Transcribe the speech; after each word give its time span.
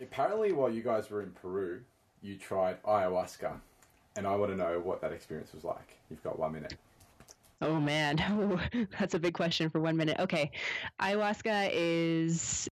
apparently, 0.00 0.52
while 0.52 0.70
you 0.70 0.82
guys 0.82 1.10
were 1.10 1.22
in 1.22 1.30
Peru, 1.30 1.80
you 2.22 2.36
tried 2.36 2.82
ayahuasca, 2.82 3.52
and 4.16 4.26
I 4.26 4.34
want 4.36 4.50
to 4.50 4.56
know 4.56 4.80
what 4.80 5.00
that 5.00 5.12
experience 5.12 5.52
was 5.52 5.64
like. 5.64 5.98
You've 6.10 6.22
got 6.22 6.38
one 6.38 6.52
minute. 6.52 6.74
Oh 7.62 7.78
man, 7.78 8.16
that's 8.98 9.14
a 9.14 9.18
big 9.18 9.34
question 9.34 9.68
for 9.68 9.80
one 9.80 9.96
minute. 9.96 10.18
Okay, 10.18 10.50
ayahuasca 11.00 11.70
is. 11.72 12.68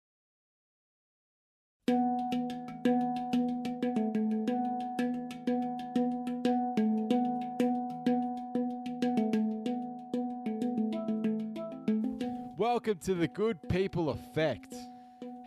Welcome 12.57 12.99
to 13.05 13.15
the 13.15 13.27
Good 13.27 13.57
People 13.69 14.09
Effect. 14.09 14.75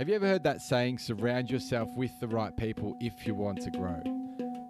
Have 0.00 0.08
you 0.08 0.14
ever 0.14 0.26
heard 0.26 0.44
that 0.44 0.62
saying, 0.62 0.96
surround 0.96 1.50
yourself 1.50 1.94
with 1.94 2.18
the 2.20 2.26
right 2.26 2.56
people 2.56 2.96
if 3.00 3.26
you 3.26 3.34
want 3.34 3.60
to 3.60 3.70
grow? 3.70 4.00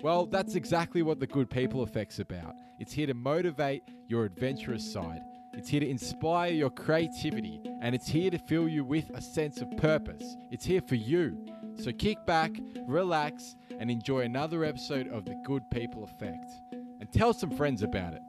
Well, 0.03 0.27
that's 0.27 0.57
exactly 0.57 1.03
what 1.03 1.21
the 1.21 1.27
Good 1.29 1.49
People 1.49 1.85
Effect's 1.85 2.19
about. 2.19 2.57
It's 2.81 2.93
here 2.93 3.07
to 3.07 3.15
motivate 3.15 3.85
your 4.09 4.25
adventurous 4.25 4.93
side, 4.93 5.23
it's 5.53 5.69
here 5.69 5.79
to 5.79 5.89
inspire 5.89 6.51
your 6.51 6.71
creativity, 6.71 7.63
and 7.81 7.95
it's 7.95 8.09
here 8.09 8.33
to 8.33 8.39
fill 8.39 8.67
you 8.67 8.83
with 8.83 9.09
a 9.11 9.23
sense 9.23 9.61
of 9.61 9.77
purpose. 9.77 10.37
It's 10.51 10.65
here 10.65 10.83
for 10.83 10.97
you. 10.97 11.47
So 11.77 11.93
kick 11.93 12.27
back, 12.27 12.51
relax, 12.89 13.55
and 13.79 13.89
enjoy 13.89 14.23
another 14.23 14.65
episode 14.65 15.07
of 15.07 15.27
the 15.27 15.41
Good 15.45 15.63
People 15.71 16.03
Effect. 16.03 16.51
And 16.73 17.09
tell 17.13 17.33
some 17.35 17.53
friends 17.53 17.85
about 17.85 18.15
it. 18.15 18.23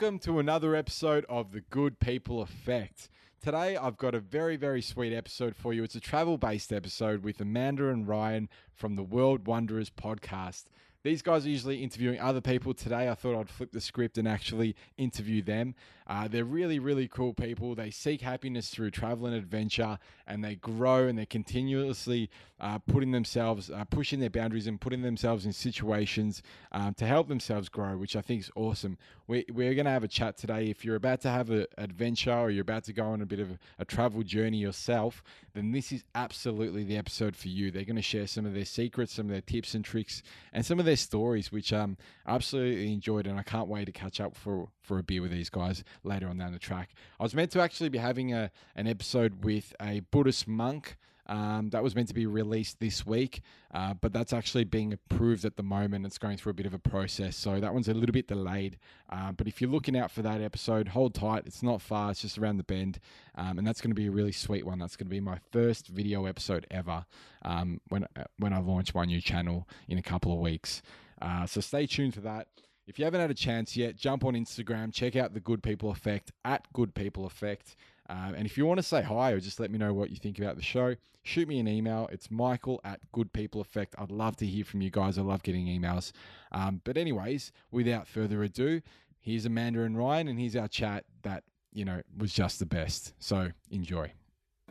Welcome 0.00 0.18
to 0.20 0.38
another 0.38 0.74
episode 0.74 1.26
of 1.28 1.52
the 1.52 1.60
Good 1.60 2.00
People 2.00 2.40
Effect. 2.40 3.10
Today, 3.44 3.76
I've 3.76 3.98
got 3.98 4.14
a 4.14 4.18
very, 4.18 4.56
very 4.56 4.80
sweet 4.80 5.14
episode 5.14 5.54
for 5.54 5.74
you. 5.74 5.84
It's 5.84 5.94
a 5.94 6.00
travel 6.00 6.38
based 6.38 6.72
episode 6.72 7.22
with 7.22 7.38
Amanda 7.38 7.90
and 7.90 8.08
Ryan 8.08 8.48
from 8.72 8.96
the 8.96 9.02
World 9.02 9.46
Wanderers 9.46 9.90
podcast. 9.90 10.64
These 11.02 11.22
guys 11.22 11.46
are 11.46 11.48
usually 11.48 11.82
interviewing 11.82 12.20
other 12.20 12.42
people. 12.42 12.74
Today, 12.74 13.08
I 13.08 13.14
thought 13.14 13.38
I'd 13.38 13.48
flip 13.48 13.72
the 13.72 13.80
script 13.80 14.18
and 14.18 14.28
actually 14.28 14.76
interview 14.98 15.40
them. 15.40 15.74
Uh, 16.06 16.26
they're 16.26 16.44
really, 16.44 16.78
really 16.80 17.06
cool 17.06 17.32
people. 17.32 17.74
They 17.74 17.90
seek 17.90 18.20
happiness 18.20 18.68
through 18.68 18.90
travel 18.90 19.26
and 19.26 19.34
adventure, 19.34 19.96
and 20.26 20.44
they 20.44 20.56
grow 20.56 21.06
and 21.06 21.16
they're 21.16 21.24
continuously 21.24 22.28
uh, 22.58 22.80
putting 22.80 23.12
themselves, 23.12 23.70
uh, 23.70 23.84
pushing 23.84 24.18
their 24.18 24.28
boundaries 24.28 24.66
and 24.66 24.80
putting 24.80 25.02
themselves 25.02 25.46
in 25.46 25.52
situations 25.52 26.42
um, 26.72 26.94
to 26.94 27.06
help 27.06 27.28
themselves 27.28 27.68
grow, 27.68 27.96
which 27.96 28.16
I 28.16 28.22
think 28.22 28.42
is 28.42 28.50
awesome. 28.56 28.98
We, 29.28 29.46
we're 29.52 29.74
going 29.74 29.84
to 29.84 29.92
have 29.92 30.02
a 30.02 30.08
chat 30.08 30.36
today. 30.36 30.68
If 30.68 30.84
you're 30.84 30.96
about 30.96 31.20
to 31.20 31.30
have 31.30 31.48
an 31.50 31.66
adventure 31.78 32.34
or 32.34 32.50
you're 32.50 32.62
about 32.62 32.84
to 32.84 32.92
go 32.92 33.04
on 33.04 33.22
a 33.22 33.26
bit 33.26 33.38
of 33.38 33.56
a, 33.78 33.84
travel 33.84 34.22
journey 34.24 34.58
yourself, 34.58 35.22
then 35.54 35.70
this 35.70 35.92
is 35.92 36.04
absolutely 36.14 36.82
the 36.82 36.96
episode 36.96 37.36
for 37.36 37.48
you. 37.48 37.70
They're 37.70 37.84
going 37.84 37.96
to 37.96 38.02
share 38.02 38.26
some 38.26 38.46
of 38.46 38.54
their 38.54 38.64
secrets, 38.64 39.14
some 39.14 39.26
of 39.26 39.32
their 39.32 39.40
tips 39.40 39.74
and 39.74 39.84
tricks, 39.84 40.22
and 40.52 40.66
some 40.66 40.80
of 40.80 40.86
their 40.90 40.96
stories, 40.96 41.52
which 41.52 41.72
um 41.72 41.96
absolutely 42.26 42.92
enjoyed, 42.92 43.26
and 43.26 43.38
I 43.38 43.44
can't 43.44 43.68
wait 43.68 43.84
to 43.86 43.92
catch 43.92 44.20
up 44.20 44.36
for 44.36 44.68
for 44.82 44.98
a 44.98 45.02
beer 45.02 45.22
with 45.22 45.30
these 45.30 45.50
guys 45.50 45.84
later 46.02 46.28
on 46.28 46.38
down 46.38 46.52
the 46.52 46.58
track. 46.58 46.90
I 47.18 47.22
was 47.22 47.34
meant 47.34 47.52
to 47.52 47.60
actually 47.60 47.90
be 47.90 47.98
having 47.98 48.34
a 48.34 48.50
an 48.74 48.86
episode 48.88 49.44
with 49.44 49.72
a 49.80 50.00
Buddhist 50.10 50.48
monk. 50.48 50.96
Um, 51.30 51.70
that 51.70 51.82
was 51.84 51.94
meant 51.94 52.08
to 52.08 52.14
be 52.14 52.26
released 52.26 52.80
this 52.80 53.06
week, 53.06 53.40
uh, 53.72 53.94
but 53.94 54.12
that's 54.12 54.32
actually 54.32 54.64
being 54.64 54.92
approved 54.92 55.44
at 55.44 55.56
the 55.56 55.62
moment. 55.62 56.04
It's 56.04 56.18
going 56.18 56.36
through 56.36 56.50
a 56.50 56.54
bit 56.54 56.66
of 56.66 56.74
a 56.74 56.78
process, 56.78 57.36
so 57.36 57.60
that 57.60 57.72
one's 57.72 57.86
a 57.86 57.94
little 57.94 58.12
bit 58.12 58.26
delayed. 58.26 58.78
Uh, 59.08 59.30
but 59.30 59.46
if 59.46 59.60
you're 59.60 59.70
looking 59.70 59.96
out 59.96 60.10
for 60.10 60.22
that 60.22 60.40
episode, 60.40 60.88
hold 60.88 61.14
tight. 61.14 61.44
It's 61.46 61.62
not 61.62 61.80
far; 61.80 62.10
it's 62.10 62.22
just 62.22 62.36
around 62.36 62.56
the 62.56 62.64
bend, 62.64 62.98
um, 63.36 63.58
and 63.58 63.66
that's 63.66 63.80
going 63.80 63.92
to 63.92 63.94
be 63.94 64.08
a 64.08 64.10
really 64.10 64.32
sweet 64.32 64.66
one. 64.66 64.80
That's 64.80 64.96
going 64.96 65.06
to 65.06 65.10
be 65.10 65.20
my 65.20 65.38
first 65.52 65.86
video 65.86 66.26
episode 66.26 66.66
ever 66.68 67.06
um, 67.42 67.80
when 67.88 68.06
when 68.38 68.52
I 68.52 68.58
launch 68.58 68.92
my 68.92 69.04
new 69.04 69.20
channel 69.20 69.68
in 69.88 69.98
a 69.98 70.02
couple 70.02 70.32
of 70.32 70.40
weeks. 70.40 70.82
Uh, 71.22 71.46
so 71.46 71.60
stay 71.60 71.86
tuned 71.86 72.14
for 72.14 72.22
that. 72.22 72.48
If 72.88 72.98
you 72.98 73.04
haven't 73.04 73.20
had 73.20 73.30
a 73.30 73.34
chance 73.34 73.76
yet, 73.76 73.94
jump 73.94 74.24
on 74.24 74.34
Instagram, 74.34 74.92
check 74.92 75.14
out 75.14 75.32
the 75.32 75.38
Good 75.38 75.62
People 75.62 75.92
Effect 75.92 76.32
at 76.44 76.66
Good 76.72 76.92
People 76.92 77.24
Effect. 77.24 77.76
Um, 78.10 78.34
and 78.34 78.44
if 78.44 78.58
you 78.58 78.66
want 78.66 78.78
to 78.78 78.82
say 78.82 79.02
hi 79.02 79.30
or 79.30 79.38
just 79.38 79.60
let 79.60 79.70
me 79.70 79.78
know 79.78 79.94
what 79.94 80.10
you 80.10 80.16
think 80.16 80.40
about 80.40 80.56
the 80.56 80.62
show, 80.62 80.96
shoot 81.22 81.46
me 81.46 81.60
an 81.60 81.68
email. 81.68 82.08
It's 82.10 82.28
michael 82.28 82.80
at 82.82 82.98
Good 83.12 83.32
People 83.32 83.60
Effect. 83.60 83.94
I'd 83.98 84.10
love 84.10 84.34
to 84.38 84.46
hear 84.46 84.64
from 84.64 84.82
you 84.82 84.90
guys. 84.90 85.16
I 85.16 85.22
love 85.22 85.44
getting 85.44 85.66
emails. 85.66 86.10
Um, 86.50 86.80
but, 86.82 86.96
anyways, 86.96 87.52
without 87.70 88.08
further 88.08 88.42
ado, 88.42 88.82
here's 89.20 89.46
Amanda 89.46 89.82
and 89.82 89.96
Ryan, 89.96 90.26
and 90.26 90.40
here's 90.40 90.56
our 90.56 90.66
chat 90.66 91.04
that, 91.22 91.44
you 91.72 91.84
know, 91.84 92.02
was 92.18 92.32
just 92.32 92.58
the 92.58 92.66
best. 92.66 93.14
So, 93.20 93.50
enjoy. 93.70 94.10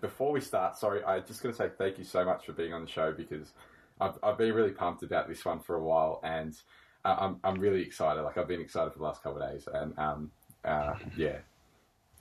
Before 0.01 0.33
we 0.33 0.41
start, 0.41 0.75
sorry, 0.75 1.01
I 1.05 1.21
just 1.21 1.41
going 1.41 1.55
to 1.55 1.57
say 1.57 1.69
thank 1.77 1.97
you 1.97 2.03
so 2.03 2.25
much 2.25 2.45
for 2.45 2.51
being 2.51 2.73
on 2.73 2.81
the 2.81 2.91
show 2.91 3.13
because 3.13 3.53
I've, 4.01 4.19
I've 4.21 4.37
been 4.37 4.53
really 4.53 4.71
pumped 4.71 5.03
about 5.03 5.29
this 5.29 5.45
one 5.45 5.61
for 5.61 5.77
a 5.77 5.83
while 5.83 6.19
and 6.23 6.59
uh, 7.05 7.15
I'm, 7.17 7.39
I'm 7.45 7.55
really 7.55 7.81
excited. 7.81 8.21
Like, 8.21 8.37
I've 8.37 8.49
been 8.49 8.59
excited 8.61 8.91
for 8.91 8.99
the 8.99 9.05
last 9.05 9.23
couple 9.23 9.41
of 9.41 9.49
days. 9.49 9.67
And, 9.73 9.97
um, 9.97 10.31
uh, 10.65 10.95
yeah, 11.15 11.37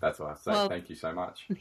that's 0.01 0.19
what 0.19 0.31
I 0.31 0.35
say. 0.35 0.51
Well- 0.51 0.69
thank 0.69 0.89
you 0.89 0.97
so 0.97 1.13
much. 1.13 1.49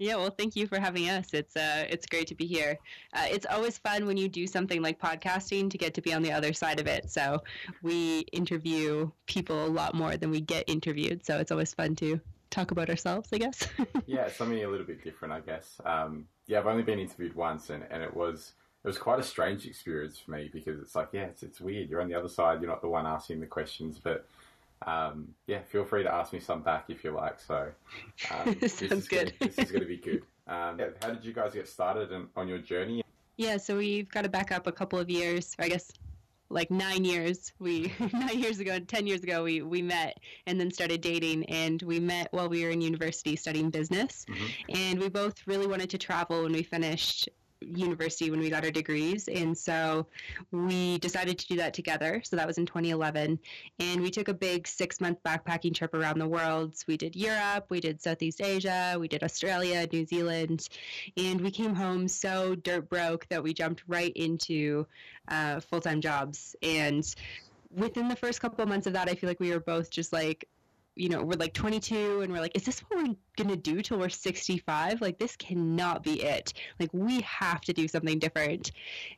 Yeah, 0.00 0.16
well, 0.16 0.30
thank 0.30 0.56
you 0.56 0.66
for 0.66 0.80
having 0.80 1.10
us. 1.10 1.34
It's 1.34 1.54
uh, 1.54 1.84
it's 1.90 2.06
great 2.06 2.26
to 2.28 2.34
be 2.34 2.46
here. 2.46 2.78
Uh, 3.12 3.26
it's 3.28 3.44
always 3.44 3.76
fun 3.76 4.06
when 4.06 4.16
you 4.16 4.30
do 4.30 4.46
something 4.46 4.80
like 4.80 4.98
podcasting 4.98 5.68
to 5.68 5.76
get 5.76 5.92
to 5.92 6.00
be 6.00 6.14
on 6.14 6.22
the 6.22 6.32
other 6.32 6.54
side 6.54 6.80
of 6.80 6.86
it. 6.86 7.10
So 7.10 7.42
we 7.82 8.20
interview 8.32 9.10
people 9.26 9.66
a 9.66 9.68
lot 9.68 9.94
more 9.94 10.16
than 10.16 10.30
we 10.30 10.40
get 10.40 10.64
interviewed. 10.70 11.26
So 11.26 11.36
it's 11.36 11.52
always 11.52 11.74
fun 11.74 11.96
to 11.96 12.18
talk 12.48 12.70
about 12.70 12.88
ourselves, 12.88 13.28
I 13.30 13.36
guess. 13.38 13.68
yeah, 14.06 14.30
something 14.30 14.64
a 14.64 14.68
little 14.68 14.86
bit 14.86 15.04
different, 15.04 15.34
I 15.34 15.40
guess. 15.40 15.78
Um, 15.84 16.24
yeah, 16.46 16.60
I've 16.60 16.66
only 16.66 16.82
been 16.82 16.98
interviewed 16.98 17.34
once, 17.34 17.68
and, 17.68 17.84
and 17.90 18.02
it 18.02 18.16
was 18.16 18.54
it 18.82 18.88
was 18.88 18.96
quite 18.96 19.20
a 19.20 19.22
strange 19.22 19.66
experience 19.66 20.18
for 20.18 20.30
me 20.30 20.48
because 20.50 20.80
it's 20.80 20.94
like, 20.94 21.08
yeah, 21.12 21.24
it's, 21.24 21.42
it's 21.42 21.60
weird. 21.60 21.90
You're 21.90 22.00
on 22.00 22.08
the 22.08 22.14
other 22.14 22.28
side. 22.28 22.62
You're 22.62 22.70
not 22.70 22.80
the 22.80 22.88
one 22.88 23.06
asking 23.06 23.40
the 23.40 23.46
questions, 23.46 24.00
but 24.02 24.26
um, 24.86 25.28
yeah, 25.46 25.60
feel 25.62 25.84
free 25.84 26.02
to 26.02 26.12
ask 26.12 26.32
me 26.32 26.40
some 26.40 26.62
back 26.62 26.84
if 26.88 27.04
you 27.04 27.10
like. 27.12 27.40
So 27.40 27.68
um, 28.30 28.56
this 28.60 28.74
Sounds 28.74 28.92
is 28.92 29.08
good. 29.08 29.34
Gonna, 29.38 29.52
this 29.52 29.66
is 29.66 29.70
going 29.70 29.82
to 29.82 29.88
be 29.88 29.98
good. 29.98 30.22
Um, 30.46 30.78
yeah, 30.78 30.86
how 31.02 31.10
did 31.10 31.24
you 31.24 31.32
guys 31.32 31.54
get 31.54 31.68
started 31.68 32.12
in, 32.12 32.26
on 32.36 32.48
your 32.48 32.58
journey? 32.58 33.02
yeah, 33.36 33.56
so 33.56 33.76
we've 33.76 34.08
got 34.10 34.22
to 34.22 34.28
back 34.28 34.52
up 34.52 34.66
a 34.66 34.72
couple 34.72 34.98
of 34.98 35.08
years. 35.08 35.54
I 35.58 35.68
guess 35.68 35.90
like 36.50 36.70
nine 36.70 37.04
years. 37.04 37.52
We 37.58 37.92
nine 38.12 38.38
years 38.38 38.58
ago, 38.58 38.78
ten 38.80 39.06
years 39.06 39.22
ago, 39.22 39.44
we 39.44 39.62
we 39.62 39.82
met 39.82 40.18
and 40.46 40.60
then 40.60 40.70
started 40.70 41.00
dating. 41.00 41.44
And 41.46 41.80
we 41.82 42.00
met 42.00 42.28
while 42.32 42.48
we 42.48 42.64
were 42.64 42.70
in 42.70 42.80
university 42.80 43.36
studying 43.36 43.70
business. 43.70 44.26
And 44.68 44.98
we 44.98 45.08
both 45.08 45.46
really 45.46 45.66
wanted 45.66 45.90
to 45.90 45.98
travel 45.98 46.42
when 46.42 46.52
we 46.52 46.62
finished 46.62 47.28
university 47.60 48.30
when 48.30 48.40
we 48.40 48.50
got 48.50 48.64
our 48.64 48.70
degrees. 48.70 49.28
And 49.28 49.56
so 49.56 50.06
we 50.50 50.98
decided 50.98 51.38
to 51.38 51.46
do 51.46 51.56
that 51.56 51.74
together. 51.74 52.22
So 52.24 52.36
that 52.36 52.46
was 52.46 52.58
in 52.58 52.66
2011 52.66 53.38
and 53.78 54.00
we 54.00 54.10
took 54.10 54.28
a 54.28 54.34
big 54.34 54.66
six 54.66 55.00
month 55.00 55.18
backpacking 55.24 55.74
trip 55.74 55.94
around 55.94 56.18
the 56.18 56.28
world. 56.28 56.74
We 56.86 56.96
did 56.96 57.16
europe 57.16 57.66
we 57.68 57.80
did 57.80 58.00
southeast 58.00 58.40
asia 58.40 58.96
we 58.98 59.08
did 59.08 59.22
australia 59.22 59.86
new 59.92 60.06
zealand. 60.06 60.68
And 61.16 61.40
we 61.40 61.50
came 61.50 61.74
home 61.74 62.08
so 62.08 62.54
dirt 62.54 62.88
broke 62.88 63.26
that 63.28 63.42
we 63.42 63.52
jumped 63.52 63.82
right 63.86 64.12
into 64.14 64.86
uh, 65.28 65.60
full-time 65.60 66.00
jobs. 66.00 66.56
And 66.62 67.04
within 67.70 68.08
the 68.08 68.16
first 68.16 68.40
couple 68.40 68.62
of 68.62 68.68
months 68.68 68.88
of 68.88 68.92
that 68.94 69.08
i 69.08 69.14
feel 69.14 69.30
like 69.30 69.38
we 69.38 69.52
were 69.52 69.60
both 69.60 69.90
just 69.90 70.12
like 70.12 70.48
you 70.96 71.08
know, 71.08 71.22
we're 71.22 71.38
like 71.38 71.54
22 71.54 72.20
and 72.22 72.32
we're 72.32 72.40
like, 72.40 72.56
is 72.56 72.64
this 72.64 72.80
what 72.80 72.98
we're 72.98 73.14
going 73.36 73.48
to 73.48 73.56
do 73.56 73.80
till 73.80 73.98
we're 73.98 74.08
65? 74.08 75.00
Like, 75.00 75.18
this 75.18 75.36
cannot 75.36 76.02
be 76.02 76.22
it. 76.22 76.52
Like, 76.78 76.90
we 76.92 77.20
have 77.22 77.60
to 77.62 77.72
do 77.72 77.88
something 77.88 78.18
different. 78.18 78.72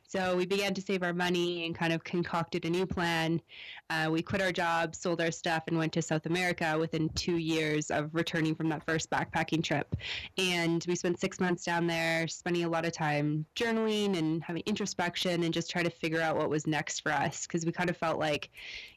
So 0.07 0.37
we 0.37 0.45
began 0.45 0.73
to 0.75 0.81
save 0.81 1.03
our 1.03 1.13
money 1.13 1.65
and 1.65 1.75
kind 1.75 1.91
of 1.91 2.03
concocted 2.03 2.65
a 2.65 2.69
new 2.69 2.85
plan. 2.85 3.41
Uh, 3.89 4.09
we 4.11 4.21
quit 4.21 4.41
our 4.41 4.51
jobs, 4.51 4.99
sold 4.99 5.21
our 5.21 5.31
stuff, 5.31 5.63
and 5.67 5.77
went 5.77 5.91
to 5.93 6.01
South 6.01 6.25
America 6.25 6.77
within 6.79 7.09
two 7.09 7.37
years 7.37 7.89
of 7.91 8.13
returning 8.13 8.55
from 8.55 8.69
that 8.69 8.85
first 8.85 9.09
backpacking 9.09 9.63
trip. 9.63 9.95
And 10.37 10.85
we 10.87 10.95
spent 10.95 11.19
six 11.19 11.39
months 11.39 11.65
down 11.65 11.87
there, 11.87 12.27
spending 12.27 12.63
a 12.63 12.69
lot 12.69 12.85
of 12.85 12.93
time 12.93 13.45
journaling 13.55 14.17
and 14.17 14.43
having 14.43 14.63
introspection 14.65 15.43
and 15.43 15.53
just 15.53 15.69
try 15.69 15.83
to 15.83 15.89
figure 15.89 16.21
out 16.21 16.37
what 16.37 16.49
was 16.49 16.67
next 16.67 17.01
for 17.01 17.11
us 17.11 17.45
because 17.47 17.65
we 17.65 17.71
kind 17.71 17.89
of 17.89 17.97
felt 17.97 18.19
like, 18.19 18.49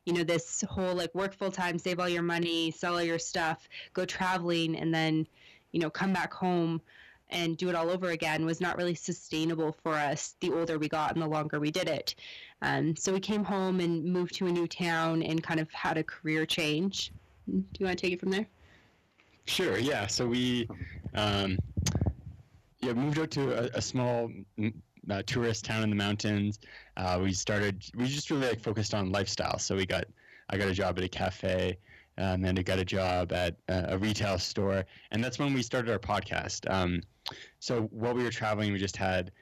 you 0.05 0.13
know, 0.13 0.23
this 0.23 0.63
whole 0.69 0.95
like 0.95 1.15
work 1.15 1.35
full 1.35 1.51
time, 1.51 1.79
save 1.79 1.99
all 1.99 2.09
your 2.09 2.23
money, 2.23 2.66
sell 2.71 2.95
all 2.95 3.03
your 3.03 3.19
stuff, 3.19 3.69
go 3.93 4.05
traveling, 4.05 4.77
and 4.77 4.95
then, 4.95 5.27
you 5.73 5.81
know, 5.81 5.91
come 5.91 6.13
back 6.13 6.33
home 6.33 6.81
and 7.31 7.57
do 7.57 7.69
it 7.69 7.75
all 7.75 7.91
over 7.91 8.11
again 8.11 8.47
was 8.47 8.61
not 8.61 8.77
really 8.77 8.95
sustainable 8.95 9.77
for 9.83 9.95
us 9.95 10.37
the 10.41 10.53
older 10.53 10.79
we 10.79 10.89
got 10.89 11.13
and 11.13 11.23
the 11.23 11.27
longer 11.27 11.59
we 11.59 11.71
did 11.71 11.89
it. 11.89 12.15
Um, 12.63 12.95
so 12.95 13.13
we 13.13 13.21
came 13.21 13.45
home 13.45 13.81
and 13.81 14.05
moved 14.05 14.35
to 14.37 14.47
a 14.47 14.53
new 14.53 14.67
town 14.69 15.23
and 15.23 15.43
kind 15.43 15.61
of 15.61 15.71
had 15.73 15.99
a 15.99 16.05
career 16.05 16.47
change. 16.47 17.13
Do 17.49 17.65
you 17.79 17.87
want 17.87 17.99
to 17.99 18.07
take 18.07 18.13
it 18.13 18.21
from 18.21 18.31
there? 18.31 18.47
Sure. 19.47 19.79
Yeah. 19.79 20.07
So 20.07 20.27
we, 20.27 20.69
um, 21.15 21.59
yeah, 22.81 22.93
moved 22.93 23.19
out 23.19 23.31
to 23.33 23.65
a, 23.65 23.79
a 23.79 23.83
small 23.83 24.31
mm, 24.59 24.73
uh, 25.11 25.23
tourist 25.27 25.65
town 25.65 25.83
in 25.83 25.91
the 25.91 25.97
mountains. 25.97 26.59
Uh, 26.97 27.21
we 27.23 27.33
started. 27.33 27.85
We 27.95 28.07
just 28.07 28.31
really 28.31 28.49
like 28.49 28.61
focused 28.61 28.95
on 28.95 29.11
lifestyle. 29.13 29.59
So 29.59 29.77
we 29.77 29.87
got. 29.87 30.05
I 30.49 30.57
got 30.57 30.69
a 30.69 30.73
job 30.73 30.97
at 30.97 31.03
a 31.03 31.09
cafe, 31.09 31.77
um, 32.19 32.45
and 32.45 32.59
I 32.59 32.63
got 32.63 32.79
a 32.79 32.85
job 32.85 33.33
at 33.33 33.57
uh, 33.69 33.87
a 33.89 33.99
retail 33.99 34.39
store, 34.39 34.85
and 35.11 35.23
that's 35.23 35.39
when 35.39 35.53
we 35.53 35.63
started 35.63 35.91
our 35.91 35.99
podcast. 35.99 36.71
Um, 36.73 37.03
so 37.59 37.83
while 37.91 38.15
we 38.15 38.23
were 38.23 38.31
traveling, 38.31 38.73
we 38.73 38.79
just 38.79 38.97
had, 38.97 39.33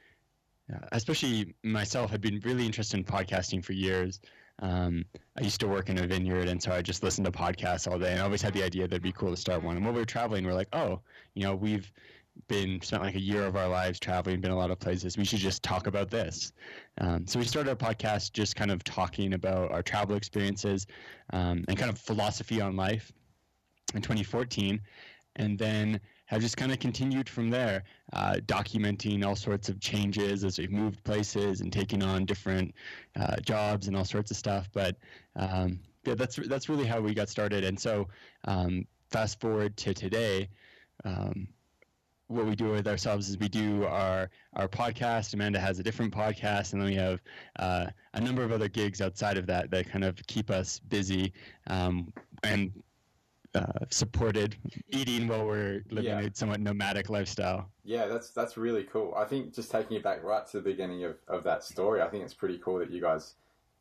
uh, 0.73 0.85
especially 0.91 1.53
myself, 1.63 2.11
had 2.11 2.21
been 2.21 2.39
really 2.43 2.65
interested 2.65 2.97
in 2.97 3.03
podcasting 3.03 3.63
for 3.63 3.73
years. 3.73 4.19
Um, 4.59 5.05
I 5.37 5.41
used 5.41 5.59
to 5.61 5.67
work 5.67 5.89
in 5.89 5.97
a 5.99 6.07
vineyard, 6.07 6.47
and 6.47 6.61
so 6.61 6.71
I 6.71 6.81
just 6.81 7.03
listened 7.03 7.25
to 7.25 7.31
podcasts 7.31 7.91
all 7.91 7.99
day, 7.99 8.11
and 8.11 8.21
I 8.21 8.23
always 8.23 8.41
had 8.41 8.53
the 8.53 8.63
idea 8.63 8.83
that 8.83 8.93
it'd 8.93 9.03
be 9.03 9.11
cool 9.11 9.31
to 9.31 9.37
start 9.37 9.63
one. 9.63 9.75
And 9.75 9.85
while 9.85 9.93
we 9.93 9.99
were 9.99 10.05
traveling, 10.05 10.45
we 10.45 10.51
are 10.51 10.55
like, 10.55 10.69
oh, 10.73 11.01
you 11.33 11.43
know, 11.43 11.55
we've 11.55 11.91
been 12.47 12.81
spent 12.81 13.03
like 13.03 13.15
a 13.15 13.19
year 13.19 13.43
of 13.43 13.55
our 13.55 13.67
lives 13.67 13.99
traveling, 13.99 14.41
been 14.41 14.51
a 14.51 14.57
lot 14.57 14.71
of 14.71 14.79
places. 14.79 15.17
We 15.17 15.25
should 15.25 15.39
just 15.39 15.63
talk 15.63 15.87
about 15.87 16.09
this. 16.09 16.53
Um, 16.99 17.25
so 17.27 17.39
we 17.39 17.45
started 17.45 17.69
our 17.69 17.75
podcast 17.75 18.33
just 18.33 18.55
kind 18.55 18.71
of 18.71 18.83
talking 18.83 19.33
about 19.33 19.71
our 19.71 19.81
travel 19.81 20.15
experiences 20.15 20.87
um, 21.33 21.65
and 21.67 21.77
kind 21.77 21.89
of 21.89 21.97
philosophy 21.97 22.61
on 22.61 22.75
life 22.75 23.11
in 23.93 24.01
2014, 24.01 24.81
and 25.37 25.57
then 25.57 25.99
have 26.27 26.41
just 26.41 26.57
kind 26.57 26.71
of 26.71 26.79
continued 26.79 27.29
from 27.29 27.49
there, 27.49 27.83
uh, 28.13 28.35
documenting 28.45 29.23
all 29.23 29.35
sorts 29.35 29.69
of 29.69 29.79
changes 29.79 30.43
as 30.43 30.57
we've 30.57 30.71
moved 30.71 31.03
places 31.03 31.61
and 31.61 31.71
taking 31.71 32.01
on 32.01 32.25
different 32.25 32.73
uh, 33.15 33.35
jobs 33.37 33.87
and 33.87 33.95
all 33.95 34.05
sorts 34.05 34.31
of 34.31 34.37
stuff. 34.37 34.67
But 34.73 34.95
um, 35.35 35.79
yeah, 36.03 36.15
that's 36.15 36.35
that's 36.35 36.67
really 36.67 36.85
how 36.85 36.99
we 36.99 37.13
got 37.13 37.29
started. 37.29 37.63
And 37.63 37.79
so 37.79 38.07
um, 38.45 38.85
fast 39.11 39.39
forward 39.39 39.77
to 39.77 39.93
today. 39.93 40.49
Um, 41.03 41.47
what 42.27 42.45
we 42.45 42.55
do 42.55 42.71
with 42.71 42.87
ourselves 42.87 43.29
is 43.29 43.37
we 43.37 43.47
do 43.47 43.85
our 43.85 44.29
our 44.53 44.67
podcast. 44.67 45.33
Amanda 45.33 45.59
has 45.59 45.79
a 45.79 45.83
different 45.83 46.13
podcast, 46.13 46.73
and 46.73 46.81
then 46.81 46.89
we 46.89 46.95
have 46.95 47.21
uh, 47.59 47.87
a 48.13 48.21
number 48.21 48.43
of 48.43 48.51
other 48.51 48.67
gigs 48.67 49.01
outside 49.01 49.37
of 49.37 49.45
that 49.47 49.69
that 49.71 49.89
kind 49.89 50.03
of 50.03 50.15
keep 50.27 50.49
us 50.49 50.79
busy 50.79 51.33
um, 51.67 52.11
and 52.43 52.71
uh, 53.53 53.85
supported 53.89 54.55
eating 54.89 55.27
while 55.27 55.45
we're 55.45 55.83
living 55.89 56.11
Yeah. 56.11 56.19
a 56.19 56.33
somewhat 56.33 56.59
nomadic 56.59 57.09
lifestyle. 57.09 57.69
Yeah, 57.83 58.07
that's 58.07 58.31
that's 58.31 58.57
really 58.57 58.83
cool. 58.83 59.13
I 59.15 59.25
think 59.25 59.53
just 59.53 59.71
taking 59.71 59.97
it 59.97 60.03
back 60.03 60.23
right 60.23 60.45
to 60.47 60.57
the 60.57 60.63
beginning 60.63 61.03
of, 61.03 61.17
of 61.27 61.43
that 61.43 61.63
story, 61.63 62.01
I 62.01 62.07
think 62.09 62.23
it's 62.23 62.33
pretty 62.33 62.57
cool 62.57 62.79
that 62.79 62.89
you 62.89 63.01
guys, 63.01 63.35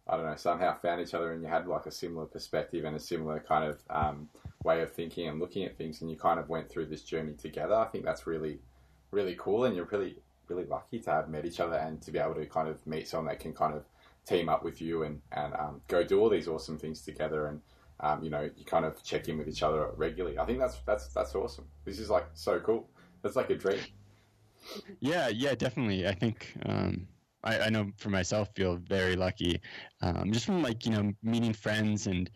I 0.06 0.16
don't 0.16 0.26
know, 0.26 0.36
somehow 0.36 0.74
found 0.74 1.00
each 1.00 1.14
other 1.14 1.32
and 1.32 1.42
you 1.42 1.48
had 1.48 1.66
like 1.66 1.86
a 1.86 1.90
similar 1.90 2.26
perspective 2.26 2.84
and 2.84 2.94
a 2.94 3.00
similar 3.00 3.40
kind 3.40 3.64
of 3.64 3.78
um, 3.90 4.28
way 4.64 4.80
of 4.80 4.92
thinking 4.92 5.28
and 5.28 5.38
looking 5.38 5.64
at 5.64 5.76
things, 5.78 6.00
and 6.00 6.10
you 6.10 6.16
kind 6.16 6.40
of 6.40 6.48
went 6.48 6.68
through 6.68 6.86
this 6.86 7.02
journey 7.02 7.34
together. 7.34 7.74
I 7.74 7.86
think 7.86 8.04
that's 8.04 8.26
really, 8.26 8.58
really 9.10 9.36
cool, 9.38 9.64
and 9.64 9.76
you're 9.76 9.86
really, 9.86 10.16
really 10.48 10.64
lucky 10.64 10.98
to 11.00 11.10
have 11.10 11.28
met 11.28 11.44
each 11.44 11.60
other 11.60 11.76
and 11.76 12.00
to 12.02 12.10
be 12.10 12.18
able 12.18 12.34
to 12.34 12.46
kind 12.46 12.68
of 12.68 12.84
meet 12.86 13.06
someone 13.08 13.26
that 13.28 13.40
can 13.40 13.52
kind 13.52 13.74
of 13.74 13.84
team 14.26 14.48
up 14.48 14.64
with 14.64 14.80
you 14.80 15.02
and 15.04 15.20
and 15.32 15.54
um, 15.54 15.80
go 15.86 16.02
do 16.02 16.18
all 16.20 16.30
these 16.30 16.48
awesome 16.48 16.78
things 16.78 17.02
together 17.02 17.46
and. 17.46 17.60
Um, 18.00 18.24
you 18.24 18.28
know, 18.28 18.50
you 18.56 18.64
kind 18.64 18.84
of 18.84 19.00
check 19.04 19.28
in 19.28 19.38
with 19.38 19.46
each 19.46 19.62
other 19.62 19.88
regularly. 19.96 20.36
I 20.36 20.44
think 20.44 20.58
that's 20.58 20.78
that's 20.84 21.06
that's 21.08 21.32
awesome. 21.36 21.66
This 21.84 22.00
is 22.00 22.10
like 22.10 22.26
so 22.34 22.58
cool. 22.58 22.88
That's 23.22 23.36
like 23.36 23.50
a 23.50 23.54
dream. 23.54 23.78
Yeah, 25.00 25.28
yeah, 25.28 25.54
definitely. 25.54 26.06
I 26.06 26.12
think 26.12 26.52
um, 26.66 27.06
I, 27.44 27.60
I 27.60 27.68
know 27.68 27.90
for 27.96 28.10
myself, 28.10 28.48
feel 28.54 28.76
very 28.76 29.16
lucky, 29.16 29.60
um, 30.00 30.32
just 30.32 30.46
from 30.46 30.62
like 30.62 30.84
you 30.84 30.92
know 30.92 31.12
meeting 31.22 31.52
friends 31.52 32.06
and 32.06 32.30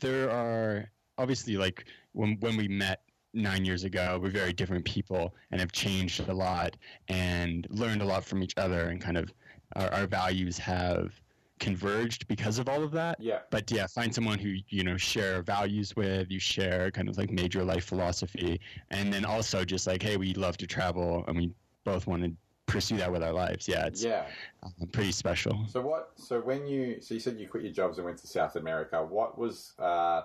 there 0.00 0.30
are 0.30 0.90
obviously 1.18 1.56
like 1.56 1.84
when 2.12 2.36
when 2.40 2.56
we 2.56 2.68
met 2.68 3.02
nine 3.34 3.64
years 3.64 3.84
ago, 3.84 4.18
we're 4.22 4.30
very 4.30 4.52
different 4.52 4.84
people 4.84 5.34
and 5.50 5.60
have 5.60 5.72
changed 5.72 6.28
a 6.28 6.32
lot 6.32 6.76
and 7.08 7.66
learned 7.70 8.00
a 8.00 8.04
lot 8.04 8.24
from 8.24 8.42
each 8.42 8.54
other 8.56 8.88
and 8.90 9.00
kind 9.00 9.16
of 9.16 9.32
our, 9.74 9.92
our 9.92 10.06
values 10.06 10.56
have 10.56 11.12
converged 11.58 12.26
because 12.28 12.58
of 12.58 12.68
all 12.68 12.82
of 12.82 12.92
that. 12.92 13.20
Yeah, 13.20 13.40
but 13.50 13.70
yeah 13.70 13.86
find 13.86 14.14
someone 14.14 14.38
who 14.38 14.54
you 14.68 14.84
know 14.84 14.96
share 14.96 15.42
values 15.42 15.94
with 15.96 16.30
you 16.30 16.38
share 16.38 16.90
kind 16.90 17.08
of 17.08 17.18
like 17.18 17.30
major 17.30 17.64
life 17.64 17.84
philosophy. 17.84 18.60
And 18.90 19.12
then 19.12 19.24
also 19.24 19.64
just 19.64 19.86
like 19.86 20.02
hey 20.02 20.16
we 20.16 20.34
love 20.34 20.56
to 20.58 20.66
travel 20.66 21.24
and 21.26 21.36
we 21.36 21.52
both 21.84 22.06
want 22.06 22.22
to 22.24 22.32
pursue 22.66 22.96
that 22.96 23.12
with 23.12 23.22
our 23.22 23.32
lives 23.32 23.68
yeah 23.68 23.86
it's 23.86 24.02
yeah. 24.02 24.24
um, 24.62 24.72
pretty 24.92 25.12
special 25.12 25.64
So 25.68 25.80
what? 25.80 26.12
So 26.16 26.40
when 26.40 26.66
you 26.66 27.00
so 27.00 27.14
you 27.14 27.20
said 27.20 27.38
you 27.38 27.48
quit 27.48 27.62
your 27.62 27.72
jobs 27.72 27.98
and 27.98 28.04
went 28.04 28.18
to 28.18 28.26
South 28.26 28.56
America. 28.56 29.04
What 29.04 29.38
was? 29.38 29.72
Uh, 29.78 30.22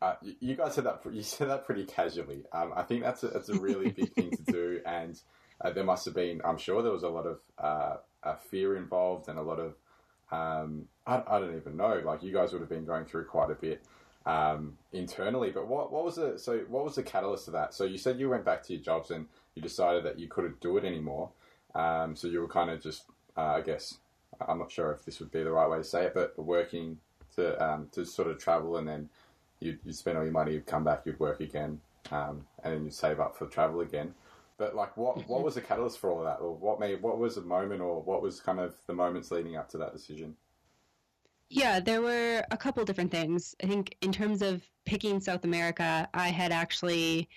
uh, 0.00 0.14
you- 0.40 0.54
guys 0.56 0.74
said 0.74 0.84
that. 0.84 1.00
You 1.10 1.22
said 1.22 1.48
that 1.50 1.64
pretty 1.66 1.84
casually. 1.84 2.44
Um, 2.52 2.72
I 2.74 2.82
think 2.82 3.02
that's 3.02 3.22
a, 3.24 3.28
that's 3.28 3.48
a 3.48 3.58
really 3.58 3.90
big 3.98 4.12
thing 4.12 4.30
to 4.30 4.52
do, 4.52 4.80
and 4.86 5.20
uh, 5.60 5.70
there 5.72 5.84
must 5.84 6.04
have 6.04 6.14
been. 6.14 6.40
I'm 6.44 6.58
sure 6.58 6.82
there 6.82 6.92
was 6.92 7.02
a 7.02 7.08
lot 7.08 7.26
of 7.26 7.40
uh, 7.58 7.96
uh, 8.22 8.36
fear 8.50 8.76
involved 8.76 9.28
and 9.28 9.38
a 9.38 9.42
lot 9.42 9.58
of. 9.58 9.74
Um, 10.30 10.86
I, 11.06 11.22
I 11.26 11.38
don't 11.40 11.56
even 11.56 11.76
know. 11.76 12.02
Like 12.04 12.22
you 12.22 12.32
guys 12.32 12.52
would 12.52 12.60
have 12.60 12.68
been 12.70 12.84
going 12.84 13.06
through 13.06 13.26
quite 13.26 13.50
a 13.50 13.54
bit 13.54 13.82
um, 14.26 14.76
internally. 14.92 15.50
But 15.50 15.66
what 15.66 15.92
what 15.92 16.04
was 16.04 16.16
the 16.16 16.38
so 16.38 16.58
what 16.68 16.84
was 16.84 16.94
the 16.94 17.02
catalyst 17.02 17.46
to 17.46 17.50
that? 17.52 17.74
So 17.74 17.84
you 17.84 17.98
said 17.98 18.18
you 18.18 18.28
went 18.28 18.44
back 18.44 18.62
to 18.64 18.74
your 18.74 18.82
jobs 18.82 19.10
and 19.10 19.26
you 19.54 19.62
decided 19.62 20.04
that 20.04 20.18
you 20.18 20.28
couldn't 20.28 20.60
do 20.60 20.76
it 20.76 20.84
anymore. 20.84 21.30
Um, 21.78 22.16
so 22.16 22.26
you 22.26 22.40
were 22.40 22.48
kind 22.48 22.70
of 22.70 22.82
just, 22.82 23.04
uh, 23.36 23.54
I 23.54 23.60
guess, 23.60 23.98
I'm 24.46 24.58
not 24.58 24.70
sure 24.70 24.92
if 24.92 25.04
this 25.04 25.20
would 25.20 25.30
be 25.30 25.44
the 25.44 25.52
right 25.52 25.70
way 25.70 25.78
to 25.78 25.84
say 25.84 26.04
it, 26.06 26.14
but 26.14 26.36
working 26.36 26.98
to 27.36 27.64
um, 27.64 27.88
to 27.92 28.04
sort 28.04 28.28
of 28.28 28.38
travel 28.38 28.76
and 28.78 28.88
then 28.88 29.08
you'd, 29.60 29.78
you'd 29.84 29.94
spend 29.94 30.18
all 30.18 30.24
your 30.24 30.32
money, 30.32 30.52
you'd 30.52 30.66
come 30.66 30.84
back, 30.84 31.02
you'd 31.04 31.20
work 31.20 31.40
again, 31.40 31.80
um, 32.10 32.44
and 32.64 32.74
then 32.74 32.84
you'd 32.84 32.94
save 32.94 33.20
up 33.20 33.36
for 33.36 33.46
travel 33.46 33.80
again. 33.80 34.12
But 34.58 34.74
like, 34.74 34.96
what 34.96 35.28
what 35.28 35.44
was 35.44 35.54
the 35.54 35.60
catalyst 35.60 36.00
for 36.00 36.10
all 36.10 36.18
of 36.18 36.24
that, 36.24 36.42
or 36.42 36.52
what 36.52 36.80
made 36.80 37.00
what 37.00 37.18
was 37.18 37.36
the 37.36 37.42
moment, 37.42 37.80
or 37.80 38.02
what 38.02 38.22
was 38.22 38.40
kind 38.40 38.58
of 38.58 38.74
the 38.88 38.92
moments 38.92 39.30
leading 39.30 39.56
up 39.56 39.68
to 39.70 39.78
that 39.78 39.92
decision? 39.92 40.36
Yeah, 41.50 41.80
there 41.80 42.02
were 42.02 42.44
a 42.50 42.56
couple 42.56 42.84
different 42.84 43.10
things. 43.10 43.54
I 43.62 43.66
think 43.68 43.96
in 44.02 44.12
terms 44.12 44.42
of 44.42 44.62
picking 44.84 45.20
South 45.20 45.44
America, 45.44 46.08
I 46.12 46.28
had 46.28 46.52
actually 46.52 47.28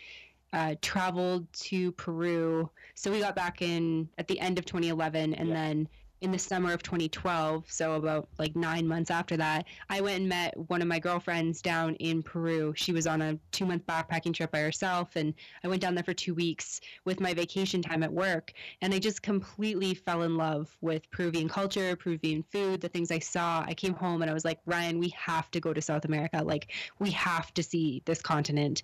uh, 0.53 0.75
traveled 0.81 1.51
to 1.53 1.91
Peru. 1.93 2.69
So 2.95 3.11
we 3.11 3.19
got 3.19 3.35
back 3.35 3.61
in 3.61 4.09
at 4.17 4.27
the 4.27 4.39
end 4.39 4.59
of 4.59 4.65
2011, 4.65 5.33
and 5.35 5.49
Yeah. 5.49 5.53
then 5.55 5.89
in 6.21 6.31
the 6.31 6.39
summer 6.39 6.71
of 6.71 6.83
2012, 6.83 7.65
so 7.67 7.93
about 7.93 8.29
like 8.37 8.55
nine 8.55 8.87
months 8.87 9.09
after 9.09 9.35
that, 9.37 9.65
I 9.89 10.01
went 10.01 10.19
and 10.19 10.29
met 10.29 10.55
one 10.69 10.81
of 10.81 10.87
my 10.87 10.99
girlfriends 10.99 11.63
down 11.63 11.95
in 11.95 12.21
Peru. 12.21 12.73
She 12.75 12.93
was 12.93 13.07
on 13.07 13.21
a 13.23 13.39
two 13.51 13.65
month 13.65 13.85
backpacking 13.87 14.33
trip 14.33 14.51
by 14.51 14.59
herself, 14.59 15.15
and 15.15 15.33
I 15.63 15.67
went 15.67 15.81
down 15.81 15.95
there 15.95 16.03
for 16.03 16.13
two 16.13 16.35
weeks 16.35 16.79
with 17.05 17.19
my 17.19 17.33
vacation 17.33 17.81
time 17.81 18.03
at 18.03 18.13
work. 18.13 18.53
And 18.81 18.93
I 18.93 18.99
just 18.99 19.23
completely 19.23 19.95
fell 19.95 20.21
in 20.21 20.37
love 20.37 20.75
with 20.81 21.09
Peruvian 21.09 21.49
culture, 21.49 21.95
Peruvian 21.95 22.43
food, 22.43 22.81
the 22.81 22.89
things 22.89 23.11
I 23.11 23.19
saw. 23.19 23.63
I 23.67 23.73
came 23.73 23.95
home 23.95 24.21
and 24.21 24.29
I 24.29 24.33
was 24.33 24.45
like, 24.45 24.59
Ryan, 24.67 24.99
we 24.99 25.09
have 25.17 25.49
to 25.51 25.59
go 25.59 25.73
to 25.73 25.81
South 25.81 26.05
America. 26.05 26.43
Like, 26.43 26.71
we 26.99 27.09
have 27.11 27.51
to 27.55 27.63
see 27.63 28.03
this 28.05 28.21
continent. 28.21 28.83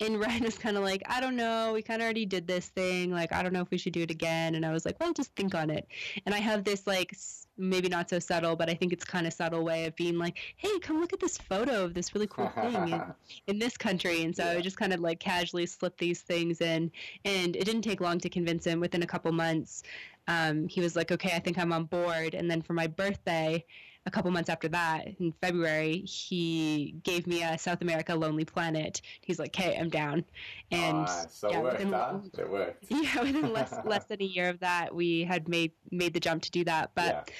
And 0.00 0.18
Ryan 0.20 0.42
was 0.42 0.58
kind 0.58 0.76
of 0.76 0.82
like, 0.82 1.02
I 1.06 1.20
don't 1.20 1.36
know. 1.36 1.72
We 1.72 1.82
kind 1.82 2.02
of 2.02 2.06
already 2.06 2.26
did 2.26 2.48
this 2.48 2.68
thing. 2.70 3.12
Like, 3.12 3.32
I 3.32 3.44
don't 3.44 3.52
know 3.52 3.62
if 3.62 3.70
we 3.70 3.78
should 3.78 3.92
do 3.92 4.02
it 4.02 4.10
again. 4.10 4.56
And 4.56 4.66
I 4.66 4.72
was 4.72 4.84
like, 4.84 4.98
well, 4.98 5.12
just 5.12 5.34
think 5.36 5.54
on 5.54 5.70
it. 5.70 5.86
And 6.26 6.34
I 6.34 6.38
have 6.38 6.64
this, 6.64 6.71
like, 6.86 7.14
maybe 7.58 7.88
not 7.88 8.08
so 8.08 8.18
subtle, 8.18 8.56
but 8.56 8.68
I 8.70 8.74
think 8.74 8.92
it's 8.92 9.04
kind 9.04 9.26
of 9.26 9.32
subtle 9.32 9.62
way 9.64 9.84
of 9.86 9.94
being 9.96 10.18
like, 10.18 10.38
hey, 10.56 10.78
come 10.80 11.00
look 11.00 11.12
at 11.12 11.20
this 11.20 11.36
photo 11.36 11.84
of 11.84 11.94
this 11.94 12.14
really 12.14 12.26
cool 12.28 12.48
thing 12.48 12.88
in, 12.88 13.02
in 13.46 13.58
this 13.58 13.76
country. 13.76 14.22
And 14.24 14.34
so 14.34 14.44
I 14.44 14.54
Yeah. 14.54 14.60
just 14.60 14.76
kind 14.76 14.92
of 14.92 15.00
like 15.00 15.20
casually 15.20 15.66
slipped 15.66 15.98
these 15.98 16.22
things 16.22 16.60
in. 16.60 16.90
And 17.24 17.54
it 17.56 17.64
didn't 17.64 17.82
take 17.82 18.00
long 18.00 18.18
to 18.20 18.28
convince 18.28 18.64
him. 18.66 18.80
Within 18.80 19.02
a 19.02 19.06
couple 19.06 19.30
months, 19.32 19.82
um, 20.28 20.66
he 20.66 20.80
was 20.80 20.96
like, 20.96 21.12
okay, 21.12 21.32
I 21.34 21.40
think 21.40 21.58
I'm 21.58 21.72
on 21.72 21.84
board. 21.84 22.34
And 22.34 22.50
then 22.50 22.62
for 22.62 22.72
my 22.72 22.86
birthday, 22.86 23.64
a 24.04 24.10
couple 24.10 24.30
months 24.30 24.50
after 24.50 24.68
that, 24.68 25.06
in 25.20 25.32
February, 25.40 25.98
he 25.98 26.96
gave 27.04 27.26
me 27.26 27.42
a 27.42 27.56
South 27.56 27.82
America 27.82 28.14
Lonely 28.14 28.44
Planet. 28.44 29.00
He's 29.20 29.38
like, 29.38 29.56
okay, 29.56 29.76
I'm 29.78 29.90
down. 29.90 30.24
And 30.70 31.02
Nice. 31.02 31.26
so 31.30 31.50
yeah, 31.50 31.60
worked, 31.60 31.78
within- 31.78 31.92
huh? 31.92 32.18
It 32.36 32.50
worked. 32.50 32.84
yeah, 32.90 33.20
within 33.20 33.52
less 33.52 33.72
less 33.84 34.04
than 34.06 34.20
a 34.20 34.24
year 34.24 34.48
of 34.48 34.58
that, 34.60 34.94
we 34.94 35.22
had 35.24 35.48
made 35.48 35.72
made 35.90 36.14
the 36.14 36.20
jump 36.20 36.42
to 36.42 36.50
do 36.50 36.64
that. 36.64 36.90
But 36.94 37.30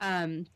yeah. 0.00 0.22
um, 0.22 0.46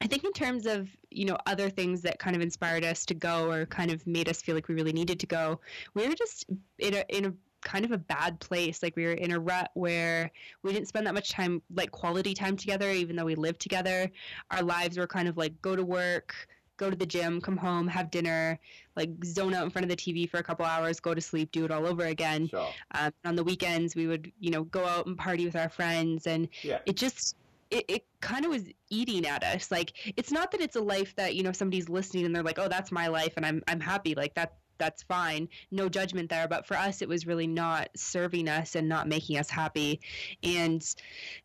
I 0.00 0.06
think 0.06 0.22
in 0.22 0.32
terms 0.32 0.66
of 0.66 0.88
you 1.10 1.24
know 1.24 1.36
other 1.46 1.68
things 1.68 2.02
that 2.02 2.18
kind 2.20 2.36
of 2.36 2.42
inspired 2.42 2.84
us 2.84 3.04
to 3.06 3.14
go 3.14 3.50
or 3.50 3.66
kind 3.66 3.90
of 3.90 4.06
made 4.06 4.28
us 4.28 4.40
feel 4.40 4.54
like 4.54 4.68
we 4.68 4.74
really 4.76 4.92
needed 4.92 5.18
to 5.20 5.26
go, 5.26 5.60
we 5.94 6.06
were 6.06 6.14
just 6.14 6.46
in 6.78 6.94
a 6.94 7.04
in 7.08 7.24
a 7.24 7.32
kind 7.62 7.84
of 7.84 7.92
a 7.92 7.98
bad 7.98 8.40
place. 8.40 8.82
Like 8.82 8.96
we 8.96 9.04
were 9.04 9.12
in 9.12 9.32
a 9.32 9.38
rut 9.40 9.70
where 9.74 10.30
we 10.62 10.72
didn't 10.72 10.88
spend 10.88 11.06
that 11.06 11.14
much 11.14 11.30
time, 11.30 11.62
like 11.74 11.90
quality 11.90 12.34
time 12.34 12.56
together, 12.56 12.90
even 12.90 13.16
though 13.16 13.24
we 13.24 13.34
lived 13.34 13.60
together. 13.60 14.10
Our 14.50 14.62
lives 14.62 14.98
were 14.98 15.06
kind 15.06 15.28
of 15.28 15.36
like 15.36 15.60
go 15.62 15.76
to 15.76 15.84
work. 15.84 16.34
Go 16.76 16.88
to 16.88 16.94
the 16.94 17.06
gym, 17.06 17.40
come 17.40 17.56
home, 17.56 17.88
have 17.88 18.08
dinner, 18.08 18.56
like 18.94 19.10
zone 19.24 19.52
out 19.52 19.64
in 19.64 19.70
front 19.70 19.84
of 19.84 19.88
the 19.88 19.96
TV 19.96 20.30
for 20.30 20.36
a 20.36 20.44
couple 20.44 20.64
hours, 20.64 21.00
go 21.00 21.12
to 21.12 21.20
sleep, 21.20 21.50
do 21.50 21.64
it 21.64 21.72
all 21.72 21.84
over 21.84 22.04
again. 22.04 22.46
Sure. 22.46 22.72
Um, 22.92 23.10
on 23.24 23.34
the 23.34 23.42
weekends, 23.42 23.96
we 23.96 24.06
would, 24.06 24.30
you 24.38 24.52
know, 24.52 24.62
go 24.62 24.86
out 24.86 25.06
and 25.06 25.18
party 25.18 25.44
with 25.44 25.56
our 25.56 25.68
friends, 25.68 26.28
and 26.28 26.48
Yeah. 26.62 26.78
it 26.86 26.94
just, 26.94 27.34
it, 27.72 27.84
it 27.88 28.06
kind 28.20 28.44
of 28.44 28.52
was 28.52 28.62
eating 28.90 29.26
at 29.26 29.42
us. 29.42 29.72
Like, 29.72 29.92
it's 30.16 30.30
not 30.30 30.52
that 30.52 30.60
it's 30.60 30.76
a 30.76 30.80
life 30.80 31.16
that 31.16 31.34
you 31.34 31.42
know 31.42 31.50
somebody's 31.50 31.88
listening 31.88 32.26
and 32.26 32.32
they're 32.36 32.44
like, 32.44 32.60
oh, 32.60 32.68
that's 32.68 32.92
my 32.92 33.08
life, 33.08 33.32
and 33.36 33.44
I'm 33.44 33.60
I'm 33.66 33.80
happy. 33.80 34.14
Like 34.14 34.34
that, 34.34 34.54
that's 34.78 35.02
fine. 35.02 35.48
No 35.70 35.88
judgment 35.88 36.30
there. 36.30 36.48
But 36.48 36.66
for 36.66 36.76
us, 36.76 37.02
it 37.02 37.08
was 37.08 37.26
really 37.26 37.46
not 37.46 37.88
serving 37.96 38.48
us 38.48 38.74
and 38.74 38.88
not 38.88 39.08
making 39.08 39.38
us 39.38 39.50
happy. 39.50 40.00
And 40.42 40.84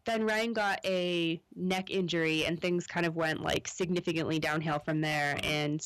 then 0.06 0.26
Ryan 0.26 0.54
got 0.54 0.80
a 0.86 1.42
neck 1.56 1.90
injury, 1.90 2.46
and 2.46 2.60
things 2.60 2.88
kind 2.88 3.06
of 3.06 3.16
went 3.16 3.42
like 3.42 3.68
significantly 3.68 4.40
downhill 4.40 4.80
from 4.80 5.02
there. 5.02 5.40
And 5.44 5.86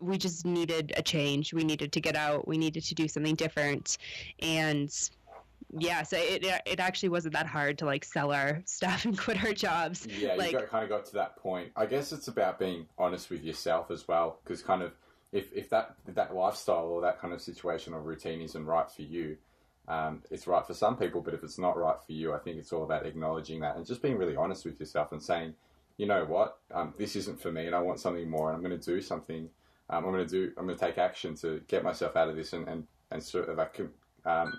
we 0.00 0.18
just 0.18 0.44
needed 0.46 0.92
a 0.96 1.02
change. 1.02 1.52
We 1.52 1.64
needed 1.64 1.92
to 1.92 2.00
get 2.00 2.16
out. 2.16 2.48
We 2.48 2.58
needed 2.58 2.84
to 2.84 2.94
do 2.94 3.06
something 3.06 3.34
different, 3.34 3.98
and 4.40 4.90
yeah, 5.78 6.02
so 6.02 6.16
it 6.18 6.44
it 6.66 6.80
actually 6.80 7.10
wasn't 7.10 7.34
that 7.34 7.46
hard 7.46 7.78
to 7.78 7.84
like 7.84 8.04
sell 8.04 8.32
our 8.32 8.62
stuff 8.66 9.04
and 9.04 9.16
quit 9.16 9.42
our 9.44 9.52
jobs. 9.52 10.06
Yeah, 10.06 10.34
like, 10.34 10.52
you 10.52 10.58
got, 10.58 10.68
kind 10.68 10.84
of 10.84 10.90
got 10.90 11.04
to 11.06 11.12
that 11.14 11.36
point. 11.36 11.70
I 11.76 11.86
guess 11.86 12.12
it's 12.12 12.28
about 12.28 12.58
being 12.58 12.86
honest 12.98 13.30
with 13.30 13.44
yourself 13.44 13.90
as 13.90 14.08
well, 14.08 14.40
because 14.42 14.62
kind 14.62 14.82
of 14.82 14.92
if 15.32 15.52
if 15.52 15.70
that 15.70 15.96
that 16.06 16.34
lifestyle 16.34 16.86
or 16.86 17.00
that 17.02 17.20
kind 17.20 17.32
of 17.32 17.40
situation 17.40 17.94
or 17.94 18.00
routine 18.00 18.40
isn't 18.40 18.66
right 18.66 18.90
for 18.90 19.02
you, 19.02 19.36
um, 19.88 20.22
it's 20.30 20.46
right 20.46 20.66
for 20.66 20.74
some 20.74 20.96
people, 20.96 21.20
but 21.20 21.34
if 21.34 21.42
it's 21.42 21.58
not 21.58 21.76
right 21.76 21.96
for 22.04 22.12
you, 22.12 22.32
I 22.32 22.38
think 22.38 22.58
it's 22.58 22.72
all 22.72 22.84
about 22.84 23.06
acknowledging 23.06 23.60
that 23.60 23.76
and 23.76 23.86
just 23.86 24.02
being 24.02 24.16
really 24.16 24.36
honest 24.36 24.64
with 24.64 24.78
yourself 24.78 25.12
and 25.12 25.22
saying, 25.22 25.54
you 25.96 26.06
know 26.06 26.24
what, 26.24 26.58
um, 26.72 26.94
this 26.98 27.16
isn't 27.16 27.40
for 27.40 27.52
me, 27.52 27.66
and 27.66 27.74
I 27.74 27.80
want 27.80 28.00
something 28.00 28.28
more, 28.28 28.48
and 28.48 28.56
I'm 28.56 28.62
going 28.62 28.78
to 28.78 28.84
do 28.84 29.00
something. 29.00 29.48
Um, 29.88 30.04
I'm 30.04 30.12
going 30.12 30.26
to 30.26 30.30
do. 30.30 30.52
I'm 30.56 30.66
going 30.66 30.78
to 30.78 30.84
take 30.84 30.98
action 30.98 31.34
to 31.36 31.60
get 31.66 31.82
myself 31.82 32.16
out 32.16 32.28
of 32.28 32.36
this 32.36 32.52
and 32.52 32.68
and, 32.68 32.86
and 33.10 33.22
sort 33.22 33.48
of 33.48 33.58
um, 34.24 34.52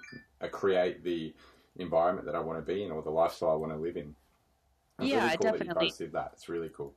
create 0.51 1.03
the 1.03 1.33
environment 1.77 2.25
that 2.25 2.35
I 2.35 2.39
want 2.39 2.59
to 2.59 2.73
be 2.73 2.83
in 2.83 2.91
or 2.91 3.01
the 3.01 3.09
lifestyle 3.09 3.51
I 3.51 3.55
want 3.55 3.71
to 3.71 3.77
live 3.77 3.97
in. 3.97 4.13
It's 4.99 5.09
yeah, 5.09 5.25
really 5.25 5.37
cool 5.37 5.51
definitely. 5.51 5.67
That 5.67 5.81
you 5.81 5.89
guys 5.89 5.97
did 5.97 6.11
that. 6.13 6.29
It's 6.33 6.49
really 6.49 6.69
cool. 6.69 6.93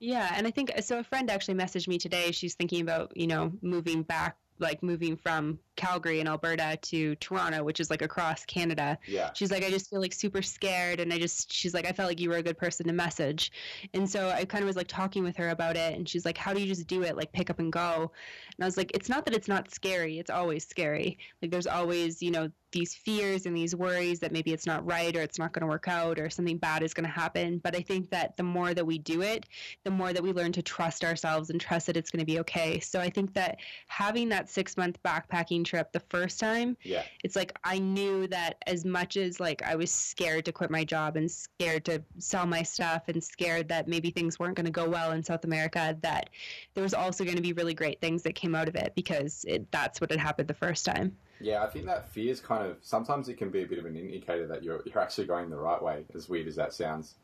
Yeah, 0.00 0.32
and 0.36 0.46
I 0.46 0.50
think 0.50 0.72
so. 0.82 0.98
A 0.98 1.04
friend 1.04 1.30
actually 1.30 1.54
messaged 1.54 1.88
me 1.88 1.98
today. 1.98 2.30
She's 2.30 2.54
thinking 2.54 2.80
about 2.80 3.16
you 3.16 3.26
know 3.26 3.52
moving 3.62 4.02
back, 4.02 4.36
like 4.58 4.82
moving 4.82 5.16
from 5.16 5.58
Calgary 5.78 6.20
in 6.20 6.26
Alberta 6.28 6.76
to 6.82 7.14
Toronto, 7.16 7.62
which 7.62 7.80
is 7.80 7.88
like 7.88 8.02
across 8.02 8.44
Canada. 8.44 8.98
Yeah. 9.06 9.30
She's 9.32 9.50
like, 9.50 9.64
I 9.64 9.70
just 9.70 9.88
feel 9.88 10.00
like 10.00 10.12
super 10.12 10.42
scared. 10.42 11.00
And 11.00 11.12
I 11.12 11.18
just, 11.18 11.50
she's 11.50 11.72
like, 11.72 11.86
I 11.86 11.92
felt 11.92 12.08
like 12.08 12.20
you 12.20 12.28
were 12.28 12.36
a 12.36 12.42
good 12.42 12.58
person 12.58 12.86
to 12.88 12.92
message. 12.92 13.52
And 13.94 14.08
so 14.10 14.28
I 14.28 14.44
kind 14.44 14.62
of 14.62 14.66
was 14.66 14.76
like 14.76 14.88
talking 14.88 15.22
with 15.22 15.36
her 15.36 15.50
about 15.50 15.76
it. 15.76 15.94
And 15.94 16.06
she's 16.06 16.26
like, 16.26 16.36
How 16.36 16.52
do 16.52 16.60
you 16.60 16.66
just 16.66 16.86
do 16.86 17.02
it? 17.04 17.16
Like 17.16 17.32
pick 17.32 17.48
up 17.48 17.60
and 17.60 17.72
go. 17.72 18.10
And 18.56 18.64
I 18.64 18.66
was 18.66 18.76
like, 18.76 18.90
It's 18.94 19.08
not 19.08 19.24
that 19.24 19.34
it's 19.34 19.48
not 19.48 19.72
scary. 19.72 20.18
It's 20.18 20.30
always 20.30 20.66
scary. 20.66 21.16
Like 21.40 21.50
there's 21.50 21.68
always, 21.68 22.20
you 22.20 22.32
know, 22.32 22.50
these 22.72 22.94
fears 22.94 23.46
and 23.46 23.56
these 23.56 23.74
worries 23.74 24.20
that 24.20 24.32
maybe 24.32 24.52
it's 24.52 24.66
not 24.66 24.84
right 24.86 25.16
or 25.16 25.22
it's 25.22 25.38
not 25.38 25.52
going 25.52 25.62
to 25.62 25.66
work 25.66 25.88
out 25.88 26.18
or 26.18 26.28
something 26.28 26.58
bad 26.58 26.82
is 26.82 26.92
going 26.92 27.06
to 27.06 27.12
happen. 27.12 27.58
But 27.58 27.74
I 27.74 27.80
think 27.80 28.10
that 28.10 28.36
the 28.36 28.42
more 28.42 28.74
that 28.74 28.84
we 28.84 28.98
do 28.98 29.22
it, 29.22 29.46
the 29.84 29.90
more 29.90 30.12
that 30.12 30.22
we 30.22 30.32
learn 30.32 30.52
to 30.52 30.62
trust 30.62 31.04
ourselves 31.04 31.50
and 31.50 31.60
trust 31.60 31.86
that 31.86 31.96
it's 31.96 32.10
going 32.10 32.20
to 32.20 32.26
be 32.26 32.40
okay. 32.40 32.80
So 32.80 33.00
I 33.00 33.08
think 33.10 33.32
that 33.34 33.58
having 33.86 34.28
that 34.30 34.50
six 34.50 34.76
month 34.76 34.98
backpacking 35.02 35.64
trip 35.68 35.92
the 35.92 36.00
first 36.00 36.40
time, 36.40 36.76
yeah. 36.82 37.02
it's 37.22 37.36
like 37.36 37.56
I 37.64 37.78
knew 37.78 38.26
that 38.28 38.56
as 38.66 38.84
much 38.84 39.16
as 39.16 39.38
like 39.38 39.62
I 39.62 39.76
was 39.76 39.90
scared 39.90 40.44
to 40.46 40.52
quit 40.52 40.70
my 40.70 40.84
job 40.84 41.16
and 41.16 41.30
scared 41.30 41.84
to 41.86 42.02
sell 42.18 42.46
my 42.46 42.62
stuff 42.62 43.02
and 43.08 43.22
scared 43.22 43.68
that 43.68 43.88
maybe 43.88 44.10
things 44.10 44.38
weren't 44.38 44.56
going 44.56 44.66
to 44.66 44.72
go 44.72 44.88
well 44.88 45.12
in 45.12 45.22
South 45.22 45.44
America, 45.44 45.96
that 46.02 46.30
there 46.74 46.82
was 46.82 46.94
also 46.94 47.24
going 47.24 47.36
to 47.36 47.42
be 47.42 47.52
really 47.52 47.74
great 47.74 48.00
things 48.00 48.22
that 48.22 48.34
came 48.34 48.54
out 48.54 48.68
of 48.68 48.74
it 48.74 48.92
because 48.94 49.44
it, 49.46 49.70
that's 49.70 50.00
what 50.00 50.10
had 50.10 50.20
happened 50.20 50.48
the 50.48 50.54
first 50.54 50.84
time. 50.84 51.16
Yeah, 51.40 51.62
I 51.62 51.68
think 51.68 51.86
that 51.86 52.08
fear 52.08 52.32
is 52.32 52.40
kind 52.40 52.66
of 52.66 52.78
sometimes 52.80 53.28
it 53.28 53.34
can 53.34 53.50
be 53.50 53.62
a 53.62 53.66
bit 53.66 53.78
of 53.78 53.86
an 53.86 53.96
indicator 53.96 54.46
that 54.48 54.62
you're 54.62 54.82
you're 54.84 55.00
actually 55.00 55.26
going 55.26 55.50
the 55.50 55.56
right 55.56 55.80
way. 55.80 56.04
As 56.14 56.28
weird 56.28 56.48
as 56.48 56.56
that 56.56 56.72
sounds, 56.72 57.14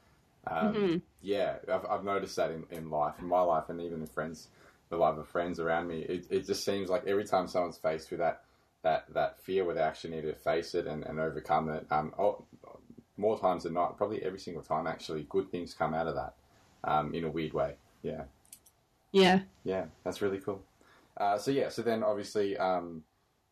um, 0.46 0.74
mm-hmm. 0.74 0.96
yeah, 1.22 1.56
I've, 1.72 1.84
I've 1.86 2.04
noticed 2.04 2.36
that 2.36 2.50
in, 2.50 2.64
in 2.70 2.90
life, 2.90 3.14
in 3.18 3.26
my 3.26 3.40
life, 3.40 3.64
and 3.68 3.80
even 3.80 4.00
in 4.00 4.06
friends, 4.06 4.48
the 4.94 5.00
life 5.00 5.18
of 5.18 5.28
friends 5.28 5.60
around 5.60 5.88
me. 5.88 6.00
It, 6.00 6.26
it 6.30 6.46
just 6.46 6.64
seems 6.64 6.88
like 6.88 7.06
every 7.06 7.24
time 7.24 7.46
someone's 7.48 7.76
faced 7.76 8.10
with 8.10 8.20
that 8.20 8.42
that 8.82 9.06
that 9.14 9.40
fear, 9.40 9.64
where 9.64 9.74
they 9.74 9.80
actually 9.80 10.16
need 10.16 10.22
to 10.22 10.34
face 10.34 10.74
it 10.74 10.86
and, 10.86 11.04
and 11.04 11.18
overcome 11.18 11.68
it, 11.70 11.86
um, 11.90 12.12
oh, 12.18 12.44
more 13.16 13.38
times 13.38 13.64
than 13.64 13.74
not, 13.74 13.96
probably 13.96 14.22
every 14.22 14.38
single 14.38 14.62
time, 14.62 14.86
actually, 14.86 15.26
good 15.28 15.50
things 15.50 15.74
come 15.74 15.94
out 15.94 16.06
of 16.06 16.14
that 16.14 16.34
um, 16.84 17.14
in 17.14 17.24
a 17.24 17.30
weird 17.30 17.52
way. 17.52 17.74
Yeah. 18.02 18.24
Yeah. 19.12 19.40
Yeah, 19.64 19.86
that's 20.02 20.20
really 20.20 20.38
cool. 20.38 20.62
Uh, 21.16 21.38
so 21.38 21.50
yeah, 21.50 21.68
so 21.68 21.82
then 21.82 22.02
obviously. 22.02 22.56
Um, 22.56 23.02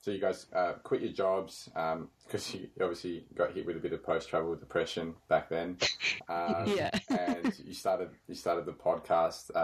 so 0.00 0.11
you 0.11 0.18
guys 0.20 0.46
uh, 0.52 0.72
quit 0.82 1.00
your 1.00 1.12
jobs 1.12 1.70
um 1.76 2.08
because 2.26 2.52
um, 2.54 2.61
you 2.61 2.68
obviously 2.80 3.25
got 3.37 3.52
hit 3.52 3.64
with 3.64 3.76
a 3.76 3.78
bit 3.78 3.92
of 3.92 4.02
post-travel 4.02 4.56
depression 4.56 5.14
back 5.28 5.49
then. 5.49 5.78
Um, 6.28 6.72
yeah. 6.76 6.90
and 7.11 7.52
you 7.64 7.75
started 7.75 8.11
you 8.26 8.34
started 8.34 8.64
the 8.64 8.72
podcast. 8.72 9.54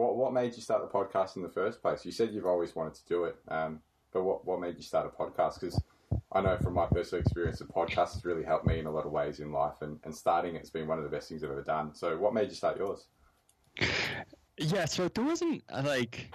What 0.00 0.16
what 0.16 0.32
made 0.32 0.56
you 0.56 0.62
start 0.62 0.80
the 0.80 0.98
podcast 0.98 1.36
in 1.36 1.42
the 1.42 1.48
first 1.50 1.82
place? 1.82 2.06
You 2.06 2.12
said 2.12 2.30
you've 2.32 2.46
always 2.46 2.74
wanted 2.74 2.94
to 2.94 3.06
do 3.06 3.24
it, 3.24 3.36
um, 3.48 3.80
but 4.12 4.22
what 4.22 4.46
what 4.46 4.58
made 4.58 4.76
you 4.76 4.82
start 4.82 5.04
a 5.06 5.10
podcast? 5.22 5.60
Because 5.60 5.78
I 6.32 6.40
know 6.40 6.56
from 6.56 6.72
my 6.72 6.86
personal 6.86 7.20
experience, 7.20 7.58
the 7.58 7.66
podcast 7.66 8.14
has 8.14 8.24
really 8.24 8.42
helped 8.42 8.66
me 8.66 8.78
in 8.78 8.86
a 8.86 8.90
lot 8.90 9.04
of 9.04 9.12
ways 9.12 9.40
in 9.40 9.52
life, 9.52 9.82
and, 9.82 10.00
and 10.04 10.14
starting 10.14 10.56
it's 10.56 10.70
been 10.70 10.88
one 10.88 10.96
of 10.96 11.04
the 11.04 11.10
best 11.10 11.28
things 11.28 11.44
I've 11.44 11.50
ever 11.50 11.62
done. 11.62 11.94
So, 11.94 12.16
what 12.16 12.32
made 12.32 12.48
you 12.48 12.54
start 12.54 12.78
yours? 12.78 13.08
Yeah, 14.56 14.86
so 14.86 15.08
there 15.08 15.24
wasn't 15.24 15.62
like 15.70 16.34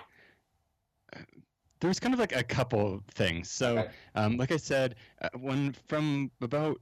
there's 1.79 1.99
kind 1.99 2.13
of 2.13 2.19
like 2.19 2.35
a 2.35 2.43
couple 2.43 2.95
of 2.95 3.03
things. 3.15 3.49
So, 3.49 3.79
okay. 3.79 3.89
um, 4.13 4.37
like 4.37 4.51
I 4.51 4.57
said, 4.57 4.95
uh, 5.21 5.29
when 5.39 5.73
from 5.87 6.29
about 6.41 6.79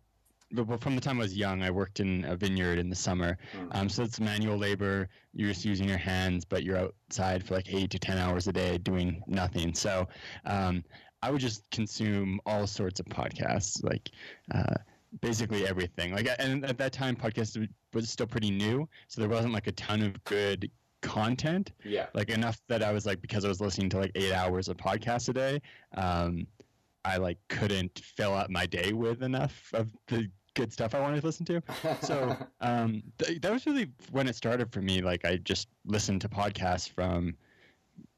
from 0.80 0.96
the 0.96 1.02
time 1.02 1.18
I 1.18 1.24
was 1.24 1.36
young, 1.36 1.64
I 1.64 1.72
worked 1.72 2.00
in 2.00 2.26
a 2.26 2.36
vineyard 2.36 2.78
in 2.78 2.90
the 2.90 2.96
summer. 2.96 3.38
Mm. 3.56 3.68
Um, 3.72 3.90
so 3.90 4.04
it's 4.04 4.20
manual 4.20 4.58
labor. 4.58 5.10
You're 5.34 5.50
just 5.50 5.66
using 5.66 5.88
your 5.88 5.98
hands, 5.98 6.46
but 6.46 6.64
you're 6.64 6.78
outside 6.78 7.46
for 7.46 7.56
like 7.56 7.74
eight 7.74 7.90
to 7.92 8.00
ten 8.00 8.18
hours 8.18 8.48
a 8.48 8.54
day 8.54 8.78
doing 8.78 9.24
nothing. 9.28 9.74
So 9.74 10.08
um, 10.46 10.84
I 11.22 11.32
would 11.32 11.42
just 11.42 11.64
consume 11.72 12.40
all 12.46 12.68
sorts 12.68 13.00
of 13.00 13.06
podcasts, 13.08 13.84
like 13.84 14.12
uh, 14.54 14.76
basically 15.22 15.68
everything. 15.68 16.14
Like, 16.14 16.28
and 16.40 16.66
at 16.66 16.78
that 16.78 16.94
time, 16.94 17.16
podcasts 17.16 17.68
was 17.94 18.10
still 18.10 18.28
pretty 18.28 18.52
new, 18.52 18.88
so 19.08 19.22
there 19.22 19.30
wasn't 19.30 19.54
like 19.54 19.68
a 19.68 19.72
ton 19.74 20.02
of 20.02 20.24
good 20.26 20.70
content. 21.02 21.72
Yeah. 21.84 22.08
Like 22.14 22.30
enough 22.30 22.60
that 22.68 22.82
I 22.82 22.92
was 22.92 23.06
like 23.06 23.22
because 23.22 23.46
I 23.46 23.48
was 23.48 23.62
listening 23.62 23.90
to 23.90 24.00
like 24.00 24.12
eight 24.16 24.34
hours 24.34 24.68
of 24.68 24.78
podcasts 24.78 25.30
a 25.30 25.34
day, 25.34 25.62
um, 25.96 26.48
I 27.06 27.18
like 27.18 27.38
couldn't 27.50 28.00
fill 28.00 28.34
up 28.34 28.50
my 28.50 28.66
day 28.66 28.94
with 28.94 29.24
enough 29.24 29.70
of 29.74 29.92
the 30.08 30.30
good 30.54 30.72
stuff 30.72 30.94
I 30.94 31.00
wanted 31.00 31.22
to 31.22 31.26
listen 31.26 31.46
to. 31.46 31.62
So 32.02 32.36
um, 32.62 33.04
th- 33.18 33.42
that 33.42 33.52
was 33.52 33.66
really 33.66 33.90
when 34.12 34.28
it 34.28 34.36
started 34.36 34.72
for 34.72 34.82
me. 34.82 35.02
Like 35.02 35.26
I 35.26 35.38
just 35.38 35.68
listened 35.86 36.22
to 36.22 36.30
podcasts 36.30 36.90
from, 36.90 37.36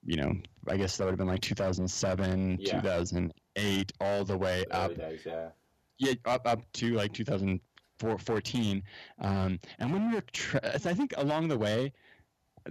you 0.03 0.17
know, 0.17 0.35
I 0.67 0.77
guess 0.77 0.97
that 0.97 1.05
would 1.05 1.11
have 1.11 1.17
been 1.17 1.27
like 1.27 1.41
2007, 1.41 2.57
yeah. 2.59 2.81
2008, 2.81 3.93
all 4.01 4.25
the 4.25 4.37
way 4.37 4.65
Early 4.71 4.83
up. 4.83 4.95
Days, 4.95 5.21
yeah. 5.25 5.49
Yeah, 5.97 6.13
up 6.25 6.45
up 6.45 6.61
to 6.73 6.93
like 6.93 7.13
2014. 7.13 8.83
Um, 9.19 9.59
and 9.79 9.93
when 9.93 10.09
we 10.09 10.15
were, 10.15 10.23
tra- 10.33 10.73
I 10.73 10.93
think 10.93 11.13
along 11.17 11.47
the 11.47 11.57
way, 11.57 11.93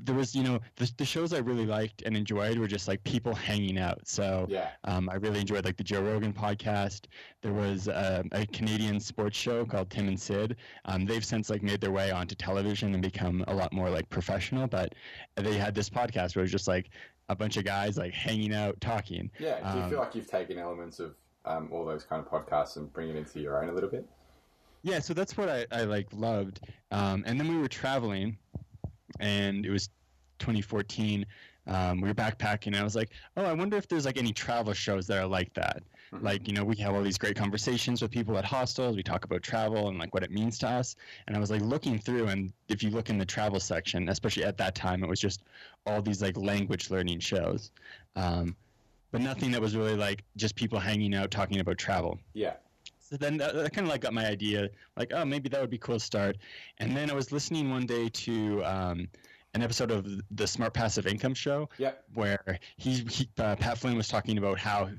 there 0.01 0.15
was 0.15 0.35
you 0.35 0.43
know 0.43 0.59
the, 0.77 0.91
the 0.97 1.05
shows 1.05 1.33
I 1.33 1.39
really 1.39 1.67
liked 1.67 2.03
and 2.03 2.17
enjoyed 2.17 2.59
were 2.59 2.67
just 2.67 2.89
like 2.89 3.03
people 3.05 3.35
hanging 3.35 3.79
out. 3.79 4.07
So 4.07 4.47
yeah, 4.49 4.71
um, 4.85 5.09
I 5.09 5.17
really 5.17 5.41
enjoyed 5.41 5.65
like 5.65 5.77
the 5.77 5.85
Joe 5.85 6.03
Rogan 6.03 6.33
podcast. 6.33 7.03
There 7.43 7.53
was 7.53 7.89
uh, 7.89 8.23
a 8.33 8.47
Canadian 8.47 9.01
sports 9.01 9.37
show 9.37 9.65
called 9.65 9.91
Tim 9.91 10.09
and 10.09 10.19
Sid. 10.19 10.57
Um, 10.87 11.05
they've 11.05 11.25
since 11.25 11.51
like 11.51 11.63
made 11.63 11.81
their 11.81 11.93
way 11.93 12.11
onto 12.11 12.35
television 12.35 12.93
and 12.95 13.03
become 13.03 13.45
a 13.49 13.55
lot 13.55 13.73
more 13.73 13.89
like 13.89 14.09
professional. 14.11 14.67
But 14.67 14.95
they 15.37 15.55
had 15.55 15.75
this 15.75 15.89
podcast 15.89 16.35
where 16.35 16.41
it 16.41 16.47
was 16.47 16.53
just 16.53 16.69
like 16.69 16.91
a 17.29 17.37
bunch 17.37 17.57
of 17.57 17.65
guys 17.65 17.97
like 17.97 18.13
hanging 18.13 18.55
out 18.55 18.81
talking. 18.81 19.31
Yeah, 19.39 19.59
do 19.73 19.79
you 19.79 19.85
um, 19.85 19.91
feel 19.91 19.99
like 20.01 20.15
you've 20.15 20.31
taken 20.31 20.59
elements 20.59 20.99
of 21.01 21.15
um, 21.45 21.69
all 21.71 21.85
those 21.85 22.05
kind 22.05 22.25
of 22.25 22.31
podcasts 22.31 22.77
and 22.77 22.93
bring 22.93 23.11
it 23.11 23.17
into 23.17 23.41
your 23.41 23.63
own 23.63 23.69
a 23.69 23.73
little 23.73 23.91
bit? 23.91 24.07
Yeah, 24.83 24.99
so 24.99 25.15
that's 25.15 25.37
what 25.37 25.49
I, 25.49 25.65
I 25.73 25.85
like 25.85 26.09
loved. 26.13 26.61
Um, 26.91 27.25
and 27.27 27.41
then 27.41 27.49
we 27.49 27.57
were 27.57 27.69
traveling 27.69 28.37
and 29.21 29.65
it 29.65 29.71
was 29.71 29.89
2014. 30.39 31.27
Um, 31.67 32.01
we 32.01 32.09
were 32.09 32.15
backpacking, 32.15 32.69
and 32.69 32.77
I 32.77 32.85
was 32.85 32.95
like, 32.95 33.11
"Oh, 33.37 33.45
I 33.45 33.53
wonder 33.53 33.77
if 33.77 33.89
there's 33.89 34.05
like 34.05 34.19
any 34.19 34.33
travel 34.33 34.75
shows 34.75 35.07
that 35.07 35.19
are 35.19 35.27
like 35.27 35.53
that. 35.55 35.83
Mm-hmm. 36.13 36.25
Like, 36.25 36.47
you 36.47 36.55
know, 36.55 36.65
we 36.65 36.77
have 36.77 36.95
all 36.95 37.03
these 37.03 37.19
great 37.19 37.37
conversations 37.37 38.03
with 38.03 38.11
people 38.11 38.37
at 38.39 38.45
hostels. 38.45 38.97
We 38.97 39.03
talk 39.03 39.25
about 39.25 39.43
travel 39.43 39.89
and 39.89 39.99
like 39.99 40.13
what 40.15 40.23
it 40.23 40.31
means 40.31 40.59
to 40.59 40.69
us. 40.69 40.97
And 41.27 41.37
I 41.37 41.41
was 41.41 41.51
like 41.51 41.63
looking 41.63 41.99
through, 41.99 42.29
and 42.29 42.53
if 42.69 42.83
you 42.83 42.91
look 42.91 43.11
in 43.11 43.19
the 43.19 43.25
travel 43.25 43.61
section, 43.61 44.09
especially 44.09 44.45
at 44.45 44.59
that 44.59 44.75
time, 44.75 45.03
it 45.03 45.09
was 45.09 45.21
just 45.21 45.43
all 45.87 46.03
these 46.03 46.23
like 46.23 46.37
language 46.37 46.91
learning 46.91 47.21
shows, 47.21 47.71
um, 48.17 48.55
but 49.11 49.21
nothing 49.21 49.51
that 49.53 49.61
was 49.61 49.77
really 49.77 49.97
like 49.97 50.25
just 50.37 50.57
people 50.57 50.79
hanging 50.79 51.15
out 51.15 51.31
talking 51.31 51.61
about 51.61 51.79
travel. 51.79 52.19
Yeah. 52.33 52.55
Then 53.19 53.37
that, 53.39 53.55
that 53.55 53.73
kind 53.73 53.87
of 53.87 53.93
like 53.93 54.03
got 54.03 54.15
my 54.15 54.27
idea, 54.27 54.69
like, 54.97 55.13
oh, 55.15 55.25
maybe 55.25 55.49
that 55.49 55.61
would 55.61 55.71
be 55.71 55.79
cool 55.79 55.97
to 55.97 56.05
start. 56.05 56.37
And 56.79 56.97
then 56.97 57.11
I 57.11 57.15
was 57.15 57.33
listening 57.33 57.71
one 57.71 57.87
day 57.87 58.09
to 58.09 58.65
um, 58.65 59.09
an 59.55 59.63
episode 59.63 59.91
of 59.91 60.07
the 60.33 60.47
Smart 60.47 60.75
Passive 60.75 61.07
Income 61.07 61.35
Show, 61.35 61.69
yep. 61.79 62.05
where 62.15 62.59
he, 62.77 63.05
he 63.11 63.29
uh, 63.39 63.57
Pat 63.57 63.79
Flynn 63.79 63.97
was 63.97 64.09
talking 64.09 64.39
about 64.39 64.59
how 64.59 64.91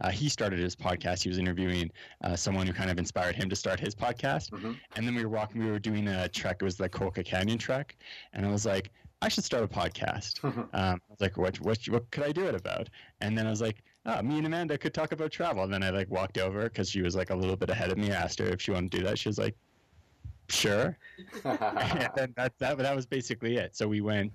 uh, 0.00 0.10
he 0.10 0.28
started 0.28 0.58
his 0.58 0.74
podcast. 0.74 1.22
He 1.22 1.28
was 1.28 1.38
interviewing 1.38 1.90
uh, 2.22 2.36
someone 2.36 2.66
who 2.66 2.72
kind 2.72 2.90
of 2.90 2.98
inspired 2.98 3.36
him 3.36 3.48
to 3.48 3.56
start 3.56 3.78
his 3.78 3.94
podcast. 3.94 4.50
Mm-hmm. 4.50 4.72
And 4.96 5.06
then 5.06 5.14
we 5.14 5.24
were 5.24 5.30
walking, 5.30 5.64
we 5.64 5.70
were 5.70 5.78
doing 5.78 6.08
a 6.08 6.28
trek. 6.28 6.58
It 6.60 6.64
was 6.64 6.76
the 6.76 6.88
Colca 6.88 7.24
Canyon 7.24 7.58
trek, 7.58 7.96
and 8.32 8.46
I 8.46 8.50
was 8.50 8.66
like, 8.66 8.90
I 9.22 9.28
should 9.28 9.44
start 9.44 9.64
a 9.64 9.68
podcast. 9.68 10.44
um, 10.44 10.68
I 10.72 10.92
was 11.08 11.20
like, 11.20 11.36
what, 11.36 11.60
what, 11.60 11.78
what 11.88 12.10
could 12.10 12.24
I 12.24 12.32
do 12.32 12.46
it 12.46 12.54
about? 12.54 12.90
And 13.20 13.38
then 13.38 13.46
I 13.46 13.50
was 13.50 13.60
like, 13.60 13.82
oh, 14.06 14.22
me 14.22 14.38
and 14.38 14.46
Amanda 14.46 14.76
could 14.78 14.94
talk 14.94 15.12
about 15.12 15.30
travel. 15.30 15.64
And 15.64 15.72
then 15.72 15.82
I 15.82 15.90
like 15.90 16.10
walked 16.10 16.38
over 16.38 16.64
because 16.64 16.90
she 16.90 17.02
was 17.02 17.14
like 17.16 17.30
a 17.30 17.34
little 17.34 17.56
bit 17.56 17.70
ahead 17.70 17.90
of 17.90 17.98
me. 17.98 18.12
I 18.12 18.16
asked 18.16 18.38
her 18.38 18.46
if 18.46 18.60
she 18.60 18.70
wanted 18.70 18.92
to 18.92 18.98
do 18.98 19.04
that. 19.04 19.18
She 19.18 19.28
was 19.28 19.38
like, 19.38 19.54
sure. 20.48 20.96
and 21.44 22.10
then 22.14 22.34
that, 22.36 22.52
that, 22.58 22.78
that 22.78 22.96
was 22.96 23.06
basically 23.06 23.56
it. 23.56 23.76
So 23.76 23.88
we 23.88 24.00
went 24.00 24.32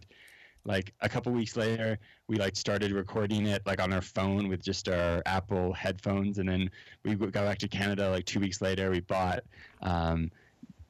like 0.66 0.94
a 1.02 1.10
couple 1.10 1.32
weeks 1.32 1.56
later, 1.56 1.98
we 2.28 2.38
like 2.38 2.56
started 2.56 2.92
recording 2.92 3.48
it 3.48 3.66
like 3.66 3.82
on 3.82 3.94
our 3.94 4.02
phone 4.02 4.48
with 4.48 4.64
just 4.64 4.88
our 4.90 5.22
Apple 5.26 5.74
headphones, 5.74 6.38
and 6.38 6.48
then 6.48 6.70
we 7.04 7.16
got 7.16 7.34
back 7.34 7.58
to 7.60 7.68
Canada 7.68 8.10
like 8.10 8.26
two 8.26 8.40
weeks 8.40 8.62
later. 8.62 8.92
We 8.92 9.00
bought 9.00 9.44
um, 9.82 10.32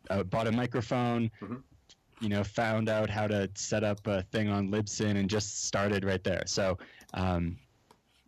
uh, 0.10 0.24
bought 0.24 0.48
a 0.48 0.52
microphone. 0.52 1.32
Mhm. 1.42 1.62
You 2.22 2.28
know, 2.28 2.44
found 2.44 2.90
out 2.90 3.10
how 3.10 3.28
to 3.28 3.50
set 3.54 3.86
up 3.86 4.06
a 4.06 4.24
thing 4.24 4.50
on 4.50 4.70
Libsyn 4.70 5.16
and 5.16 5.30
just 5.30 5.64
started 5.64 6.04
right 6.04 6.22
there. 6.22 6.44
So, 6.48 6.78
um, 7.14 7.56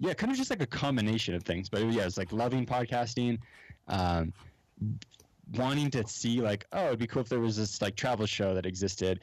yeah, 0.01 0.15
kind 0.15 0.31
of 0.31 0.38
just 0.38 0.50
like 0.50 0.63
a 0.63 0.67
combination 0.67 1.36
of 1.36 1.43
things. 1.43 1.70
But 1.70 1.84
yeah, 1.91 2.05
it's 2.05 2.17
like 2.17 2.31
loving 2.31 2.65
podcasting, 2.65 3.38
um, 3.88 4.34
wanting 5.53 5.91
to 5.91 6.08
see 6.08 6.41
like, 6.41 6.65
oh, 6.74 6.88
it'd 6.88 7.00
be 7.00 7.05
cool 7.05 7.22
if 7.22 7.29
there 7.29 7.39
was 7.39 7.55
this 7.55 7.84
like 7.84 7.96
travel 7.96 8.25
show 8.25 8.55
that 8.55 8.65
existed, 8.65 9.20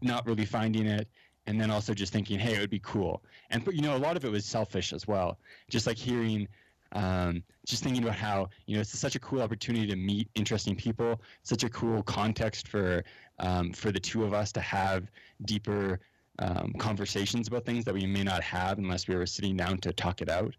not 0.00 0.26
really 0.26 0.46
finding 0.46 0.86
it, 0.86 1.06
and 1.46 1.60
then 1.60 1.70
also 1.70 1.92
just 1.92 2.14
thinking, 2.14 2.38
hey, 2.38 2.54
it 2.54 2.60
would 2.60 2.70
be 2.70 2.78
cool. 2.78 3.22
And 3.50 3.62
but 3.62 3.74
you 3.74 3.82
know, 3.82 3.94
a 3.94 3.98
lot 3.98 4.16
of 4.16 4.24
it 4.24 4.30
was 4.30 4.46
selfish 4.46 4.94
as 4.94 5.06
well. 5.06 5.38
Just 5.70 5.86
like 5.86 5.98
hearing. 5.98 6.48
Um, 6.92 7.42
just 7.66 7.82
thinking 7.82 8.04
about 8.04 8.14
how 8.14 8.48
you 8.66 8.76
know 8.76 8.80
it's 8.80 8.96
such 8.96 9.16
a 9.16 9.18
cool 9.18 9.42
opportunity 9.42 9.88
to 9.88 9.96
meet 9.96 10.30
interesting 10.36 10.76
people, 10.76 11.20
such 11.42 11.64
a 11.64 11.68
cool 11.68 12.02
context 12.04 12.68
for 12.68 13.04
um, 13.40 13.72
for 13.72 13.90
the 13.90 13.98
two 13.98 14.24
of 14.24 14.32
us 14.32 14.52
to 14.52 14.60
have 14.60 15.10
deeper 15.44 15.98
um, 16.38 16.74
conversations 16.78 17.48
about 17.48 17.64
things 17.64 17.84
that 17.84 17.94
we 17.94 18.06
may 18.06 18.22
not 18.22 18.42
have 18.42 18.78
unless 18.78 19.08
we 19.08 19.16
were 19.16 19.26
sitting 19.26 19.56
down 19.56 19.78
to 19.78 19.92
talk 19.92 20.22
it 20.22 20.28
out. 20.28 20.54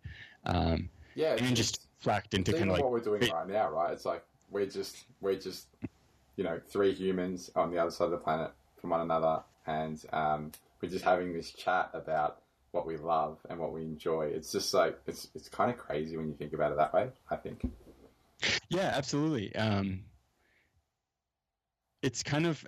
Um, 0.46 0.90
Yeah, 1.16 1.36
and 1.40 1.56
just 1.56 1.88
flacked 2.00 2.34
into 2.34 2.54
kind 2.54 2.66
of 2.66 2.70
like 2.70 2.84
what 2.84 2.92
we're 2.92 3.00
doing 3.00 3.22
right 3.32 3.48
now, 3.48 3.70
right? 3.70 3.92
It's 3.92 4.06
like 4.06 4.24
we're 4.50 4.66
just 4.66 5.06
we're 5.22 5.36
just 5.36 5.68
you 6.36 6.44
know 6.44 6.60
three 6.70 6.94
humans 6.94 7.52
on 7.56 7.72
the 7.72 7.78
other 7.78 7.92
side 7.92 8.06
of 8.06 8.12
the 8.12 8.18
planet 8.18 8.52
from 8.80 8.92
one 8.92 9.02
another, 9.02 9.42
and 9.66 10.04
um, 10.14 10.52
we're 10.82 10.90
just 10.90 11.04
having 11.04 11.34
this 11.34 11.52
chat 11.52 11.90
about 11.94 12.42
what 12.72 12.86
we 12.86 12.98
love 12.98 13.40
and 13.50 13.60
what 13.60 13.74
we 13.74 13.82
enjoy. 13.82 14.26
It's 14.26 14.52
just 14.52 14.74
like 14.74 15.00
it's 15.08 15.28
it's 15.36 15.50
kind 15.50 15.72
of 15.72 15.78
crazy 15.78 16.18
when 16.18 16.28
you 16.28 16.36
think 16.36 16.54
about 16.54 16.72
it 16.72 16.78
that 16.78 16.94
way. 16.94 17.10
I 17.30 17.36
think. 17.36 17.70
Yeah, 18.70 18.92
absolutely. 18.94 19.56
Um, 19.56 20.02
it's 22.02 22.22
kind 22.22 22.46
of, 22.46 22.66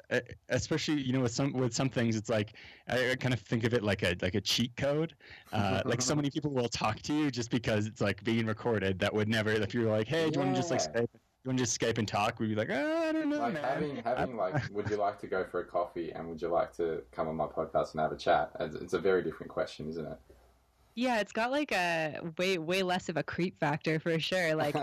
especially 0.49 1.01
you 1.01 1.13
know, 1.13 1.21
with 1.21 1.31
some 1.31 1.53
with 1.53 1.73
some 1.73 1.89
things, 1.89 2.15
it's 2.15 2.29
like 2.29 2.53
I, 2.87 3.15
kind 3.19 3.33
of 3.33 3.39
think 3.41 3.63
of 3.63 3.73
it 3.73 3.83
like 3.83 4.03
a 4.03 4.15
like 4.21 4.35
a 4.35 4.41
cheat 4.41 4.75
code. 4.75 5.13
Uh, 5.53 5.81
like 5.85 6.01
so 6.01 6.15
many 6.19 6.29
people 6.29 6.51
will 6.51 6.69
talk 6.69 7.01
to 7.03 7.13
you 7.13 7.29
just 7.29 7.51
because 7.51 7.85
it's 7.85 8.01
like 8.01 8.23
being 8.23 8.45
recorded. 8.45 8.99
That 8.99 9.13
would 9.13 9.27
never. 9.27 9.51
If 9.51 9.73
you 9.73 9.81
were 9.81 9.91
like, 9.97 10.07
hey, 10.07 10.29
do 10.29 10.39
you 10.39 10.45
want 10.45 10.55
to 10.55 10.59
just 10.59 10.71
like. 10.71 10.81
Skype? 10.81 11.07
You 11.45 11.49
want 11.49 11.59
to 11.59 11.63
just 11.63 11.79
Skype 11.79 11.97
and 11.97 12.05
talk? 12.07 12.37
We'd 12.39 12.49
be 12.49 12.55
like, 12.55 12.69
oh, 12.69 13.07
I 13.07 13.13
don't 13.13 13.29
know, 13.29 13.39
Like 13.39 13.53
man. 13.53 13.63
having 13.63 13.95
having 14.03 14.35
like, 14.35 14.61
would 14.73 14.89
you 14.89 14.97
like 14.97 15.19
to 15.21 15.27
go 15.27 15.45
for 15.45 15.61
a 15.61 15.65
coffee 15.65 16.11
and 16.11 16.27
would 16.27 16.41
you 16.41 16.49
like 16.49 16.73
to 16.73 17.01
come 17.13 17.29
on 17.29 17.37
my 17.37 17.45
podcast 17.45 17.93
and 17.93 18.01
have 18.01 18.11
a 18.11 18.17
chat? 18.17 18.51
It's, 18.59 18.75
it's 18.75 18.93
a 18.93 18.99
very 18.99 19.23
different 19.23 19.49
question, 19.49 19.87
isn't 19.87 20.05
it? 20.05 20.19
Yeah, 20.95 21.19
it's 21.19 21.31
got 21.31 21.51
like 21.51 21.71
a 21.71 22.33
way 22.37 22.57
way 22.57 22.83
less 22.83 23.09
of 23.09 23.17
a 23.17 23.23
creep 23.23 23.59
factor 23.59 23.99
for 23.99 24.19
sure. 24.19 24.55
Like 24.55 24.77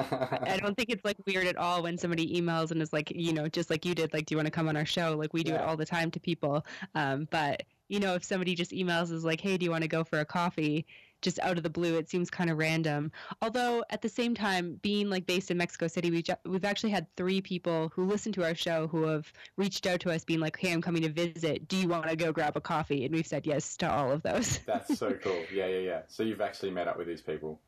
I 0.45 0.57
don't 0.63 0.75
think 0.77 0.91
it's 0.91 1.05
like 1.05 1.17
weird 1.27 1.47
at 1.47 1.57
all 1.57 1.83
when 1.83 1.99
somebody 1.99 2.41
emails 2.41 2.71
and 2.71 2.81
is 2.81 2.93
like, 2.93 3.11
you 3.11 3.33
know, 3.33 3.49
just 3.49 3.71
like 3.71 3.85
you 3.85 3.95
did, 3.95 4.13
like, 4.13 4.27
do 4.27 4.35
you 4.35 4.39
want 4.39 4.47
to 4.47 4.51
come 4.51 4.69
on 4.69 4.77
our 4.77 4.87
show? 4.87 5.17
Like 5.17 5.33
we 5.35 5.45
do 5.45 5.55
it 5.55 5.63
all 5.63 5.77
the 5.77 5.87
time 5.87 6.11
to 6.13 6.21
people. 6.21 6.65
Um, 6.95 7.27
but 7.31 7.65
you 7.89 8.01
know, 8.01 8.15
if 8.15 8.25
somebody 8.25 8.55
just 8.55 8.71
emails 8.73 9.11
is 9.13 9.25
like, 9.25 9.41
hey, 9.41 9.57
do 9.59 9.65
you 9.65 9.71
want 9.71 9.83
to 9.83 9.89
go 9.89 10.05
for 10.05 10.21
a 10.21 10.25
coffee? 10.25 10.87
Just 11.23 11.39
out 11.41 11.57
of 11.57 11.63
the 11.63 11.71
blue, 11.71 11.97
it 11.99 12.09
seems 12.09 12.31
kind 12.31 12.51
of 12.51 12.59
random. 12.59 13.11
Although 13.43 13.85
at 13.91 14.03
the 14.03 14.09
same 14.09 14.35
time, 14.35 14.79
being 14.83 15.09
like 15.11 15.27
based 15.27 15.51
in 15.51 15.57
Mexico 15.57 15.87
City, 15.89 16.11
we've 16.11 16.25
ju- 16.25 16.35
we've 16.45 16.65
actually 16.65 16.91
had 16.91 17.07
three 17.17 17.41
people 17.41 17.91
who 17.95 18.05
listen 18.05 18.33
to 18.33 18.45
our 18.45 18.55
show 18.55 18.87
who 18.87 19.05
have 19.05 19.33
reached 19.57 19.87
out 19.87 20.01
to 20.01 20.13
us, 20.13 20.25
being 20.25 20.41
like, 20.41 20.57
hey, 20.59 20.73
I'm 20.73 20.83
coming 20.83 21.03
to 21.03 21.09
visit. 21.09 21.69
Do 21.69 21.77
you 21.77 21.89
want 21.89 22.09
to 22.09 22.17
go 22.17 22.33
grab 22.33 22.57
a 22.57 22.61
coffee? 22.61 23.05
And 23.05 23.15
we've 23.15 23.27
said 23.27 23.47
yes 23.47 23.77
to 23.79 23.91
all 23.91 24.13
of 24.13 24.23
those. 24.23 24.59
That's 24.67 24.99
so 24.99 25.13
cool. 25.15 25.45
Yeah, 25.53 25.67
yeah, 25.67 25.79
yeah. 25.79 26.01
So 26.09 26.23
you've 26.23 26.41
actually 26.41 26.71
met 26.71 26.87
up 26.89 26.99
with 26.99 27.07
these 27.07 27.23
people. 27.23 27.61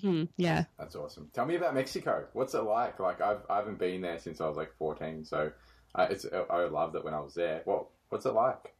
hmm 0.00 0.24
yeah. 0.36 0.64
That's 0.78 0.94
awesome. 0.94 1.30
Tell 1.32 1.46
me 1.46 1.56
about 1.56 1.74
Mexico. 1.74 2.26
What's 2.32 2.54
it 2.54 2.62
like? 2.62 3.00
Like 3.00 3.20
I've 3.20 3.40
I 3.50 3.56
haven't 3.56 3.78
been 3.78 4.00
there 4.02 4.18
since 4.18 4.40
I 4.40 4.46
was 4.46 4.56
like 4.56 4.72
fourteen, 4.78 5.24
so 5.24 5.50
uh, 5.94 6.06
it's 6.10 6.26
I 6.50 6.64
loved 6.64 6.94
it 6.96 7.04
when 7.04 7.14
I 7.14 7.20
was 7.20 7.34
there. 7.34 7.62
What 7.64 7.86
what's 8.10 8.26
it 8.26 8.34
like? 8.34 8.74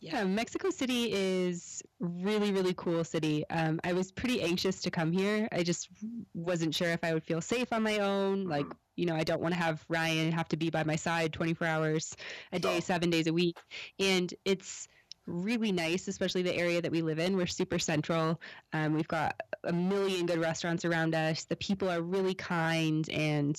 Yeah, 0.00 0.24
Mexico 0.24 0.70
City 0.70 1.12
is 1.12 1.82
really, 2.00 2.52
really 2.52 2.74
cool 2.74 3.02
city. 3.02 3.44
Um, 3.48 3.80
I 3.82 3.92
was 3.92 4.12
pretty 4.12 4.42
anxious 4.42 4.80
to 4.82 4.90
come 4.90 5.10
here. 5.10 5.48
I 5.50 5.62
just 5.62 5.88
wasn't 6.34 6.74
sure 6.74 6.88
if 6.90 7.02
I 7.02 7.14
would 7.14 7.24
feel 7.24 7.40
safe 7.40 7.72
on 7.72 7.82
my 7.82 7.98
own. 7.98 8.44
Like, 8.44 8.66
you 8.96 9.06
know, 9.06 9.16
I 9.16 9.24
don't 9.24 9.40
want 9.40 9.54
to 9.54 9.60
have 9.60 9.84
Ryan 9.88 10.32
have 10.32 10.48
to 10.48 10.56
be 10.56 10.70
by 10.70 10.84
my 10.84 10.96
side 10.96 11.32
24 11.32 11.66
hours 11.66 12.16
a 12.52 12.58
day, 12.58 12.74
Sure. 12.74 12.80
seven 12.82 13.10
days 13.10 13.26
a 13.26 13.32
week. 13.32 13.58
And 13.98 14.32
it's 14.44 14.86
really 15.26 15.72
nice, 15.72 16.08
especially 16.08 16.42
the 16.42 16.54
area 16.54 16.80
that 16.80 16.92
we 16.92 17.02
live 17.02 17.18
in. 17.18 17.36
We're 17.36 17.46
super 17.46 17.78
central. 17.78 18.40
Um, 18.72 18.92
we've 18.94 19.08
got 19.08 19.40
a 19.64 19.72
million 19.72 20.26
good 20.26 20.38
restaurants 20.38 20.84
around 20.84 21.14
us. 21.14 21.44
The 21.44 21.56
people 21.56 21.88
are 21.88 22.02
really 22.02 22.34
kind. 22.34 23.08
And 23.10 23.58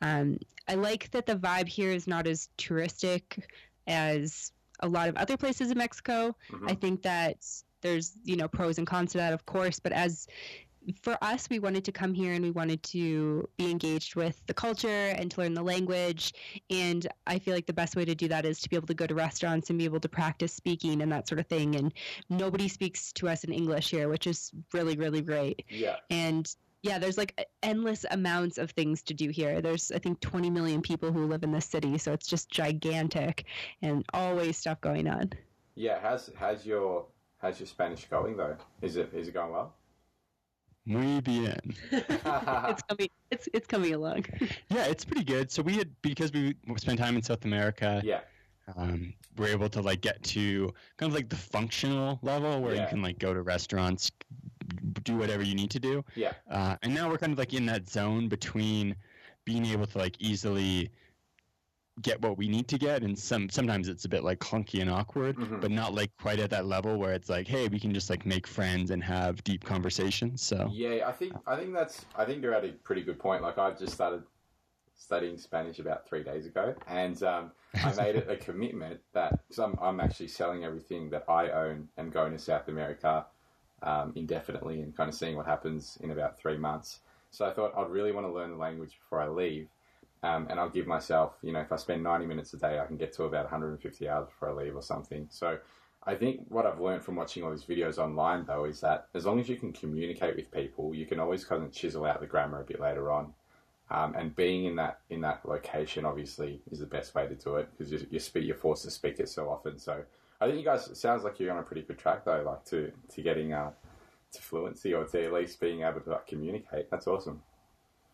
um, 0.00 0.38
I 0.68 0.74
like 0.76 1.10
that 1.10 1.26
the 1.26 1.36
vibe 1.36 1.68
here 1.68 1.90
is 1.90 2.06
not 2.06 2.26
as 2.26 2.48
touristic 2.56 3.42
as 3.86 4.52
a 4.84 4.88
lot 4.88 5.08
of 5.08 5.16
other 5.16 5.36
places 5.36 5.70
in 5.70 5.78
Mexico. 5.78 6.36
Mhm. 6.50 6.70
I 6.70 6.74
think 6.74 7.02
that 7.02 7.44
there's, 7.80 8.12
you 8.24 8.36
know, 8.36 8.48
pros 8.48 8.78
and 8.78 8.86
cons 8.86 9.12
to 9.12 9.18
that, 9.18 9.32
of 9.32 9.44
course, 9.46 9.80
but 9.80 9.92
as 9.92 10.26
for 11.00 11.16
us, 11.22 11.48
we 11.48 11.58
wanted 11.58 11.82
to 11.86 11.92
come 11.92 12.12
here 12.12 12.34
and 12.34 12.44
we 12.44 12.50
wanted 12.50 12.82
to 12.82 13.48
be 13.56 13.70
engaged 13.70 14.16
with 14.16 14.40
the 14.46 14.52
culture 14.52 15.08
and 15.18 15.30
to 15.30 15.40
learn 15.40 15.54
the 15.54 15.62
language. 15.62 16.34
And 16.68 17.06
I 17.26 17.38
feel 17.38 17.54
like 17.54 17.64
the 17.66 17.72
best 17.72 17.96
way 17.96 18.04
to 18.04 18.14
do 18.14 18.28
that 18.28 18.44
is 18.44 18.60
to 18.60 18.68
be 18.68 18.76
able 18.76 18.88
to 18.88 18.94
go 18.94 19.06
to 19.06 19.14
restaurants 19.14 19.70
and 19.70 19.78
be 19.78 19.86
able 19.86 20.00
to 20.00 20.08
practice 20.08 20.52
speaking 20.52 21.00
and 21.00 21.10
that 21.10 21.26
sort 21.26 21.38
of 21.38 21.46
thing. 21.46 21.76
And 21.76 21.92
nobody 22.28 22.68
speaks 22.68 23.12
to 23.14 23.28
us 23.28 23.44
in 23.44 23.52
English 23.52 23.90
here, 23.90 24.10
which 24.10 24.26
is 24.26 24.52
really, 24.74 24.96
really 24.96 25.22
great. 25.22 25.64
Yeah, 25.70 25.96
And 26.10 26.54
yeah, 26.84 26.98
there's 26.98 27.16
like 27.18 27.48
endless 27.62 28.04
amounts 28.10 28.58
of 28.58 28.70
things 28.72 29.02
to 29.04 29.14
do 29.14 29.30
here. 29.30 29.60
There's, 29.62 29.90
I 29.90 29.98
think, 29.98 30.20
20 30.20 30.50
million 30.50 30.82
people 30.82 31.10
who 31.12 31.26
live 31.26 31.42
in 31.42 31.50
this 31.50 31.64
city. 31.66 31.96
So 31.98 32.12
it's 32.12 32.26
just 32.28 32.50
gigantic 32.50 33.46
and 33.82 34.04
always 34.12 34.58
stuff 34.58 34.80
going 34.80 35.08
on. 35.08 35.32
yeah. 35.74 35.98
How's 36.02 36.30
how's 36.36 36.64
your 36.66 37.06
how's 37.38 37.58
your 37.58 37.66
Spanish 37.66 38.04
going 38.10 38.36
though? 38.36 38.56
Is 38.82 38.96
it 38.96 39.12
is 39.14 39.28
it 39.28 39.34
going 39.34 39.50
well? 39.52 39.74
Muy 40.86 41.20
bien. 41.22 41.74
it's 41.90 42.82
coming. 42.82 43.08
It's 43.30 43.48
it's 43.54 43.66
coming 43.66 43.94
along. 43.94 44.26
Yeah, 44.68 44.84
it's 44.86 45.04
pretty 45.06 45.24
good. 45.24 45.50
So 45.50 45.62
we 45.62 45.74
had 45.78 45.88
because 46.02 46.30
we 46.32 46.54
spent 46.76 46.98
time 46.98 47.16
in 47.16 47.22
South 47.22 47.44
America. 47.46 48.02
yeah, 48.04 48.20
um, 48.76 49.14
we're 49.38 49.48
able 49.48 49.70
to 49.70 49.80
like 49.80 50.02
get 50.02 50.22
to 50.34 50.72
kind 50.98 51.10
of 51.10 51.16
like 51.16 51.28
the 51.30 51.36
functional 51.36 52.18
level 52.22 52.60
where 52.60 52.74
Yeah. 52.74 52.82
you 52.82 52.88
can 52.88 53.00
like 53.02 53.18
go 53.18 53.32
to 53.32 53.40
restaurants, 53.42 54.12
do 55.04 55.16
whatever 55.16 55.42
you 55.42 55.54
need 55.54 55.70
to 55.70 55.80
do. 55.80 56.04
yeah, 56.16 56.32
Uh, 56.50 56.76
and 56.82 56.94
now 56.94 57.08
we're 57.08 57.18
kind 57.18 57.32
of 57.32 57.38
like 57.38 57.54
in 57.54 57.66
that 57.66 57.88
zone 57.88 58.28
between 58.28 58.96
being 59.44 59.66
able 59.66 59.86
to 59.86 59.98
like 59.98 60.16
easily 60.20 60.90
get 62.02 62.20
what 62.22 62.36
we 62.36 62.48
need 62.48 62.66
to 62.66 62.76
get 62.76 63.02
and 63.04 63.16
some 63.16 63.48
sometimes 63.48 63.86
it's 63.86 64.04
a 64.04 64.08
bit 64.08 64.24
like 64.24 64.40
clunky 64.40 64.80
and 64.80 64.90
awkward 64.90 65.36
Mhm. 65.36 65.60
but 65.60 65.70
not 65.70 65.94
like 65.94 66.10
quite 66.20 66.40
at 66.40 66.50
that 66.50 66.66
level 66.66 66.96
where 66.98 67.12
it's 67.12 67.28
like 67.28 67.46
hey 67.46 67.68
we 67.68 67.78
can 67.78 67.94
just 67.94 68.10
like 68.10 68.26
make 68.26 68.48
friends 68.48 68.90
and 68.90 69.04
have 69.04 69.44
deep 69.44 69.62
conversations 69.64 70.42
so 70.42 70.68
yeah. 70.72 71.06
I 71.06 71.12
think 71.12 71.34
I 71.46 71.54
think 71.54 71.72
that's 71.72 72.04
I 72.16 72.24
think 72.24 72.42
you're 72.42 72.52
at 72.54 72.64
a 72.64 72.72
pretty 72.72 73.02
good 73.02 73.20
point. 73.20 73.42
Like 73.42 73.58
I've 73.58 73.78
just 73.78 73.92
started 73.94 74.24
studying 74.96 75.38
Spanish 75.38 75.78
about 75.78 76.06
three 76.08 76.22
days 76.24 76.46
ago, 76.46 76.74
and 76.88 77.20
um, 77.22 77.52
I 77.82 77.92
made 77.96 78.16
it 78.16 78.28
a 78.28 78.36
commitment 78.36 79.00
that 79.12 79.30
because 79.46 79.58
I'm 79.60 79.76
I'm 79.80 80.00
actually 80.00 80.28
selling 80.28 80.64
everything 80.64 81.10
that 81.10 81.24
I 81.28 81.50
own 81.50 81.88
and 81.96 82.12
going 82.12 82.32
to 82.32 82.38
South 82.40 82.66
America 82.66 83.26
um, 83.84 84.12
indefinitely 84.16 84.80
and 84.80 84.96
kind 84.96 85.08
of 85.08 85.14
seeing 85.14 85.36
what 85.36 85.46
happens 85.46 85.98
in 86.02 86.10
about 86.10 86.38
three 86.38 86.56
months. 86.56 87.00
So 87.30 87.44
I 87.44 87.52
thought 87.52 87.74
I'd 87.76 87.90
really 87.90 88.12
want 88.12 88.26
to 88.26 88.32
learn 88.32 88.50
the 88.50 88.56
language 88.56 88.98
before 89.00 89.20
I 89.20 89.28
leave. 89.28 89.68
Um, 90.22 90.46
and 90.48 90.58
I'll 90.58 90.70
give 90.70 90.86
myself, 90.86 91.34
you 91.42 91.52
know, 91.52 91.60
if 91.60 91.70
I 91.70 91.76
spend 91.76 92.02
90 92.02 92.24
minutes 92.24 92.54
a 92.54 92.56
day, 92.56 92.78
I 92.78 92.86
can 92.86 92.96
get 92.96 93.12
to 93.14 93.24
about 93.24 93.44
150 93.44 94.08
hours 94.08 94.26
before 94.26 94.50
I 94.50 94.64
leave 94.64 94.74
or 94.74 94.82
something. 94.82 95.26
So 95.30 95.58
I 96.06 96.14
think 96.14 96.46
what 96.48 96.64
I've 96.64 96.80
learned 96.80 97.04
from 97.04 97.16
watching 97.16 97.42
all 97.42 97.50
these 97.50 97.64
videos 97.64 97.98
online, 97.98 98.46
though, 98.46 98.64
is 98.64 98.80
that 98.80 99.08
as 99.14 99.26
long 99.26 99.38
as 99.38 99.50
you 99.50 99.56
can 99.56 99.72
communicate 99.72 100.36
with 100.36 100.50
people, 100.50 100.94
you 100.94 101.04
can 101.04 101.20
always 101.20 101.44
kind 101.44 101.62
of 101.62 101.72
chisel 101.72 102.06
out 102.06 102.20
the 102.20 102.26
grammar 102.26 102.60
a 102.60 102.64
bit 102.64 102.80
later 102.80 103.10
on. 103.10 103.34
Um, 103.90 104.14
and 104.14 104.34
being 104.34 104.64
in 104.64 104.76
that 104.76 105.00
in 105.10 105.20
that 105.20 105.46
location, 105.46 106.06
obviously, 106.06 106.62
is 106.70 106.78
the 106.78 106.86
best 106.86 107.14
way 107.14 107.26
to 107.26 107.34
do 107.34 107.56
it 107.56 107.68
because 107.70 107.92
you, 107.92 108.06
you 108.10 108.18
speak, 108.18 108.46
you're 108.46 108.56
forced 108.56 108.84
to 108.84 108.90
speak 108.90 109.20
it 109.20 109.28
so 109.28 109.50
often. 109.50 109.78
So 109.78 110.04
I 110.44 110.46
think 110.48 110.58
you 110.58 110.64
guys 110.64 110.88
it 110.88 110.96
sounds 110.96 111.24
like 111.24 111.40
you're 111.40 111.52
on 111.52 111.58
a 111.58 111.62
pretty 111.62 111.82
good 111.82 111.98
track, 111.98 112.24
though, 112.24 112.42
like 112.44 112.64
to 112.66 112.92
to 113.14 113.22
getting 113.22 113.52
uh, 113.52 113.70
to 114.32 114.42
fluency 114.42 114.92
or 114.94 115.04
to 115.04 115.24
at 115.24 115.32
least 115.32 115.60
being 115.60 115.82
able 115.82 116.00
to 116.00 116.10
like, 116.10 116.26
communicate. 116.26 116.90
That's 116.90 117.06
awesome. 117.06 117.42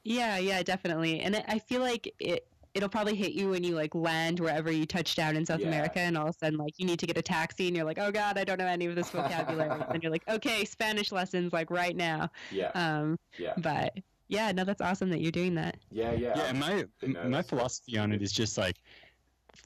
Yeah, 0.05 0.39
yeah, 0.39 0.63
definitely. 0.63 1.21
And 1.21 1.37
I- 1.37 1.45
I 1.49 1.59
feel 1.59 1.81
like 1.81 2.13
it 2.19 2.47
it'll 2.73 2.89
probably 2.89 3.17
hit 3.17 3.33
you 3.33 3.51
when 3.51 3.65
you 3.65 3.75
like 3.75 3.95
land 3.97 4.39
wherever 4.39 4.71
you 4.71 4.87
touch 4.87 5.17
down 5.17 5.35
in 5.37 5.45
South 5.45 5.59
Yeah. 5.61 5.67
America 5.67 5.99
and 5.99 6.17
all 6.17 6.29
of 6.29 6.35
a 6.37 6.39
sudden 6.39 6.57
like 6.57 6.79
you 6.79 6.87
need 6.87 7.01
to 7.01 7.07
get 7.07 7.19
a 7.19 7.23
taxi 7.23 7.67
and 7.67 7.75
you're 7.77 7.85
like, 7.85 7.99
"Oh 7.99 8.13
god, 8.13 8.39
I 8.39 8.45
don't 8.45 8.59
know 8.59 8.67
any 8.67 8.87
of 8.87 8.95
this 8.95 9.11
vocabulary." 9.19 9.83
and 9.91 10.03
you're 10.03 10.13
like, 10.13 10.27
"Okay, 10.29 10.65
Spanish 10.65 11.11
lessons 11.11 11.53
like 11.53 11.69
right 11.71 11.97
now." 11.97 12.31
Yeah, 12.53 12.71
Um, 12.75 13.19
yeah, 13.39 13.55
but 13.59 13.99
yeah, 14.29 14.53
no, 14.53 14.63
that's 14.63 14.81
awesome 14.81 15.11
that 15.11 15.21
you're 15.21 15.33
doing 15.33 15.57
that. 15.57 15.79
yeah, 15.91 16.13
yeah. 16.13 16.35
yeah 16.37 16.45
and 16.51 16.61
my 16.61 16.85
my 17.29 17.43
philosophy 17.43 17.99
on 17.99 18.13
it 18.13 18.23
is 18.23 18.31
just 18.33 18.57
like 18.57 18.77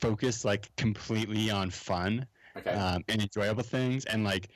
focus 0.01 0.45
like 0.45 0.75
completely 0.77 1.51
on 1.51 1.71
fun 1.71 2.27
Okay. 2.57 2.71
um, 2.71 3.03
and 3.09 3.23
enjoyable 3.23 3.63
things, 3.63 4.05
and 4.05 4.25
like 4.25 4.49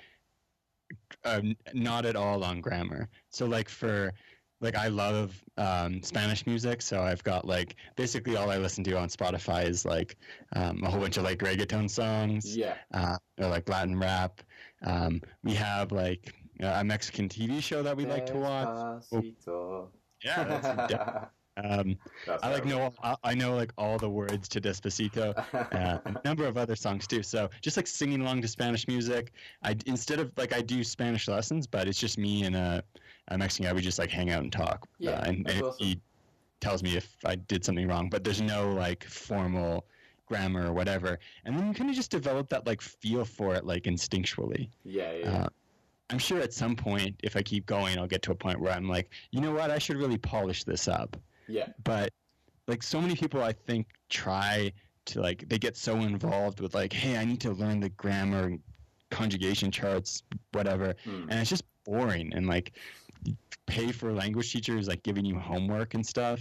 n- 1.25 1.57
not 1.75 2.07
at 2.07 2.17
all 2.17 2.45
on 2.45 2.61
grammar. 2.61 3.09
So 3.31 3.47
like 3.47 3.69
for 3.69 4.13
like 4.61 4.75
I 4.75 4.89
love 4.89 5.41
um, 5.57 6.03
Spanish 6.03 6.47
music, 6.47 6.83
so 6.83 7.03
I've 7.03 7.23
got 7.23 7.47
like 7.47 7.77
basically 7.97 8.37
all 8.37 8.51
I 8.51 8.59
listen 8.59 8.83
to 8.85 8.99
on 8.99 9.09
Spotify 9.09 9.69
is 9.69 9.85
like 9.85 10.17
um, 10.55 10.83
a 10.83 10.91
whole 10.91 11.01
bunch 11.01 11.17
of 11.17 11.25
like 11.25 11.39
reggaeton 11.39 11.89
songs 11.91 12.57
yeah. 12.57 12.75
uh, 12.93 13.17
or 13.39 13.49
like 13.49 13.69
Latin 13.69 13.99
rap. 13.99 14.41
Um, 14.85 15.21
we 15.45 15.55
have 15.55 15.93
like 15.93 16.35
a 16.61 16.85
Mexican 16.85 17.29
TV 17.29 17.63
show 17.63 17.83
that 17.83 17.97
we 17.97 18.05
like 18.05 18.27
to 18.27 18.35
watch. 18.35 18.69
That's, 19.11 19.13
yeah. 20.91 21.27
Um, 21.65 21.97
I 22.43 22.53
like 22.53 22.65
know 22.65 22.93
I, 23.03 23.17
I 23.25 23.35
know 23.35 23.57
like 23.57 23.73
all 23.77 23.99
the 23.99 24.09
words 24.09 24.49
to 24.49 24.61
Despacito. 24.61 25.37
Uh, 25.69 25.99
a 26.05 26.21
number 26.25 26.47
of 26.47 26.57
other 26.57 26.77
songs 26.77 27.07
too. 27.07 27.23
So 27.23 27.51
just 27.61 27.77
like 27.77 27.87
singing 27.87 28.21
along 28.21 28.43
to 28.43 28.49
Spanish 28.49 28.87
music. 28.87 29.33
I 29.63 29.77
instead 29.87 30.21
of 30.21 30.33
like 30.37 30.55
I 30.55 30.61
do 30.61 30.85
Spanish 30.85 31.29
lessons, 31.29 31.67
but 31.67 31.89
it's 31.89 31.99
just 31.99 32.19
me 32.19 32.45
and 32.45 32.57
a, 32.57 32.83
a 33.29 33.39
Mexican 33.39 33.67
guy. 33.67 33.73
We 33.73 33.81
just 33.81 33.99
like 33.99 34.11
hang 34.11 34.31
out 34.31 34.43
and 34.43 34.53
talk. 34.53 34.89
Yeah, 34.99 35.13
uh, 35.13 35.25
and, 35.25 35.51
and 35.51 35.63
awesome. 35.63 35.87
he 35.87 36.01
tells 36.61 36.83
me 36.83 36.97
if 36.97 37.17
I 37.25 37.37
did 37.37 37.65
something 37.65 37.87
wrong. 37.87 38.09
But 38.09 38.25
there's 38.25 38.41
no 38.41 38.73
like 38.73 39.05
formal 39.05 39.85
grammar 40.27 40.67
or 40.67 40.73
whatever. 40.73 41.19
And 41.45 41.57
then 41.57 41.69
you 41.69 41.75
kind 41.75 41.91
of 41.91 41.97
just 41.97 42.11
develop 42.11 42.49
that 42.51 42.67
like 42.67 42.81
feel 42.81 43.25
for 43.25 43.55
it 43.55 43.65
like 43.65 43.85
instinctually. 43.85 44.69
yeah, 44.85 45.13
yeah. 45.13 45.31
Uh, 45.31 45.49
I'm 46.11 46.19
sure 46.19 46.41
at 46.41 46.55
some 46.55 46.75
point, 46.75 47.17
if 47.23 47.37
I 47.37 47.43
keep 47.43 47.67
going, 47.67 47.99
I'll 47.99 48.07
get 48.07 48.23
to 48.23 48.33
a 48.33 48.35
point 48.35 48.59
where 48.61 48.73
I'm 48.73 48.89
like, 48.89 49.11
you 49.31 49.43
know 49.43 49.53
what, 49.53 49.71
I 49.71 49.79
should 49.79 49.99
really 49.99 50.17
polish 50.17 50.65
this 50.65 50.89
up 50.89 51.19
yeah. 51.49 51.69
but 51.85 52.11
like 52.67 52.83
so 52.83 53.01
many 53.01 53.15
people 53.17 53.43
i 53.43 53.53
think 53.53 53.87
try 54.11 54.71
to 55.07 55.21
like 55.21 55.49
they 55.49 55.59
get 55.59 55.77
so 55.77 55.97
involved 55.97 56.61
with 56.61 56.75
like 56.75 56.93
hey 56.93 57.17
i 57.17 57.25
need 57.25 57.41
to 57.41 57.53
learn 57.53 57.81
the 57.81 57.89
grammar 57.91 58.45
and 58.45 58.61
conjugation 59.11 59.71
charts 59.71 60.23
whatever 60.53 60.95
Hmm. 61.05 61.23
and 61.31 61.41
it's 61.41 61.51
just 61.51 61.65
boring 61.85 62.33
and 62.35 62.47
like 62.47 62.73
pay 63.67 63.91
for 63.93 64.13
language 64.13 64.53
teachers 64.53 64.87
like 64.89 65.03
giving 65.03 65.25
you 65.25 65.39
homework 65.39 65.95
and 65.95 66.05
stuff 66.07 66.41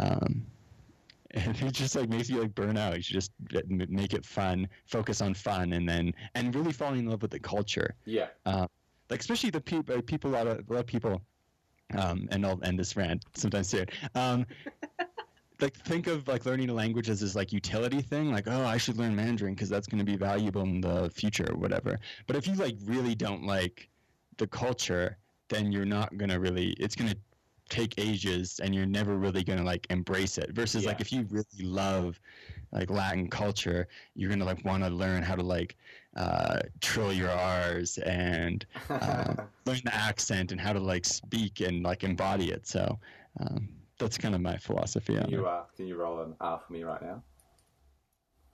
um 0.00 0.44
and 1.32 1.62
it 1.62 1.72
just 1.72 1.94
like 1.94 2.08
makes 2.08 2.28
you 2.28 2.40
like 2.40 2.52
burn 2.56 2.76
out 2.76 2.96
you 2.96 3.02
should 3.02 3.14
just 3.14 3.30
make 3.68 4.12
it 4.12 4.24
fun 4.24 4.68
focus 4.86 5.20
on 5.20 5.32
fun 5.32 5.72
and 5.74 5.88
then 5.88 6.12
and 6.34 6.52
really 6.56 6.72
falling 6.72 6.98
in 7.00 7.06
love 7.06 7.22
with 7.22 7.30
the 7.30 7.38
culture 7.38 7.94
Yeah. 8.04 8.26
like 8.44 9.20
especially 9.20 9.50
the 9.50 9.60
people 9.60 10.02
people 10.02 10.30
a 10.30 10.34
lot 10.34 10.46
of 10.48 10.58
a 10.68 10.72
lot 10.72 10.80
of 10.80 10.86
people 10.86 11.20
um 11.96 12.28
and 12.30 12.46
I'll 12.46 12.60
end 12.62 12.78
this 12.78 12.96
rant 12.96 13.24
sometime 13.34 13.64
soon. 13.64 13.86
Um 14.14 14.46
like 15.60 15.76
think 15.76 16.06
of 16.06 16.26
like 16.26 16.46
learning 16.46 16.70
a 16.70 16.74
language 16.74 17.10
as 17.10 17.20
this 17.20 17.34
like 17.34 17.52
utility 17.52 18.00
thing. 18.00 18.32
Like 18.32 18.46
oh 18.46 18.64
I 18.64 18.76
should 18.76 18.96
learn 18.96 19.14
Mandarin 19.14 19.54
because 19.54 19.68
that's 19.68 19.86
going 19.86 19.98
to 19.98 20.04
be 20.04 20.16
valuable 20.16 20.62
in 20.62 20.80
the 20.80 21.10
future 21.10 21.46
or 21.50 21.56
whatever. 21.56 21.98
But 22.26 22.36
if 22.36 22.46
you 22.46 22.54
like 22.54 22.76
really 22.84 23.14
don't 23.14 23.44
like 23.44 23.88
the 24.38 24.46
culture 24.46 25.18
then 25.48 25.70
you're 25.72 25.84
not 25.84 26.16
going 26.16 26.30
to 26.30 26.38
really 26.38 26.70
it's 26.78 26.94
going 26.94 27.10
to 27.10 27.16
take 27.70 27.94
ages 27.98 28.60
and 28.62 28.74
you're 28.74 28.84
never 28.84 29.16
really 29.16 29.42
going 29.42 29.58
to 29.58 29.64
like 29.64 29.86
embrace 29.90 30.36
it 30.36 30.50
versus 30.52 30.84
like 30.84 31.00
if 31.00 31.12
you 31.12 31.26
really 31.30 31.44
love 31.62 32.20
like 32.72 32.90
Latin 32.90 33.28
culture 33.28 33.88
you're 34.14 34.28
going 34.28 34.40
to 34.40 34.44
like 34.44 34.62
want 34.64 34.82
to 34.82 34.90
learn 34.90 35.22
how 35.22 35.34
to 35.34 35.42
like 35.42 35.76
uh, 36.16 36.60
trill 36.80 37.12
your 37.12 37.30
R's 37.30 37.98
and 37.98 38.66
um, 38.90 39.38
learn 39.66 39.80
the 39.84 39.94
accent 39.94 40.52
and 40.52 40.60
how 40.60 40.72
to 40.72 40.80
like 40.80 41.04
speak 41.04 41.60
and 41.60 41.84
like 41.84 42.02
embody 42.04 42.50
it. 42.50 42.66
So 42.66 42.98
um, 43.40 43.68
that's 43.98 44.18
kind 44.18 44.34
of 44.34 44.40
my 44.40 44.56
philosophy 44.56 45.16
can 45.16 45.30
you 45.30 45.46
uh, 45.46 45.64
can 45.76 45.86
you 45.86 45.96
roll 45.96 46.20
an 46.22 46.34
R 46.40 46.60
for 46.66 46.72
me 46.72 46.82
right 46.82 47.02
now? 47.02 47.22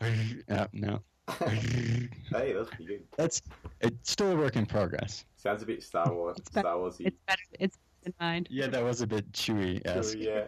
it. 0.02 0.44
Uh, 0.50 0.66
no, 0.74 1.00
hey, 1.48 2.52
that's 2.52 2.68
pretty 2.68 2.86
good. 2.86 3.02
that's 3.16 3.40
it's 3.80 4.12
still 4.12 4.32
a 4.32 4.36
work 4.36 4.56
in 4.56 4.66
progress. 4.66 5.24
Sounds 5.36 5.62
a 5.62 5.66
bit 5.66 5.82
Star 5.82 6.12
Wars. 6.12 6.36
It's 6.38 6.50
better- 6.50 6.68
Star 6.68 6.76
Warsy. 6.76 7.06
It's 7.06 7.16
better. 7.26 7.42
It's 7.58 7.78
better 8.06 8.16
than. 8.18 8.46
Yeah, 8.50 8.66
that 8.68 8.84
was 8.84 9.00
a 9.00 9.06
bit 9.06 9.30
chewy. 9.32 9.82
Yeah. 10.16 10.46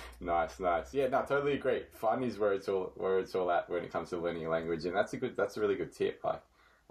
nice, 0.20 0.60
nice. 0.60 0.94
Yeah, 0.94 1.08
no, 1.08 1.22
totally 1.22 1.54
agree. 1.54 1.82
Fun 1.92 2.22
is 2.22 2.38
where 2.38 2.52
it's 2.52 2.68
all 2.68 2.92
where 2.96 3.18
it's 3.18 3.34
all 3.34 3.50
at 3.50 3.68
when 3.68 3.84
it 3.84 3.92
comes 3.92 4.10
to 4.10 4.18
learning 4.18 4.46
a 4.46 4.50
language, 4.50 4.84
and 4.84 4.96
that's 4.96 5.12
a 5.12 5.16
good. 5.16 5.36
That's 5.36 5.56
a 5.56 5.60
really 5.60 5.76
good 5.76 5.92
tip. 5.92 6.20
Like, 6.24 6.42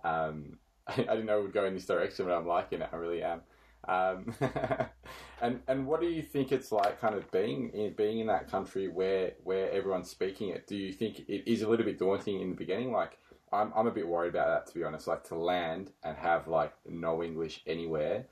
um, 0.04 0.58
I, 0.88 0.94
I 1.02 1.16
didn't 1.16 1.26
know 1.26 1.40
it 1.40 1.44
would 1.44 1.54
go 1.54 1.66
in 1.66 1.74
this 1.74 1.86
direction, 1.86 2.26
but 2.26 2.34
I'm 2.34 2.48
liking 2.48 2.82
it. 2.82 2.90
I 2.92 2.96
really 2.96 3.24
am. 3.24 3.42
Um, 3.86 4.34
and 5.42 5.60
and 5.68 5.86
what 5.86 6.02
do 6.02 6.08
you 6.08 6.22
think 6.22 6.52
it's 6.52 6.72
like, 6.72 7.02
kind 7.02 7.16
of 7.16 7.30
being 7.32 7.70
in, 7.70 7.94
being 7.94 8.20
in 8.20 8.28
that 8.28 8.50
country 8.50 8.88
where 8.88 9.34
where 9.44 9.72
everyone's 9.72 10.10
speaking 10.10 10.50
it? 10.50 10.68
Do 10.68 10.76
you 10.76 10.94
think 10.94 11.20
it 11.28 11.50
is 11.52 11.62
a 11.62 11.70
little 11.70 11.86
bit 11.86 12.00
daunting 12.00 12.42
in 12.42 12.50
the 12.52 12.56
beginning? 12.56 12.92
Like, 12.92 13.18
I'm 13.52 13.72
I'm 13.76 13.88
a 13.88 13.92
bit 13.92 14.08
worried 14.08 14.30
about 14.30 14.48
that 14.48 14.72
to 14.72 14.80
be 14.80 14.84
honest. 14.86 15.08
Like 15.08 15.24
to 15.26 15.36
land 15.36 15.92
and 16.04 16.16
have 16.18 16.48
like 16.48 16.74
no 16.88 17.24
English 17.24 17.62
anywhere, 17.68 18.26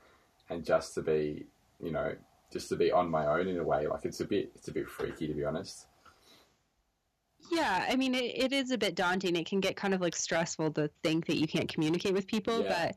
and 0.52 0.64
just 0.64 0.94
to 0.94 1.02
be, 1.02 1.46
you 1.82 1.90
know, 1.90 2.14
just 2.52 2.68
to 2.68 2.76
be 2.76 2.92
on 2.92 3.10
my 3.10 3.26
own 3.26 3.48
in 3.48 3.58
a 3.58 3.64
way. 3.64 3.86
Like 3.86 4.04
it's 4.04 4.20
a 4.20 4.24
bit 4.24 4.52
it's 4.54 4.68
a 4.68 4.72
bit 4.72 4.88
freaky 4.88 5.26
to 5.26 5.34
be 5.34 5.44
honest. 5.44 5.86
Yeah, 7.50 7.86
I 7.90 7.96
mean, 7.96 8.14
it, 8.14 8.36
it 8.36 8.52
is 8.52 8.70
a 8.70 8.78
bit 8.78 8.94
daunting. 8.94 9.34
It 9.36 9.46
can 9.46 9.60
get 9.60 9.76
kind 9.76 9.94
of 9.94 10.00
like 10.00 10.14
stressful 10.14 10.70
to 10.72 10.88
think 11.02 11.26
that 11.26 11.36
you 11.36 11.48
can't 11.48 11.68
communicate 11.68 12.14
with 12.14 12.26
people, 12.26 12.62
Yeah. 12.62 12.86
but 12.86 12.96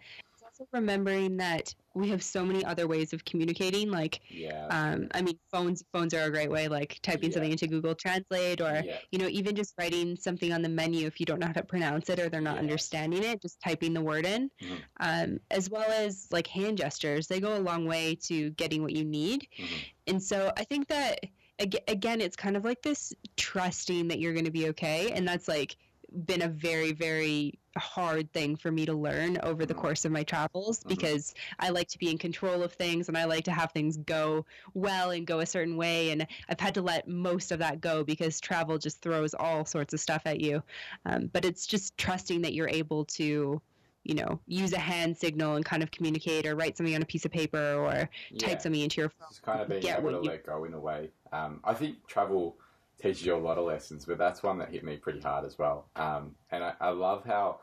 also 0.60 0.68
remembering 0.72 1.38
that 1.38 1.74
we 1.94 2.10
have 2.10 2.22
so 2.24 2.46
many 2.46 2.64
other 2.66 2.88
ways 2.88 3.14
of 3.14 3.24
communicating. 3.26 3.90
Like, 3.90 4.22
Yeah. 4.30 4.68
um, 4.68 5.08
I 5.14 5.22
mean, 5.22 5.38
phones 5.52 5.84
phones 5.94 6.14
are 6.14 6.24
a 6.24 6.30
great 6.30 6.50
way. 6.50 6.68
Like 6.68 7.00
typing 7.02 7.30
Yeah. 7.30 7.36
something 7.36 7.52
into 7.52 7.68
Google 7.68 7.96
Translate, 7.96 8.62
or 8.62 8.82
yeah. 8.86 9.00
you 9.12 9.20
know, 9.20 9.28
even 9.28 9.56
just 9.56 9.74
writing 9.78 10.16
something 10.16 10.52
on 10.54 10.62
the 10.62 10.70
menu 10.70 11.08
if 11.08 11.20
you 11.20 11.26
don't 11.26 11.40
know 11.40 11.48
how 11.48 11.54
to 11.54 11.64
pronounce 11.64 12.10
it 12.10 12.20
or 12.20 12.30
they're 12.30 12.42
not 12.42 12.58
understanding 12.58 13.24
it, 13.24 13.42
just 13.42 13.60
typing 13.62 13.94
the 13.94 14.02
word 14.02 14.26
in, 14.26 14.50
Mhm. 14.62 14.78
um, 15.00 15.40
as 15.52 15.70
well 15.70 15.90
as 15.92 16.28
like 16.32 16.48
hand 16.48 16.78
gestures. 16.78 17.28
They 17.28 17.40
go 17.40 17.58
a 17.58 17.60
long 17.60 17.86
way 17.86 18.16
to 18.24 18.52
getting 18.52 18.82
what 18.82 18.94
you 18.94 19.06
need. 19.06 19.48
Mhm. 19.58 19.68
And 20.08 20.24
so 20.24 20.52
I 20.58 20.64
think 20.64 20.88
that 20.88 21.20
again, 21.60 22.20
it's 22.20 22.36
kind 22.36 22.58
of 22.58 22.66
like 22.66 22.82
this 22.82 23.14
trusting 23.38 24.10
that 24.10 24.20
you're 24.20 24.34
going 24.34 24.44
to 24.44 24.52
be 24.52 24.68
okay, 24.68 25.12
and 25.14 25.26
that's 25.26 25.48
like 25.48 25.78
been 26.26 26.42
a 26.44 26.48
very 26.48 26.92
very 26.92 27.58
hard 27.78 28.32
thing 28.32 28.56
for 28.56 28.72
me 28.72 28.86
to 28.86 28.94
learn 28.94 29.38
over 29.44 29.66
the 29.66 29.74
Mhm. 29.74 29.80
course 29.82 30.06
of 30.06 30.12
my 30.12 30.24
travels 30.24 30.82
Mhm. 30.84 30.88
because 30.88 31.34
I 31.60 31.70
like 31.70 31.90
to 31.90 31.98
be 31.98 32.10
in 32.10 32.18
control 32.18 32.64
of 32.64 32.72
things 32.72 33.10
and 33.10 33.18
I 33.18 33.26
like 33.26 33.44
to 33.46 33.52
have 33.52 33.74
things 33.74 33.98
go 33.98 34.46
well 34.74 35.12
and 35.12 35.28
go 35.28 35.40
a 35.42 35.46
certain 35.46 35.76
way 35.76 36.12
and 36.12 36.26
I've 36.48 36.60
had 36.60 36.74
to 36.76 36.82
let 36.82 37.08
most 37.10 37.52
of 37.52 37.60
that 37.60 37.82
go 37.82 38.04
because 38.06 38.40
travel 38.40 38.78
just 38.78 39.02
throws 39.02 39.34
all 39.34 39.66
sorts 39.66 39.94
of 39.94 40.00
stuff 40.00 40.22
at 40.26 40.40
you 40.40 40.64
um, 41.06 41.28
but 41.34 41.44
it's 41.44 41.66
just 41.68 41.98
trusting 41.98 42.42
that 42.44 42.54
you're 42.54 42.70
able 42.70 43.04
to 43.06 43.62
you 44.06 44.14
know 44.16 44.40
use 44.46 44.72
a 44.72 44.80
hand 44.80 45.18
signal 45.18 45.56
and 45.56 45.66
kind 45.66 45.84
of 45.84 45.92
communicate 45.92 46.46
or 46.46 46.56
write 46.56 46.78
something 46.78 46.96
on 46.96 47.02
a 47.02 47.06
piece 47.06 47.26
of 47.26 47.32
paper 47.32 47.74
or 47.74 48.10
yeah. 48.32 48.48
type 48.48 48.62
something 48.62 48.82
into 48.82 49.02
your 49.02 49.10
phone 49.10 49.28
Just 49.30 49.42
kind 49.42 49.60
of 49.60 49.68
being 49.68 49.82
get 49.82 50.00
able 50.00 50.12
to 50.12 50.18
you- 50.24 50.30
let 50.30 50.46
go 50.46 50.64
in 50.64 50.74
a 50.76 50.80
way. 50.80 51.10
Um, 51.34 51.60
I 51.64 51.74
think 51.74 52.06
travel 52.08 52.56
teaches 53.02 53.26
you 53.26 53.36
a 53.36 53.38
lot 53.38 53.58
of 53.58 53.66
lessons, 53.66 54.06
but 54.06 54.18
that's 54.18 54.44
one 54.44 54.58
that 54.60 54.70
hit 54.70 54.84
me 54.84 54.98
pretty 54.98 55.20
hard 55.20 55.46
as 55.46 55.58
well. 55.58 55.88
Um, 55.96 56.36
and 56.52 56.64
I, 56.64 56.74
I 56.80 56.90
love 56.90 57.26
how 57.26 57.60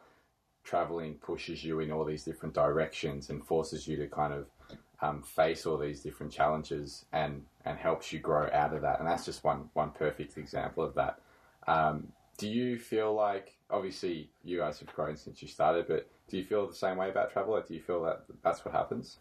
traveling 0.65 1.15
pushes 1.15 1.65
you 1.65 1.81
in 1.81 1.91
all 1.91 2.05
these 2.05 2.25
different 2.25 2.55
directions 2.55 3.31
and 3.31 3.45
forces 3.45 3.89
you 3.89 3.97
to 3.97 4.07
kind 4.07 4.33
of 4.33 4.47
um, 5.01 5.23
face 5.23 5.67
all 5.67 5.77
these 5.77 6.01
different 6.01 6.33
challenges 6.33 7.05
and, 7.13 7.43
and 7.65 7.79
helps 7.79 8.13
you 8.13 8.21
grow 8.21 8.49
out 8.53 8.73
of 8.75 8.83
that. 8.83 9.01
And 9.01 9.09
that's 9.09 9.25
just 9.25 9.43
one 9.43 9.69
one 9.75 9.91
perfect 9.91 10.39
example 10.39 10.85
of 10.85 10.95
that. 10.95 11.19
Um, 11.67 12.13
do 12.39 12.49
you 12.49 12.79
feel 12.79 13.13
like 13.15 13.57
obviously 13.71 14.31
you 14.45 14.59
guys 14.59 14.79
have 14.79 14.95
grown 14.95 15.17
since 15.17 15.43
you 15.43 15.49
started, 15.49 15.87
but 15.89 16.09
do 16.29 16.37
you 16.39 16.45
feel 16.45 16.67
the 16.67 16.75
same 16.75 16.97
way 16.97 17.09
about 17.09 17.33
travel? 17.33 17.55
Like, 17.55 17.69
do 17.69 17.75
you 17.75 17.83
feel 17.83 18.03
that 18.05 18.25
that's 18.43 18.65
what 18.65 18.75
happens? 18.75 19.19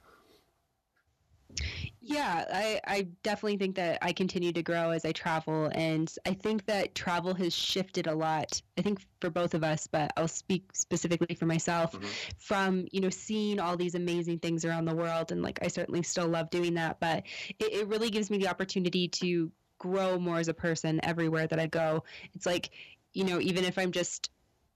Yeah, 2.04 2.46
I, 2.52 2.82
I 2.88 3.02
definitely 3.22 3.58
think 3.58 3.76
that 3.76 4.00
I 4.02 4.12
continue 4.12 4.52
to 4.54 4.64
grow 4.64 4.90
as 4.90 5.06
I 5.06 5.12
travel. 5.12 5.70
And 5.76 6.12
I 6.26 6.34
think 6.34 6.66
that 6.66 6.96
travel 6.96 7.36
has 7.36 7.54
shifted 7.56 8.08
a 8.08 8.16
lot, 8.16 8.60
I 8.76 8.82
think 8.82 9.06
for 9.20 9.30
both 9.30 9.54
of 9.54 9.64
us, 9.64 9.86
but 9.86 10.12
I'll 10.18 10.28
speak 10.28 10.76
specifically 10.76 11.36
for 11.36 11.46
myself 11.46 11.92
Mhm. 11.94 12.40
from, 12.40 12.88
you 12.92 13.02
know, 13.02 13.12
seeing 13.12 13.60
all 13.60 13.78
these 13.78 13.94
amazing 13.94 14.40
things 14.40 14.66
around 14.66 14.86
the 14.86 14.96
world. 14.96 15.32
And 15.32 15.44
like, 15.44 15.60
I 15.62 15.68
certainly 15.68 16.02
still 16.02 16.28
love 16.28 16.50
doing 16.50 16.74
that, 16.74 17.00
but 17.00 17.28
it, 17.60 17.72
it 17.72 17.88
really 17.88 18.10
gives 18.10 18.32
me 18.32 18.40
the 18.40 18.48
opportunity 18.48 19.08
to 19.08 19.52
grow 19.78 20.18
more 20.18 20.40
as 20.40 20.48
a 20.48 20.56
person 20.56 21.00
everywhere 21.06 21.46
that 21.46 21.60
I 21.60 21.68
go. 21.68 22.04
It's 22.34 22.48
like, 22.48 22.72
you 23.14 23.24
know, 23.26 23.40
even 23.40 23.64
if 23.64 23.78
I'm 23.78 23.92
just 23.92 24.32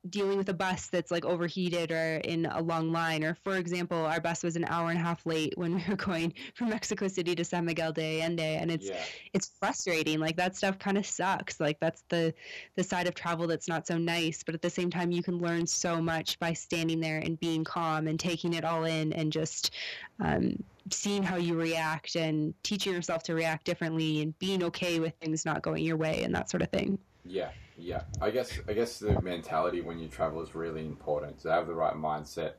dealing 0.10 0.38
with 0.38 0.50
a 0.50 0.54
bus 0.54 0.88
that's 0.88 1.12
like 1.12 1.26
overheated 1.26 1.92
or 1.92 2.18
in 2.18 2.46
a 2.46 2.62
long 2.62 2.92
line. 2.92 3.24
Or 3.24 3.36
for 3.44 3.58
example 3.58 3.98
our 3.98 4.20
bus 4.20 4.44
was 4.44 4.56
an 4.56 4.66
hour 4.66 4.90
and 4.90 5.00
a 5.00 5.02
half 5.02 5.26
late 5.26 5.54
when 5.58 5.76
we 5.76 5.84
were 5.88 5.96
going 6.10 6.34
from 6.54 6.70
mexico 6.70 7.08
city 7.08 7.36
to 7.36 7.44
san 7.44 7.66
miguel 7.66 7.92
de 7.92 8.22
allende. 8.22 8.40
And 8.40 8.72
it's 8.72 8.88
yeah. 8.88 9.04
it's 9.34 9.52
frustrating. 9.60 10.20
Like 10.20 10.38
that 10.38 10.56
stuff 10.56 10.80
kind 10.80 10.98
of 10.98 11.06
sucks. 11.06 11.60
Like 11.60 11.80
that's 11.80 12.04
the 12.10 12.34
the 12.76 12.84
side 12.84 13.08
of 13.08 13.16
travel 13.16 13.48
that's 13.48 13.68
not 13.68 13.88
so 13.88 13.98
nice. 13.98 14.44
But 14.44 14.56
at 14.56 14.62
the 14.62 14.70
same 14.70 14.90
time 14.90 15.12
you 15.12 15.24
can 15.24 15.40
learn 15.40 15.66
so 15.66 16.02
much 16.02 16.40
by 16.40 16.54
standing 16.54 17.00
there 17.00 17.20
and 17.20 17.40
being 17.40 17.64
calm 17.64 18.08
and 18.08 18.20
taking 18.20 18.54
it 18.54 18.66
all 18.66 18.86
in 18.86 19.14
and 19.14 19.32
just 19.32 19.72
um, 20.20 20.64
seeing 20.92 21.24
how 21.24 21.36
you 21.36 21.56
react 21.56 22.16
and 22.16 22.54
teaching 22.64 22.94
yourself 22.94 23.24
to 23.24 23.34
react 23.34 23.66
differently 23.66 24.22
and 24.22 24.38
being 24.40 24.64
okay 24.64 25.00
with 25.00 25.14
things 25.20 25.46
not 25.46 25.62
going 25.62 25.84
your 25.84 25.98
way 25.98 26.24
and 26.24 26.34
that 26.36 26.50
sort 26.50 26.62
of 26.62 26.70
thing. 26.70 26.98
Yeah, 27.26 27.50
Yeah, 27.78 28.04
I 28.22 28.32
guess 28.32 28.58
I 28.68 28.74
guess 28.74 29.00
the 29.00 29.22
mentality 29.22 29.82
when 29.82 30.00
you 30.00 30.08
travel 30.08 30.42
is 30.42 30.56
really 30.56 30.86
important 30.86 31.40
to 31.40 31.52
have 31.52 31.68
the 31.68 31.74
right 31.74 31.94
mindset 31.96 32.54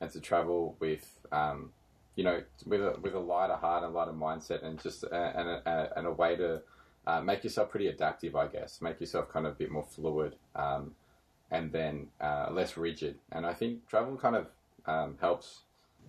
and 0.00 0.10
to 0.12 0.20
travel 0.20 0.76
with, 0.80 1.18
um, 1.30 1.72
you 2.16 2.24
know, 2.24 2.42
with 2.66 2.80
a 2.80 2.98
with 3.02 3.14
a 3.14 3.18
lighter 3.18 3.56
heart 3.56 3.84
and 3.84 3.94
a 3.94 3.96
lighter 3.96 4.12
mindset 4.12 4.64
and 4.64 4.82
just 4.82 5.04
a, 5.04 5.14
and 5.14 5.48
a, 5.48 5.92
and 5.96 6.06
a 6.06 6.12
way 6.12 6.36
to 6.36 6.62
uh, 7.06 7.20
make 7.20 7.44
yourself 7.44 7.70
pretty 7.70 7.88
adaptive. 7.88 8.34
I 8.34 8.46
guess 8.46 8.80
make 8.80 8.98
yourself 8.98 9.28
kind 9.30 9.46
of 9.46 9.52
a 9.52 9.56
bit 9.56 9.70
more 9.70 9.84
fluid, 9.84 10.36
um, 10.56 10.92
and 11.50 11.70
then 11.70 12.08
uh, 12.20 12.48
less 12.50 12.78
rigid. 12.78 13.18
And 13.30 13.44
I 13.44 13.52
think 13.52 13.86
travel 13.88 14.16
kind 14.16 14.36
of 14.36 14.46
um, 14.86 15.18
helps 15.20 15.60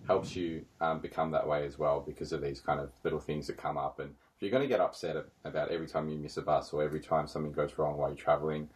helps 0.06 0.34
you 0.34 0.64
um, 0.80 1.00
become 1.00 1.30
that 1.32 1.46
way 1.46 1.66
as 1.66 1.78
well 1.78 2.02
because 2.06 2.32
of 2.32 2.40
these 2.40 2.60
kind 2.60 2.80
of 2.80 2.90
little 3.04 3.20
things 3.20 3.46
that 3.46 3.58
come 3.58 3.76
up 3.76 4.00
and 4.00 4.14
you're 4.44 4.50
going 4.50 4.62
to 4.62 4.68
get 4.68 4.80
upset 4.80 5.16
about 5.44 5.70
every 5.70 5.86
time 5.86 6.08
you 6.08 6.18
miss 6.18 6.36
a 6.36 6.42
bus 6.42 6.72
or 6.72 6.82
every 6.82 7.00
time 7.00 7.26
something 7.26 7.52
goes 7.52 7.78
wrong 7.78 7.96
while 7.96 8.10
you're 8.10 8.16
traveling, 8.16 8.68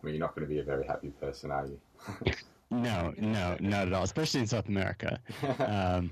I 0.00 0.04
mean, 0.04 0.14
you're 0.14 0.20
not 0.20 0.34
going 0.34 0.46
to 0.46 0.52
be 0.52 0.60
a 0.60 0.64
very 0.64 0.86
happy 0.86 1.08
person, 1.08 1.50
are 1.50 1.66
you? 1.66 2.32
no, 2.70 3.14
no, 3.16 3.56
not 3.60 3.88
at 3.88 3.92
all. 3.92 4.04
Especially 4.04 4.40
in 4.40 4.46
South 4.46 4.68
America. 4.68 5.20
Um, 5.60 6.10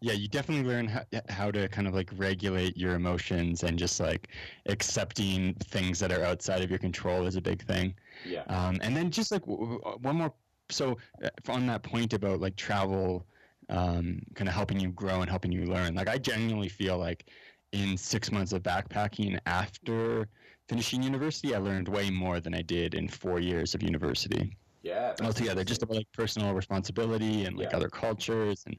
yeah, 0.00 0.14
you 0.14 0.28
definitely 0.28 0.66
learn 0.66 0.88
how, 0.88 1.02
how 1.28 1.50
to 1.50 1.68
kind 1.68 1.86
of 1.86 1.94
like 1.94 2.10
regulate 2.16 2.76
your 2.76 2.94
emotions 2.94 3.64
and 3.64 3.78
just 3.78 4.00
like 4.00 4.28
accepting 4.66 5.54
things 5.64 5.98
that 5.98 6.10
are 6.10 6.24
outside 6.24 6.62
of 6.62 6.70
your 6.70 6.78
control 6.78 7.26
is 7.26 7.36
a 7.36 7.40
big 7.40 7.62
thing. 7.62 7.94
Yeah. 8.24 8.44
Um, 8.48 8.78
and 8.82 8.96
then 8.96 9.10
just 9.10 9.30
like 9.30 9.42
w- 9.42 9.78
w- 9.78 9.98
one 10.00 10.16
more. 10.16 10.32
So 10.70 10.96
uh, 11.22 11.28
on 11.48 11.66
that 11.66 11.82
point 11.82 12.14
about 12.14 12.40
like 12.40 12.56
travel, 12.56 13.26
um, 13.68 14.22
kind 14.34 14.48
of 14.48 14.54
helping 14.54 14.80
you 14.80 14.90
grow 14.90 15.20
and 15.20 15.28
helping 15.28 15.52
you 15.52 15.66
learn. 15.66 15.94
Like 15.94 16.08
I 16.08 16.18
genuinely 16.18 16.68
feel 16.68 16.98
like 16.98 17.26
in 17.74 17.96
six 17.96 18.30
months 18.30 18.52
of 18.52 18.62
backpacking 18.62 19.38
after 19.46 20.28
finishing 20.68 21.02
university, 21.02 21.54
I 21.54 21.58
learned 21.58 21.88
way 21.88 22.08
more 22.08 22.40
than 22.40 22.54
I 22.54 22.62
did 22.62 22.94
in 22.94 23.08
four 23.08 23.40
years 23.40 23.74
of 23.74 23.82
university. 23.82 24.56
Yeah, 24.82 25.14
altogether, 25.22 25.64
just 25.64 25.82
about 25.82 25.96
like 25.96 26.12
personal 26.12 26.52
responsibility 26.52 27.46
and 27.46 27.56
like 27.56 27.70
yeah. 27.70 27.76
other 27.76 27.88
cultures 27.88 28.64
and 28.66 28.76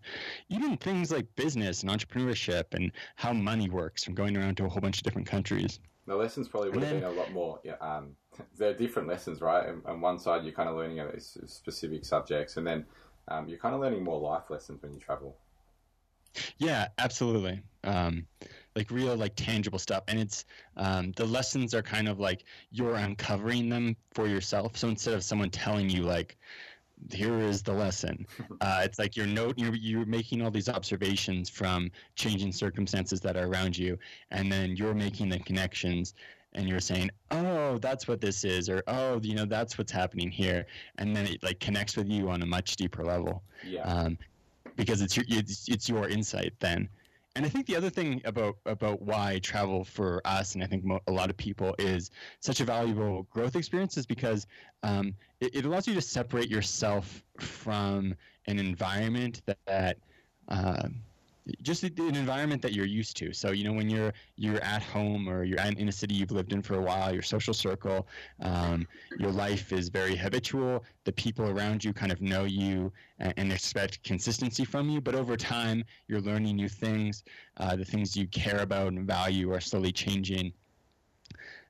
even 0.50 0.78
things 0.78 1.12
like 1.12 1.26
business 1.36 1.82
and 1.82 1.92
entrepreneurship 1.92 2.66
and 2.74 2.92
how 3.16 3.34
money 3.34 3.70
works 3.70 4.04
from 4.04 4.14
going 4.14 4.38
around 4.38 4.56
to 4.58 4.66
a 4.66 4.70
whole 4.70 4.82
bunch 4.82 4.98
of 5.00 5.04
different 5.04 5.28
countries. 5.28 5.80
The 6.06 6.16
lessons 6.16 6.48
probably 6.48 6.70
would 6.70 6.84
have 6.84 7.02
been 7.02 7.04
a 7.04 7.10
lot 7.10 7.32
more. 7.32 7.60
Yeah, 7.64 7.78
um, 7.82 8.16
they're 8.58 8.76
different 8.76 9.08
lessons, 9.08 9.42
right? 9.42 9.68
And 9.68 9.84
on 9.88 10.00
one 10.00 10.20
side, 10.20 10.44
you're 10.44 10.54
kind 10.54 10.70
of 10.70 10.76
learning 10.76 11.00
about 11.00 11.20
specific 11.22 12.06
subjects, 12.06 12.58
and 12.58 12.68
then 12.68 12.86
um, 13.28 13.50
you're 13.50 13.58
kind 13.58 13.74
of 13.74 13.82
learning 13.82 14.04
more 14.04 14.20
life 14.20 14.44
lessons 14.50 14.84
when 14.84 14.94
you 14.94 15.00
travel. 15.00 15.36
Yeah, 16.58 16.88
absolutely. 16.98 17.62
Um, 17.84 18.28
like 18.76 18.92
real, 18.92 19.16
like 19.16 19.34
tangible 19.36 19.80
stuff, 19.80 20.04
and 20.08 20.20
it's 20.20 20.46
um, 20.78 21.14
the 21.16 21.26
lessons 21.26 21.74
are 21.74 21.82
kind 21.82 22.08
of 22.08 22.20
like 22.20 22.44
you're 22.72 22.96
uncovering 22.96 23.70
them 23.70 23.96
for 24.14 24.28
yourself. 24.28 24.78
So 24.78 24.90
instead 24.90 25.14
of 25.14 25.24
someone 25.24 25.50
telling 25.50 25.90
you 25.90 26.04
like, 26.04 26.38
here 27.12 27.40
is 27.40 27.64
the 27.64 27.74
lesson, 27.74 28.28
uh, 28.62 28.82
it's 28.84 29.00
like 29.00 29.16
you're 29.16 29.28
note 29.28 29.58
you're 29.58 29.76
you're 29.76 30.06
making 30.06 30.42
all 30.42 30.52
these 30.52 30.70
observations 30.70 31.50
from 31.50 31.90
changing 32.16 32.52
circumstances 32.52 33.22
that 33.22 33.38
are 33.38 33.48
around 33.48 33.78
you, 33.78 33.98
and 34.32 34.52
then 34.52 34.76
you're 34.76 34.94
making 34.94 35.30
the 35.30 35.40
connections 35.40 36.14
and 36.54 36.68
you're 36.68 36.80
saying, 36.80 37.12
"Oh, 37.32 37.78
that's 37.78 38.08
what 38.08 38.20
this 38.20 38.44
is," 38.44 38.70
or 38.70 38.84
"Oh, 38.88 39.20
you 39.22 39.36
know, 39.36 39.46
that's 39.46 39.78
what's 39.78 39.92
happening 39.92 40.32
here," 40.32 40.66
and 40.98 41.16
then 41.16 41.28
it 41.28 41.44
like 41.44 41.60
connects 41.60 41.96
with 41.96 42.10
you 42.10 42.30
on 42.30 42.42
a 42.42 42.46
much 42.46 42.76
deeper 42.76 43.04
level. 43.04 43.44
Yeah. 43.66 43.82
Um, 43.84 44.18
because 44.76 45.02
it's 45.02 45.16
your 45.16 45.26
it's, 45.30 45.70
it's 45.70 45.88
your 45.88 46.10
insight 46.10 46.54
then. 46.60 46.90
And 47.36 47.46
I 47.46 47.50
think 47.50 47.66
the 47.66 47.76
other 47.76 47.90
thing 47.90 48.22
about 48.24 48.56
about 48.66 49.02
why 49.02 49.40
travel 49.40 49.84
for 49.84 50.22
us, 50.24 50.56
and 50.56 50.64
I 50.64 50.68
think 50.68 50.86
mo- 50.86 51.02
a 51.08 51.12
lot 51.12 51.30
of 51.30 51.36
people, 51.36 51.76
is 51.78 52.10
such 52.40 52.62
a 52.62 52.66
valuable 52.66 53.24
growth 53.30 53.58
experience, 53.58 53.98
is 53.98 54.06
because 54.06 54.48
um, 54.84 55.14
it, 55.42 55.54
it, 55.54 55.66
allows 55.66 55.86
you 55.86 55.94
to 55.96 56.02
separate 56.02 56.50
yourself 56.50 57.24
from 57.40 58.16
an 58.48 58.58
environment 58.58 59.42
that, 59.48 59.58
that 59.68 59.98
uh, 60.48 60.88
just 61.62 61.84
an 61.84 62.16
environment 62.16 62.62
that 62.62 62.74
you're 62.74 62.86
used 62.86 63.16
to. 63.18 63.34
So 63.34 63.52
you 63.52 63.64
know 63.64 63.74
when 63.74 63.90
you're 63.90 64.14
you're 64.36 64.62
at 64.62 64.82
home 64.82 65.30
or 65.30 65.44
you're 65.44 65.60
in 65.60 65.88
a 65.88 65.92
city 65.92 66.16
you've 66.16 66.32
lived 66.32 66.54
in 66.54 66.62
for 66.62 66.76
a 66.76 66.82
while, 66.82 67.14
your 67.14 67.22
social 67.22 67.54
circle, 67.54 68.08
um, 68.42 68.88
your 69.20 69.32
life 69.32 69.72
is 69.72 69.90
very 69.90 70.16
habitual. 70.16 70.84
The 71.04 71.12
people 71.12 71.48
around 71.48 71.84
you 71.84 71.94
kind 71.94 72.12
of 72.12 72.22
know 72.22 72.46
you 72.46 72.92
and, 73.20 73.34
and 73.38 73.52
expect 73.52 74.04
consistency 74.04 74.66
from 74.66 74.90
you. 74.90 75.02
But 75.02 75.16
over 75.16 75.38
time, 75.38 75.84
you're 76.08 76.22
learning 76.22 76.56
new 76.56 76.70
things. 76.70 77.24
Uh, 77.58 77.76
the 77.76 77.86
things 77.86 78.16
you 78.16 78.28
care 78.28 78.60
about 78.60 78.94
and 78.94 79.06
value 79.06 79.54
are 79.54 79.62
slowly 79.62 79.92
changing. 79.92 80.52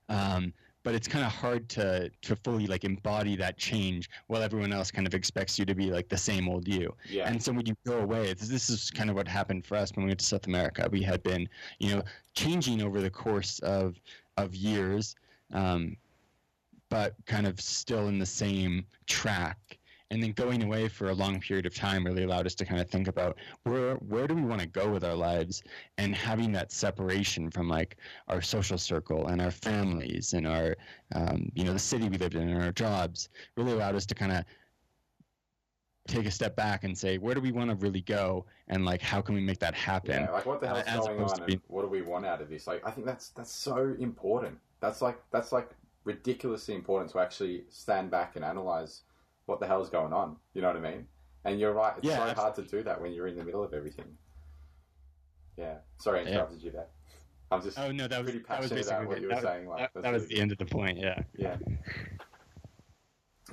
Um, 0.07 0.53
but 0.86 0.93
it's 0.93 1.08
kind 1.08 1.26
of 1.26 1.32
hard 1.32 1.67
to 1.67 2.10
to 2.21 2.36
fully 2.36 2.67
like 2.67 2.86
embody 2.86 3.36
that 3.36 3.58
change 3.58 4.08
while 4.28 4.43
everyone 4.43 4.71
else 4.71 4.91
kind 4.91 5.08
of 5.08 5.15
expects 5.15 5.58
you 5.58 5.65
to 5.65 5.74
be 5.74 5.89
like 5.89 6.08
the 6.08 6.17
same 6.17 6.48
old 6.48 6.67
you. 6.67 6.93
Yeah. 7.10 7.28
And 7.28 7.41
so 7.41 7.52
when 7.52 7.65
you 7.65 7.76
go 7.88 7.98
away, 8.00 8.32
this, 8.34 8.48
this 8.48 8.69
is 8.69 8.91
kind 8.91 9.10
of 9.10 9.15
what 9.15 9.28
happened 9.28 9.65
for 9.65 9.76
us 9.76 9.91
when 9.95 10.06
we 10.06 10.12
went 10.12 10.19
to 10.19 10.26
South 10.26 10.45
America. 10.45 10.88
We 10.89 11.02
had 11.02 11.24
been, 11.24 11.50
you 11.80 11.95
know, 11.95 12.04
changing 12.36 12.84
over 12.84 13.02
the 13.02 13.10
course 13.10 13.58
of 13.60 14.00
of 14.38 14.54
years, 14.54 15.15
um, 15.52 15.98
but 16.89 17.15
kind 17.26 17.48
of 17.48 17.60
still 17.60 18.08
in 18.08 18.19
the 18.19 18.26
same 18.26 18.86
track 19.08 19.80
and 20.11 20.21
then 20.21 20.31
going 20.33 20.63
away 20.63 20.87
for 20.87 21.09
a 21.09 21.13
long 21.13 21.39
period 21.39 21.65
of 21.65 21.73
time 21.73 22.05
really 22.05 22.23
allowed 22.23 22.45
us 22.45 22.55
to 22.55 22.65
kind 22.65 22.79
of 22.79 22.89
think 22.89 23.07
about 23.07 23.37
where 23.63 23.95
where 23.95 24.27
do 24.27 24.35
we 24.35 24.43
want 24.43 24.61
to 24.61 24.67
go 24.67 24.89
with 24.89 25.03
our 25.03 25.15
lives 25.15 25.63
and 25.97 26.15
having 26.15 26.51
that 26.51 26.71
separation 26.71 27.49
from 27.49 27.67
like 27.67 27.97
our 28.27 28.41
social 28.41 28.77
circle 28.77 29.27
and 29.27 29.41
our 29.41 29.51
families 29.51 30.33
and 30.33 30.47
our 30.47 30.75
um, 31.15 31.51
you 31.55 31.63
know 31.63 31.73
the 31.73 31.79
city 31.79 32.07
we 32.07 32.17
lived 32.17 32.35
in 32.35 32.47
and 32.47 32.61
our 32.61 32.71
jobs 32.71 33.29
really 33.57 33.71
allowed 33.71 33.95
us 33.95 34.05
to 34.05 34.15
kind 34.15 34.31
of 34.31 34.45
take 36.07 36.27
a 36.27 36.31
step 36.31 36.55
back 36.55 36.83
and 36.83 36.95
say 36.95 37.17
where 37.17 37.33
do 37.33 37.41
we 37.41 37.51
want 37.51 37.69
to 37.69 37.75
really 37.77 38.01
go 38.01 38.45
and 38.67 38.85
like 38.85 39.01
how 39.01 39.21
can 39.21 39.33
we 39.33 39.41
make 39.41 39.59
that 39.59 39.73
happen? 39.73 40.21
Yeah, 40.21 40.31
like 40.31 40.45
what 40.45 40.61
the 40.61 40.67
hell's 40.67 41.07
uh, 41.07 41.13
going 41.13 41.23
on 41.23 41.43
and 41.43 41.61
what 41.67 41.81
do 41.81 41.87
we 41.87 42.03
want 42.03 42.27
out 42.27 42.41
of 42.41 42.49
this? 42.49 42.67
Like 42.67 42.85
i 42.85 42.91
think 42.91 43.07
that's 43.07 43.29
that's 43.29 43.51
so 43.51 43.95
important. 43.99 44.59
That's 44.81 45.01
like 45.01 45.19
that's 45.31 45.51
like 45.51 45.71
ridiculously 46.03 46.75
important 46.75 47.11
to 47.11 47.19
actually 47.19 47.63
stand 47.69 48.11
back 48.11 48.35
and 48.35 48.45
analyze 48.45 49.01
what 49.45 49.60
the 49.60 49.67
hell's 49.67 49.89
going 49.89 50.13
on? 50.13 50.36
You 50.53 50.62
know 50.62 50.67
what 50.67 50.77
I 50.77 50.79
mean? 50.79 51.08
And 51.43 51.60
you're 51.60 51.73
right. 51.73 51.93
It's 51.97 52.08
yeah, 52.08 52.17
so 52.17 52.21
absolutely. 52.23 52.41
hard 52.41 52.55
to 52.55 52.77
do 52.77 52.84
that 52.84 53.01
when 53.01 53.13
you're 53.13 53.27
in 53.27 53.38
the 53.38 53.43
middle 53.43 53.63
of 53.63 53.73
everything. 53.73 54.05
Yeah. 55.58 55.75
Sorry, 55.99 56.19
I 56.19 56.23
interrupted 56.23 56.60
yeah. 56.60 56.65
you 56.65 56.71
there. 56.71 56.88
I'm 57.51 57.62
just 57.62 57.77
oh 57.77 57.91
no, 57.91 58.08
that 58.08 58.17
was 58.19 58.31
pretty 58.31 58.43
passionate 58.43 58.69
that 58.69 58.77
was 58.77 58.88
about 58.88 59.08
what 59.08 59.21
you 59.21 59.27
were 59.27 59.36
that, 59.36 59.43
saying. 59.43 59.67
Like, 59.67 59.93
that, 59.93 60.01
that 60.01 60.13
was 60.13 60.27
the 60.27 60.39
end 60.39 60.51
of 60.51 60.58
the 60.58 60.65
point. 60.65 60.97
Yeah. 60.97 61.21
Yeah. 61.38 61.58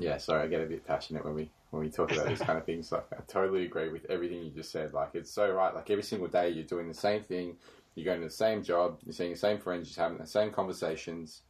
Yeah. 0.00 0.16
Sorry, 0.16 0.42
I 0.42 0.46
get 0.46 0.62
a 0.62 0.66
bit 0.66 0.86
passionate 0.86 1.24
when 1.24 1.34
we 1.34 1.50
when 1.70 1.82
we 1.82 1.90
talk 1.90 2.10
about 2.10 2.26
these 2.26 2.40
kind 2.40 2.58
of 2.58 2.64
things. 2.64 2.90
Like, 2.90 3.04
I 3.12 3.20
totally 3.28 3.64
agree 3.64 3.90
with 3.90 4.06
everything 4.08 4.42
you 4.42 4.50
just 4.50 4.72
said. 4.72 4.94
Like, 4.94 5.10
it's 5.14 5.30
so 5.30 5.50
right. 5.50 5.74
Like 5.74 5.90
every 5.90 6.02
single 6.02 6.28
day, 6.28 6.48
you're 6.48 6.64
doing 6.64 6.88
the 6.88 6.94
same 6.94 7.22
thing. 7.22 7.56
You're 7.94 8.06
going 8.06 8.20
to 8.20 8.26
the 8.26 8.32
same 8.32 8.62
job. 8.62 8.98
You're 9.04 9.12
seeing 9.12 9.32
the 9.32 9.38
same 9.38 9.58
friends. 9.58 9.94
You're 9.94 10.02
having 10.02 10.18
the 10.18 10.26
same 10.26 10.50
conversations 10.50 11.42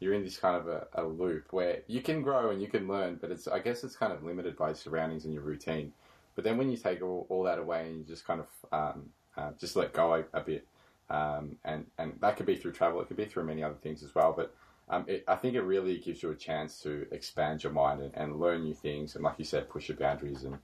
you're 0.00 0.14
in 0.14 0.24
this 0.24 0.36
kind 0.36 0.56
of 0.56 0.68
a, 0.68 0.86
a, 0.94 1.04
loop 1.04 1.52
where 1.52 1.80
you 1.86 2.00
can 2.00 2.22
grow 2.22 2.50
and 2.50 2.60
you 2.60 2.68
can 2.68 2.86
learn, 2.86 3.16
but 3.20 3.30
it's 3.30 3.48
I 3.48 3.58
guess 3.58 3.82
it's 3.82 3.96
kind 3.96 4.12
of 4.12 4.22
limited 4.22 4.56
by 4.56 4.72
surroundings 4.72 5.24
and 5.24 5.32
your 5.32 5.42
routine. 5.42 5.92
But 6.34 6.44
then 6.44 6.58
when 6.58 6.70
you 6.70 6.76
take 6.76 7.02
all, 7.02 7.26
all 7.30 7.42
that 7.44 7.58
away 7.58 7.86
and 7.86 7.98
you 7.98 8.04
just 8.04 8.26
kind 8.26 8.40
of 8.40 8.48
um, 8.72 9.10
uh, 9.36 9.50
just 9.58 9.74
let 9.74 9.94
go 9.94 10.14
a, 10.14 10.24
a 10.34 10.40
bit, 10.40 10.66
um, 11.08 11.56
and 11.64 11.86
and 11.98 12.12
that 12.20 12.36
could 12.36 12.46
be 12.46 12.56
through 12.56 12.72
travel, 12.72 13.00
it 13.00 13.08
could 13.08 13.16
be 13.16 13.24
through 13.24 13.44
many 13.44 13.62
other 13.62 13.76
things 13.82 14.02
as 14.02 14.14
well. 14.14 14.34
But 14.36 14.54
um, 14.88 15.04
it, 15.08 15.24
I 15.26 15.36
think 15.36 15.54
it 15.54 15.62
really 15.62 15.98
gives 15.98 16.22
you 16.22 16.30
a 16.30 16.36
chance 16.36 16.80
to 16.82 17.06
expand 17.10 17.64
your 17.64 17.72
mind 17.72 18.02
and, 18.02 18.14
and 18.14 18.38
learn 18.38 18.64
new 18.64 18.74
things, 18.74 19.14
and 19.14 19.24
like 19.24 19.38
you 19.38 19.44
said, 19.44 19.70
push 19.70 19.88
your 19.88 19.96
boundaries 19.96 20.44
and, 20.44 20.58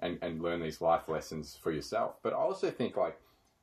and 0.00 0.18
and 0.22 0.40
learn 0.40 0.62
these 0.62 0.80
life 0.80 1.08
lessons 1.08 1.58
for 1.60 1.72
yourself. 1.72 2.14
But 2.22 2.32
I 2.32 2.36
also 2.36 2.70
think 2.70 2.96
like 2.96 3.18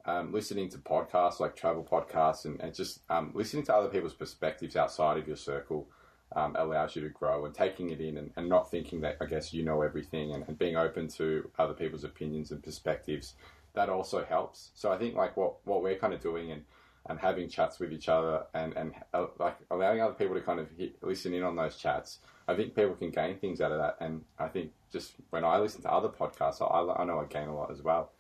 um, 0.06 0.32
listening 0.32 0.70
to 0.70 0.78
podcasts 0.78 1.40
like 1.40 1.56
travel 1.56 1.84
podcasts 1.84 2.46
and, 2.46 2.60
and 2.62 2.74
just 2.74 3.00
um, 3.10 3.32
listening 3.34 3.64
to 3.66 3.76
other 3.76 3.90
people's 3.90 4.14
perspectives 4.14 4.76
outside 4.76 5.18
of 5.18 5.28
your 5.28 5.38
circle 5.38 5.88
um, 6.36 6.56
allows 6.58 6.96
you 6.96 7.02
to 7.02 7.10
grow 7.10 7.46
and 7.46 7.54
taking 7.54 7.92
it 7.92 8.02
in 8.02 8.18
and, 8.18 8.32
and, 8.36 8.50
not 8.50 8.70
thinking 8.70 9.02
that 9.02 9.18
I 9.22 9.26
guess 9.26 9.54
you 9.54 9.64
know 9.64 9.82
everything 9.82 10.34
and, 10.34 10.44
and, 10.48 10.58
being 10.58 10.76
open 10.76 11.08
to 11.10 11.50
other 11.58 11.74
people's 11.74 12.04
opinions 12.04 12.52
and 12.52 12.64
perspectives 12.64 13.36
that 13.74 13.90
also 13.90 14.26
helps. 14.26 14.72
So 14.74 14.92
I 14.92 14.98
think 14.98 15.16
like 15.16 15.38
what, 15.38 15.56
what 15.66 15.84
we're 15.84 15.98
kind 15.98 16.14
of 16.14 16.22
doing 16.22 16.52
and, 16.52 16.64
and 17.08 17.20
having 17.20 17.48
chats 17.48 17.80
with 17.80 17.94
each 17.94 18.10
other 18.10 18.44
and, 18.54 18.74
and 18.76 18.94
uh, 19.14 19.28
like 19.40 19.58
allowing 19.70 20.02
other 20.02 20.14
people 20.14 20.36
to 20.36 20.42
kind 20.42 20.60
of 20.60 20.68
hit, 20.78 20.96
listen 21.02 21.34
in 21.34 21.44
on 21.44 21.56
those 21.56 21.78
chats, 21.78 22.20
I 22.48 22.56
think 22.56 22.76
people 22.76 22.96
can 22.96 23.12
gain 23.12 23.38
things 23.38 23.62
out 23.62 23.72
of 23.72 23.78
that. 23.78 23.98
And 24.00 24.24
I 24.40 24.48
think 24.48 24.72
just 24.92 25.14
when 25.30 25.46
I 25.46 25.60
listen 25.60 25.82
to 25.84 25.92
other 25.92 26.10
podcasts, 26.10 26.62
I, 26.62 27.02
I 27.02 27.06
know 27.06 27.20
I 27.20 27.26
gain 27.26 27.48
a 27.48 27.56
lot 27.56 27.72
as 27.72 27.82
well. 27.82 28.12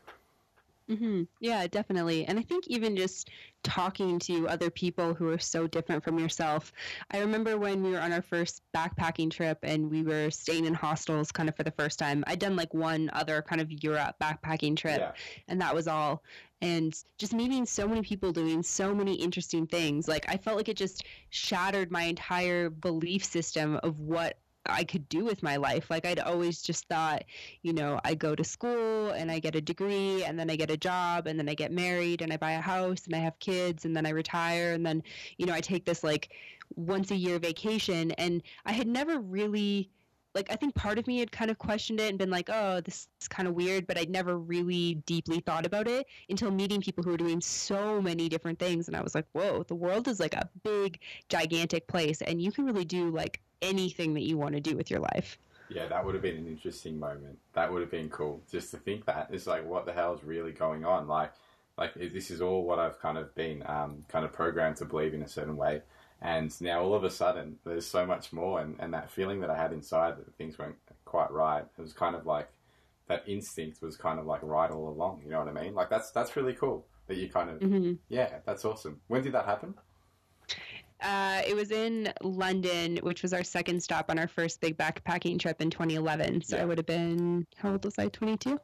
Hmm 0.88 1.24
Yeah, 1.40 1.66
definitely. 1.66 2.26
And 2.26 2.38
I 2.38 2.44
think 2.44 2.68
even 2.68 2.96
just 2.96 3.32
talking 3.64 4.20
to 4.20 4.48
other 4.48 4.70
people 4.70 5.16
who 5.16 5.28
are 5.30 5.40
so 5.40 5.66
different 5.66 6.04
from 6.04 6.20
yourself. 6.20 6.72
I 7.10 7.20
remember 7.20 7.58
when 7.58 7.82
we 7.82 7.90
were 7.90 8.00
on 8.00 8.14
our 8.14 8.22
first 8.22 8.62
backpacking 8.72 9.32
trip 9.32 9.58
and 9.64 9.90
we 9.90 10.04
were 10.04 10.30
staying 10.30 10.66
in 10.66 10.76
hostels 10.76 11.32
kind 11.32 11.50
of 11.50 11.56
for 11.56 11.64
the 11.64 11.72
first 11.72 11.98
time. 11.98 12.24
I'd 12.28 12.38
done 12.40 12.56
like 12.56 12.74
one 12.76 13.10
other 13.14 13.42
kind 13.42 13.62
of 13.62 13.72
Europe 13.84 14.18
backpacking 14.22 14.78
trip, 14.78 15.00
Yeah. 15.00 15.14
and 15.48 15.60
that 15.60 15.74
was 15.74 15.88
all. 15.88 16.24
And 16.62 16.94
just 17.18 17.34
meeting 17.34 17.66
so 17.66 17.88
many 17.88 18.04
people 18.04 18.32
doing 18.32 18.62
so 18.62 18.94
many 18.94 19.16
interesting 19.16 19.66
things. 19.68 20.08
Like, 20.08 20.30
I 20.30 20.38
felt 20.38 20.56
like 20.58 20.70
it 20.70 20.78
just 20.78 21.04
shattered 21.32 21.92
my 21.92 22.04
entire 22.04 22.70
belief 22.70 23.26
system 23.26 23.78
of 23.78 24.00
what 24.00 24.45
I 24.68 24.84
could 24.84 25.08
do 25.10 25.24
with 25.26 25.44
my 25.44 25.58
life. 25.58 25.90
Like 25.90 26.06
I'd 26.06 26.20
always 26.20 26.62
just 26.62 26.88
thought, 26.88 27.24
you 27.62 27.74
know, 27.74 28.00
I 28.04 28.16
go 28.16 28.36
to 28.36 28.44
school 28.44 29.10
and 29.12 29.32
I 29.32 29.40
get 29.40 29.56
a 29.56 29.62
degree 29.62 30.24
and 30.24 30.40
then 30.40 30.50
I 30.50 30.56
get 30.56 30.72
a 30.72 30.78
job 30.78 31.28
and 31.28 31.40
then 31.40 31.50
I 31.50 31.54
get 31.54 31.72
married 31.72 32.22
and 32.22 32.34
I 32.34 32.38
buy 32.38 32.54
a 32.54 32.62
house 32.62 33.06
and 33.06 33.16
I 33.16 33.20
have 33.20 33.38
kids 33.40 33.86
and 33.86 33.96
then 33.96 34.06
I 34.06 34.10
retire 34.10 34.74
and 34.74 34.86
then, 34.86 35.04
you 35.38 35.46
know, 35.46 35.54
I 35.54 35.62
take 35.62 35.86
this 35.86 36.04
like 36.04 36.30
once 36.76 37.12
a 37.12 37.16
year 37.16 37.40
vacation. 37.40 38.12
And 38.14 38.42
I 38.66 38.72
had 38.72 38.88
never 38.88 39.20
really 39.20 39.90
like 40.36 40.52
I 40.52 40.56
think 40.58 40.76
part 40.76 41.00
of 41.00 41.08
me 41.08 41.20
had 41.20 41.32
kind 41.32 41.50
of 41.50 41.58
questioned 41.58 42.00
it 42.02 42.10
and 42.10 42.20
been 42.20 42.30
like, 42.30 42.50
"Oh, 42.52 42.82
this 42.82 43.08
is 43.22 43.28
kind 43.28 43.48
of 43.48 43.56
weird," 43.56 43.88
but 43.88 43.98
I'd 43.98 44.10
never 44.10 44.38
really 44.38 44.96
deeply 45.06 45.40
thought 45.40 45.66
about 45.66 45.88
it 45.88 46.06
until 46.30 46.52
meeting 46.52 46.82
people 46.82 47.04
who 47.04 47.12
were 47.12 47.18
doing 47.18 47.40
so 47.42 48.02
many 48.02 48.28
different 48.28 48.60
things. 48.60 48.88
And 48.88 48.98
I 48.98 49.02
was 49.02 49.16
like, 49.16 49.26
"Whoa, 49.32 49.64
the 49.64 49.76
world 49.76 50.08
is 50.10 50.20
like 50.20 50.34
a 50.34 50.50
big 50.64 51.00
gigantic 51.30 51.88
place. 51.88 52.22
And 52.22 52.42
you 52.42 52.52
can 52.52 52.66
really 52.66 52.86
do 52.86 53.10
like 53.12 53.42
anything 53.62 54.14
that 54.16 54.24
you 54.24 54.38
want 54.38 54.56
to 54.56 54.62
do 54.62 54.76
with 54.76 54.90
your 54.90 55.00
life." 55.00 55.38
Yeah, 55.70 55.88
that 55.88 56.06
would 56.06 56.14
have 56.14 56.22
been 56.22 56.38
an 56.38 56.48
interesting 56.48 57.00
moment. 57.00 57.40
That 57.54 57.72
would 57.72 57.82
have 57.82 57.92
been 57.92 58.10
cool 58.10 58.42
just 58.52 58.72
to 58.72 58.78
think 58.78 59.06
that. 59.06 59.30
It's 59.32 59.48
like, 59.48 59.66
what 59.66 59.86
the 59.86 59.94
hell 59.94 60.14
is 60.14 60.24
really 60.24 60.52
going 60.52 60.86
on? 60.86 61.08
Like, 61.08 61.32
like 61.78 61.94
this 61.96 62.30
is 62.30 62.42
all 62.42 62.64
what 62.64 62.80
I've 62.80 63.00
kind 63.00 63.18
of 63.18 63.34
been 63.36 63.64
um, 63.66 64.06
kind 64.08 64.26
of 64.26 64.32
programmed 64.32 64.78
to 64.78 64.86
believe 64.86 65.14
in 65.14 65.24
a 65.24 65.28
certain 65.28 65.58
way. 65.58 65.82
And 66.22 66.50
now 66.62 66.82
all 66.82 66.94
of 66.94 67.04
a 67.04 67.10
sudden, 67.10 67.58
there's 67.66 67.86
so 67.86 68.06
much 68.06 68.32
more. 68.32 68.62
And, 68.62 68.76
and 68.80 68.94
that 68.94 69.10
feeling 69.10 69.40
that 69.42 69.50
I 69.50 69.58
had 69.58 69.74
inside 69.74 70.18
that 70.18 70.36
things 70.36 70.58
weren't 70.58 70.78
quite 71.04 71.32
right, 71.32 71.66
it 71.78 71.82
was 71.82 71.94
kind 71.94 72.16
of 72.16 72.26
like 72.26 72.48
that 73.08 73.24
instinct 73.28 73.82
was 73.82 73.98
kind 73.98 74.20
of 74.20 74.26
like 74.26 74.42
right 74.44 74.72
all 74.72 74.90
along. 74.90 75.22
You 75.24 75.32
know 75.32 75.40
what 75.40 75.48
I 75.48 75.64
mean? 75.64 75.74
Like, 75.74 75.90
that's, 75.90 76.12
that's 76.12 76.36
really 76.36 76.54
cool 76.54 76.86
that 77.08 77.18
you 77.18 77.30
kind 77.30 77.50
of, 77.50 77.60
hmm 77.60 77.94
yeah, 78.08 78.38
that's 78.46 78.66
awesome. 78.66 79.02
When 79.08 79.24
did 79.24 79.34
that 79.34 79.46
happen? 79.46 79.76
Uh, 81.02 81.42
it 81.46 81.56
was 81.56 81.72
in 81.72 82.12
London, 82.22 82.98
which 83.04 83.22
was 83.22 83.34
our 83.34 83.44
second 83.44 83.82
stop 83.82 84.10
on 84.10 84.18
our 84.18 84.28
first 84.28 84.62
big 84.62 84.78
backpacking 84.78 85.40
trip 85.40 85.62
in 85.62 85.70
2011. 85.70 86.42
So 86.42 86.56
Yeah. 86.56 86.64
I 86.64 86.66
would 86.66 86.78
have 86.78 86.86
been, 86.88 87.46
how 87.58 87.72
old 87.74 87.84
was 87.84 88.00
I? 88.00 88.08
22? 88.08 88.60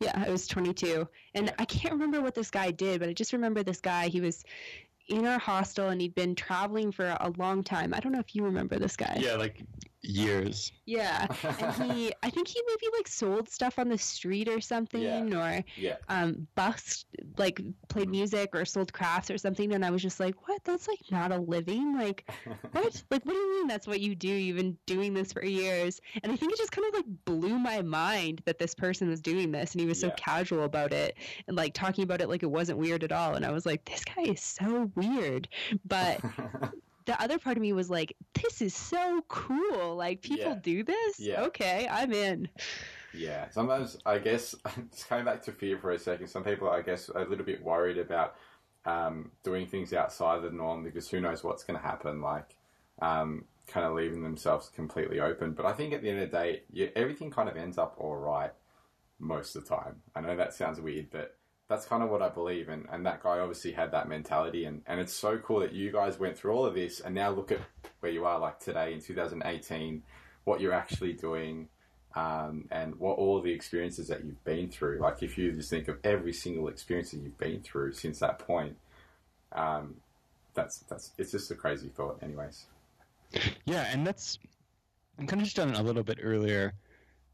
Yeah, 0.00 0.12
I 0.14 0.30
was 0.30 0.46
22. 0.46 1.08
And 1.34 1.46
Yeah. 1.46 1.54
I 1.58 1.64
can't 1.64 1.92
remember 1.92 2.20
what 2.20 2.34
this 2.34 2.50
guy 2.50 2.70
did, 2.70 3.00
but 3.00 3.08
I 3.08 3.12
just 3.12 3.32
remember 3.32 3.62
this 3.62 3.80
guy. 3.80 4.08
He 4.08 4.20
was 4.20 4.44
in 5.08 5.26
our 5.26 5.38
hostel 5.38 5.88
and 5.88 6.00
he'd 6.00 6.14
been 6.14 6.34
traveling 6.34 6.90
for 6.92 7.04
a 7.20 7.32
long 7.36 7.62
time. 7.62 7.92
I 7.92 8.00
don't 8.00 8.12
know 8.12 8.20
if 8.20 8.34
you 8.34 8.44
remember 8.44 8.78
this 8.78 8.96
guy. 8.96 9.18
Yeah, 9.20 9.34
like 9.34 9.60
years. 10.04 10.70
Yeah. 10.86 11.26
And 11.60 11.92
he, 11.92 12.12
I 12.22 12.30
think 12.30 12.48
he 12.48 12.60
maybe 12.66 12.92
like 12.96 13.08
sold 13.08 13.48
stuff 13.48 13.78
on 13.78 13.88
the 13.88 13.98
street 13.98 14.48
or 14.48 14.60
something, 14.60 15.34
or 15.34 15.64
yeah. 15.76 15.96
um 16.08 16.46
busked 16.54 17.06
like 17.38 17.60
played 17.88 18.08
music 18.08 18.50
or 18.54 18.64
sold 18.64 18.92
crafts 18.92 19.30
or 19.30 19.38
something 19.38 19.72
and 19.72 19.84
i 19.84 19.90
was 19.90 20.02
just 20.02 20.20
like 20.20 20.46
what 20.46 20.62
that's 20.64 20.86
like 20.86 20.98
not 21.10 21.32
a 21.32 21.38
living 21.38 21.96
like 21.98 22.30
what 22.72 23.02
like 23.10 23.24
what 23.24 23.32
do 23.32 23.34
you 23.34 23.58
mean 23.58 23.66
that's 23.66 23.86
what 23.86 24.00
you 24.00 24.14
do 24.14 24.28
you've 24.28 24.56
been 24.56 24.76
doing 24.86 25.14
this 25.14 25.32
for 25.32 25.44
years 25.44 26.00
and 26.22 26.30
i 26.32 26.36
think 26.36 26.52
it 26.52 26.58
just 26.58 26.70
kind 26.70 26.86
of 26.88 26.94
like 26.94 27.04
blew 27.24 27.58
my 27.58 27.82
mind 27.82 28.40
that 28.44 28.58
this 28.58 28.74
person 28.74 29.08
was 29.08 29.20
doing 29.20 29.50
this 29.50 29.72
and 29.72 29.80
he 29.80 29.86
was 29.86 29.98
so 29.98 30.08
Yeah. 30.08 30.14
casual 30.16 30.64
about 30.64 30.92
it 30.92 31.16
and 31.48 31.56
like 31.56 31.74
talking 31.74 32.04
about 32.04 32.20
it 32.20 32.28
like 32.28 32.42
it 32.42 32.50
wasn't 32.50 32.78
weird 32.78 33.02
at 33.04 33.12
all 33.12 33.34
and 33.34 33.44
i 33.44 33.50
was 33.50 33.66
like 33.66 33.84
this 33.84 34.04
guy 34.04 34.22
is 34.22 34.40
so 34.40 34.90
weird 34.94 35.48
but 35.84 36.20
the 37.06 37.20
other 37.20 37.38
part 37.38 37.56
of 37.56 37.60
me 37.62 37.72
was 37.72 37.90
like 37.90 38.16
this 38.42 38.62
is 38.62 38.74
so 38.74 39.22
cool 39.28 39.94
like 39.96 40.22
people 40.22 40.52
Yeah. 40.52 40.58
do 40.60 40.82
this 40.84 41.18
Yeah. 41.18 41.42
okay 41.42 41.86
i'm 41.90 42.12
in 42.12 42.48
Yeah, 43.12 43.48
sometimes 43.50 43.96
I 44.04 44.18
guess 44.18 44.54
just 44.90 45.08
coming 45.08 45.24
back 45.24 45.42
to 45.42 45.52
fear 45.52 45.78
for 45.78 45.92
a 45.92 45.98
second. 45.98 46.26
Some 46.26 46.42
people, 46.42 46.68
I 46.68 46.82
guess, 46.82 47.08
are 47.10 47.22
a 47.22 47.28
little 47.28 47.44
bit 47.44 47.62
worried 47.62 47.98
about 47.98 48.34
um, 48.86 49.30
doing 49.44 49.66
things 49.66 49.92
outside 49.92 50.38
of 50.38 50.42
the 50.42 50.50
norm 50.50 50.82
because 50.82 51.08
who 51.08 51.20
knows 51.20 51.44
what's 51.44 51.62
going 51.62 51.78
to 51.78 51.86
happen. 51.86 52.20
Like, 52.20 52.56
um, 53.00 53.44
kind 53.68 53.86
of 53.86 53.94
leaving 53.94 54.22
themselves 54.22 54.68
completely 54.68 55.20
open. 55.20 55.52
But 55.52 55.64
I 55.66 55.72
think 55.72 55.92
at 55.94 56.02
the 56.02 56.10
end 56.10 56.22
of 56.22 56.30
the 56.30 56.36
day, 56.36 56.62
yeah, 56.72 56.88
everything 56.96 57.30
kind 57.30 57.48
of 57.48 57.56
ends 57.56 57.78
up 57.78 57.94
all 57.98 58.16
right 58.16 58.50
most 59.20 59.54
of 59.54 59.62
the 59.62 59.68
time. 59.76 60.02
I 60.16 60.20
know 60.20 60.36
that 60.36 60.52
sounds 60.52 60.80
weird, 60.80 61.08
but 61.10 61.36
that's 61.68 61.86
kind 61.86 62.02
of 62.02 62.10
what 62.10 62.22
I 62.22 62.28
believe. 62.28 62.68
And, 62.68 62.86
and 62.92 63.06
that 63.06 63.22
guy 63.22 63.38
obviously 63.38 63.72
had 63.72 63.90
that 63.92 64.08
mentality. 64.08 64.66
And, 64.66 64.82
and 64.86 65.00
it's 65.00 65.14
so 65.14 65.38
cool 65.38 65.60
that 65.60 65.72
you 65.72 65.90
guys 65.90 66.18
went 66.18 66.36
through 66.36 66.52
all 66.52 66.66
of 66.66 66.74
this 66.74 67.00
and 67.00 67.14
now 67.14 67.30
look 67.30 67.52
at 67.52 67.60
where 68.00 68.12
you 68.12 68.24
are, 68.24 68.38
like 68.38 68.58
today 68.58 68.92
in 68.92 69.00
2018, 69.00 70.02
what 70.44 70.60
you're 70.60 70.74
actually 70.74 71.14
doing 71.14 71.68
um, 72.16 72.66
and 72.70 72.94
what 72.96 73.18
all 73.18 73.40
the 73.40 73.50
experiences 73.50 74.08
that 74.08 74.24
you've 74.24 74.42
been 74.44 74.68
through. 74.68 74.98
Like 75.00 75.22
if 75.22 75.36
you 75.36 75.52
just 75.52 75.70
think 75.70 75.88
of 75.88 75.98
every 76.04 76.32
single 76.32 76.68
experience 76.68 77.10
that 77.10 77.18
you've 77.18 77.38
been 77.38 77.60
through 77.60 77.94
since 77.94 78.20
that 78.20 78.38
point, 78.38 78.76
um, 79.52 79.96
that's 80.54 80.78
that's 80.80 81.12
it's 81.18 81.32
just 81.32 81.50
a 81.50 81.54
crazy 81.54 81.88
thought. 81.88 82.18
Anyways, 82.22 82.66
Yeah, 83.64 83.88
and 83.90 84.06
that's 84.06 84.38
I 85.18 85.24
kind 85.24 85.40
of 85.40 85.44
just 85.44 85.56
done 85.56 85.74
a 85.74 85.82
little 85.82 86.02
bit 86.02 86.18
earlier, 86.22 86.74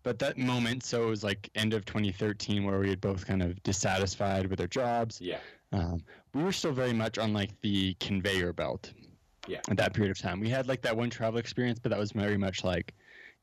but 0.02 0.18
that 0.18 0.38
moment, 0.38 0.82
so 0.84 1.02
it 1.04 1.06
was 1.06 1.22
like 1.24 1.48
end 1.54 1.74
of 1.74 1.84
2013, 1.84 2.64
where 2.64 2.78
we 2.78 2.88
had 2.90 3.00
both 3.00 3.26
kind 3.26 3.42
of 3.42 3.62
dissatisfied 3.62 4.46
with 4.46 4.60
our 4.60 4.66
jobs. 4.66 5.20
yeah, 5.20 5.38
Um, 5.72 6.02
we 6.34 6.42
were 6.42 6.52
still 6.52 6.72
very 6.72 6.92
much 6.92 7.18
on 7.18 7.32
like 7.32 7.50
the 7.62 7.94
conveyor 8.00 8.52
belt. 8.52 8.92
Yeah. 9.46 9.60
At 9.70 9.76
that 9.78 9.94
period 9.94 10.10
of 10.10 10.18
time, 10.18 10.38
we 10.40 10.48
had 10.48 10.68
like 10.68 10.82
that 10.82 10.96
one 10.96 11.10
travel 11.10 11.38
experience, 11.38 11.78
but 11.78 11.90
that 11.90 11.98
was 11.98 12.12
very 12.12 12.36
much 12.36 12.62
like 12.64 12.94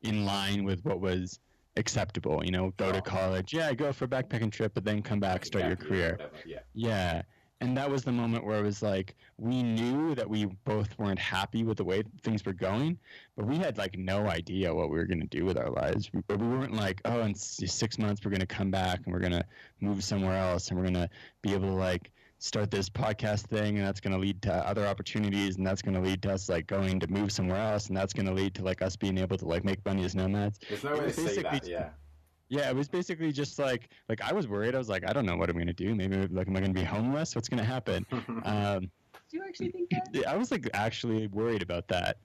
in 0.03 0.25
line 0.25 0.63
with 0.63 0.83
what 0.85 0.99
was 1.01 1.39
acceptable. 1.75 2.43
You 2.45 2.51
know, 2.51 2.73
go 2.77 2.87
Oh. 2.89 2.91
to 2.91 3.01
college, 3.01 3.53
yeah, 3.53 3.73
go 3.73 3.91
for 3.93 4.05
a 4.05 4.07
backpacking 4.07 4.51
trip, 4.51 4.73
but 4.73 4.83
then 4.83 5.01
come 5.01 5.19
back, 5.19 5.45
start 5.45 5.65
your 5.65 5.75
career. 5.75 6.17
Yeah, 6.45 6.59
Yeah. 6.73 7.21
And 7.59 7.75
that 7.75 7.89
was 7.89 8.03
the 8.03 8.11
moment 8.11 8.45
where 8.45 8.59
it 8.59 8.63
was 8.63 8.83
like 8.83 9.15
we 9.37 9.63
knew 9.63 10.13
that 10.15 10.29
we 10.29 10.45
both 10.45 10.97
weren't 10.99 11.19
happy 11.19 11.63
with 11.63 11.77
the 11.77 11.83
way 11.83 12.03
things 12.21 12.45
were 12.45 12.53
going, 12.53 12.99
but 13.35 13.45
we 13.45 13.57
had 13.57 13.77
like 13.77 13.97
no 13.97 14.27
idea 14.27 14.73
what 14.73 14.89
we 14.89 14.97
were 14.97 15.05
going 15.05 15.21
to 15.21 15.27
do 15.27 15.43
with 15.43 15.57
our 15.57 15.69
lives. 15.71 16.11
We, 16.13 16.21
we 16.35 16.47
weren't 16.47 16.75
like, 16.75 17.01
oh, 17.05 17.21
in 17.21 17.33
six 17.33 17.97
months 17.97 18.23
we're 18.23 18.31
going 18.31 18.41
to 18.41 18.45
come 18.45 18.69
back 18.69 19.01
and 19.05 19.13
we're 19.13 19.19
going 19.19 19.31
to 19.31 19.45
move 19.81 20.03
somewhere 20.03 20.37
else 20.37 20.69
and 20.69 20.77
we're 20.77 20.83
going 20.83 20.93
to 20.95 21.09
be 21.41 21.53
able 21.53 21.69
to 21.69 21.75
like 21.75 22.11
start 22.39 22.69
this 22.69 22.89
podcast 22.89 23.47
thing 23.47 23.77
and 23.77 23.87
that's 23.87 23.99
going 23.99 24.13
to 24.13 24.19
lead 24.19 24.41
to 24.43 24.53
other 24.53 24.85
opportunities 24.85 25.57
and 25.57 25.65
that's 25.65 25.81
going 25.81 25.95
to 25.95 26.01
lead 26.01 26.21
to 26.21 26.31
us 26.31 26.49
like 26.49 26.67
going 26.67 26.99
to 26.99 27.07
move 27.07 27.31
somewhere 27.31 27.59
else 27.59 27.87
and 27.87 27.97
that's 27.97 28.13
going 28.13 28.27
to 28.27 28.33
lead 28.33 28.53
to 28.53 28.63
like 28.63 28.81
us 28.81 28.95
being 28.95 29.17
able 29.17 29.37
to 29.37 29.45
like 29.45 29.63
make 29.63 29.83
money 29.85 30.03
as 30.05 30.13
nomads. 30.13 30.59
there's 30.69 30.83
no 30.83 30.91
way 30.91 30.97
to 30.97 31.03
basically 31.05 31.41
that. 31.41 31.67
Yeah, 31.67 31.89
Yeah, 32.49 32.69
it 32.69 32.75
was 32.75 32.87
basically 32.87 33.31
just 33.31 33.59
like 33.59 33.89
like 34.09 34.21
I 34.21 34.33
was 34.33 34.47
worried. 34.47 34.75
I 34.75 34.77
was 34.77 34.89
like, 34.89 35.07
I 35.07 35.13
don't 35.13 35.25
know 35.25 35.35
what 35.35 35.49
I'm 35.49 35.57
gonna 35.57 35.73
do. 35.73 35.93
Maybe 35.95 36.15
like 36.27 36.47
am 36.47 36.55
I 36.55 36.61
gonna 36.61 36.73
be 36.73 36.83
homeless? 36.83 37.35
What's 37.35 37.49
gonna 37.49 37.63
happen? 37.63 38.05
Um, 38.45 38.89
do 39.29 39.37
you 39.37 39.43
actually 39.45 39.71
think 39.71 39.89
that 39.89 40.07
yeah, 40.13 40.31
I 40.31 40.37
was 40.37 40.51
like 40.51 40.69
actually 40.73 41.27
worried 41.27 41.61
about 41.61 41.87
that. 41.89 42.17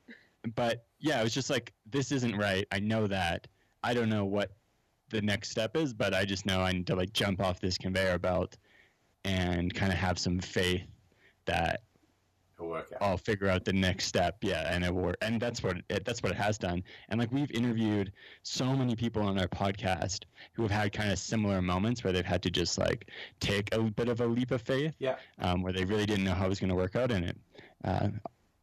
But 0.55 0.85
yeah, 1.01 1.21
it 1.21 1.25
was 1.25 1.35
just 1.35 1.51
like 1.51 1.73
this 1.91 2.13
isn't 2.13 2.37
right. 2.37 2.67
I 2.71 2.79
know 2.79 3.07
that. 3.09 3.49
I 3.83 3.95
don't 3.95 4.09
know 4.09 4.25
what 4.25 4.53
the 5.11 5.21
next 5.21 5.51
step 5.51 5.77
is, 5.77 5.93
but 5.93 6.15
I 6.15 6.25
just 6.25 6.47
know 6.47 6.61
I 6.61 6.73
need 6.73 6.87
to 6.89 6.95
like 6.95 7.13
jump 7.13 7.41
off 7.41 7.61
this 7.61 7.77
conveyor 7.77 8.19
belt 8.19 8.57
and 9.25 9.73
kind 9.75 9.93
of 9.93 9.99
have 9.99 10.19
some 10.19 10.39
faith 10.39 10.83
that 11.47 11.83
it'll 12.63 12.73
work 12.73 12.93
out. 12.93 13.03
I'll 13.03 13.17
figure 13.17 13.49
out 13.49 13.65
the 13.65 13.73
next 13.73 14.07
step. 14.07 14.39
Yeah, 14.43 14.73
and 14.73 14.85
it 14.85 14.95
will. 14.95 15.15
And 15.21 15.41
that's 15.41 15.63
what 15.63 15.79
it, 15.89 16.05
that's 16.05 16.23
what 16.23 16.33
it 16.33 16.39
has 16.39 16.59
done. 16.59 16.83
And 17.09 17.19
like 17.21 17.33
we've 17.33 17.51
interviewed 17.51 18.13
so 18.43 18.75
many 18.75 18.95
people 18.97 19.23
on 19.23 19.39
our 19.39 19.49
podcast 19.49 20.25
who 20.55 20.63
have 20.63 20.71
had 20.71 20.93
kind 20.93 21.11
of 21.11 21.19
similar 21.19 21.61
moments 21.61 22.05
where 22.05 22.13
they've 22.13 22.25
had 22.25 22.43
to 22.43 22.51
just 22.51 22.79
like 22.79 23.09
take 23.41 23.75
a 23.75 23.81
bit 23.81 24.09
of 24.09 24.21
a 24.21 24.27
leap 24.27 24.51
of 24.51 24.63
faith. 24.63 24.95
Yeah. 24.99 25.17
Um, 25.39 25.63
where 25.63 25.73
they 25.73 25.85
really 25.85 26.07
didn't 26.07 26.25
know 26.25 26.35
how 26.35 26.47
it 26.47 26.51
was 26.51 26.61
going 26.61 26.71
to 26.71 26.77
work 26.77 26.97
out 26.97 27.11
in 27.11 27.25
it. 27.25 27.37
Uh, 27.85 28.09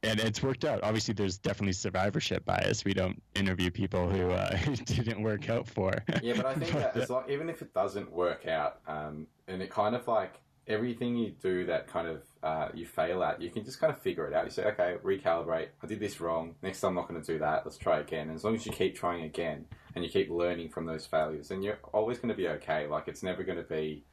and 0.01 0.19
it's 0.21 0.41
worked 0.41 0.63
out. 0.63 0.81
Obviously, 0.83 1.13
there's 1.13 1.38
definitely 1.38 1.73
survivorship 1.73 2.45
bias. 2.45 2.85
We 2.85 2.93
don't 2.93 3.21
interview 3.35 3.69
people 3.69 4.09
who 4.09 4.31
uh, 4.31 4.57
didn't 4.85 5.21
work 5.21 5.49
out 5.49 5.67
for. 5.67 5.93
Yeah, 6.23 6.35
but 6.38 6.45
I 6.45 6.55
think 6.55 6.71
that 6.73 6.95
as 6.95 7.09
long, 7.09 7.23
even 7.29 7.49
if 7.49 7.62
it 7.62 7.73
doesn't 7.73 8.09
work 8.09 8.47
out, 8.47 8.79
um, 8.88 9.27
and 9.49 9.62
it 9.62 9.69
kind 9.69 9.95
of 9.95 10.07
like 10.07 10.39
everything 10.69 11.17
you 11.17 11.32
do 11.41 11.65
that 11.65 11.88
kind 11.88 12.08
of 12.08 12.21
uh, 12.43 12.69
you 12.73 12.86
fail 12.86 13.23
at, 13.23 13.41
you 13.41 13.49
can 13.49 13.65
just 13.65 13.82
kind 13.82 13.91
of 13.91 13.99
figure 13.99 14.27
it 14.27 14.34
out. 14.34 14.45
You 14.45 14.51
say, 14.51 14.65
okay, 14.65 14.95
recalibrate. 15.03 15.69
I 15.84 15.88
did 15.88 15.99
this 15.99 16.21
wrong. 16.21 16.55
Next 16.62 16.79
time 16.79 16.89
I'm 16.89 16.95
not 16.95 17.10
going 17.10 17.21
to 17.21 17.34
do 17.34 17.39
that. 17.39 17.65
Let's 17.65 17.77
try 17.77 17.99
again. 17.99 18.28
And 18.28 18.36
as 18.36 18.43
long 18.43 18.55
as 18.55 18.65
you 18.65 18.72
keep 18.72 18.95
trying 18.95 19.24
again 19.24 19.65
and 19.95 20.05
you 20.05 20.11
keep 20.11 20.30
learning 20.30 20.70
from 20.70 20.86
those 20.86 21.07
failures, 21.07 21.49
then 21.49 21.63
you're 21.63 21.80
always 21.91 22.20
going 22.20 22.30
to 22.30 22.36
be 22.36 22.47
okay. 22.47 22.88
Like 22.88 23.07
it's 23.07 23.24
never 23.24 23.43
going 23.43 23.57
to 23.57 23.63
be 23.63 24.03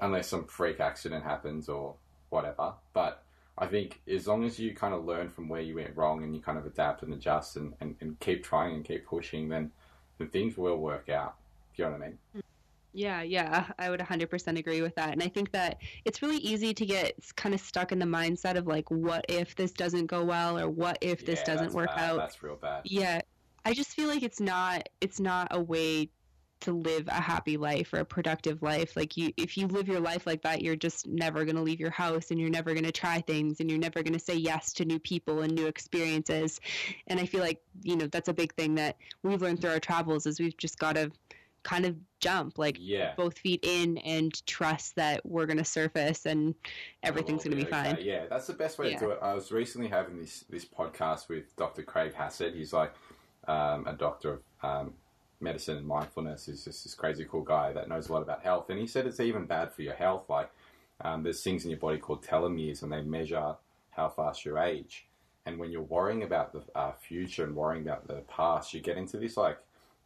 unless 0.00 0.28
some 0.28 0.44
freak 0.44 0.80
accident 0.80 1.24
happens 1.24 1.68
or 1.68 1.94
whatever. 2.28 2.74
But 2.92 3.22
I 3.56 3.66
think 3.66 4.00
as 4.12 4.26
long 4.26 4.44
as 4.44 4.58
you 4.58 4.74
kind 4.74 4.92
of 4.92 5.04
learn 5.04 5.28
from 5.28 5.48
where 5.48 5.62
you 5.62 5.76
went 5.76 5.96
wrong 5.96 6.24
and 6.24 6.34
you 6.34 6.42
kind 6.42 6.58
of 6.58 6.66
adapt 6.66 7.02
and 7.02 7.14
adjust 7.14 7.56
and, 7.56 7.72
and, 7.80 7.94
and 8.00 8.18
keep 8.20 8.44
trying 8.44 8.74
and 8.74 8.84
keep 8.84 9.06
pushing, 9.06 9.48
then, 9.48 9.70
then 10.18 10.28
things 10.28 10.58
will 10.58 10.76
work 10.76 11.08
out. 11.08 11.36
Do 11.76 11.84
you 11.84 11.88
know 11.88 11.96
what 11.96 12.02
I 12.02 12.08
mean? 12.08 12.42
Yeah, 12.96 13.20
yeah, 13.20 13.66
I 13.78 13.90
would 13.90 14.00
100% 14.00 14.58
agree 14.58 14.80
with 14.80 14.94
that. 14.94 15.12
And 15.12 15.22
I 15.22 15.28
think 15.28 15.52
that 15.52 15.76
it's 16.06 16.22
really 16.22 16.38
easy 16.38 16.72
to 16.72 16.86
get 16.86 17.14
kind 17.36 17.54
of 17.54 17.60
stuck 17.60 17.92
in 17.92 17.98
the 17.98 18.06
mindset 18.06 18.56
of 18.56 18.66
like, 18.66 18.90
what 18.90 19.26
if 19.28 19.54
this 19.54 19.72
doesn't 19.72 20.06
go 20.06 20.24
well, 20.24 20.58
or 20.58 20.70
what 20.70 20.96
if 21.02 21.26
this 21.26 21.40
Yeah, 21.40 21.44
doesn't 21.44 21.74
work 21.74 21.94
bad. 21.94 22.10
out? 22.10 22.20
That's 22.20 22.42
real 22.42 22.56
bad. 22.56 22.84
Yeah, 22.86 23.20
I 23.66 23.74
just 23.74 23.90
feel 23.90 24.08
like 24.08 24.22
it's 24.22 24.40
not 24.40 24.88
it's 25.02 25.20
not 25.20 25.48
a 25.50 25.60
way 25.60 26.08
to 26.60 26.72
live 26.72 27.06
a 27.08 27.20
happy 27.20 27.58
life 27.58 27.92
or 27.92 27.98
a 27.98 28.04
productive 28.06 28.62
life. 28.62 28.96
Like 28.96 29.14
you 29.18 29.30
if 29.36 29.58
you 29.58 29.66
live 29.66 29.88
your 29.88 30.00
life 30.00 30.26
like 30.26 30.40
that, 30.42 30.62
you're 30.62 30.74
just 30.74 31.06
never 31.06 31.44
going 31.44 31.56
to 31.56 31.62
leave 31.62 31.80
your 31.80 31.90
house 31.90 32.30
and 32.30 32.40
you're 32.40 32.48
never 32.48 32.72
going 32.72 32.84
to 32.86 32.92
try 32.92 33.20
things 33.20 33.60
and 33.60 33.68
you're 33.68 33.78
never 33.78 34.02
going 34.02 34.14
to 34.14 34.24
say 34.24 34.36
yes 34.36 34.72
to 34.72 34.86
new 34.86 34.98
people 34.98 35.42
and 35.42 35.54
new 35.54 35.66
experiences. 35.66 36.60
And 37.08 37.20
I 37.20 37.26
feel 37.26 37.42
like, 37.42 37.60
you 37.82 37.94
know, 37.96 38.06
that's 38.06 38.28
a 38.28 38.32
big 38.32 38.54
thing 38.54 38.74
that 38.76 38.96
we've 39.22 39.42
learned 39.42 39.60
through 39.60 39.72
our 39.72 39.80
travels 39.80 40.24
is 40.24 40.40
we've 40.40 40.56
just 40.56 40.78
got 40.78 40.94
to 40.94 41.12
kind 41.66 41.84
of 41.84 41.96
jump 42.20 42.58
like 42.58 42.76
Yeah. 42.80 43.12
both 43.16 43.36
feet 43.38 43.60
in 43.64 43.98
and 43.98 44.32
trust 44.46 44.94
that 44.94 45.26
we're 45.26 45.46
going 45.46 45.58
to 45.58 45.64
surface 45.64 46.24
and 46.24 46.54
everything's 47.02 47.42
going 47.42 47.56
to 47.58 47.62
be 47.64 47.68
okay. 47.68 47.94
fine. 47.94 47.98
Yeah, 48.00 48.26
that's 48.30 48.46
the 48.46 48.52
best 48.52 48.78
way 48.78 48.92
Yeah. 48.92 48.98
to 49.00 49.04
do 49.06 49.10
it. 49.10 49.18
I 49.20 49.34
was 49.34 49.50
recently 49.50 49.88
having 49.88 50.16
this 50.16 50.44
this 50.48 50.64
podcast 50.64 51.28
with 51.28 51.54
Dr. 51.56 51.82
Craig 51.82 52.14
Hassed. 52.14 52.54
He's 52.54 52.72
like 52.72 52.92
um, 53.48 53.84
a 53.86 53.94
doctor 53.94 54.34
of 54.34 54.42
um, 54.62 54.94
medicine 55.40 55.76
and 55.76 55.86
mindfulness. 55.86 56.46
He's 56.46 56.64
just 56.64 56.84
this 56.84 56.94
crazy 56.94 57.26
cool 57.28 57.42
guy 57.42 57.72
that 57.72 57.88
knows 57.88 58.08
a 58.08 58.12
lot 58.12 58.22
about 58.22 58.42
health. 58.44 58.70
And 58.70 58.78
he 58.78 58.86
said 58.86 59.04
it's 59.06 59.18
even 59.20 59.44
bad 59.46 59.72
for 59.72 59.82
your 59.82 59.94
health. 59.94 60.30
Like 60.30 60.50
um, 61.00 61.24
there's 61.24 61.42
things 61.42 61.64
in 61.64 61.70
your 61.70 61.80
body 61.80 61.98
called 61.98 62.24
telomeres, 62.24 62.82
and 62.84 62.92
they 62.92 63.02
measure 63.02 63.56
how 63.90 64.08
fast 64.08 64.44
you 64.44 64.56
age. 64.58 65.08
And 65.44 65.58
when 65.58 65.72
you're 65.72 65.82
worrying 65.82 66.22
about 66.22 66.52
the 66.52 66.62
uh, 66.78 66.92
future 66.92 67.44
and 67.44 67.56
worrying 67.56 67.82
about 67.82 68.06
the 68.06 68.22
past, 68.28 68.72
you 68.72 68.80
get 68.80 68.96
into 68.96 69.16
this 69.18 69.36
like 69.36 69.58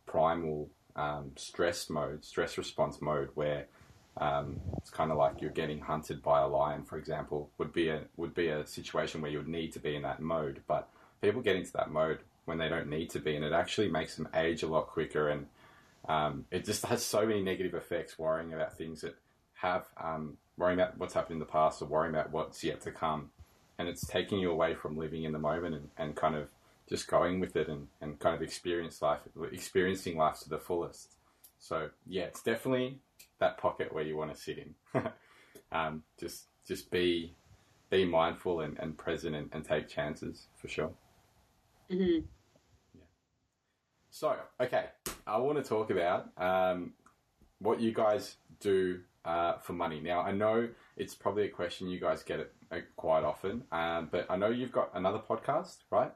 primal 0.06 0.68
um, 1.00 1.32
stress 1.36 1.88
mode, 1.88 2.24
stress 2.24 2.58
response 2.58 3.00
mode, 3.00 3.30
where 3.34 3.66
um, 4.18 4.60
it's 4.76 4.90
kind 4.90 5.10
of 5.10 5.16
like 5.16 5.40
you're 5.40 5.50
getting 5.50 5.80
hunted 5.80 6.22
by 6.22 6.42
a 6.42 6.46
lion, 6.46 6.84
for 6.84 6.98
example, 6.98 7.48
would 7.58 7.72
be 7.72 7.88
a 7.88 8.02
would 8.16 8.34
be 8.34 8.48
a 8.48 8.66
situation 8.66 9.22
where 9.22 9.30
you 9.30 9.38
would 9.38 9.48
need 9.48 9.72
to 9.72 9.78
be 9.78 9.96
in 9.96 10.02
that 10.02 10.20
mode. 10.20 10.60
But 10.66 10.88
people 11.22 11.40
get 11.40 11.56
into 11.56 11.72
that 11.72 11.90
mode 11.90 12.18
when 12.44 12.58
they 12.58 12.68
don't 12.68 12.88
need 12.88 13.10
to 13.10 13.18
be, 13.18 13.34
and 13.34 13.44
it 13.44 13.52
actually 13.52 13.88
makes 13.88 14.16
them 14.16 14.28
age 14.34 14.62
a 14.62 14.68
lot 14.68 14.88
quicker. 14.88 15.30
And 15.30 15.46
um, 16.08 16.44
it 16.50 16.64
just 16.66 16.84
has 16.92 17.02
so 17.04 17.26
many 17.26 17.42
negative 17.42 17.74
effects. 17.74 18.18
Worrying 18.18 18.52
about 18.52 18.76
things 18.76 19.00
that 19.00 19.16
have 19.54 19.86
um, 19.96 20.36
worrying 20.58 20.78
about 20.78 20.98
what's 20.98 21.14
happened 21.14 21.36
in 21.36 21.40
the 21.40 21.46
past, 21.46 21.80
or 21.80 21.86
worrying 21.86 22.14
about 22.14 22.30
what's 22.30 22.62
yet 22.62 22.82
to 22.82 22.90
come, 22.90 23.30
and 23.78 23.88
it's 23.88 24.06
taking 24.06 24.38
you 24.38 24.50
away 24.50 24.74
from 24.74 24.98
living 24.98 25.24
in 25.24 25.32
the 25.32 25.38
moment 25.38 25.74
and, 25.74 25.88
and 25.96 26.14
kind 26.14 26.36
of 26.36 26.48
just 26.90 27.06
going 27.06 27.38
with 27.38 27.54
it 27.54 27.68
and, 27.68 27.86
and 28.00 28.18
kind 28.18 28.34
of 28.34 28.42
experience 28.42 29.00
life, 29.00 29.20
experiencing 29.52 30.18
life 30.18 30.40
to 30.40 30.48
the 30.48 30.58
fullest. 30.58 31.14
So 31.58 31.90
yeah, 32.04 32.24
it's 32.24 32.42
definitely 32.42 32.98
that 33.38 33.58
pocket 33.58 33.94
where 33.94 34.02
you 34.02 34.16
want 34.16 34.34
to 34.34 34.40
sit 34.40 34.58
in. 34.58 34.74
um, 35.72 36.02
just 36.18 36.46
just 36.66 36.90
be 36.90 37.34
be 37.90 38.04
mindful 38.04 38.60
and, 38.60 38.78
and 38.78 38.98
present 38.98 39.36
and, 39.36 39.48
and 39.52 39.64
take 39.64 39.88
chances 39.88 40.48
for 40.56 40.68
sure. 40.68 40.92
Mhm. 41.90 42.24
So 44.10 44.34
okay, 44.60 44.86
I 45.26 45.38
want 45.38 45.62
to 45.62 45.64
talk 45.64 45.90
about 45.90 46.30
um, 46.36 46.92
what 47.60 47.80
you 47.80 47.92
guys 47.92 48.36
do 48.58 49.00
uh, 49.24 49.58
for 49.58 49.74
money. 49.74 50.00
Now 50.00 50.22
I 50.22 50.32
know 50.32 50.68
it's 50.96 51.14
probably 51.14 51.44
a 51.44 51.50
question 51.50 51.88
you 51.88 52.00
guys 52.00 52.24
get 52.24 52.40
it 52.40 52.52
uh, 52.72 52.78
quite 52.96 53.22
often, 53.22 53.62
um, 53.70 54.08
but 54.10 54.26
I 54.28 54.36
know 54.36 54.48
you've 54.48 54.72
got 54.72 54.90
another 54.94 55.18
podcast, 55.18 55.76
right? 55.90 56.12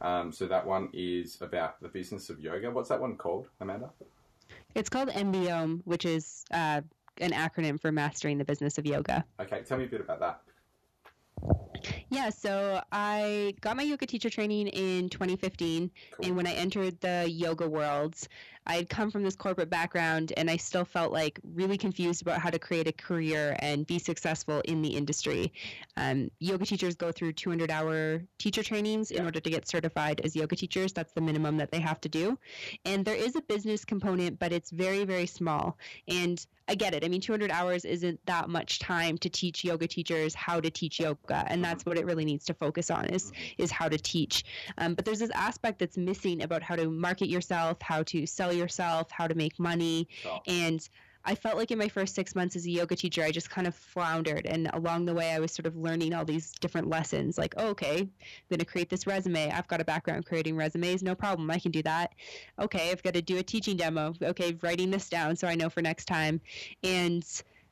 Um, 0.00 0.30
so 0.32 0.46
that 0.46 0.66
one 0.66 0.88
is 0.92 1.38
about 1.40 1.80
the 1.80 1.88
business 1.88 2.28
of 2.30 2.40
yoga. 2.40 2.70
What's 2.70 2.88
that 2.90 3.00
one 3.00 3.16
called, 3.16 3.48
Amanda? 3.60 3.90
It's 4.74 4.88
called 4.90 5.08
MBOM, 5.08 5.80
which 5.84 6.04
is 6.04 6.44
uh, 6.50 6.82
an 7.18 7.30
acronym 7.32 7.80
for 7.80 7.90
Mastering 7.90 8.38
the 8.38 8.44
Business 8.44 8.76
of 8.78 8.84
Yoga. 8.86 9.24
Okay, 9.40 9.62
tell 9.62 9.78
me 9.78 9.84
a 9.84 9.88
bit 9.88 10.00
about 10.00 10.20
that. 10.20 10.40
Yeah, 12.10 12.30
so 12.30 12.82
I 12.92 13.54
got 13.60 13.76
my 13.76 13.82
yoga 13.82 14.06
teacher 14.06 14.30
training 14.30 14.68
in 14.68 15.08
2015, 15.08 15.90
Cool. 16.12 16.26
and 16.26 16.36
when 16.36 16.46
I 16.46 16.52
entered 16.52 17.00
the 17.00 17.26
yoga 17.28 17.68
world, 17.68 18.16
I 18.66 18.76
had 18.76 18.88
come 18.88 19.10
from 19.10 19.22
this 19.22 19.36
corporate 19.36 19.70
background, 19.70 20.32
and 20.36 20.50
I 20.50 20.56
still 20.56 20.84
felt 20.84 21.12
like 21.12 21.38
really 21.54 21.78
confused 21.78 22.22
about 22.22 22.40
how 22.40 22.50
to 22.50 22.58
create 22.58 22.86
a 22.86 22.92
career 22.92 23.56
and 23.60 23.86
be 23.86 23.98
successful 23.98 24.60
in 24.64 24.82
the 24.82 24.88
industry. 24.88 25.52
Um, 25.96 26.30
yoga 26.40 26.66
teachers 26.66 26.96
go 26.96 27.12
through 27.12 27.32
200-hour 27.34 28.22
teacher 28.38 28.62
trainings 28.62 29.10
in 29.10 29.24
order 29.24 29.40
to 29.40 29.50
get 29.50 29.68
certified 29.68 30.20
as 30.24 30.34
yoga 30.34 30.56
teachers. 30.56 30.92
That's 30.92 31.12
the 31.12 31.20
minimum 31.20 31.56
that 31.58 31.70
they 31.70 31.80
have 31.80 32.00
to 32.02 32.08
do, 32.08 32.38
and 32.84 33.04
there 33.04 33.14
is 33.14 33.36
a 33.36 33.42
business 33.42 33.84
component, 33.84 34.38
but 34.38 34.52
it's 34.52 34.70
very, 34.70 35.04
very 35.04 35.26
small. 35.26 35.78
And 36.08 36.44
I 36.68 36.74
get 36.74 36.94
it. 36.94 37.04
I 37.04 37.08
mean, 37.08 37.20
200 37.20 37.50
hours 37.50 37.84
isn't 37.84 38.18
that 38.26 38.48
much 38.48 38.80
time 38.80 39.18
to 39.18 39.28
teach 39.28 39.62
yoga 39.62 39.86
teachers 39.86 40.34
how 40.34 40.60
to 40.60 40.68
teach 40.68 40.98
yoga, 40.98 41.44
and 41.48 41.62
that's 41.62 41.86
what 41.86 41.96
it 41.96 42.04
really 42.04 42.24
needs 42.24 42.44
to 42.46 42.54
focus 42.54 42.90
on 42.90 43.06
is 43.06 43.32
is 43.58 43.70
how 43.70 43.88
to 43.88 43.98
teach. 43.98 44.44
Um, 44.78 44.94
but 44.94 45.04
there's 45.04 45.20
this 45.20 45.30
aspect 45.30 45.78
that's 45.78 45.96
missing 45.96 46.42
about 46.42 46.62
how 46.62 46.74
to 46.74 46.90
market 46.90 47.28
yourself, 47.28 47.80
how 47.80 48.02
to 48.04 48.26
sell 48.26 48.52
yourself, 48.56 49.10
how 49.10 49.26
to 49.26 49.34
make 49.34 49.58
money, 49.58 50.08
So, 50.22 50.40
and 50.46 50.88
I 51.28 51.34
felt 51.34 51.56
like 51.56 51.72
in 51.72 51.78
my 51.78 51.88
first 51.88 52.14
six 52.14 52.36
months 52.36 52.54
as 52.54 52.66
a 52.66 52.70
yoga 52.70 52.94
teacher, 52.94 53.24
I 53.24 53.32
just 53.32 53.50
kind 53.50 53.66
of 53.66 53.74
floundered. 53.74 54.46
And 54.46 54.70
along 54.72 55.06
the 55.06 55.14
way, 55.14 55.32
I 55.32 55.40
was 55.40 55.50
sort 55.50 55.66
of 55.66 55.76
learning 55.76 56.14
all 56.14 56.24
these 56.24 56.52
different 56.52 56.88
lessons 56.88 57.36
like, 57.36 57.54
oh, 57.56 57.70
okay, 57.70 57.98
I'm 57.98 58.10
going 58.48 58.60
to 58.60 58.64
create 58.64 58.88
this 58.88 59.08
resume. 59.08 59.50
I've 59.50 59.66
got 59.66 59.80
a 59.80 59.84
background 59.84 60.24
creating 60.24 60.56
resumes, 60.56 61.02
no 61.02 61.16
problem. 61.16 61.50
I 61.50 61.58
can 61.58 61.72
do 61.72 61.82
that. 61.82 62.12
Okay, 62.60 62.92
I've 62.92 63.02
got 63.02 63.14
to 63.14 63.22
do 63.22 63.38
a 63.38 63.42
teaching 63.42 63.76
demo. 63.76 64.14
Okay, 64.22 64.56
writing 64.62 64.92
this 64.92 65.08
down 65.08 65.34
so 65.34 65.48
I 65.48 65.56
know 65.56 65.68
for 65.68 65.82
next 65.82 66.04
time. 66.04 66.40
And 66.84 67.24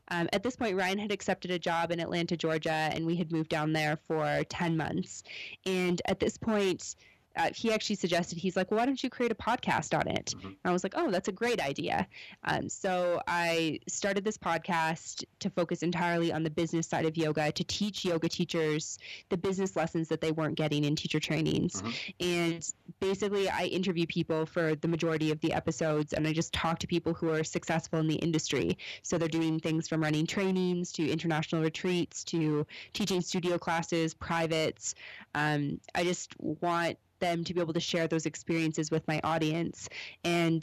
um, 0.09 0.29
at 0.33 0.43
this 0.43 0.57
point, 0.57 0.77
Ryan 0.77 0.99
had 0.99 1.13
accepted 1.13 1.53
a 1.53 1.59
job 1.59 1.93
in 1.93 2.01
Atlanta, 2.01 2.37
Georgia, 2.37 2.91
and 2.93 3.07
we 3.07 3.15
had 3.15 3.31
moved 3.31 3.51
down 3.51 3.73
there 3.73 3.97
for 4.09 4.43
10 4.49 4.77
months. 4.77 5.23
And 5.65 6.03
at 6.07 6.19
this 6.19 6.37
point, 6.37 6.97
uh, 7.37 7.51
he 7.55 7.73
actually 7.73 7.97
suggested 7.97 8.39
he's 8.39 8.57
like, 8.57 8.71
well, 8.71 8.79
why 8.81 8.87
don't 8.87 9.03
you 9.03 9.11
create 9.11 9.33
a 9.33 9.35
podcast 9.35 9.99
on 9.99 10.09
it? 10.09 10.35
Mhm. 10.37 10.45
And 10.45 10.57
I 10.65 10.73
was 10.73 10.85
like, 10.85 10.95
oh, 10.97 11.11
that's 11.11 11.29
a 11.29 11.33
great 11.33 11.61
idea. 11.61 12.07
Um, 12.45 12.69
so 12.69 13.21
I 13.27 13.81
started 13.89 14.25
this 14.25 14.39
podcast 14.39 15.25
to 15.41 15.51
focus 15.51 15.83
entirely 15.83 16.33
on 16.33 16.43
the 16.43 16.51
business 16.51 16.87
side 16.87 17.07
of 17.07 17.17
yoga 17.17 17.53
to 17.53 17.65
teach 17.65 18.05
yoga 18.05 18.29
teachers 18.29 18.99
the 19.31 19.37
business 19.37 19.77
lessons 19.77 20.09
that 20.09 20.21
they 20.21 20.33
weren't 20.33 20.55
getting 20.57 20.85
in 20.85 20.97
teacher 20.97 21.21
trainings. 21.21 21.83
Mhm. 21.83 21.95
And 22.21 22.71
basically, 23.01 23.49
I 23.49 23.65
interview 23.65 24.07
people 24.07 24.47
for 24.47 24.75
the 24.75 24.89
majority 24.89 25.31
of 25.31 25.41
the 25.41 25.53
episodes, 25.53 26.13
and 26.13 26.27
I 26.27 26.33
just 26.33 26.53
talk 26.53 26.79
to 26.81 26.87
people 26.87 27.15
who 27.15 27.31
are 27.31 27.45
successful 27.45 27.99
in 27.99 28.07
the 28.09 28.17
industry. 28.17 28.79
So 29.03 29.19
they're 29.19 29.29
doing 29.29 29.61
things 29.61 29.89
from 29.89 30.03
running 30.03 30.27
trainings 30.27 30.93
to 30.93 31.09
international 31.09 31.63
retreats 31.63 32.25
to 32.25 32.67
teaching 32.93 33.21
studio 33.21 33.59
classes, 33.59 34.15
privates. 34.15 34.95
Um, 35.35 35.81
I 35.95 36.05
just 36.05 36.33
want 36.39 36.99
them 37.25 37.43
to 37.45 37.55
be 37.55 37.61
able 37.61 37.73
to 37.73 37.81
share 37.81 38.07
those 38.07 38.27
experiences 38.27 38.91
with 38.91 39.07
my 39.09 39.19
audience. 39.25 39.89
And 40.25 40.63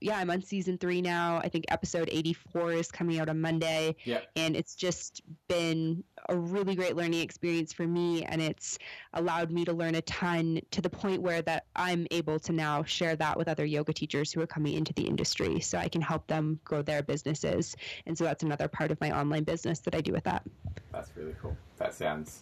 yeah, 0.00 0.18
I'm 0.18 0.30
on 0.30 0.42
season 0.42 0.78
three 0.78 1.00
now. 1.00 1.40
I 1.44 1.48
think 1.48 1.66
episode 1.68 2.08
84 2.10 2.72
is 2.72 2.90
coming 2.90 3.20
out 3.20 3.28
on 3.28 3.40
Monday. 3.40 3.94
Yeah. 4.04 4.20
And 4.34 4.56
it's 4.56 4.74
just 4.74 5.22
been 5.48 6.02
a 6.28 6.36
really 6.36 6.74
great 6.74 6.96
learning 6.96 7.20
experience 7.20 7.72
for 7.72 7.86
me. 7.86 8.24
And 8.24 8.42
it's 8.42 8.80
allowed 9.12 9.52
me 9.52 9.64
to 9.64 9.72
learn 9.72 9.94
a 9.94 10.02
ton 10.02 10.60
to 10.72 10.80
the 10.80 10.90
point 10.90 11.22
where 11.22 11.40
that 11.42 11.66
I'm 11.76 12.08
able 12.10 12.40
to 12.40 12.52
now 12.52 12.82
share 12.82 13.14
that 13.16 13.38
with 13.38 13.46
other 13.46 13.64
yoga 13.64 13.92
teachers 13.92 14.32
who 14.32 14.40
are 14.40 14.46
coming 14.46 14.74
into 14.74 14.92
the 14.94 15.06
industry 15.06 15.60
so 15.60 15.78
I 15.78 15.88
can 15.88 16.00
help 16.00 16.26
them 16.26 16.58
grow 16.64 16.82
their 16.82 17.04
businesses. 17.04 17.76
And 18.06 18.18
so 18.18 18.24
that's 18.24 18.42
another 18.42 18.66
part 18.66 18.90
of 18.90 19.00
my 19.00 19.16
online 19.16 19.44
business 19.44 19.78
that 19.80 19.94
I 19.94 20.00
do 20.00 20.12
with 20.12 20.24
that. 20.24 20.42
That's 20.90 21.12
really 21.16 21.36
cool. 21.40 21.56
That 21.78 21.94
sounds 21.94 22.40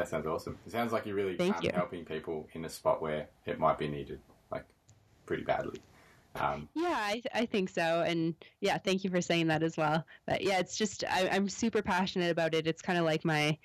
that 0.00 0.08
sounds 0.08 0.26
awesome. 0.26 0.58
It 0.66 0.72
sounds 0.72 0.92
like 0.92 1.04
you're 1.04 1.14
really 1.14 1.38
um, 1.38 1.54
you. 1.62 1.70
helping 1.74 2.04
people 2.06 2.48
in 2.54 2.64
a 2.64 2.70
spot 2.70 3.02
where 3.02 3.28
it 3.44 3.58
might 3.58 3.78
be 3.78 3.86
needed, 3.86 4.18
like 4.50 4.64
pretty 5.26 5.42
badly. 5.42 5.78
Um, 6.36 6.68
Yeah, 6.74 6.96
I, 6.96 7.22
I 7.34 7.44
think 7.44 7.68
so. 7.68 8.02
And 8.06 8.34
yeah, 8.60 8.78
thank 8.78 9.04
you 9.04 9.10
for 9.10 9.20
saying 9.20 9.48
that 9.48 9.62
as 9.62 9.76
well. 9.76 10.06
But 10.26 10.42
yeah, 10.42 10.58
it's 10.58 10.78
just 10.78 11.04
I, 11.04 11.28
I'm 11.28 11.50
super 11.50 11.82
passionate 11.82 12.30
about 12.30 12.54
it. 12.54 12.66
It's 12.66 12.80
kind 12.80 12.98
of 12.98 13.04
like 13.04 13.26
my 13.26 13.58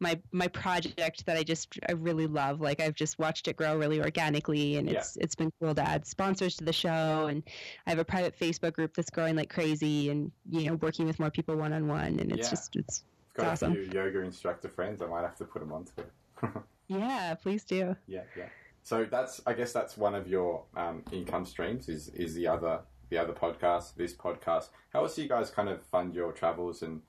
my 0.00 0.18
my 0.32 0.48
project 0.48 1.26
that 1.26 1.36
I 1.36 1.42
just 1.42 1.78
I 1.86 1.92
really 1.92 2.26
love. 2.26 2.62
Like 2.62 2.80
I've 2.80 2.94
just 2.94 3.18
watched 3.18 3.46
it 3.46 3.56
grow 3.56 3.76
really 3.76 4.00
organically, 4.00 4.76
and 4.78 4.88
it's 4.88 5.16
it's 5.16 5.34
been 5.34 5.52
cool 5.60 5.74
to 5.74 5.82
add 5.86 6.06
sponsors 6.06 6.56
to 6.56 6.64
the 6.64 6.72
show. 6.72 7.26
And 7.26 7.42
I 7.86 7.90
have 7.90 7.98
a 7.98 8.04
private 8.04 8.38
Facebook 8.38 8.72
group 8.72 8.94
that's 8.94 9.10
growing 9.10 9.36
like 9.36 9.50
crazy, 9.50 10.08
and 10.08 10.32
you 10.50 10.66
know 10.70 10.76
working 10.76 11.06
with 11.06 11.20
more 11.20 11.30
people 11.30 11.56
one 11.56 11.74
on 11.74 11.88
one. 11.88 12.18
And 12.20 12.32
it's 12.32 12.46
Yeah. 12.46 12.50
just 12.50 12.76
it's 12.76 13.04
got 13.34 13.46
awesome. 13.46 13.72
a 13.72 13.74
few 13.74 13.84
yoga 13.92 14.20
instructor 14.20 14.68
friends. 14.68 15.02
I 15.02 15.06
might 15.06 15.22
have 15.22 15.36
to 15.36 15.44
put 15.44 15.60
them 15.60 15.72
onto 15.72 15.92
it. 15.98 16.10
yeah, 16.88 17.34
please 17.34 17.64
do. 17.64 17.96
yeah, 18.06 18.22
yeah. 18.36 18.46
So 18.82 19.04
that's 19.04 19.40
I 19.46 19.52
guess 19.54 19.72
that's 19.72 19.96
one 19.96 20.14
of 20.14 20.28
your 20.28 20.64
um, 20.76 21.02
income 21.12 21.44
streams. 21.46 21.88
Is 21.88 22.08
is 22.10 22.34
the 22.34 22.46
other 22.46 22.80
the 23.10 23.18
other 23.18 23.32
podcast, 23.32 23.94
this 23.96 24.14
podcast. 24.14 24.68
How 24.92 25.02
else 25.02 25.14
do 25.16 25.22
you 25.22 25.28
guys 25.28 25.50
kind 25.50 25.68
of 25.68 25.82
fund 25.86 26.14
your 26.14 26.32
travels 26.32 26.82
and 26.82 27.00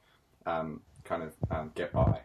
um, 0.45 0.81
kind 1.03 1.23
of 1.23 1.33
um, 1.51 1.71
get 1.75 1.91
by? 1.91 2.21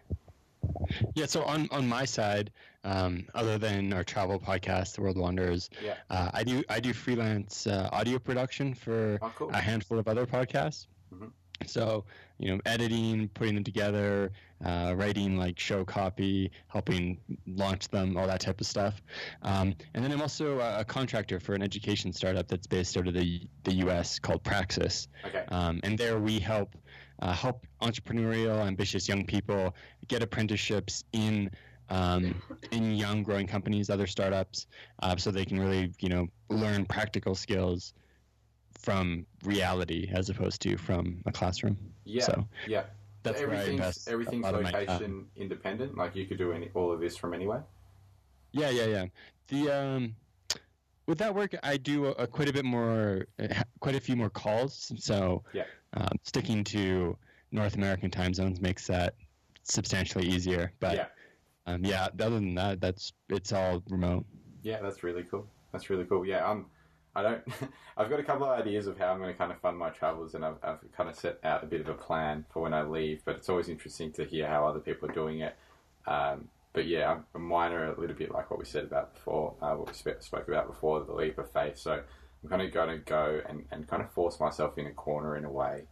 Yeah, 1.14 1.26
so 1.26 1.42
on, 1.44 1.68
on 1.70 1.86
my 1.88 2.04
side, 2.04 2.50
um, 2.84 3.26
other 3.34 3.58
than 3.58 3.92
our 3.92 4.04
travel 4.04 4.38
podcast, 4.40 4.94
The 4.96 5.02
World 5.02 5.18
Wonders, 5.18 5.70
Yeah. 5.84 5.94
uh, 6.10 6.30
I 6.32 6.42
do 6.44 6.62
I 6.68 6.80
do 6.80 6.92
freelance 6.92 7.66
uh, 7.66 7.88
audio 7.92 8.18
production 8.18 8.74
for 8.74 9.18
Oh, 9.22 9.32
cool. 9.36 9.50
a 9.50 9.56
handful 9.58 9.98
of 9.98 10.08
other 10.08 10.26
podcasts. 10.26 10.86
Mhm. 11.14 11.30
So, 11.66 12.04
you 12.38 12.50
know, 12.50 12.60
editing, 12.66 13.28
putting 13.28 13.54
them 13.54 13.64
together, 13.64 14.32
uh, 14.64 14.94
writing 14.96 15.36
like 15.36 15.58
show 15.58 15.84
copy, 15.84 16.50
helping 16.68 17.18
launch 17.46 17.88
them, 17.88 18.16
all 18.16 18.26
that 18.26 18.40
type 18.40 18.60
of 18.60 18.66
stuff. 18.66 19.00
Um, 19.42 19.74
and 19.94 20.04
then 20.04 20.12
I'm 20.12 20.22
also 20.22 20.58
a, 20.60 20.80
a 20.80 20.84
contractor 20.84 21.38
for 21.38 21.54
an 21.54 21.62
education 21.62 22.12
startup 22.12 22.48
that's 22.48 22.66
based 22.66 22.96
out 22.96 23.06
of 23.08 23.14
the 23.14 23.42
the 23.64 23.74
U.S. 23.74 24.18
called 24.18 24.42
Praxis. 24.42 25.08
Okay. 25.26 25.44
Um, 25.48 25.80
and 25.82 25.98
there 25.98 26.18
we 26.18 26.38
help 26.38 26.74
uh, 27.20 27.32
help 27.32 27.66
entrepreneurial, 27.82 28.66
ambitious 28.66 29.08
young 29.08 29.24
people 29.24 29.74
get 30.08 30.22
apprenticeships 30.22 31.04
in 31.12 31.50
um, 31.90 32.40
in 32.70 32.94
young 32.94 33.22
growing 33.22 33.46
companies, 33.46 33.90
other 33.90 34.06
startups, 34.06 34.66
uh, 35.02 35.16
so 35.16 35.30
they 35.30 35.44
can 35.44 35.58
really 35.58 35.92
you 36.00 36.08
know 36.08 36.28
learn 36.48 36.84
practical 36.84 37.34
skills 37.34 37.94
from 38.80 39.26
reality 39.44 40.08
as 40.12 40.30
opposed 40.30 40.62
to 40.62 40.76
from 40.76 41.22
a 41.26 41.32
classroom. 41.32 41.76
Yeah. 42.04 42.24
So 42.24 42.46
yeah. 42.66 42.84
that's 43.22 43.40
I 43.40 43.44
everything's 43.44 44.08
everything's 44.08 44.42
lot 44.44 44.54
of 44.54 44.62
my 44.62 44.70
location 44.70 45.26
independent. 45.36 45.96
Like 45.96 46.16
you 46.16 46.26
could 46.26 46.38
do 46.38 46.52
any 46.52 46.70
all 46.74 46.90
of 46.92 47.00
this 47.00 47.16
from 47.16 47.34
anywhere. 47.34 47.64
Yeah, 48.52 48.70
yeah, 48.70 48.86
yeah. 48.86 49.06
The 49.48 49.70
um, 49.70 50.16
with 51.06 51.18
that 51.18 51.34
work, 51.34 51.54
I 51.62 51.76
do 51.76 52.06
a, 52.06 52.10
a 52.12 52.26
quite 52.26 52.48
a 52.48 52.52
bit 52.52 52.64
more, 52.64 53.26
quite 53.80 53.96
a 53.96 54.00
few 54.00 54.16
more 54.16 54.30
calls. 54.30 54.92
So 54.96 55.42
Yeah. 55.52 55.64
um, 55.94 56.12
sticking 56.22 56.64
to 56.64 57.16
North 57.52 57.74
American 57.74 58.10
time 58.10 58.32
zones 58.32 58.60
makes 58.60 58.86
that 58.86 59.14
substantially 59.64 60.26
easier. 60.26 60.72
But 60.80 60.96
yeah. 60.96 61.06
um, 61.66 61.84
yeah, 61.84 62.08
other 62.14 62.30
than 62.30 62.54
that, 62.54 62.80
that's 62.80 63.12
it's 63.28 63.52
all 63.52 63.82
remote. 63.88 64.24
Yeah, 64.62 64.80
that's 64.80 65.02
really 65.02 65.24
cool. 65.24 65.46
That's 65.72 65.90
really 65.90 66.04
cool. 66.04 66.24
Yeah, 66.24 66.48
I'm. 66.48 66.66
I 67.14 67.22
don't. 67.22 67.42
I've 67.96 68.08
got 68.08 68.20
a 68.20 68.24
couple 68.24 68.46
of 68.46 68.58
ideas 68.58 68.86
of 68.86 68.98
how 68.98 69.06
I'm 69.08 69.18
going 69.18 69.32
to 69.32 69.38
kind 69.38 69.52
of 69.52 69.60
fund 69.60 69.76
my 69.78 69.90
travels, 69.90 70.34
and 70.34 70.44
I've, 70.44 70.56
I've 70.62 70.78
kind 70.96 71.08
of 71.08 71.16
set 71.16 71.38
out 71.44 71.62
a 71.62 71.66
bit 71.66 71.80
of 71.80 71.88
a 71.88 71.94
plan 71.94 72.44
for 72.52 72.62
when 72.62 72.72
I 72.72 72.82
leave. 72.82 73.22
But 73.24 73.36
it's 73.36 73.48
always 73.48 73.68
interesting 73.68 74.12
to 74.12 74.24
hear 74.24 74.46
how 74.46 74.66
other 74.66 74.80
people 74.80 75.10
are 75.10 75.14
doing 75.14 75.40
it. 75.40 75.56
Um, 76.06 76.48
but 76.72 76.86
yeah, 76.86 77.08
I'm- 77.08 77.26
mine 77.34 77.72
are 77.72 77.92
a 77.92 78.00
little 78.00 78.16
bit 78.16 78.30
like 78.30 78.50
what 78.50 78.58
we 78.60 78.64
said 78.64 78.84
about 78.84 79.14
before, 79.14 79.54
uh, 79.60 79.74
what 79.74 79.88
we 79.88 79.94
sp- 79.98 80.20
spoke 80.22 80.46
about 80.48 80.68
before, 80.68 81.02
the 81.04 81.12
leap 81.12 81.36
of 81.38 81.50
faith. 81.50 81.78
So 81.78 82.00
I'm 82.42 82.48
kind 82.48 82.62
of 82.62 82.72
going 82.72 82.90
to 82.90 82.98
go 82.98 83.40
and, 83.48 83.64
and 83.72 83.88
kind 83.88 84.02
of 84.02 84.12
force 84.12 84.38
myself 84.38 84.78
in 84.78 84.86
a 84.86 84.92
corner 84.92 85.36
in 85.36 85.44
a 85.44 85.50
way, 85.50 85.84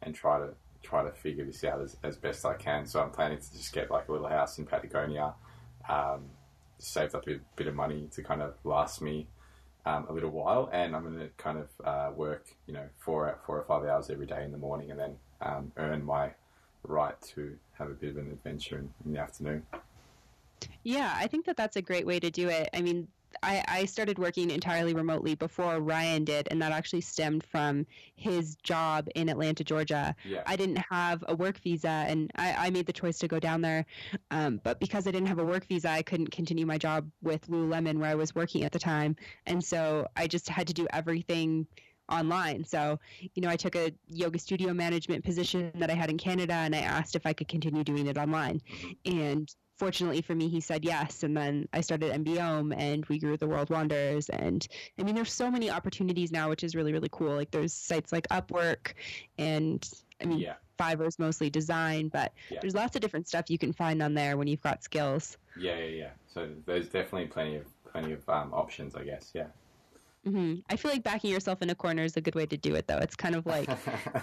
and 0.00 0.14
try 0.14 0.38
to 0.38 0.54
try 0.82 1.04
to 1.04 1.12
figure 1.12 1.44
this 1.44 1.62
out 1.62 1.80
as, 1.80 1.96
as 2.02 2.16
best 2.16 2.44
I 2.44 2.54
can. 2.54 2.86
So 2.86 3.00
I'm 3.00 3.10
planning 3.10 3.38
to 3.38 3.52
just 3.52 3.72
get 3.72 3.90
like 3.90 4.08
a 4.08 4.12
little 4.12 4.26
house 4.28 4.58
in 4.58 4.66
Patagonia. 4.66 5.34
Um, 5.88 6.30
saved 6.78 7.14
up 7.14 7.28
a 7.28 7.38
bit 7.54 7.68
of 7.68 7.74
money 7.74 8.08
to 8.12 8.22
kind 8.24 8.42
of 8.42 8.54
last 8.64 9.00
me 9.00 9.28
um, 9.84 10.06
a 10.08 10.12
little 10.12 10.30
while, 10.30 10.68
and 10.72 10.94
I'm 10.94 11.02
going 11.02 11.18
to 11.18 11.28
kind 11.36 11.58
of 11.58 11.68
uh, 11.84 12.12
work, 12.14 12.46
you 12.66 12.74
know, 12.74 12.88
four 12.98 13.38
four 13.46 13.58
or 13.58 13.64
five 13.64 13.88
hours 13.88 14.10
every 14.10 14.26
day 14.26 14.44
in 14.44 14.52
the 14.52 14.58
morning, 14.58 14.90
and 14.90 14.98
then 14.98 15.16
um, 15.40 15.72
earn 15.76 16.04
my 16.04 16.30
right 16.84 17.20
to 17.34 17.56
have 17.78 17.88
a 17.88 17.94
bit 17.94 18.10
of 18.10 18.16
an 18.18 18.30
adventure 18.30 18.78
in, 18.78 18.90
in 19.04 19.12
the 19.12 19.20
afternoon. 19.20 19.62
Yeah, 20.84 21.12
I 21.16 21.26
think 21.26 21.46
that 21.46 21.56
that's 21.56 21.76
a 21.76 21.82
great 21.82 22.06
way 22.06 22.20
to 22.20 22.30
do 22.30 22.48
it. 22.48 22.68
I 22.72 22.82
mean, 22.82 23.08
I, 23.42 23.64
I 23.68 23.84
started 23.84 24.18
working 24.18 24.50
entirely 24.50 24.94
remotely 24.94 25.34
before 25.34 25.80
Ryan 25.80 26.24
did, 26.24 26.48
and 26.50 26.60
that 26.62 26.72
actually 26.72 27.00
stemmed 27.00 27.44
from 27.44 27.86
his 28.16 28.56
job 28.56 29.08
in 29.14 29.28
Atlanta, 29.28 29.64
Georgia. 29.64 30.14
Yeah, 30.24 30.42
I 30.46 30.56
didn't 30.56 30.82
have 30.90 31.24
a 31.28 31.34
work 31.34 31.58
visa, 31.58 31.88
and 31.88 32.30
I, 32.36 32.66
I 32.66 32.70
made 32.70 32.86
the 32.86 32.92
choice 32.92 33.18
to 33.18 33.28
go 33.28 33.38
down 33.38 33.60
there. 33.60 33.84
Um, 34.30 34.60
but 34.62 34.80
because 34.80 35.06
I 35.06 35.10
didn't 35.10 35.28
have 35.28 35.38
a 35.38 35.44
work 35.44 35.66
visa, 35.66 35.90
I 35.90 36.02
couldn't 36.02 36.30
continue 36.30 36.66
my 36.66 36.78
job 36.78 37.10
with 37.22 37.46
Lululemon 37.48 37.98
where 37.98 38.10
I 38.10 38.14
was 38.14 38.34
working 38.34 38.64
at 38.64 38.72
the 38.72 38.78
time, 38.78 39.16
and 39.46 39.62
so 39.62 40.06
I 40.16 40.26
just 40.26 40.48
had 40.48 40.66
to 40.68 40.74
do 40.74 40.86
everything 40.92 41.66
online. 42.08 42.64
So, 42.64 42.98
you 43.34 43.42
know, 43.42 43.48
I 43.48 43.56
took 43.56 43.74
a 43.74 43.92
yoga 44.08 44.38
studio 44.38 44.72
management 44.74 45.24
position 45.24 45.72
that 45.76 45.90
I 45.90 45.94
had 45.94 46.10
in 46.10 46.18
Canada, 46.18 46.54
and 46.54 46.74
I 46.74 46.80
asked 46.80 47.16
if 47.16 47.26
I 47.26 47.32
could 47.32 47.48
continue 47.48 47.84
doing 47.84 48.06
it 48.06 48.18
online, 48.18 48.60
and 49.04 49.52
fortunately 49.76 50.22
for 50.22 50.34
me, 50.34 50.48
he 50.48 50.60
said 50.60 50.84
yes. 50.84 51.22
And 51.22 51.36
then 51.36 51.68
I 51.72 51.80
started 51.80 52.12
MBOM 52.12 52.74
and 52.76 53.04
we 53.06 53.18
grew 53.18 53.36
the 53.36 53.46
World 53.48 53.70
Wonders. 53.70 54.28
And 54.28 54.66
I 54.98 55.02
mean, 55.02 55.14
there's 55.14 55.32
so 55.32 55.50
many 55.50 55.70
opportunities 55.70 56.30
now, 56.32 56.48
which 56.48 56.64
is 56.64 56.74
really, 56.74 56.92
really 56.92 57.08
cool. 57.10 57.34
Like 57.34 57.50
there's 57.50 57.72
sites 57.72 58.12
like 58.12 58.28
Upwork 58.28 58.92
and 59.38 59.86
I 60.20 60.26
mean, 60.26 60.38
yeah, 60.38 60.54
Fiverr's 60.78 61.18
mostly 61.18 61.50
design, 61.50 62.08
but 62.08 62.32
Yeah. 62.50 62.58
there's 62.60 62.74
lots 62.74 62.94
of 62.94 63.02
different 63.02 63.26
stuff 63.28 63.46
you 63.48 63.58
can 63.58 63.72
find 63.72 64.02
on 64.02 64.14
there 64.14 64.36
when 64.36 64.46
you've 64.46 64.60
got 64.62 64.84
skills. 64.84 65.36
yeah, 65.56 65.76
yeah, 65.78 65.84
yeah. 65.86 66.10
So 66.32 66.48
there's 66.64 66.88
definitely 66.88 67.26
plenty 67.26 67.56
of 67.56 67.66
plenty 67.90 68.12
of 68.12 68.26
um, 68.28 68.54
options, 68.54 68.94
I 68.94 69.04
guess. 69.04 69.32
Yeah. 69.34 69.48
Hmm 70.24 70.56
I 70.70 70.76
feel 70.76 70.90
like 70.90 71.02
backing 71.02 71.30
yourself 71.30 71.62
in 71.62 71.70
a 71.70 71.74
corner 71.74 72.02
is 72.04 72.16
a 72.16 72.20
good 72.20 72.34
way 72.34 72.46
to 72.46 72.56
do 72.56 72.74
it, 72.74 72.86
though. 72.86 72.98
It's 72.98 73.16
kind 73.16 73.34
of 73.34 73.46
like 73.46 73.68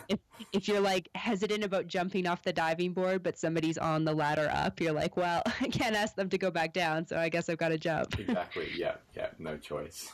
if 0.54 0.68
you're 0.68 0.80
like 0.80 1.10
hesitant 1.16 1.64
about 1.64 1.88
jumping 1.88 2.28
off 2.28 2.44
the 2.44 2.54
diving 2.54 2.94
board, 2.94 3.24
but 3.24 3.38
somebody's 3.38 3.78
on 3.78 4.06
the 4.06 4.14
ladder 4.14 4.50
up, 4.54 4.80
you're 4.80 4.94
like, 4.94 5.18
well, 5.18 5.42
I 5.62 5.68
can't 5.68 5.96
ask 5.96 6.16
them 6.16 6.30
to 6.30 6.38
go 6.38 6.52
back 6.52 6.74
down, 6.74 7.08
so 7.08 7.18
I 7.18 7.30
guess 7.30 7.50
I've 7.50 7.58
got 7.58 7.70
to 7.70 7.78
jump. 7.78 8.18
exactly. 8.20 8.68
Yeah, 8.80 8.96
yeah. 9.16 9.30
No 9.40 9.58
choice. 9.58 10.10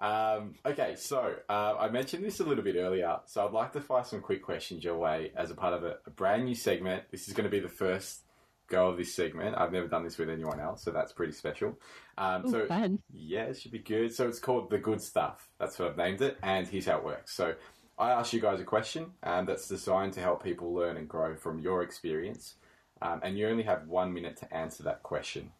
um, 0.00 0.54
okay, 0.66 0.96
so 0.96 1.36
uh, 1.48 1.74
I 1.78 1.88
mentioned 1.90 2.24
this 2.24 2.40
a 2.40 2.44
little 2.44 2.64
bit 2.64 2.74
earlier, 2.76 3.20
so 3.26 3.46
I'd 3.46 3.52
like 3.52 3.72
to 3.74 3.80
fire 3.80 4.02
some 4.02 4.20
quick 4.20 4.42
questions 4.42 4.82
your 4.82 4.98
way 4.98 5.30
as 5.36 5.50
a 5.50 5.54
part 5.54 5.74
of 5.74 5.84
a, 5.84 5.98
a 6.06 6.10
brand 6.10 6.46
new 6.46 6.54
segment. 6.54 7.04
This 7.10 7.28
is 7.28 7.34
going 7.34 7.44
to 7.44 7.50
be 7.50 7.60
the 7.60 7.68
first 7.68 8.22
go 8.70 8.88
of 8.88 8.96
this 8.96 9.14
segment. 9.14 9.56
I've 9.58 9.72
never 9.72 9.86
done 9.86 10.04
this 10.04 10.16
with 10.16 10.30
anyone 10.30 10.60
else, 10.60 10.82
so 10.82 10.90
that's 10.90 11.12
pretty 11.12 11.32
special. 11.32 11.78
Um, 12.16 12.46
Ooh, 12.46 12.50
so 12.50 12.66
fun. 12.66 13.00
yeah, 13.12 13.44
it 13.44 13.58
should 13.58 13.72
be 13.72 13.80
good. 13.80 14.14
So 14.14 14.26
it's 14.26 14.38
called 14.38 14.70
the 14.70 14.78
good 14.78 15.02
stuff. 15.02 15.48
That's 15.58 15.78
what 15.78 15.90
I've 15.90 15.96
named 15.96 16.22
it, 16.22 16.38
and 16.42 16.66
here's 16.66 16.86
how 16.86 16.98
it 16.98 17.04
works. 17.04 17.34
So 17.34 17.54
I 17.98 18.12
ask 18.12 18.32
you 18.32 18.40
guys 18.40 18.60
a 18.60 18.64
question, 18.64 19.12
um, 19.22 19.44
that's 19.44 19.68
designed 19.68 20.14
to 20.14 20.20
help 20.20 20.42
people 20.42 20.72
learn 20.72 20.96
and 20.96 21.08
grow 21.08 21.36
from 21.36 21.58
your 21.58 21.82
experience, 21.82 22.54
um, 23.02 23.20
and 23.22 23.36
you 23.36 23.46
only 23.48 23.64
have 23.64 23.86
one 23.86 24.14
minute 24.14 24.38
to 24.38 24.54
answer 24.54 24.82
that 24.84 25.02
question. 25.02 25.50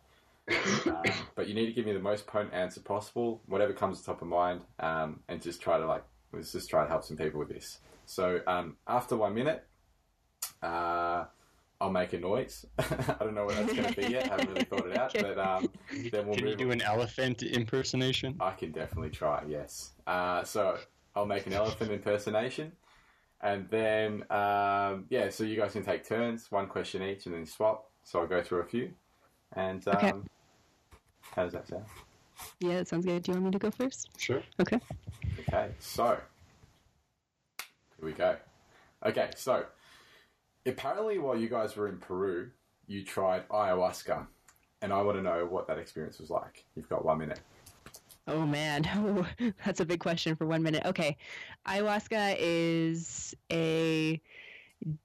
um, 0.86 1.02
but 1.34 1.48
you 1.48 1.54
need 1.54 1.66
to 1.66 1.72
give 1.72 1.84
me 1.84 1.92
the 1.92 1.98
most 1.98 2.26
potent 2.26 2.54
answer 2.54 2.80
possible, 2.80 3.42
whatever 3.46 3.72
comes 3.74 3.98
to 3.98 4.06
top 4.06 4.22
of 4.22 4.28
mind, 4.28 4.62
um, 4.78 5.20
and 5.28 5.42
just 5.42 5.61
try 5.61 5.78
to 5.78 5.86
like 5.86 6.04
let's 6.32 6.52
just 6.52 6.70
try 6.70 6.82
to 6.82 6.88
help 6.88 7.04
some 7.04 7.16
people 7.16 7.40
with 7.40 7.48
this. 7.48 7.78
So 8.06 8.40
um, 8.46 8.76
after 8.86 9.16
one 9.16 9.34
minute, 9.34 9.66
uh, 10.62 11.24
I'll 11.81 11.91
make 11.91 12.12
a 12.12 12.18
noise. 12.20 12.66
I 12.78 13.16
don't 13.20 13.35
know 13.35 13.47
what 13.47 13.57
that's 13.57 13.72
going 13.72 13.89
to 13.95 14.01
be 14.01 14.09
yet. 14.12 14.26
I 14.31 14.33
haven't 14.37 14.49
really 14.49 14.64
thought 14.64 14.87
it 14.87 14.99
out, 14.99 15.12
but 15.20 15.39
um, 15.39 15.70
then 16.11 16.26
we'll 16.26 16.37
Can 16.37 16.45
you 16.47 16.51
move. 16.51 16.59
do 16.59 16.70
an 16.72 16.83
elephant 16.83 17.43
impersonation? 17.43 18.37
I 18.39 18.51
can 18.53 18.70
definitely 18.72 19.11
try. 19.11 19.43
Yes. 19.49 19.93
Uh, 20.07 20.45
so 20.45 20.76
I'll 21.16 21.26
make 21.26 21.47
an 21.47 21.55
elephant 21.55 21.91
impersonation, 21.91 22.72
and 23.41 23.66
then 23.70 24.24
um, 24.31 25.07
yeah. 25.09 25.31
So 25.31 25.45
you 25.45 25.57
guys 25.57 25.72
can 25.72 25.83
take 25.85 26.07
turns, 26.07 26.51
one 26.53 26.66
question 26.66 27.03
each, 27.03 27.24
and 27.26 27.35
then 27.35 27.47
swap. 27.47 27.87
So 28.05 28.20
I'll 28.20 28.26
go 28.26 28.43
through 28.43 28.61
a 28.61 28.66
few, 28.66 28.91
and 29.55 29.87
um, 29.89 29.97
Okay. 29.97 30.12
how 31.35 31.45
does 31.45 31.53
that 31.55 31.66
sound? 31.66 31.85
Yeah, 32.61 32.74
that 32.78 32.89
sounds 32.89 33.07
good. 33.07 33.22
Do 33.22 33.33
you 33.33 33.37
want 33.37 33.47
me 33.47 33.51
to 33.53 33.59
go 33.59 33.70
first? 33.70 34.09
Sure. 34.18 34.43
Okay. 34.61 34.78
Okay, 35.49 35.70
so 35.78 36.18
here 37.97 38.07
we 38.07 38.12
go. 38.12 38.37
Okay, 39.07 39.31
so 39.35 39.64
apparently 40.66 41.18
while 41.18 41.36
you 41.36 41.48
guys 41.48 41.76
were 41.76 41.88
in 41.88 41.98
Peru, 41.98 42.50
you 42.86 43.04
tried 43.04 43.48
ayahuasca, 43.48 44.26
and 44.82 44.92
I 44.92 45.02
want 45.02 45.16
to 45.16 45.22
know 45.22 45.46
what 45.46 45.66
that 45.68 45.78
experience 45.78 46.18
was 46.18 46.30
like. 46.30 46.64
You've 46.74 46.88
got 46.88 47.04
one 47.04 47.18
minute. 47.18 47.40
Oh 48.26 48.46
man, 48.46 49.24
that's 49.64 49.80
a 49.80 49.84
big 49.84 50.00
question 50.00 50.36
for 50.36 50.46
one 50.46 50.62
minute. 50.62 50.84
Okay, 50.84 51.16
ayahuasca 51.66 52.36
is 52.38 53.34
a 53.50 54.20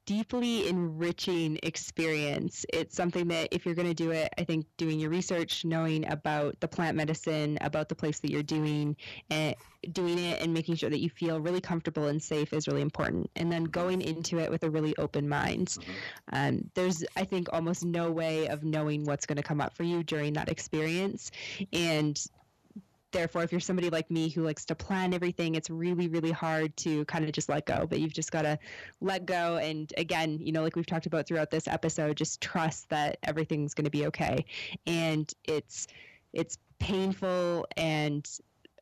deeply 0.05 0.67
enriching 0.67 1.59
experience. 1.63 2.65
It's 2.71 2.95
something 2.95 3.27
that 3.29 3.49
if 3.51 3.65
you're 3.65 3.75
going 3.75 3.87
to 3.87 3.93
do 3.93 4.11
it, 4.11 4.33
I 4.37 4.43
think 4.43 4.65
doing 4.77 4.99
your 4.99 5.09
research, 5.09 5.65
knowing 5.65 6.09
about 6.09 6.59
the 6.59 6.67
plant 6.67 6.95
medicine, 6.95 7.57
about 7.61 7.89
the 7.89 7.95
place 7.95 8.19
that 8.19 8.31
you're 8.31 8.43
doing 8.43 8.95
and 9.29 9.55
doing 9.91 10.17
it 10.17 10.41
and 10.41 10.53
making 10.53 10.75
sure 10.75 10.89
that 10.89 10.99
you 10.99 11.09
feel 11.09 11.39
really 11.39 11.61
comfortable 11.61 12.07
and 12.07 12.21
safe 12.21 12.53
is 12.53 12.67
really 12.67 12.81
important. 12.81 13.29
And 13.35 13.51
then 13.51 13.65
going 13.65 14.01
into 14.01 14.39
it 14.39 14.49
with 14.49 14.63
a 14.63 14.69
really 14.69 14.95
open 14.97 15.27
mind. 15.27 15.77
Um, 16.31 16.69
there's, 16.73 17.03
I 17.15 17.25
think, 17.25 17.49
almost 17.51 17.83
no 17.85 18.11
way 18.11 18.47
of 18.47 18.63
knowing 18.63 19.03
what's 19.03 19.25
going 19.25 19.37
to 19.37 19.43
come 19.43 19.61
up 19.61 19.75
for 19.75 19.83
you 19.83 20.03
during 20.03 20.33
that 20.33 20.49
experience. 20.49 21.31
And 21.73 22.19
therefore 23.15 23.43
if 23.43 23.51
you're 23.51 23.61
somebody 23.61 23.89
like 23.89 24.11
me 24.11 24.29
who 24.29 24.43
likes 24.43 24.65
to 24.65 24.75
plan 24.75 25.13
everything 25.13 25.55
it's 25.55 25.69
really 25.69 26.07
really 26.07 26.31
hard 26.31 26.75
to 26.75 27.05
kind 27.05 27.23
of 27.23 27.31
just 27.31 27.47
let 27.49 27.65
go 27.65 27.87
but 27.89 27.99
you've 27.99 28.13
just 28.13 28.31
got 28.31 28.41
to 28.41 28.59
let 29.01 29.25
go. 29.25 29.57
And 29.57 29.91
again 29.97 30.39
you 30.41 30.51
know 30.51 30.61
like 30.61 30.75
we've 30.75 30.85
talked 30.85 31.05
about 31.05 31.27
throughout 31.27 31.49
this 31.49 31.67
episode 31.67 32.17
just 32.17 32.41
trust 32.41 32.89
that 32.89 33.17
everything's 33.23 33.73
going 33.73 33.85
to 33.85 33.91
be 33.91 34.07
okay. 34.07 34.45
And 34.85 35.31
it's 35.45 35.87
it's 36.33 36.57
painful 36.79 37.65
and 37.77 38.27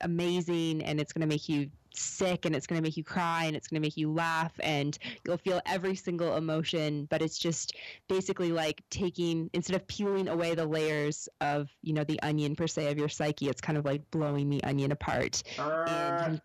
amazing 0.02 0.84
and 0.84 1.00
it's 1.00 1.14
going 1.14 1.22
to 1.22 1.28
make 1.28 1.48
you 1.48 1.70
sick 1.96 2.46
and 2.46 2.56
it's 2.56 2.66
going 2.68 2.78
to 2.80 2.84
make 2.84 2.98
you 2.98 3.04
cry 3.04 3.46
and 3.46 3.56
it's 3.56 3.68
going 3.68 3.82
to 3.82 3.86
make 3.86 3.96
you 3.98 4.12
laugh 4.12 4.52
and 4.62 4.98
you'll 5.26 5.38
feel 5.38 5.62
every 5.66 5.96
single 5.96 6.36
emotion 6.36 7.06
but 7.10 7.22
it's 7.22 7.38
just 7.38 7.76
basically 8.08 8.52
like 8.52 8.82
taking 8.90 9.50
instead 9.54 9.76
of 9.76 9.86
peeling 9.88 10.28
away 10.28 10.56
the 10.56 10.66
layers 10.66 11.30
of 11.42 11.70
you 11.82 11.94
know 11.94 12.04
the 12.04 12.20
onion 12.24 12.56
per 12.56 12.68
se 12.68 12.92
of 12.92 12.98
your 12.98 13.10
psyche 13.10 13.48
it's 13.48 13.62
kind 13.62 13.78
of 13.78 13.86
like 13.86 14.02
blowing 14.12 14.50
the 14.50 14.64
onion 14.64 14.92
apart 14.92 15.44
ah. 15.60 15.84
and 16.26 16.42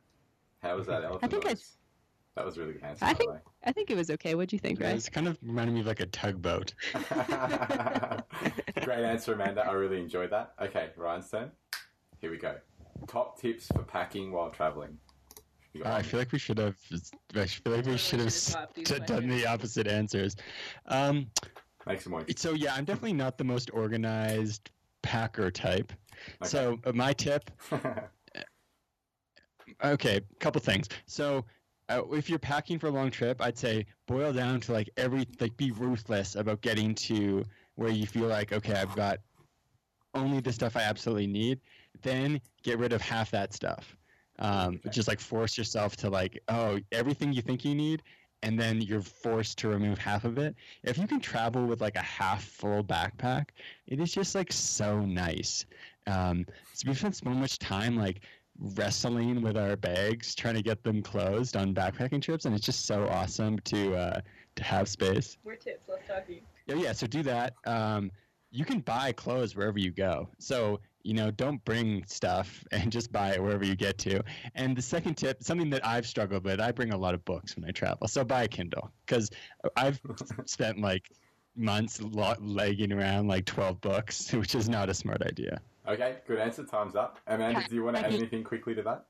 How 0.63 0.77
was 0.77 0.87
that 0.87 1.03
elephant 1.05 1.25
I 1.25 1.29
think 1.29 1.47
I- 1.47 1.57
That 2.37 2.45
was 2.45 2.59
really 2.59 2.75
good 2.75 2.85
answer. 2.85 3.05
I 3.05 3.15
think- 3.15 3.33
i 3.65 3.73
think 3.73 3.91
it 3.91 3.97
was 3.97 4.11
okay 4.11 4.35
what'd 4.35 4.53
you 4.53 4.59
think 4.59 4.79
Yeah, 4.81 4.89
right 4.89 4.97
It's 4.97 5.09
kind 5.09 5.27
of 5.29 5.37
reminded 5.43 5.73
me 5.75 5.81
of 5.81 5.87
like 5.87 6.01
a 6.01 6.07
tugboat. 6.07 6.75
Great 8.85 9.05
answer, 9.05 9.33
Amanda. 9.35 9.67
I 9.67 9.73
really 9.73 10.01
enjoyed 10.01 10.31
that. 10.31 10.55
Okay, 10.63 10.91
Ryan's 10.97 11.29
turn. 11.31 11.51
Here 12.21 12.31
we 12.31 12.37
go. 12.39 12.55
Top 13.07 13.39
tips 13.41 13.67
for 13.75 13.83
packing 13.83 14.33
while 14.33 14.51
traveling. 14.51 14.99
You 15.73 15.83
got 15.83 15.93
I 15.93 16.03
feel 16.03 16.19
like 16.21 16.33
we 16.33 16.39
should 16.39 16.59
have. 16.59 16.77
I 17.35 17.47
feel 17.47 17.73
like 17.77 17.87
we 17.87 17.97
should 17.99 18.19
have 18.21 18.29
s- 18.35 18.35
swapped 18.35 18.75
these 18.75 18.89
d- 18.89 18.99
done 19.07 19.29
the 19.29 19.47
opposite 19.47 19.87
answers. 19.87 20.35
Um, 20.87 21.27
Make 21.87 22.01
some 22.01 22.13
more. 22.13 22.25
so 22.37 22.53
yeah, 22.53 22.75
I'm 22.75 22.85
definitely 22.85 23.13
not 23.15 23.39
the 23.39 23.45
most 23.45 23.71
organized 23.73 24.71
packer 25.03 25.51
type. 25.51 25.93
So 26.43 26.79
uh, 26.85 26.93
my 26.93 27.13
tip 27.13 27.51
Okay, 29.85 30.17
a 30.17 30.35
couple 30.41 30.61
things. 30.61 30.89
So, 31.07 31.45
uh, 31.89 32.03
if 32.13 32.29
you're 32.29 32.39
packing 32.39 32.79
for 32.79 32.89
a 32.89 32.91
long 32.91 33.11
trip, 33.11 33.41
I'd 33.41 33.57
say 33.59 33.87
boil 34.07 34.33
down 34.33 34.61
to 34.61 34.73
like 34.73 34.91
every 34.97 35.27
like 35.41 35.57
be 35.57 35.71
ruthless 35.71 36.35
about 36.37 36.61
getting 36.63 36.95
to 36.97 37.45
where 37.77 37.91
you 37.91 38.07
feel 38.07 38.27
like 38.29 38.53
okay, 38.53 38.75
I've 38.75 38.95
got 38.97 39.19
only 40.15 40.41
the 40.41 40.53
stuff 40.53 40.77
I 40.77 40.83
absolutely 40.83 41.27
need. 41.27 41.61
Then 42.03 42.41
get 42.63 42.79
rid 42.79 42.93
of 42.93 43.01
half 43.01 43.31
that 43.31 43.53
stuff. 43.53 43.97
Um, 44.39 44.77
Okay. 44.77 44.91
Just 44.91 45.09
like 45.09 45.21
force 45.21 45.59
yourself 45.59 45.97
to 45.97 46.11
like 46.11 46.41
oh 46.49 46.79
everything 46.93 47.33
you 47.33 47.43
think 47.43 47.65
you 47.65 47.75
need, 47.75 48.03
and 48.43 48.59
then 48.59 48.81
you're 48.81 49.03
forced 49.03 49.59
to 49.59 49.69
remove 49.69 49.99
half 49.99 50.25
of 50.25 50.39
it. 50.39 50.55
If 50.85 50.99
you 50.99 51.07
can 51.07 51.21
travel 51.21 51.67
with 51.67 51.81
like 51.81 51.97
a 51.97 52.03
half 52.03 52.45
full 52.45 52.85
backpack, 52.85 53.47
it 53.87 54.01
is 54.01 54.13
just 54.13 54.35
like 54.35 54.53
so 54.53 55.01
nice. 55.01 55.67
Um, 56.07 56.47
so 56.73 56.85
we've 56.87 56.99
spent 56.99 57.17
so 57.17 57.31
much 57.31 57.59
time 57.59 57.97
like 57.97 58.21
wrestling 58.75 59.41
with 59.43 59.57
our 59.57 59.77
bags, 59.77 60.35
trying 60.35 60.55
to 60.55 60.63
get 60.63 60.83
them 60.83 61.03
closed 61.03 61.57
on 61.57 61.75
backpacking 61.75 62.23
trips, 62.23 62.45
and 62.45 62.55
it's 62.55 62.65
just 62.65 62.87
so 62.87 63.07
awesome 63.09 63.59
to 63.61 63.95
uh, 63.95 64.21
to 64.57 64.65
have 64.65 64.89
space. 64.89 65.39
more 65.45 65.57
tips 65.57 65.89
less 65.89 66.01
talking 66.07 66.41
Yeah, 66.67 66.77
yeah. 66.77 66.93
So 66.93 67.07
do 67.07 67.23
that. 67.25 67.55
Um, 67.67 68.11
you 68.51 68.65
can 68.65 68.81
buy 68.81 69.13
clothes 69.13 69.55
wherever 69.55 69.79
you 69.79 69.91
go. 69.91 70.29
So 70.39 70.81
you 71.03 71.15
know, 71.15 71.31
don't 71.31 71.65
bring 71.65 72.05
stuff 72.07 72.65
and 72.73 72.91
just 72.93 73.13
buy 73.13 73.31
it 73.33 73.43
wherever 73.43 73.65
you 73.65 73.77
get 73.77 73.99
to. 73.99 74.23
And 74.55 74.77
the 74.77 74.83
second 74.83 75.15
tip, 75.17 75.43
something 75.43 75.71
that 75.71 75.87
I've 75.87 76.07
struggled 76.07 76.45
with, 76.45 76.61
I 76.61 76.73
bring 76.73 76.93
a 76.93 76.97
lot 76.99 77.15
of 77.15 77.25
books 77.25 77.57
when 77.57 77.65
I 77.65 77.71
travel. 77.71 78.09
So 78.09 78.25
buy 78.25 78.45
a 78.45 78.49
Kindle 78.49 78.91
because 79.07 79.31
I've 79.77 80.01
spent 80.47 80.81
like 80.81 81.11
months 81.57 82.01
lo- 82.01 82.35
legging 82.41 82.93
around 82.93 83.29
like 83.29 83.45
12 83.45 83.81
books, 83.81 84.33
which 84.33 84.55
is 84.55 84.69
not 84.69 84.89
a 84.89 84.95
smart 84.95 85.23
idea. 85.23 85.61
okay, 85.87 86.17
good 86.27 86.39
answer. 86.39 86.65
Time's 86.65 86.95
up. 86.95 87.19
Amanda, 87.27 87.65
do 87.69 87.75
you 87.75 87.83
want 87.83 87.97
to 87.97 88.05
add 88.05 88.13
anything 88.13 88.45
quickly 88.45 88.75
to 88.75 88.83
that? 88.83 89.05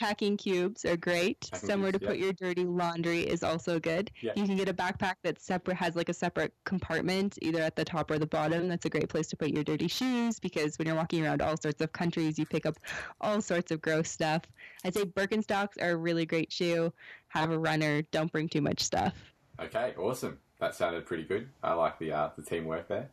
Packing 0.00 0.36
cubes 0.36 0.84
are 0.86 0.96
great 0.96 1.48
Packing 1.52 1.68
somewhere 1.68 1.92
cubes, 1.92 2.02
to 2.04 2.08
put 2.08 2.18
your 2.18 2.32
dirty 2.32 2.64
laundry 2.64 3.20
is 3.20 3.42
also 3.42 3.78
good 3.78 4.10
Yeah. 4.22 4.32
you 4.34 4.44
can 4.46 4.56
get 4.56 4.68
a 4.68 4.74
backpack 4.74 5.16
that 5.22 5.38
separate 5.40 5.76
has 5.76 5.94
like 5.94 6.08
a 6.08 6.14
separate 6.14 6.54
compartment 6.64 7.38
either 7.42 7.60
at 7.60 7.76
the 7.76 7.84
top 7.84 8.10
or 8.10 8.18
the 8.18 8.26
bottom 8.26 8.66
that's 8.66 8.86
a 8.86 8.88
great 8.88 9.10
place 9.10 9.28
to 9.28 9.36
put 9.36 9.50
your 9.50 9.62
dirty 9.62 9.88
shoes 9.88 10.40
because 10.40 10.78
when 10.78 10.88
you're 10.88 10.96
walking 10.96 11.24
around 11.24 11.42
all 11.42 11.56
sorts 11.56 11.82
of 11.82 11.92
countries 11.92 12.38
you 12.38 12.46
pick 12.46 12.64
up 12.64 12.78
all 13.20 13.42
sorts 13.42 13.70
of 13.70 13.80
gross 13.82 14.10
stuff 14.10 14.42
i'd 14.84 14.94
say 14.94 15.04
birkenstocks 15.04 15.80
are 15.82 15.90
a 15.90 15.96
really 15.96 16.24
great 16.24 16.50
shoe 16.50 16.90
have 17.28 17.50
a 17.50 17.58
runner 17.58 18.00
don't 18.10 18.32
bring 18.32 18.48
too 18.48 18.62
much 18.62 18.80
stuff 18.82 19.14
Okay, 19.60 19.92
awesome. 19.98 20.38
That 20.58 20.74
sounded 20.74 21.04
pretty 21.04 21.24
good. 21.24 21.46
I 21.62 21.74
like 21.74 21.98
the 21.98 22.12
uh, 22.12 22.30
the 22.34 22.42
teamwork 22.42 22.88
there. 22.88 23.10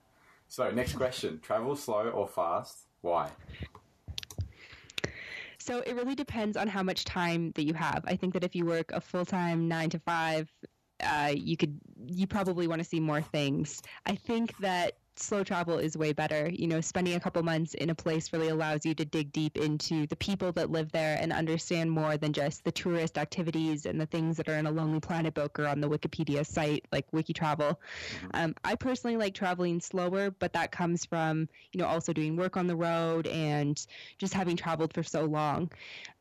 So, 0.47 0.71
next 0.71 0.93
question: 0.93 1.41
Travel 1.41 1.75
slow 1.75 2.07
or 2.09 2.25
fast? 2.25 2.85
Why? 3.01 3.29
So 5.67 5.81
it 5.81 5.95
really 5.95 6.15
depends 6.15 6.55
on 6.55 6.69
how 6.69 6.81
much 6.81 7.03
time 7.03 7.51
that 7.55 7.63
you 7.63 7.73
have. 7.73 8.05
I 8.07 8.15
think 8.15 8.33
that 8.35 8.45
if 8.45 8.55
you 8.55 8.65
work 8.65 8.89
a 8.93 9.01
full 9.01 9.25
time 9.25 9.67
nine 9.67 9.89
to 9.89 9.99
five, 9.99 10.49
uh, 11.03 11.33
you 11.35 11.57
could 11.57 11.77
you 12.07 12.25
probably 12.25 12.67
want 12.67 12.79
to 12.79 12.87
see 12.87 13.01
more 13.01 13.21
things. 13.21 13.81
I 14.05 14.15
think 14.15 14.57
that 14.59 14.93
slow 15.19 15.43
travel 15.43 15.77
is 15.77 15.97
way 15.97 16.13
better. 16.13 16.49
You 16.49 16.67
know, 16.67 16.81
spending 16.81 17.15
a 17.15 17.19
couple 17.19 17.41
months 17.43 17.73
in 17.73 17.89
a 17.89 17.95
place 17.95 18.31
really 18.33 18.49
allows 18.49 18.85
you 18.85 18.93
to 18.95 19.05
dig 19.05 19.31
deep 19.31 19.57
into 19.57 20.07
the 20.07 20.15
people 20.15 20.51
that 20.53 20.71
live 20.71 20.91
there 20.91 21.17
and 21.19 21.31
understand 21.31 21.91
more 21.91 22.17
than 22.17 22.33
just 22.33 22.63
the 22.63 22.71
tourist 22.71 23.17
activities 23.17 23.85
and 23.85 23.99
the 23.99 24.05
things 24.05 24.37
that 24.37 24.49
are 24.49 24.55
in 24.55 24.65
a 24.65 24.71
Lonely 24.71 24.99
Planet 24.99 25.33
book 25.33 25.59
or 25.59 25.67
on 25.67 25.81
the 25.81 25.89
Wikipedia 25.89 26.45
site 26.45 26.85
like 26.91 27.09
WikiTravel. 27.11 27.75
Um, 28.33 28.55
I 28.63 28.75
personally 28.75 29.17
like 29.17 29.33
traveling 29.33 29.79
slower, 29.79 30.31
but 30.31 30.53
that 30.53 30.71
comes 30.71 31.05
from 31.05 31.49
you 31.71 31.79
know 31.79 31.87
also 31.87 32.13
doing 32.13 32.35
work 32.35 32.57
on 32.57 32.67
the 32.67 32.75
road 32.75 33.27
and 33.27 33.83
just 34.17 34.33
having 34.33 34.55
traveled 34.55 34.93
for 34.93 35.03
so 35.03 35.25
long. 35.25 35.71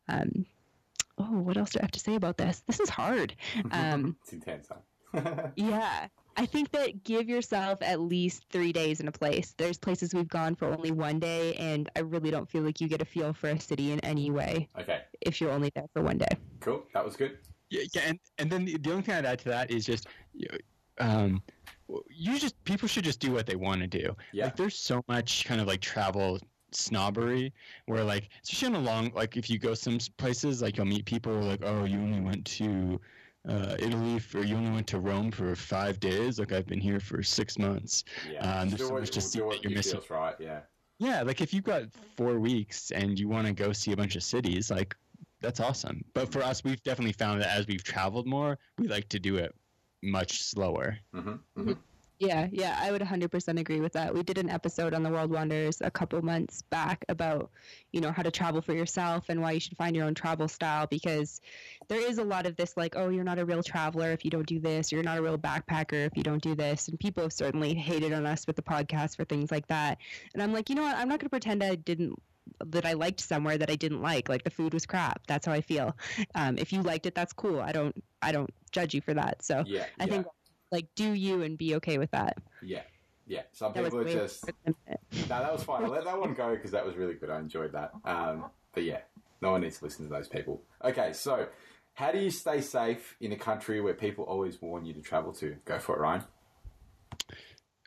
Um, 0.08 0.46
oh, 1.18 1.38
what 1.38 1.56
else 1.56 1.70
do 1.70 1.80
I 1.80 1.82
have 1.82 1.90
to 1.92 2.00
say 2.00 2.14
about 2.14 2.36
this? 2.36 2.62
This 2.66 2.80
is 2.80 2.88
hard. 2.88 3.34
Um, 3.72 4.16
it's 4.22 4.32
intense, 4.32 4.68
huh? 4.68 5.48
yeah. 5.56 6.08
I 6.36 6.46
think 6.46 6.70
that 6.72 7.02
give 7.02 7.28
yourself 7.28 7.78
at 7.82 8.00
least 8.00 8.44
three 8.50 8.72
days 8.72 9.00
in 9.00 9.08
a 9.08 9.12
place. 9.12 9.54
There's 9.56 9.78
places 9.78 10.14
we've 10.14 10.28
gone 10.28 10.54
for 10.54 10.68
only 10.68 10.90
one 10.90 11.18
day, 11.18 11.54
and 11.54 11.88
I 11.96 12.00
really 12.00 12.30
don't 12.30 12.48
feel 12.48 12.62
like 12.62 12.80
you 12.80 12.88
get 12.88 13.00
a 13.00 13.06
feel 13.06 13.32
for 13.32 13.48
a 13.48 13.60
city 13.60 13.92
in 13.92 14.00
any 14.00 14.30
way 14.30 14.68
okay, 14.78 15.02
if 15.22 15.40
you're 15.40 15.50
only 15.50 15.70
there 15.74 15.86
for 15.92 16.02
one 16.02 16.18
day. 16.18 16.28
cool. 16.60 16.84
That 16.92 17.04
was 17.04 17.16
good. 17.16 17.38
Yeah, 17.70 17.82
yeah, 17.94 18.02
and 18.06 18.18
and 18.38 18.50
then 18.50 18.64
the, 18.64 18.76
the 18.76 18.90
only 18.90 19.02
thing 19.02 19.14
I'd 19.14 19.24
add 19.24 19.38
to 19.40 19.48
that 19.48 19.70
is 19.70 19.84
just, 19.84 20.06
you 20.34 20.48
um, 20.98 21.42
you 22.08 22.38
just 22.38 22.62
people 22.64 22.88
should 22.88 23.04
just 23.04 23.20
do 23.20 23.32
what 23.32 23.46
they 23.46 23.56
want 23.56 23.80
to 23.80 23.86
do. 23.86 24.14
Yeah. 24.32 24.44
Like 24.44 24.56
there's 24.56 24.78
so 24.78 25.02
much 25.08 25.44
kind 25.44 25.60
of 25.60 25.66
like 25.66 25.80
travel 25.80 26.38
snobbery 26.72 27.52
where 27.86 28.04
like 28.04 28.28
especially 28.42 28.74
on 28.74 28.82
a 28.82 28.84
long 28.84 29.10
like 29.14 29.36
if 29.36 29.48
you 29.48 29.58
go 29.58 29.72
some 29.72 29.98
places 30.18 30.60
like 30.60 30.76
you'll 30.76 30.86
meet 30.86 31.04
people 31.04 31.32
like 31.32 31.60
oh 31.62 31.84
you 31.84 31.96
only 31.96 32.20
went 32.20 32.44
to 32.44 33.00
uh, 33.48 33.76
Italy 33.78 34.18
for 34.18 34.42
you 34.42 34.56
only 34.56 34.70
went 34.70 34.86
to 34.88 34.98
Rome 34.98 35.30
for 35.30 35.54
five 35.54 36.00
days. 36.00 36.38
Like 36.38 36.52
I've 36.52 36.66
been 36.66 36.80
here 36.80 37.00
for 37.00 37.22
six 37.22 37.58
months. 37.58 38.04
Yeah, 38.32 38.60
Um, 38.60 38.70
there's 38.70 38.86
so 38.86 38.94
much 38.94 39.10
to 39.10 39.20
see 39.20 39.38
that 39.40 39.62
you're 39.62 39.72
missing. 39.72 40.00
right. 40.10 40.34
Yeah, 40.38 40.60
yeah 40.98 41.22
like 41.22 41.40
if 41.40 41.54
you've 41.54 41.64
got 41.64 41.84
four 42.16 42.38
weeks 42.38 42.90
and 42.90 43.18
you 43.18 43.28
want 43.28 43.46
to 43.46 43.52
go 43.52 43.72
see 43.72 43.92
a 43.92 43.96
bunch 43.96 44.16
of 44.16 44.22
cities 44.22 44.70
like 44.70 44.96
that's 45.40 45.60
awesome. 45.60 46.04
But 46.14 46.32
for 46.32 46.42
us 46.42 46.64
we've 46.64 46.82
definitely 46.82 47.12
found 47.12 47.40
that 47.42 47.50
as 47.56 47.66
we've 47.66 47.84
traveled 47.84 48.26
more 48.26 48.58
we 48.78 48.88
like 48.88 49.08
to 49.10 49.18
do 49.18 49.36
it 49.36 49.54
much 50.02 50.42
slower. 50.42 50.98
Hmm 51.14 51.34
hmm 51.56 51.72
Yeah, 52.18 52.48
yeah, 52.50 52.78
I 52.80 52.92
would 52.92 53.02
100% 53.02 53.60
agree 53.60 53.80
with 53.80 53.92
that. 53.92 54.14
We 54.14 54.22
did 54.22 54.38
an 54.38 54.48
episode 54.48 54.94
on 54.94 55.02
the 55.02 55.10
World 55.10 55.30
Wonders 55.30 55.82
a 55.82 55.90
couple 55.90 56.22
months 56.22 56.62
back 56.62 57.04
about, 57.10 57.50
you 57.92 58.00
know, 58.00 58.10
how 58.10 58.22
to 58.22 58.30
travel 58.30 58.62
for 58.62 58.72
yourself 58.72 59.28
and 59.28 59.42
why 59.42 59.52
you 59.52 59.60
should 59.60 59.76
find 59.76 59.94
your 59.94 60.06
own 60.06 60.14
travel 60.14 60.48
style 60.48 60.86
because 60.86 61.42
there 61.88 62.00
is 62.00 62.16
a 62.16 62.24
lot 62.24 62.46
of 62.46 62.56
this 62.56 62.74
like, 62.74 62.96
oh, 62.96 63.10
you're 63.10 63.22
not 63.22 63.38
a 63.38 63.44
real 63.44 63.62
traveler 63.62 64.12
if 64.12 64.24
you 64.24 64.30
don't 64.30 64.46
do 64.46 64.58
this, 64.58 64.90
you're 64.92 65.02
not 65.02 65.18
a 65.18 65.22
real 65.22 65.36
backpacker 65.36 66.06
if 66.06 66.16
you 66.16 66.22
don't 66.22 66.42
do 66.42 66.54
this. 66.54 66.88
And 66.88 66.98
people 66.98 67.22
have 67.22 67.34
certainly 67.34 67.74
hated 67.74 68.14
on 68.14 68.24
us 68.24 68.46
with 68.46 68.56
the 68.56 68.62
podcast 68.62 69.16
for 69.16 69.26
things 69.26 69.50
like 69.50 69.66
that. 69.66 69.98
And 70.32 70.42
I'm 70.42 70.54
like, 70.54 70.70
you 70.70 70.74
know 70.74 70.82
what? 70.84 70.96
I'm 70.96 71.08
not 71.08 71.20
going 71.20 71.26
to 71.26 71.30
pretend 71.30 71.62
I 71.62 71.74
didn't 71.74 72.18
that 72.64 72.86
I 72.86 72.92
liked 72.94 73.20
somewhere 73.20 73.58
that 73.58 73.70
I 73.70 73.76
didn't 73.76 74.00
like. 74.00 74.28
Like 74.28 74.44
the 74.44 74.50
food 74.50 74.72
was 74.72 74.86
crap. 74.86 75.26
That's 75.26 75.46
how 75.46 75.52
I 75.52 75.60
feel. 75.60 75.96
Um, 76.34 76.56
if 76.58 76.72
you 76.72 76.82
liked 76.82 77.06
it, 77.06 77.14
that's 77.14 77.32
cool. 77.32 77.60
I 77.60 77.72
don't 77.72 78.02
I 78.22 78.32
don't 78.32 78.50
judge 78.72 78.94
you 78.94 79.00
for 79.02 79.14
that. 79.14 79.42
So 79.42 79.64
yeah, 79.64 79.86
I 80.00 80.04
yeah, 80.04 80.06
think 80.06 80.26
like 80.76 80.94
do 80.94 81.12
you 81.12 81.42
and 81.42 81.56
be 81.56 81.74
okay 81.76 81.96
with 81.98 82.10
that. 82.10 82.36
yeah, 82.62 82.82
yeah. 83.26 83.42
Some 83.52 83.72
That 83.72 83.84
people 83.84 84.00
are 84.00 84.04
just 84.04 84.44
more 84.44 84.54
than 84.64 84.74
it. 84.88 85.00
no. 85.12 85.26
That 85.40 85.52
was 85.52 85.62
fine. 85.64 85.84
I 85.84 85.88
let 85.88 86.04
that 86.04 86.20
one 86.20 86.34
go 86.34 86.54
because 86.54 86.70
that 86.72 86.84
was 86.84 86.96
really 86.96 87.14
good. 87.14 87.30
I 87.30 87.38
enjoyed 87.38 87.72
that. 87.72 87.92
Um, 88.04 88.44
but 88.74 88.84
yeah, 88.84 89.00
no 89.40 89.52
one 89.52 89.62
needs 89.62 89.78
to 89.78 89.84
listen 89.84 90.06
to 90.06 90.12
those 90.12 90.28
people. 90.28 90.62
Okay, 90.84 91.14
so 91.14 91.46
how 91.94 92.12
do 92.12 92.18
you 92.18 92.30
stay 92.30 92.60
safe 92.60 93.16
in 93.20 93.32
a 93.32 93.36
country 93.36 93.80
where 93.80 93.94
people 93.94 94.24
always 94.24 94.60
warn 94.60 94.84
you 94.84 94.92
to 94.92 95.00
travel 95.00 95.32
to? 95.34 95.56
Go 95.64 95.78
for 95.78 95.96
it, 95.96 96.00
Ryan. 96.00 96.24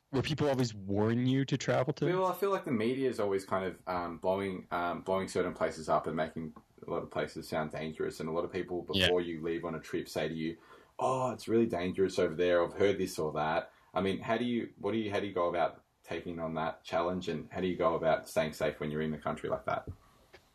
where 0.09 0.23
people 0.23 0.49
always 0.49 0.73
warn 0.73 1.27
you 1.27 1.45
to 1.45 1.55
travel 1.57 1.93
to 1.93 2.05
Well, 2.05 2.25
I 2.25 2.33
feel 2.33 2.49
like 2.49 2.65
the 2.65 2.71
media 2.71 3.07
is 3.07 3.19
always 3.19 3.45
kind 3.45 3.65
of 3.65 3.75
um, 3.85 4.17
blowing 4.17 4.65
um, 4.71 5.01
blowing 5.01 5.27
certain 5.27 5.53
places 5.53 5.87
up 5.89 6.07
and 6.07 6.15
making 6.15 6.53
a 6.87 6.89
lot 6.89 7.03
of 7.03 7.11
places 7.11 7.47
sound 7.47 7.71
dangerous. 7.71 8.19
And 8.19 8.27
a 8.27 8.31
lot 8.31 8.43
of 8.43 8.51
people 8.51 8.83
Yeah. 8.93 9.05
before 9.05 9.21
you 9.21 9.43
leave 9.43 9.63
on 9.65 9.75
a 9.75 9.79
trip 9.79 10.09
say 10.09 10.27
to 10.27 10.33
you, 10.33 10.55
"Oh, 10.99 11.31
it's 11.31 11.47
really 11.47 11.65
dangerous 11.65 12.19
over 12.19 12.35
there. 12.35 12.63
I've 12.63 12.73
heard 12.73 12.97
this 12.97 13.17
or 13.19 13.31
that." 13.33 13.71
I 13.93 14.01
mean, 14.01 14.19
how 14.19 14.37
do 14.37 14.45
you 14.45 14.69
what 14.79 14.91
do 14.91 14.97
you 14.97 15.11
how 15.11 15.19
do 15.19 15.27
you 15.27 15.33
go 15.33 15.49
about 15.49 15.81
taking 16.07 16.39
on 16.39 16.53
that 16.55 16.83
challenge, 16.83 17.29
and 17.29 17.47
how 17.51 17.61
do 17.61 17.67
you 17.67 17.77
go 17.77 17.95
about 17.95 18.27
staying 18.27 18.53
safe 18.53 18.79
when 18.79 18.91
you're 18.91 19.01
in 19.01 19.11
the 19.11 19.17
country 19.17 19.49
like 19.49 19.65
that? 19.65 19.85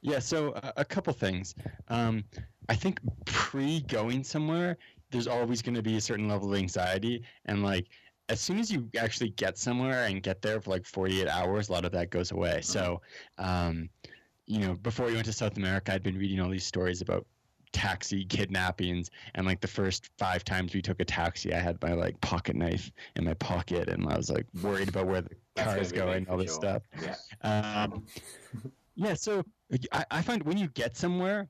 Yeah, 0.04 0.18
so 0.18 0.50
uh, 0.52 0.72
a 0.76 0.84
couple 0.84 1.14
things. 1.14 1.54
Um, 1.88 2.24
I 2.68 2.74
think 2.74 3.00
pre 3.24 3.80
going 3.80 4.22
somewhere, 4.22 4.76
there's 5.10 5.26
always 5.26 5.62
going 5.62 5.76
to 5.76 5.82
be 5.82 5.96
a 5.96 6.00
certain 6.00 6.28
level 6.28 6.52
of 6.52 6.58
anxiety. 6.58 7.22
And 7.46 7.62
like, 7.62 7.86
as 8.28 8.38
soon 8.38 8.58
as 8.58 8.70
you 8.70 8.88
actually 8.98 9.30
get 9.30 9.56
somewhere 9.56 10.04
and 10.04 10.22
get 10.22 10.42
there 10.42 10.60
for 10.60 10.70
like 10.70 10.84
48 10.84 11.26
hours, 11.26 11.70
a 11.70 11.72
lot 11.72 11.86
of 11.86 11.92
that 11.92 12.10
goes 12.10 12.32
away. 12.32 12.60
So, 12.60 13.00
um, 13.38 13.88
you 14.46 14.58
know, 14.58 14.74
before 14.74 15.08
you 15.08 15.14
went 15.14 15.26
to 15.26 15.32
South 15.32 15.56
America, 15.56 15.94
I'd 15.94 16.02
been 16.02 16.18
reading 16.18 16.38
all 16.40 16.50
these 16.50 16.66
stories 16.66 17.00
about 17.00 17.26
taxi 17.74 18.24
kidnappings 18.24 19.10
and 19.34 19.46
like 19.46 19.60
the 19.60 19.68
first 19.68 20.08
five 20.16 20.44
times 20.44 20.72
we 20.74 20.80
took 20.80 21.00
a 21.00 21.04
taxi 21.04 21.52
i 21.52 21.58
had 21.58 21.76
my 21.82 21.92
like 21.92 22.18
pocket 22.20 22.54
knife 22.56 22.90
in 23.16 23.24
my 23.24 23.34
pocket 23.34 23.88
and 23.88 24.06
i 24.08 24.16
was 24.16 24.30
like 24.30 24.46
worried 24.62 24.88
about 24.88 25.06
where 25.06 25.20
the 25.22 25.30
car 25.56 25.76
is 25.78 25.92
going 25.92 26.26
all 26.28 26.38
this 26.38 26.50
sure. 26.50 26.54
stuff 26.54 26.82
Yeah. 27.02 27.82
um, 27.82 28.06
yeah, 28.96 29.14
so 29.14 29.42
I, 29.92 30.04
I 30.10 30.22
find 30.22 30.42
when 30.44 30.56
you 30.56 30.68
get 30.68 30.96
somewhere, 30.96 31.48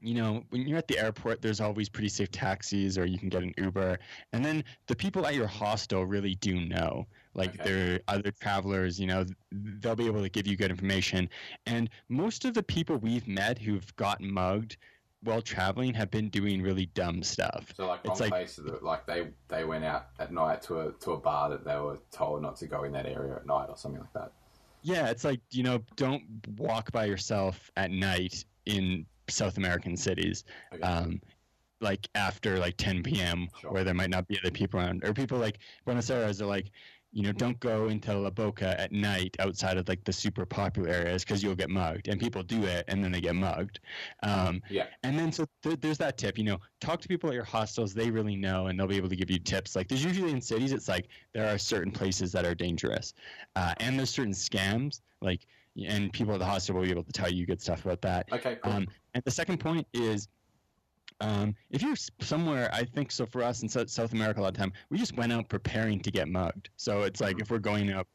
you 0.00 0.14
know, 0.14 0.44
when 0.50 0.66
you're 0.66 0.78
at 0.78 0.88
the 0.88 0.98
airport, 0.98 1.42
there's 1.42 1.60
always 1.60 1.88
pretty 1.88 2.08
safe 2.08 2.30
taxis, 2.30 2.98
or 2.98 3.04
you 3.06 3.18
can 3.18 3.28
get 3.28 3.42
an 3.42 3.54
Uber. 3.56 3.98
And 4.32 4.44
then 4.44 4.64
the 4.86 4.96
people 4.96 5.26
at 5.26 5.34
your 5.34 5.46
hostel 5.46 6.04
really 6.06 6.34
do 6.36 6.60
know. 6.60 7.06
Like 7.34 7.54
Okay. 7.54 7.62
they're 7.64 8.00
other 8.08 8.30
travelers, 8.30 9.00
you 9.00 9.06
know, 9.06 9.24
they'll 9.52 9.96
be 9.96 10.06
able 10.06 10.22
to 10.22 10.28
give 10.28 10.46
you 10.46 10.56
good 10.56 10.70
information. 10.70 11.28
And 11.66 11.88
most 12.08 12.44
of 12.44 12.54
the 12.54 12.62
people 12.62 12.96
we've 12.96 13.26
met 13.28 13.58
who've 13.58 13.94
gotten 13.96 14.30
mugged 14.32 14.76
while 15.22 15.40
traveling 15.42 15.94
have 15.94 16.10
been 16.10 16.28
doing 16.28 16.62
really 16.62 16.86
dumb 16.94 17.22
stuff. 17.22 17.72
So 17.76 17.86
like 17.86 18.00
It's 18.04 18.20
on 18.20 18.26
like- 18.26 18.30
places 18.30 18.64
that 18.64 18.82
like 18.82 19.06
they 19.06 19.28
they 19.48 19.64
went 19.64 19.84
out 19.84 20.08
at 20.18 20.32
night 20.32 20.62
to 20.62 20.80
a 20.80 20.92
to 20.92 21.12
a 21.12 21.16
bar 21.18 21.48
that 21.50 21.64
they 21.64 21.76
were 21.76 21.98
told 22.10 22.42
not 22.42 22.56
to 22.56 22.66
go 22.66 22.84
in 22.84 22.92
that 22.92 23.06
area 23.06 23.36
at 23.36 23.46
night 23.46 23.66
or 23.68 23.76
something 23.76 24.00
like 24.00 24.12
that. 24.14 24.32
Yeah, 24.82 25.10
it's 25.10 25.22
like, 25.24 25.40
you 25.52 25.62
know, 25.62 25.78
don't 25.94 26.24
walk 26.58 26.90
by 26.90 27.04
yourself 27.04 27.70
at 27.76 27.92
night 27.92 28.44
in 28.66 29.06
South 29.28 29.56
American 29.56 29.96
cities. 29.96 30.42
Okay. 30.74 30.82
um, 30.82 31.20
like 31.80 32.08
after 32.16 32.58
like 32.58 32.76
10 32.76 33.02
p.m. 33.02 33.48
Sure. 33.60 33.72
where 33.72 33.84
there 33.84 33.94
might 33.94 34.10
not 34.10 34.26
be 34.28 34.38
other 34.40 34.50
people 34.50 34.80
around, 34.80 35.04
or 35.04 35.12
people 35.12 35.38
like 35.38 35.58
Buenos 35.84 36.10
Aires 36.10 36.40
are 36.42 36.46
like, 36.46 36.70
you 37.12 37.22
know, 37.22 37.32
don't 37.32 37.60
go 37.60 37.88
into 37.88 38.16
La 38.16 38.30
Boca 38.30 38.80
at 38.80 38.90
night 38.90 39.36
outside 39.38 39.76
of 39.76 39.86
like 39.88 40.02
the 40.04 40.12
super 40.12 40.46
popular 40.46 40.88
areas 40.88 41.24
because 41.24 41.42
you'll 41.42 41.54
get 41.54 41.68
mugged, 41.70 42.08
and 42.08 42.18
people 42.18 42.42
do 42.42 42.64
it 42.64 42.84
and 42.88 43.04
then 43.04 43.12
they 43.12 43.20
get 43.20 43.34
mugged. 43.34 43.80
Um, 44.22 44.62
Yeah. 44.70 44.86
And 45.02 45.18
then 45.18 45.30
so 45.30 45.46
th- 45.62 45.80
there's 45.80 45.98
that 45.98 46.16
tip, 46.16 46.38
you 46.38 46.44
know, 46.44 46.58
talk 46.80 47.00
to 47.02 47.08
people 47.08 47.28
at 47.28 47.34
your 47.34 47.44
hostels; 47.44 47.92
they 47.92 48.10
really 48.10 48.36
know, 48.36 48.66
and 48.68 48.78
they'll 48.78 48.86
be 48.86 48.96
able 48.96 49.10
to 49.10 49.16
give 49.16 49.30
you 49.30 49.38
tips. 49.38 49.76
Like 49.76 49.88
there's 49.88 50.04
usually 50.04 50.30
in 50.30 50.40
cities, 50.40 50.72
it's 50.72 50.88
like 50.88 51.08
there 51.34 51.52
are 51.52 51.58
certain 51.58 51.92
places 51.92 52.32
that 52.32 52.44
are 52.44 52.54
dangerous, 52.54 53.12
uh, 53.56 53.74
and 53.80 53.98
there's 53.98 54.10
certain 54.10 54.32
scams, 54.32 55.00
like, 55.20 55.46
and 55.86 56.12
people 56.12 56.32
at 56.34 56.38
the 56.38 56.46
hostel 56.46 56.76
will 56.76 56.82
be 56.82 56.90
able 56.90 57.04
to 57.04 57.12
tell 57.12 57.30
you 57.30 57.44
good 57.46 57.60
stuff 57.60 57.84
about 57.84 58.00
that. 58.02 58.32
Okay. 58.32 58.56
Cool. 58.62 58.72
Um, 58.72 58.86
and 59.14 59.22
the 59.24 59.30
second 59.30 59.58
point 59.58 59.86
is, 59.92 60.28
um, 61.22 61.54
if 61.70 61.82
you're 61.82 61.94
somewhere, 62.20 62.68
I 62.72 62.84
think 62.84 63.12
so 63.12 63.24
for 63.24 63.44
us 63.44 63.62
in 63.62 63.68
South 63.68 64.12
America 64.12 64.40
a 64.40 64.42
lot 64.42 64.48
of 64.48 64.56
time, 64.56 64.72
we 64.90 64.98
just 64.98 65.16
went 65.16 65.32
out 65.32 65.48
preparing 65.48 66.00
to 66.00 66.10
get 66.10 66.28
mugged. 66.28 66.68
So 66.76 67.02
it's 67.02 67.20
like 67.20 67.40
if 67.40 67.50
we're 67.50 67.60
going 67.60 67.92
up 67.92 68.08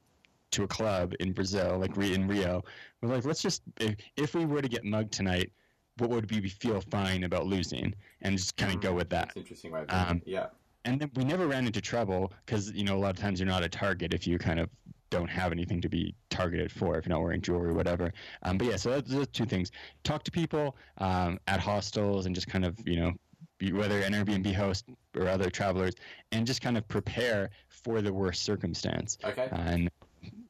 to 0.52 0.64
a 0.64 0.68
club 0.68 1.14
in 1.22 1.32
Brazil, 1.32 1.78
like 1.80 1.96
in 1.96 2.28
Rio, 2.28 2.64
we're 3.02 3.10
like, 3.10 3.24
let's 3.24 3.42
just 3.42 3.62
if, 3.80 3.96
if 4.18 4.36
we 4.36 4.46
were 4.46 4.62
to 4.62 4.68
get 4.68 4.84
mugged 4.84 5.14
tonight, 5.14 5.54
what 6.00 6.10
would 6.10 6.30
we 6.30 6.50
feel 6.50 6.82
fine 6.82 7.24
about 7.24 7.48
losing, 7.48 7.96
and 8.22 8.38
just 8.38 8.58
kind 8.58 8.74
of 8.74 8.82
go 8.82 8.94
with 8.94 9.10
that. 9.10 9.28
That's 9.28 9.38
interesting 9.38 9.72
way 9.72 9.82
of 9.82 9.88
doing 9.88 10.02
Um. 10.02 10.22
Yeah. 10.26 10.48
And 10.84 11.00
then 11.02 11.10
we 11.16 11.24
never 11.24 11.48
ran 11.48 11.66
into 11.66 11.82
trouble 11.82 12.34
because 12.46 12.72
you 12.72 12.84
know 12.84 12.98
a 12.98 13.00
lot 13.00 13.12
of 13.12 13.18
times 13.18 13.40
you're 13.40 13.48
not 13.48 13.64
a 13.64 13.70
target 13.70 14.14
if 14.14 14.28
you 14.28 14.38
kind 14.38 14.60
of 14.60 14.70
don't 15.10 15.30
have 15.30 15.52
anything 15.52 15.82
to 15.82 15.90
be 15.90 16.14
targeted 16.30 16.72
for 16.72 16.98
if 16.98 17.06
you're 17.06 17.16
not 17.16 17.22
wearing 17.22 17.42
jewelry 17.42 17.70
or 17.70 17.74
whatever. 17.74 18.14
Um, 18.44 18.58
but 18.58 18.68
yeah, 18.68 18.76
so 18.76 18.92
that's, 18.92 19.10
those 19.12 19.28
two 19.28 19.46
things: 19.46 19.72
talk 20.04 20.24
to 20.24 20.32
people 20.32 20.76
um, 21.00 21.40
at 21.48 21.60
hostels 21.60 22.26
and 22.26 22.36
just 22.36 22.48
kind 22.48 22.66
of 22.66 22.78
you 22.86 23.00
know 23.00 23.14
be, 23.58 23.72
whether 23.72 24.00
an 24.02 24.14
Airbnb 24.14 24.54
host 24.54 24.86
or 25.16 25.28
other 25.28 25.50
travelers, 25.50 25.94
and 26.32 26.46
just 26.46 26.62
kind 26.62 26.78
of 26.78 26.88
prepare 26.88 27.50
for 27.70 28.02
the 28.02 28.12
worst 28.12 28.44
circumstance, 28.44 29.18
Okay. 29.24 29.50
uh, 29.52 29.56
and 29.56 29.90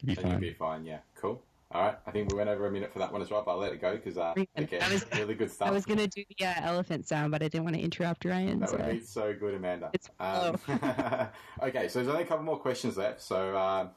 be 0.03 0.15
then 0.15 0.25
you'll 0.25 0.31
fine. 0.31 0.39
be 0.39 0.53
fine. 0.53 0.85
Yeah. 0.85 0.99
Cool. 1.15 1.41
All 1.71 1.83
right. 1.83 1.97
I 2.07 2.11
think 2.11 2.31
we 2.31 2.37
went 2.37 2.49
over 2.49 2.65
a 2.67 2.71
minute 2.71 2.93
for 2.93 2.99
that 2.99 3.11
one 3.11 3.21
as 3.21 3.29
well, 3.29 3.43
but 3.45 3.51
I'll 3.51 3.57
let 3.57 3.73
it 3.73 3.81
go 3.81 3.97
because 3.97 4.17
uh, 4.17 4.33
Brilliant. 4.33 4.73
okay, 4.73 4.79
I 4.79 4.89
was- 4.93 5.05
really 5.17 5.35
good 5.35 5.51
stuff. 5.51 5.67
I 5.67 5.71
was 5.71 5.85
gonna 5.85 6.07
do 6.07 6.23
the 6.39 6.45
uh, 6.45 6.53
elephant 6.61 7.05
sound, 7.05 7.31
but 7.31 7.43
I 7.43 7.49
didn't 7.49 7.65
want 7.65 7.75
to 7.75 7.81
interrupt 7.81 8.23
Ryan. 8.23 8.61
That 8.61 8.69
So. 8.69 8.77
would 8.77 8.89
be 8.91 9.01
so 9.01 9.33
good, 9.37 9.53
Amanda. 9.53 9.89
It's 9.93 10.09
Um, 10.19 10.55
okay, 11.61 11.89
so 11.89 11.99
there's 11.99 12.07
only 12.07 12.23
a 12.23 12.25
couple 12.25 12.45
more 12.45 12.57
questions 12.57 12.95
left. 12.97 13.21
So 13.21 13.57
um, 13.57 13.89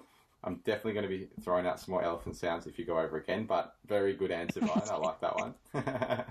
I'm 0.42 0.56
definitely 0.64 0.94
going 0.94 1.02
to 1.04 1.08
be 1.08 1.28
throwing 1.42 1.66
out 1.66 1.78
some 1.80 1.92
more 1.92 2.02
elephant 2.02 2.36
sounds 2.36 2.66
if 2.66 2.78
you 2.78 2.84
go 2.84 2.98
over 2.98 3.16
again. 3.18 3.44
But 3.44 3.74
very 3.86 4.14
good 4.14 4.30
answer, 4.30 4.60
Ryan. 4.60 4.82
I 4.90 4.96
like 4.96 5.20
that 5.20 5.36
one. 5.36 5.54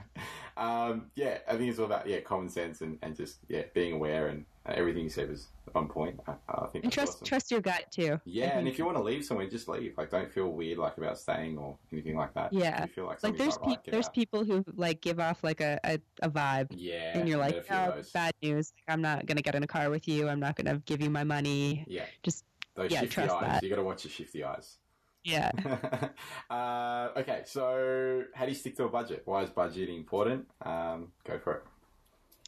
um, 0.58 1.12
yeah, 1.16 1.38
I 1.48 1.52
think 1.56 1.70
it's 1.70 1.80
all 1.80 1.86
about 1.86 2.08
yeah 2.08 2.20
common 2.22 2.50
sense 2.50 2.82
and, 2.82 2.98
and 3.02 3.16
just 3.16 3.40
yeah 3.48 3.64
being 3.74 3.94
aware 3.94 4.28
and 4.28 4.46
uh, 4.66 4.74
everything 4.76 5.04
you 5.04 5.10
said 5.10 5.30
was 5.30 5.48
on 5.76 5.88
point. 5.88 6.20
I, 6.28 6.34
I 6.50 6.68
think 6.68 6.84
And 6.86 6.92
trust 6.94 7.18
awesome. 7.18 7.26
trust 7.28 7.52
your 7.52 7.62
gut 7.62 7.86
too. 7.92 8.20
Yeah, 8.26 8.58
and 8.58 8.68
if 8.68 8.78
you 8.80 8.86
want 8.86 8.98
to 8.98 9.04
leave 9.04 9.24
somewhere, 9.24 9.48
just 9.48 9.68
leave. 9.68 9.94
Like, 9.98 10.10
don't 10.10 10.32
feel 10.32 10.50
weird 10.50 10.80
like 10.80 10.98
about 10.98 11.18
staying 11.20 11.58
or 11.58 11.78
anything 11.92 12.16
like 12.16 12.34
that. 12.34 12.52
Yeah. 12.52 12.84
If 12.84 12.90
you 12.90 12.94
feel 12.96 13.06
like 13.06 13.24
like 13.24 13.38
there's 13.38 13.58
not 13.60 13.68
right, 13.68 13.80
there's 13.86 14.08
out. 14.08 14.14
people 14.14 14.44
who 14.44 14.66
like 14.76 15.02
give 15.02 15.20
off 15.20 15.44
like 15.44 15.62
a, 15.62 15.80
a, 15.84 16.00
a 16.24 16.30
vibe 16.30 16.68
Yeah, 16.72 17.18
and 17.18 17.30
you're 17.30 17.38
like 17.38 17.56
met 17.56 17.66
a 17.66 17.68
few 17.68 17.76
of 17.76 17.94
oh 18.00 18.10
bad 18.14 18.34
news 18.42 18.74
like, 18.76 18.94
i'm 18.94 19.02
not 19.02 19.26
gonna 19.26 19.42
get 19.42 19.56
in 19.56 19.64
a 19.64 19.68
car 19.68 19.90
with 19.90 20.08
you 20.08 20.28
i'm 20.28 20.40
not 20.40 20.56
gonna 20.56 20.82
give 20.86 21.02
you 21.02 21.10
my 21.10 21.24
money 21.24 21.86
Yeah, 21.88 22.06
Just- 22.24 22.44
those 22.80 22.92
yeah, 22.92 23.02
shifty 23.02 23.22
eyes. 23.22 23.42
that. 23.42 23.64
You 23.64 23.70
got 23.70 23.76
to 23.78 23.84
watch 23.84 24.04
your 24.06 24.12
shifty 24.12 24.44
eyes. 24.44 24.78
yeah 25.24 25.52
uh, 26.50 27.10
okay, 27.20 27.42
so 27.46 28.24
how 28.34 28.46
do 28.46 28.52
you 28.52 28.56
stick 28.58 28.76
to 28.78 28.86
a 28.86 28.90
budget? 28.90 29.22
Why 29.26 29.44
is 29.44 29.50
budgeting 29.50 29.98
important? 29.98 30.48
Um, 30.62 31.12
go 31.26 31.38
for 31.40 31.54
it. 31.58 31.64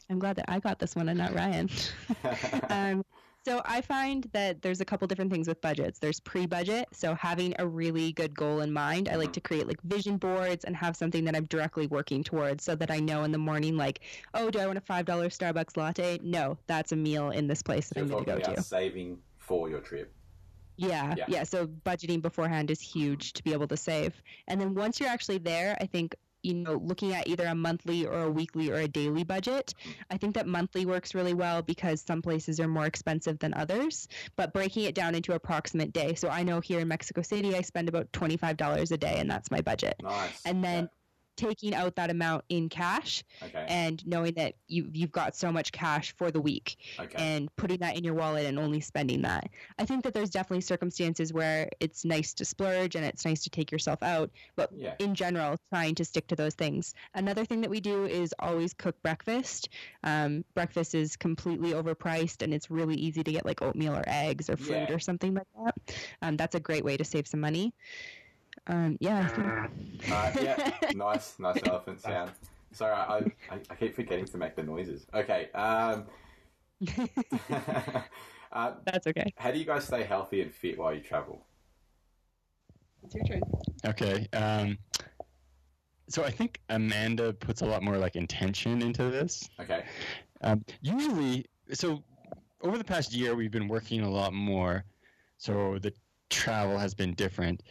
i'm 0.10 0.20
glad 0.20 0.36
that 0.38 0.46
i 0.50 0.58
got 0.60 0.78
this 0.80 0.94
one 0.96 1.08
and 1.10 1.18
not 1.24 1.34
ryan 1.36 1.70
um, 2.70 3.04
so 3.44 3.60
I 3.66 3.82
find 3.82 4.30
that 4.34 4.62
there's 4.62 4.82
a 4.82 4.86
couple 4.86 5.08
different 5.08 5.32
things 5.32 5.48
with 5.48 5.60
budgets. 5.62 5.98
There's 5.98 6.20
pre-budget, 6.20 6.86
so 6.94 7.16
having 7.16 7.56
a 7.58 7.66
really 7.66 8.12
good 8.12 8.36
goal 8.36 8.60
in 8.62 8.72
mind. 8.72 9.10
I 9.10 9.16
like 9.16 9.30
Mhm. 9.30 9.34
to 9.40 9.42
create 9.42 9.68
like 9.68 9.82
vision 9.82 10.18
boards 10.18 10.64
and 10.64 10.76
have 10.76 10.96
something 10.96 11.24
that 11.26 11.36
I'm 11.36 11.46
directly 11.46 11.88
working 11.88 12.24
towards, 12.24 12.64
so 12.64 12.76
that 12.76 12.92
I 12.92 13.00
know 13.00 13.24
in 13.24 13.32
the 13.32 13.40
morning, 13.40 13.78
like, 13.78 14.02
oh, 14.36 14.52
do 14.52 14.60
I 14.60 14.68
want 14.68 14.78
a 14.78 14.82
five 14.82 15.06
dollar 15.06 15.30
Starbucks 15.30 15.76
latte? 15.76 16.20
No, 16.22 16.56
that's 16.68 16.92
a 16.92 16.96
meal 16.96 17.32
in 17.32 17.48
this 17.48 17.64
place 17.64 17.90
that 17.90 17.98
You're 17.98 18.06
I 18.06 18.20
need 18.20 18.26
to 18.28 18.32
go 18.32 18.38
to. 18.42 18.52
about 18.52 18.64
saving 18.66 19.18
for 19.40 19.72
your 19.72 19.80
trip. 19.80 20.14
Yeah, 20.88 21.16
Yeah. 21.18 21.26
yeah, 21.28 21.44
So 21.44 21.68
budgeting 21.68 22.22
beforehand 22.22 22.72
is 22.72 22.82
huge 22.82 23.34
to 23.34 23.44
be 23.44 23.54
able 23.54 23.68
to 23.68 23.78
save. 23.78 24.14
And 24.48 24.60
then 24.60 24.76
once 24.76 25.00
you're 25.00 25.10
actually 25.10 25.38
there, 25.40 25.78
I 25.80 25.86
think 25.86 26.16
you 26.44 26.56
know 26.56 26.74
looking 26.74 27.14
at 27.14 27.28
either 27.28 27.46
a 27.46 27.54
monthly 27.54 28.08
or 28.08 28.24
a 28.24 28.32
weekly 28.32 28.72
or 28.72 28.78
a 28.78 28.88
daily 28.88 29.24
budget. 29.24 29.76
I 30.10 30.18
think 30.18 30.34
that 30.36 30.48
monthly 30.48 30.88
works 30.88 31.14
really 31.14 31.36
well 31.36 31.62
because 31.62 32.02
some 32.02 32.24
places 32.24 32.60
are 32.60 32.68
more 32.68 32.88
expensive 32.88 33.38
than 33.38 33.54
others. 33.54 34.08
But 34.36 34.52
breaking 34.52 34.86
it 34.86 34.96
down 34.96 35.14
into 35.14 35.34
approximate 35.34 35.94
day. 35.94 36.16
So 36.16 36.30
I 36.30 36.42
know 36.42 36.60
here 36.60 36.80
in 36.80 36.88
Mexico 36.88 37.22
City, 37.22 37.56
I 37.56 37.62
spend 37.62 37.90
about 37.90 38.12
twenty 38.12 38.38
five 38.38 38.58
dollars 38.58 38.92
a 38.92 38.98
day, 38.98 39.18
and 39.20 39.30
that's 39.30 39.52
my 39.52 39.62
budget. 39.62 39.96
Nice. 40.02 40.42
And 40.44 40.64
then 40.64 40.90
taking 41.38 41.74
out 41.74 41.96
that 41.96 42.10
amount 42.10 42.44
in 42.50 42.70
cash 42.70 43.24
okay, 43.44 43.66
and 43.68 44.06
knowing 44.06 44.34
that 44.36 44.56
you 44.68 44.90
you've 44.94 45.12
got 45.12 45.36
so 45.36 45.52
much 45.52 45.72
cash 45.72 46.14
for 46.18 46.32
the 46.32 46.42
week 46.42 46.78
okay, 47.00 47.18
and 47.18 47.50
putting 47.56 47.78
that 47.80 47.98
in 47.98 48.04
your 48.04 48.14
wallet 48.14 48.46
and 48.46 48.60
only 48.60 48.80
spending 48.82 49.22
that. 49.24 49.50
I 49.80 49.86
think 49.86 50.04
that 50.04 50.14
there's 50.14 50.30
definitely 50.30 50.62
circumstances 50.62 51.34
where 51.34 51.70
it's 51.80 52.06
nice 52.06 52.34
to 52.36 52.46
splurge 52.46 52.96
and 52.96 53.06
it's 53.06 53.26
nice 53.26 53.44
to 53.44 53.50
take 53.50 53.72
yourself 53.72 54.04
out, 54.04 54.30
but 54.56 54.70
yeah, 54.74 54.94
in 55.00 55.16
general, 55.16 55.58
trying 55.70 55.96
to 55.96 56.06
stick 56.06 56.28
to 56.28 56.36
those 56.36 56.56
things. 56.56 56.94
Another 57.14 57.46
thing 57.46 57.62
that 57.62 57.70
we 57.70 57.80
do 57.80 58.06
is 58.06 58.34
always 58.40 58.74
cook 58.74 59.02
breakfast. 59.02 59.70
Um, 60.04 60.44
breakfast 60.54 60.96
is 60.96 61.16
completely 61.16 61.72
overpriced 61.74 62.42
and 62.42 62.54
it's 62.54 62.70
really 62.70 62.96
easy 62.96 63.24
to 63.24 63.32
get 63.32 63.46
like 63.46 63.62
oatmeal 63.62 63.96
or 63.96 64.04
eggs 64.08 64.50
or 64.50 64.58
fruit 64.58 64.90
Yeah. 64.90 64.96
or 64.96 65.00
something 65.00 65.34
like 65.34 65.48
that. 65.66 65.96
Um, 66.22 66.38
that's 66.38 66.56
a 66.56 66.60
great 66.60 66.84
way 66.84 66.98
to 66.98 67.04
save 67.04 67.28
some 67.28 67.40
money. 67.40 67.74
Um, 68.68 68.98
yeah. 69.00 69.30
I 69.34 69.68
think- 69.68 70.12
uh, 70.12 70.32
yeah, 70.42 70.72
nice, 70.96 71.40
nice 71.40 71.60
elephant 71.66 72.00
sound. 72.02 72.32
Sorry, 72.74 72.94
I, 72.94 73.18
I, 73.54 73.60
I 73.70 73.76
keep 73.76 73.96
forgetting 73.96 74.26
to 74.26 74.38
make 74.38 74.56
the 74.56 74.64
noises. 74.64 75.06
Okay, 75.14 75.50
um, 75.54 76.06
uh, 78.52 78.74
that's 78.86 79.08
okay. 79.08 79.34
how 79.38 79.52
do 79.52 79.60
you 79.60 79.66
guys 79.66 79.86
stay 79.86 80.04
healthy 80.04 80.42
and 80.42 80.54
fit 80.54 80.78
while 80.78 80.94
you 80.94 81.02
travel? 81.02 81.46
It's 83.04 83.16
your 83.16 83.26
turn. 83.26 83.42
Okay. 83.86 84.28
Um, 84.34 84.78
so 86.08 86.24
I 86.24 86.30
think 86.32 86.60
Amanda 86.70 87.34
puts 87.34 87.62
a 87.62 87.66
lot 87.66 87.84
more 87.84 87.98
like 87.98 88.16
intention 88.16 88.82
into 88.82 89.10
this. 89.10 89.50
Okay, 89.60 89.84
Um, 90.42 90.64
usually, 90.82 91.46
so 91.74 92.04
over 92.62 92.78
the 92.78 92.84
past 92.84 93.14
year, 93.14 93.36
we've 93.36 93.52
been 93.52 93.68
working 93.68 94.02
a 94.02 94.10
lot 94.10 94.34
more, 94.34 94.84
so 95.38 95.78
the 95.82 95.94
travel 96.30 96.78
has 96.78 96.94
been 96.94 97.14
different. 97.16 97.64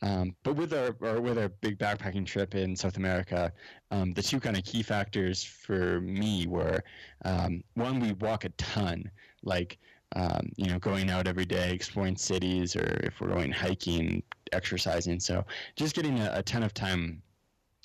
Um, 0.00 0.36
but 0.44 0.54
with 0.54 0.72
our 0.72 0.94
or 1.00 1.20
with 1.20 1.38
our 1.38 1.48
big 1.48 1.78
backpacking 1.78 2.24
trip 2.24 2.54
in 2.54 2.76
South 2.76 2.96
America, 2.96 3.52
um, 3.90 4.12
the 4.12 4.22
two 4.22 4.38
kind 4.38 4.56
of 4.56 4.64
key 4.64 4.82
factors 4.82 5.42
for 5.42 6.00
me 6.00 6.46
were 6.46 6.82
um, 7.24 7.64
one, 7.74 7.98
we 7.98 8.12
walk 8.12 8.44
a 8.44 8.50
ton, 8.50 9.10
like 9.42 9.78
um, 10.16 10.50
you 10.56 10.66
know, 10.66 10.78
going 10.78 11.10
out 11.10 11.26
every 11.26 11.44
day, 11.44 11.72
exploring 11.72 12.16
cities, 12.16 12.76
or 12.76 13.00
if 13.02 13.20
we're 13.20 13.28
going 13.28 13.52
hiking, 13.52 14.22
exercising. 14.52 15.20
So 15.20 15.44
just 15.76 15.94
getting 15.94 16.18
a, 16.20 16.30
a 16.34 16.42
ton 16.42 16.62
of 16.62 16.72
time, 16.72 17.20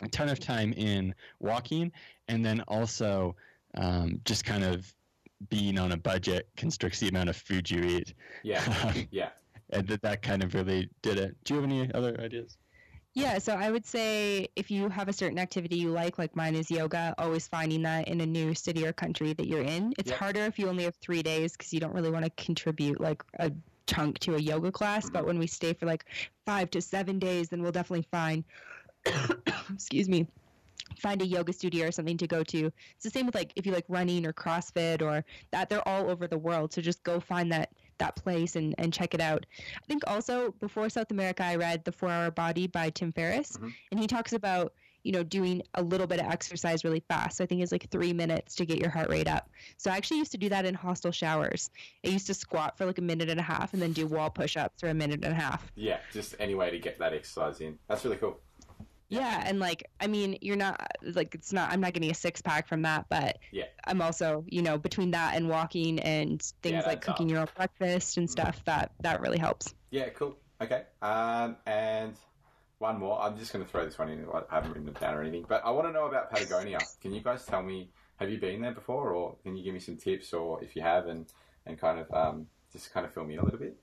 a 0.02 0.08
ton 0.08 0.30
of 0.30 0.40
time 0.40 0.74
in 0.74 1.14
walking, 1.40 1.92
and 2.28 2.46
then 2.46 2.62
also 2.68 3.36
um, 3.76 4.22
just 4.24 4.46
kind 4.46 4.64
of 4.64 4.94
being 5.50 5.78
on 5.78 5.92
a 5.92 5.98
budget 5.98 6.48
constricts 6.56 7.00
the 7.00 7.10
amount 7.10 7.30
of 7.30 7.36
food 7.36 7.70
you 7.70 7.82
eat. 7.84 8.14
yeah, 8.44 8.94
yeah. 9.12 9.30
And 9.74 9.88
that, 9.88 10.02
that 10.02 10.22
kind 10.22 10.44
of 10.44 10.54
really 10.54 10.90
did 11.02 11.18
it. 11.18 11.36
Do 11.44 11.56
you 11.56 11.62
have 11.62 11.70
any 11.70 11.94
other 11.94 12.20
ideas? 12.20 12.58
Yeah, 13.16 13.38
so 13.38 13.54
I 13.54 13.70
would 13.70 13.86
say 13.86 14.48
if 14.56 14.72
you 14.72 14.90
have 14.90 15.08
a 15.08 15.14
certain 15.14 15.38
activity 15.38 15.78
you 15.78 15.92
like, 15.92 16.18
like 16.18 16.36
mine 16.36 16.56
is 16.56 16.72
yoga, 16.72 17.14
always 17.20 17.48
finding 17.48 17.84
that 17.84 18.08
in 18.08 18.22
a 18.22 18.26
new 18.26 18.56
city 18.56 18.88
or 18.88 18.94
country 18.94 19.34
that 19.34 19.48
you're 19.48 19.62
in. 19.62 19.94
It's 20.00 20.10
Yeah. 20.10 20.18
harder 20.18 20.42
if 20.46 20.58
you 20.58 20.68
only 20.68 20.84
have 20.86 20.96
three 20.96 21.22
days 21.22 21.52
because 21.52 21.72
you 21.72 21.80
don't 21.80 21.94
really 21.94 22.10
want 22.10 22.26
to 22.26 22.32
contribute 22.44 23.00
like 23.00 23.24
a 23.40 23.52
chunk 23.86 24.18
to 24.20 24.36
a 24.36 24.40
yoga 24.40 24.72
class. 24.72 25.10
But 25.12 25.24
Mhm. 25.24 25.28
when 25.28 25.40
we 25.40 25.48
stay 25.48 25.74
for 25.74 25.86
like 25.86 26.06
five 26.46 26.72
to 26.72 26.82
seven 26.82 27.20
days, 27.20 27.50
then 27.50 27.62
we'll 27.62 27.72
definitely 27.72 28.08
find, 28.10 28.44
excuse 29.74 30.10
me, 30.10 30.28
find 30.98 31.22
a 31.22 31.26
yoga 31.26 31.54
studio 31.54 31.88
or 31.88 31.92
something 31.92 32.18
to 32.18 32.28
go 32.28 32.44
to. 32.44 32.72
It's 32.96 33.04
the 33.04 33.12
same 33.12 33.28
with 33.28 33.36
like 33.36 33.54
if 33.56 33.68
you 33.68 33.74
like 33.74 33.86
running 33.90 34.26
or 34.26 34.34
CrossFit 34.34 35.04
or 35.04 35.24
that. 35.52 35.70
They're 35.70 35.88
all 35.88 36.10
over 36.10 36.28
the 36.28 36.38
world, 36.38 36.74
so 36.74 36.82
just 36.82 37.04
go 37.04 37.20
find 37.20 37.52
that 37.52 37.70
that 38.00 38.16
place 38.16 38.56
and 38.56 38.76
and 38.78 38.94
check 38.94 39.14
it 39.14 39.22
out. 39.22 39.46
I 39.82 39.86
think 39.86 40.04
also 40.08 40.52
before 40.60 40.90
South 40.90 41.12
America, 41.12 41.44
I 41.44 41.56
read 41.56 41.84
The 41.86 41.92
Four 41.92 42.10
Hour 42.10 42.32
Body 42.32 42.68
by 42.68 42.90
Tim 42.90 43.12
Ferriss, 43.12 43.58
Mhm. 43.58 43.74
and 43.92 44.00
he 44.00 44.08
talks 44.08 44.34
about 44.34 44.74
you 45.04 45.12
know 45.12 45.22
doing 45.24 45.62
a 45.74 45.84
little 45.84 46.08
bit 46.08 46.20
of 46.22 46.28
exercise 46.28 46.84
really 46.86 47.02
fast. 47.10 47.38
So 47.38 47.44
I 47.44 47.48
think 47.48 47.62
it's 47.62 47.74
like 47.74 47.90
three 47.90 48.14
minutes 48.14 48.56
to 48.56 48.66
get 48.66 48.78
your 48.80 48.90
heart 48.90 49.10
rate 49.10 49.28
up. 49.28 49.50
So 49.78 49.92
I 49.92 49.98
actually 49.98 50.18
used 50.20 50.32
to 50.32 50.38
do 50.38 50.48
that 50.50 50.64
in 50.66 50.74
hostel 50.74 51.12
showers. 51.12 51.70
I 52.06 52.10
used 52.10 52.28
to 52.28 52.34
squat 52.34 52.78
for 52.78 52.86
like 52.86 53.00
a 53.00 53.02
minute 53.02 53.30
and 53.30 53.38
a 53.40 53.44
half 53.44 53.74
and 53.74 53.82
then 53.82 53.92
do 53.92 54.08
wall 54.08 54.30
push-ups 54.30 54.80
for 54.80 54.88
a 54.88 54.94
minute 54.94 55.24
and 55.26 55.34
a 55.34 55.36
half. 55.36 55.70
Yeah, 55.76 56.00
just 56.14 56.36
any 56.40 56.56
way 56.56 56.70
to 56.72 56.80
get 56.80 57.00
that 57.00 57.14
exercise 57.14 57.60
in. 57.60 57.80
That's 57.90 58.06
really 58.06 58.16
cool. 58.18 58.40
Yeah, 59.14 59.44
and 59.46 59.60
like 59.60 59.84
I 60.00 60.08
mean, 60.08 60.38
you're 60.42 60.56
not 60.58 60.80
like 61.02 61.36
it's 61.36 61.54
not. 61.54 61.72
I'm 61.72 61.82
not 61.82 61.94
getting 61.94 62.12
a 62.12 62.16
six 62.16 62.42
pack 62.42 62.68
from 62.68 62.82
that, 62.84 63.06
but 63.10 63.38
Yeah. 63.52 63.66
I'm 63.86 64.02
also 64.02 64.44
you 64.48 64.62
know 64.62 64.78
between 64.78 65.12
that 65.12 65.36
and 65.36 65.48
walking 65.50 66.00
and 66.00 66.42
things 66.62 66.84
Yeah, 66.84 66.88
like 66.88 67.02
cooking 67.02 67.28
up. 67.28 67.32
your 67.32 67.40
own 67.42 67.48
breakfast 67.56 68.18
and 68.18 68.28
Mhm. 68.28 68.32
stuff 68.32 68.64
that 68.66 68.92
that 69.02 69.22
really 69.22 69.38
helps. 69.38 69.74
Yeah, 69.92 70.10
cool. 70.10 70.38
Okay. 70.62 70.84
Um, 71.02 71.58
and 71.66 72.16
one 72.80 73.00
more. 73.00 73.22
I'm 73.22 73.38
just 73.38 73.54
going 73.54 73.64
to 73.64 73.70
throw 73.72 73.86
this 73.86 73.98
one 73.98 74.10
in. 74.10 74.26
I 74.30 74.42
haven't 74.56 74.72
written 74.74 74.88
it 74.90 75.00
down 75.00 75.14
or 75.16 75.22
anything, 75.22 75.46
but 75.48 75.64
I 75.66 75.70
want 75.72 75.88
to 75.88 75.92
know 75.94 76.06
about 76.06 76.30
Patagonia. 76.32 76.80
Can 77.02 77.14
you 77.14 77.22
guys 77.22 77.46
tell 77.46 77.62
me? 77.62 77.90
Have 78.18 78.30
you 78.30 78.38
been 78.40 78.62
there 78.62 78.74
before, 78.74 79.12
or 79.14 79.36
can 79.44 79.56
you 79.58 79.64
give 79.64 79.74
me 79.74 79.80
some 79.80 79.98
tips, 79.98 80.34
or 80.34 80.64
if 80.64 80.76
you 80.76 80.82
have, 80.82 81.08
and 81.08 81.26
and 81.66 81.80
kind 81.80 82.00
of 82.00 82.14
um, 82.14 82.48
just 82.72 82.94
kind 82.94 83.06
of 83.06 83.14
fill 83.14 83.26
me 83.26 83.34
in 83.36 83.40
a 83.40 83.44
little 83.44 83.60
bit? 83.60 83.76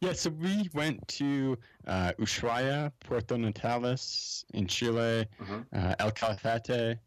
Yeah, 0.00 0.12
so 0.12 0.30
we 0.30 0.68
went 0.74 1.06
to 1.08 1.56
uh, 1.86 2.12
Ushuaia, 2.18 2.90
Puerto 3.00 3.36
Natales 3.36 4.44
in 4.54 4.66
Chile, 4.66 5.26
Mhm. 5.40 5.64
uh, 5.72 5.94
El 5.98 6.10
Calafate, 6.12 6.98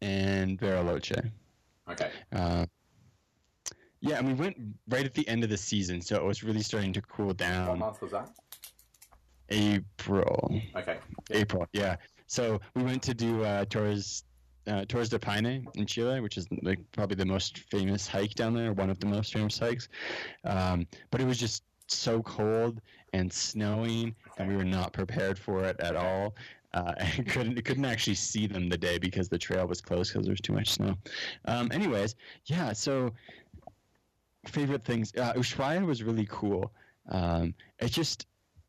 and 0.00 0.58
Bariloche. 0.58 1.30
Okay. 1.90 2.10
Uh, 2.32 2.66
yeah, 4.00 4.18
and 4.18 4.26
we 4.28 4.34
went 4.34 4.56
right 4.88 5.04
at 5.04 5.14
the 5.14 5.26
end 5.28 5.44
of 5.44 5.50
the 5.50 5.56
season, 5.56 6.00
so 6.00 6.16
it 6.16 6.24
was 6.24 6.42
really 6.42 6.62
starting 6.62 6.92
to 6.94 7.02
cool 7.02 7.26
What 7.28 7.36
down. 7.38 7.78
month 7.78 8.00
was 8.02 8.12
that? 8.12 8.30
April. 9.50 10.50
Okay. 10.76 10.98
Yeah. 11.30 11.36
April, 11.36 11.66
yeah. 11.72 11.96
So 12.26 12.60
we 12.74 12.82
went 12.82 13.02
to 13.04 13.14
do 13.14 13.44
uh, 13.44 13.64
Torres, 13.66 14.24
uh, 14.66 14.84
Torres 14.86 15.08
de 15.10 15.18
Paine 15.18 15.66
in 15.74 15.86
Chile, 15.86 16.20
which 16.20 16.36
is 16.38 16.46
like 16.62 16.80
probably 16.92 17.16
the 17.16 17.26
most 17.26 17.58
famous 17.70 18.06
hike 18.08 18.34
down 18.34 18.54
there, 18.54 18.72
one 18.72 18.90
of 18.90 18.98
the 18.98 19.06
most 19.06 19.32
famous 19.32 19.58
hikes. 19.58 19.88
Um, 20.44 20.86
but 21.10 21.20
it 21.20 21.26
was 21.26 21.38
just 21.38 21.62
so 21.88 22.22
cold 22.22 22.80
and 23.12 23.32
snowing, 23.32 24.14
and 24.38 24.48
we 24.48 24.56
were 24.56 24.64
not 24.64 24.92
prepared 24.92 25.38
for 25.38 25.64
it 25.64 25.78
at 25.80 25.96
all. 25.96 26.34
Uh, 26.72 26.92
and 26.98 27.26
couldn't 27.28 27.64
couldn't 27.64 27.84
actually 27.84 28.14
see 28.16 28.46
them 28.46 28.68
the 28.68 28.76
day 28.78 28.98
because 28.98 29.28
the 29.28 29.38
trail 29.38 29.66
was 29.66 29.80
closed 29.80 30.12
because 30.12 30.26
there 30.26 30.32
was 30.32 30.40
too 30.40 30.52
much 30.52 30.70
snow. 30.70 30.96
Um, 31.44 31.70
anyways, 31.72 32.16
yeah. 32.46 32.72
So 32.72 33.12
favorite 34.46 34.84
things. 34.84 35.12
Uh, 35.16 35.32
Ushuaia 35.34 35.84
was 35.84 36.02
really 36.02 36.26
cool. 36.28 36.72
Um, 37.10 37.54
it's 37.78 37.94
just 37.94 38.26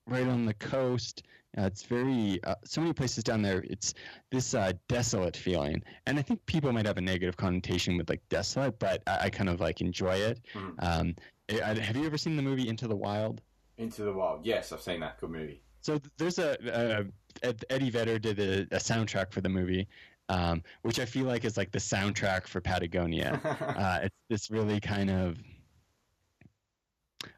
right 0.08 0.28
on 0.28 0.46
the 0.46 0.54
coast. 0.56 1.24
Uh, 1.58 1.64
it's 1.64 1.84
very 1.84 2.40
uh, 2.44 2.56
so 2.66 2.82
many 2.82 2.92
places 2.92 3.24
down 3.24 3.42
there. 3.42 3.64
It's 3.70 3.94
this 4.30 4.54
uh, 4.54 4.74
desolate 4.90 5.38
feeling, 5.38 5.82
and 6.06 6.20
I 6.20 6.22
think 6.22 6.46
people 6.48 6.72
might 6.74 6.86
have 6.86 6.98
a 6.98 7.02
negative 7.02 7.38
connotation 7.38 7.98
with 7.98 8.10
like 8.10 8.22
desolate, 8.30 8.78
but 8.78 9.02
I, 9.08 9.20
I 9.24 9.30
kind 9.30 9.50
of 9.50 9.62
like 9.62 9.80
enjoy 9.80 10.16
it. 10.16 10.42
Mhm. 10.54 10.74
Um, 10.80 11.16
have 11.50 11.96
you 11.96 12.06
ever 12.06 12.18
seen 12.18 12.36
the 12.36 12.42
movie 12.42 12.68
Into 12.68 12.88
the 12.88 12.96
Wild? 12.96 13.42
Into 13.78 14.04
the 14.04 14.14
Wild. 14.14 14.46
Yes, 14.46 14.72
I've 14.72 14.82
seen 14.82 15.00
that. 15.02 15.20
Good 15.20 15.30
movie. 15.32 15.62
So 15.82 16.00
there's 16.18 16.40
a, 16.40 17.06
a 17.44 17.54
Eddie 17.70 17.90
Vedder 17.92 18.18
did 18.18 18.40
a, 18.40 18.62
a 18.76 18.80
soundtrack 18.80 19.32
for 19.32 19.42
the 19.42 19.50
movie, 19.50 19.88
um, 20.30 20.64
which 20.82 21.00
I 21.00 21.06
feel 21.06 21.26
like 21.26 21.46
is 21.46 21.58
like 21.58 21.72
the 21.72 21.80
soundtrack 21.80 22.48
for 22.48 22.60
Patagonia. 22.62 23.40
uh, 23.78 24.00
it's 24.04 24.16
this 24.30 24.50
really 24.52 24.80
kind 24.80 25.10
of 25.12 25.38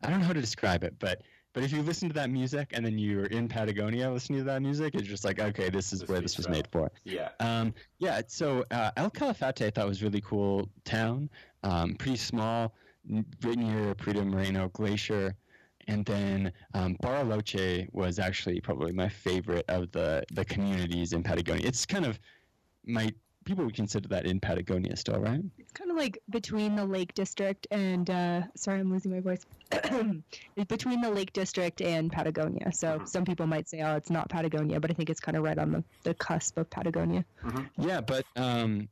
I 0.04 0.10
don't 0.10 0.20
know 0.22 0.26
how 0.28 0.34
to 0.34 0.42
describe 0.42 0.84
it, 0.84 0.96
but 1.00 1.24
but 1.54 1.64
if 1.64 1.72
you 1.72 1.82
listen 1.82 2.08
to 2.10 2.14
that 2.16 2.30
music 2.30 2.70
and 2.74 2.86
then 2.86 2.98
you're 3.00 3.26
in 3.26 3.48
Patagonia 3.50 4.12
listening 4.12 4.40
to 4.40 4.46
that 4.46 4.62
music, 4.62 4.94
it's 4.96 5.08
just 5.08 5.26
like 5.26 5.40
okay, 5.40 5.70
this 5.70 5.92
is 5.92 6.02
This 6.02 6.10
where 6.10 6.22
this 6.22 6.38
was 6.38 6.48
made 6.48 6.68
for. 6.72 6.92
yeah. 7.04 7.30
Um, 7.40 7.74
yeah, 8.00 8.22
so 8.28 8.64
uh, 8.72 8.92
El 8.96 9.10
Calafate 9.12 9.66
I 9.66 9.70
thought 9.72 9.88
was 9.88 10.04
really 10.04 10.22
cool 10.22 10.70
town, 10.86 11.30
um, 11.64 11.96
pretty 11.96 12.18
small, 12.18 12.74
n- 13.12 13.26
right 13.44 13.58
near 13.58 13.96
Perito 13.96 14.26
Moreno 14.26 14.70
Glacier. 14.70 15.36
And 15.90 16.06
then 16.06 16.52
um, 16.74 16.98
Bariloche 17.02 17.88
was 17.94 18.20
actually 18.20 18.60
probably 18.60 18.92
my 18.92 19.08
favorite 19.08 19.66
of 19.70 19.90
the, 19.92 20.24
the 20.34 20.44
communities 20.44 21.14
in 21.14 21.24
Patagonia. 21.24 21.66
It's 21.66 21.86
kind 21.86 22.06
of 22.06 22.20
my 22.86 23.12
people 23.46 23.64
would 23.64 23.76
consider 23.76 24.10
that 24.10 24.26
in 24.26 24.42
Patagonia 24.42 24.98
still, 24.98 25.20
right? 25.22 25.40
It's 25.58 25.72
kind 25.72 25.90
of 25.90 25.96
like 25.96 26.20
between 26.30 26.76
the 26.76 26.84
Lake 26.84 27.14
District 27.14 27.66
and 27.72 28.10
uh, 28.10 28.42
sorry, 28.58 28.82
I'm 28.82 28.92
losing 28.92 29.12
my 29.12 29.22
voice. 29.22 29.46
it's 29.72 30.68
between 30.68 31.00
the 31.02 31.10
Lake 31.10 31.32
District 31.34 31.82
and 31.82 32.12
Patagonia. 32.12 32.72
So 32.74 33.00
Mhm. 33.00 33.08
some 33.08 33.24
people 33.26 33.48
might 33.48 33.68
say, 33.70 33.82
"Oh, 33.82 33.96
it's 33.96 34.10
not 34.10 34.30
Patagonia," 34.30 34.80
but 34.82 34.92
I 34.92 34.94
think 34.94 35.10
it's 35.10 35.20
kind 35.22 35.38
of 35.38 35.44
right 35.44 35.58
on 35.58 35.72
the, 35.72 35.84
the 36.04 36.14
cusp 36.14 36.58
of 36.58 36.70
Patagonia. 36.70 37.24
Yeah, 37.78 38.02
but 38.02 38.26
um, 38.36 38.90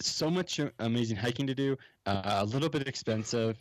so 0.00 0.30
much 0.30 0.60
amazing 0.78 1.16
hiking 1.16 1.46
to 1.46 1.54
do. 1.54 1.76
Uh, 2.06 2.38
a 2.40 2.44
little 2.44 2.68
bit 2.68 2.86
expensive. 2.86 3.56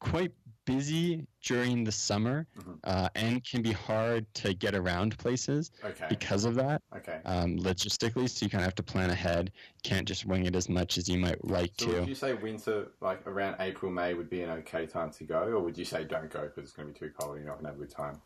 Quite 0.00 0.32
busy 0.64 1.26
during 1.42 1.82
the 1.82 1.90
summer, 1.92 2.46
Mhm. 2.58 2.78
uh, 2.84 3.08
and 3.14 3.42
can 3.42 3.62
be 3.62 3.72
hard 3.72 4.26
to 4.34 4.52
get 4.54 4.74
around 4.74 5.16
places 5.18 5.70
Okay. 5.82 6.06
because 6.08 6.44
of 6.44 6.54
that. 6.56 6.82
Okay. 6.94 7.20
Um, 7.24 7.56
logistically, 7.58 8.28
so 8.28 8.44
you 8.44 8.50
kind 8.50 8.60
of 8.62 8.66
have 8.66 8.74
to 8.76 8.82
plan 8.82 9.10
ahead. 9.10 9.50
Can't 9.82 10.06
just 10.06 10.26
wing 10.26 10.44
it 10.46 10.54
as 10.54 10.68
much 10.68 10.98
as 10.98 11.08
you 11.08 11.18
might 11.18 11.42
like 11.44 11.72
So 11.78 11.86
to. 11.86 12.00
would 12.00 12.08
you 12.08 12.14
say 12.14 12.34
winter, 12.34 12.92
like 13.00 13.26
around 13.26 13.56
April, 13.60 13.90
May, 13.90 14.14
would 14.14 14.28
be 14.30 14.42
an 14.42 14.50
okay 14.50 14.86
time 14.86 15.10
to 15.12 15.24
go, 15.24 15.42
or 15.44 15.60
would 15.60 15.76
you 15.78 15.84
say 15.86 16.04
don't 16.04 16.30
go 16.30 16.42
because 16.42 16.64
it's 16.64 16.72
going 16.72 16.88
to 16.88 16.92
be 16.94 16.98
too 17.06 17.12
cold 17.18 17.36
and 17.36 17.44
you're 17.44 17.52
not 17.54 17.62
going 17.62 17.64
to 17.64 17.70
have 17.70 17.76
a 17.80 17.84
good 17.86 17.90
time? 17.90 18.20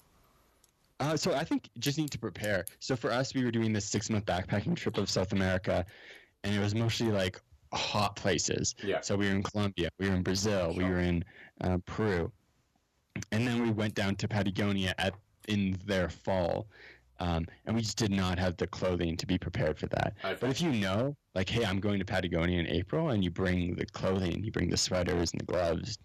Uh, 1.02 1.16
so 1.16 1.34
I 1.34 1.42
think 1.42 1.68
just 1.80 1.98
need 1.98 2.10
to 2.12 2.18
prepare. 2.18 2.64
So 2.78 2.94
for 2.94 3.10
us, 3.10 3.34
we 3.34 3.44
were 3.44 3.50
doing 3.50 3.72
this 3.72 3.84
six 3.84 4.08
month 4.08 4.24
backpacking 4.24 4.76
trip 4.76 4.98
of 4.98 5.10
South 5.10 5.32
America, 5.32 5.84
and 6.44 6.54
it 6.54 6.60
was 6.60 6.74
mostly 6.76 7.08
like 7.08 7.40
hot 7.72 8.14
places. 8.14 8.76
Yeah. 8.84 9.00
So 9.00 9.16
we 9.16 9.26
were 9.26 9.34
in 9.34 9.42
Colombia, 9.42 9.88
we 9.98 10.08
were 10.08 10.14
in 10.14 10.22
Brazil, 10.22 10.72
we 10.76 10.84
were 10.84 11.00
in 11.00 11.24
uh, 11.60 11.78
Peru, 11.86 12.30
and 13.32 13.46
then 13.46 13.62
we 13.62 13.70
went 13.70 13.94
down 13.94 14.14
to 14.16 14.28
Patagonia 14.28 14.94
at 14.98 15.14
in 15.48 15.76
their 15.84 16.08
fall, 16.08 16.68
um, 17.18 17.46
and 17.66 17.74
we 17.74 17.82
just 17.82 17.98
did 17.98 18.12
not 18.12 18.38
have 18.38 18.56
the 18.58 18.66
clothing 18.68 19.16
to 19.16 19.26
be 19.26 19.36
prepared 19.36 19.76
for 19.76 19.86
that. 19.88 20.14
Okay. 20.24 20.36
But 20.40 20.50
if 20.50 20.60
you 20.60 20.70
know, 20.70 21.16
like, 21.34 21.48
hey, 21.48 21.64
I'm 21.64 21.80
going 21.80 21.98
to 21.98 22.04
Patagonia 22.04 22.60
in 22.60 22.68
April, 22.68 23.10
and 23.10 23.24
you 23.24 23.30
bring 23.32 23.74
the 23.74 23.86
clothing, 23.86 24.44
you 24.44 24.52
bring 24.52 24.70
the 24.70 24.76
sweaters 24.76 25.32
and 25.32 25.40
the 25.40 25.46
gloves, 25.46 25.98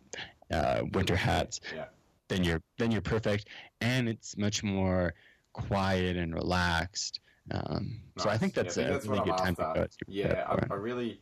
uh, 0.51 0.81
winter 0.93 1.15
hats, 1.15 1.59
Yeah. 1.75 1.85
Then 2.29 2.43
you're 2.43 2.61
then 2.77 2.91
you're 2.91 3.01
perfect, 3.01 3.47
and 3.81 4.07
it's 4.09 4.37
much 4.37 4.63
more 4.63 5.13
quiet 5.53 6.17
and 6.17 6.33
relaxed. 6.33 7.19
Um, 7.51 8.01
So 8.17 8.29
I 8.29 8.33
Nice. 8.33 8.39
think 8.39 8.53
Yeah, 8.55 8.63
that's 8.63 8.77
I 8.77 8.81
think 8.81 8.89
a 8.89 8.93
that's 8.93 9.07
really 9.07 9.21
good 9.21 9.37
I'm 9.37 9.55
time 9.55 9.55
to 9.55 9.65
go. 9.73 9.87
Yeah, 10.07 10.45
I, 10.69 10.73
I 10.73 10.77
really, 10.77 11.21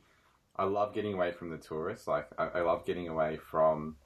I 0.57 0.65
love 0.65 0.93
getting 0.93 1.13
away 1.13 1.31
from 1.31 1.49
the 1.49 1.57
tourists. 1.57 2.07
Like, 2.07 2.27
I, 2.37 2.47
I 2.59 2.61
love 2.61 2.85
getting 2.85 3.07
away 3.09 3.37
from 3.37 3.97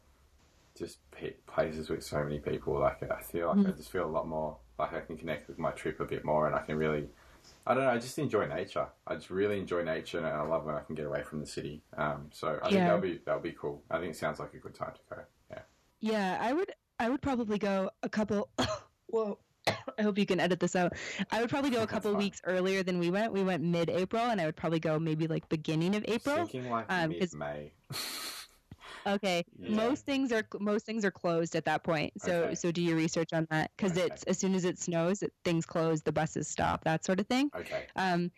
just 0.78 1.00
pe- 1.12 1.36
places 1.48 1.90
with 1.90 2.04
so 2.04 2.24
many 2.24 2.40
people. 2.40 2.80
Like, 2.80 3.04
I 3.12 3.22
feel 3.22 3.48
like 3.50 3.66
I 3.68 3.72
just 3.72 3.92
feel 3.92 4.06
a 4.06 4.08
lot 4.12 4.28
more 4.28 4.58
like 4.78 4.94
I 4.94 5.02
can 5.02 5.18
connect 5.18 5.48
with 5.50 5.60
my 5.60 5.72
trip 5.72 6.00
a 6.00 6.06
bit 6.06 6.24
more, 6.26 6.48
and 6.48 6.56
I 6.56 6.62
can 6.62 6.78
really, 6.78 7.10
I 7.68 7.74
don't 7.74 7.84
know, 7.84 7.92
I 7.92 8.00
just 8.00 8.18
enjoy 8.20 8.48
nature. 8.48 8.88
I 9.08 9.16
just 9.16 9.30
really 9.30 9.60
enjoy 9.60 9.84
nature, 9.84 10.18
and 10.20 10.28
I 10.28 10.42
love 10.44 10.66
when 10.66 10.76
I 10.76 10.82
can 10.82 10.96
get 10.96 11.06
away 11.06 11.24
from 11.24 11.40
the 11.42 11.46
city. 11.48 11.84
Um, 11.98 12.30
so 12.32 12.60
I 12.64 12.72
think 12.72 12.86
that'll 12.86 13.02
be 13.02 13.22
that'll 13.26 13.42
be 13.42 13.54
cool. 13.54 13.84
I 13.92 14.00
think 14.00 14.12
it 14.14 14.18
sounds 14.18 14.40
like 14.40 14.54
a 14.54 14.58
good 14.58 14.76
time 14.76 14.94
to 14.94 15.16
go. 15.16 15.22
Yeah. 15.52 15.62
Yeah, 16.02 16.38
I 16.42 16.54
would 16.54 16.72
I 17.00 17.10
would 17.10 17.22
probably 17.22 17.58
go 17.58 17.90
a 18.04 18.10
couple 18.10 18.50
whoa. 19.08 19.40
I 19.98 20.02
hope 20.02 20.18
you 20.18 20.26
can 20.26 20.40
edit 20.40 20.60
this 20.60 20.76
out. 20.76 20.94
I 21.32 21.42
would 21.42 21.50
probably 21.50 21.70
go 21.70 21.84
a 21.84 21.88
couple 21.88 22.14
weeks 22.16 22.42
earlier 22.46 22.82
than 22.84 22.98
we 23.00 23.12
went. 23.12 23.34
We 23.34 23.44
went 23.44 23.64
mid 23.64 23.90
April 23.90 24.24
and 24.24 24.40
I 24.40 24.46
would 24.46 24.56
probably 24.56 24.80
go 24.80 24.98
maybe 25.00 25.28
like 25.28 25.48
beginning 25.50 25.96
of 25.96 26.06
April. 26.08 26.38
Thinking 26.38 26.70
like 26.70 26.86
um, 26.90 27.10
mid 27.10 27.20
'cause- 27.20 27.36
May. 27.36 27.72
Okay. 29.08 29.46
Yeah. 29.58 29.76
Most 29.76 30.06
things 30.06 30.32
are 30.34 30.44
most 30.60 30.86
things 30.86 31.06
are 31.06 31.12
closed 31.12 31.56
at 31.56 31.64
that 31.66 31.84
point. 31.86 32.12
So 32.22 32.44
Okay. 32.44 32.56
so 32.56 32.72
do 32.72 32.82
your 32.82 32.98
research 32.98 33.32
on 33.32 33.48
that 33.50 33.72
cuz 33.78 33.94
Okay. 33.94 34.02
it's 34.08 34.24
as 34.24 34.38
soon 34.38 34.54
as 34.56 34.66
it 34.66 34.78
snows, 34.78 35.24
it, 35.24 35.32
things 35.46 35.66
close, 35.66 36.02
the 36.02 36.12
buses 36.12 36.50
stop, 36.50 36.84
that 36.84 37.06
sort 37.06 37.20
of 37.22 37.28
thing. 37.28 37.50
Okay. 37.56 37.88
Um 37.96 38.30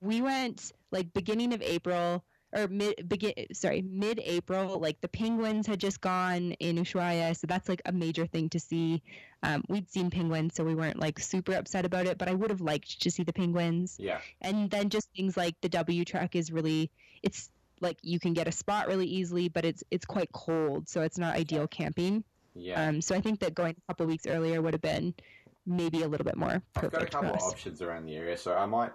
we 0.00 0.22
went 0.22 0.72
like 0.90 1.12
beginning 1.12 1.52
of 1.52 1.60
April 1.60 2.24
or 2.56 2.68
mid 2.68 3.08
begin 3.08 3.34
sorry 3.52 3.82
mid 3.82 4.20
April. 4.24 4.78
Like 4.80 5.00
the 5.00 5.08
penguins 5.08 5.66
had 5.66 5.78
just 5.78 6.00
gone 6.00 6.52
in 6.52 6.76
Ushuaia, 6.76 7.36
so 7.36 7.46
that's 7.46 7.68
like 7.68 7.82
a 7.84 7.92
major 7.92 8.26
thing 8.26 8.48
to 8.50 8.60
see. 8.60 9.02
Um, 9.42 9.62
we'd 9.68 9.90
seen 9.90 10.10
penguins, 10.10 10.54
so 10.54 10.64
we 10.64 10.74
weren't 10.74 10.98
like 10.98 11.18
super 11.18 11.54
upset 11.54 11.84
about 11.84 12.06
it, 12.06 12.18
but 12.18 12.28
I 12.28 12.34
would 12.34 12.50
have 12.50 12.62
liked 12.62 13.02
to 13.02 13.10
see 13.10 13.22
the 13.22 13.32
penguins. 13.32 13.96
Yeah. 13.98 14.20
And 14.40 14.70
then 14.70 14.88
just 14.88 15.08
things 15.14 15.36
like 15.36 15.54
the 15.60 15.68
W 15.68 16.04
trek 16.04 16.34
is 16.34 16.50
really 16.50 16.90
it's 17.22 17.50
like 17.80 17.98
you 18.02 18.18
can 18.18 18.32
get 18.32 18.48
a 18.48 18.52
spot 18.52 18.88
really 18.88 19.06
easily, 19.06 19.48
but 19.48 19.64
it's 19.64 19.84
it's 19.90 20.06
quite 20.06 20.32
cold, 20.32 20.88
so 20.88 21.02
it's 21.02 21.18
not 21.18 21.36
ideal 21.36 21.68
camping. 21.68 22.24
Yeah. 22.54 22.88
Um, 22.88 23.02
so 23.02 23.14
I 23.14 23.20
think 23.20 23.40
that 23.40 23.54
going 23.54 23.76
a 23.76 23.92
couple 23.92 24.06
weeks 24.06 24.26
earlier 24.26 24.62
would 24.62 24.72
have 24.72 24.82
been 24.82 25.14
maybe 25.66 26.02
a 26.02 26.08
little 26.08 26.24
bit 26.24 26.36
more 26.36 26.62
I've 26.76 26.92
got 26.92 27.02
a 27.02 27.06
couple 27.06 27.30
of 27.30 27.42
options 27.42 27.82
around 27.82 28.06
the 28.06 28.14
area, 28.14 28.36
so 28.36 28.54
I 28.54 28.66
might 28.66 28.92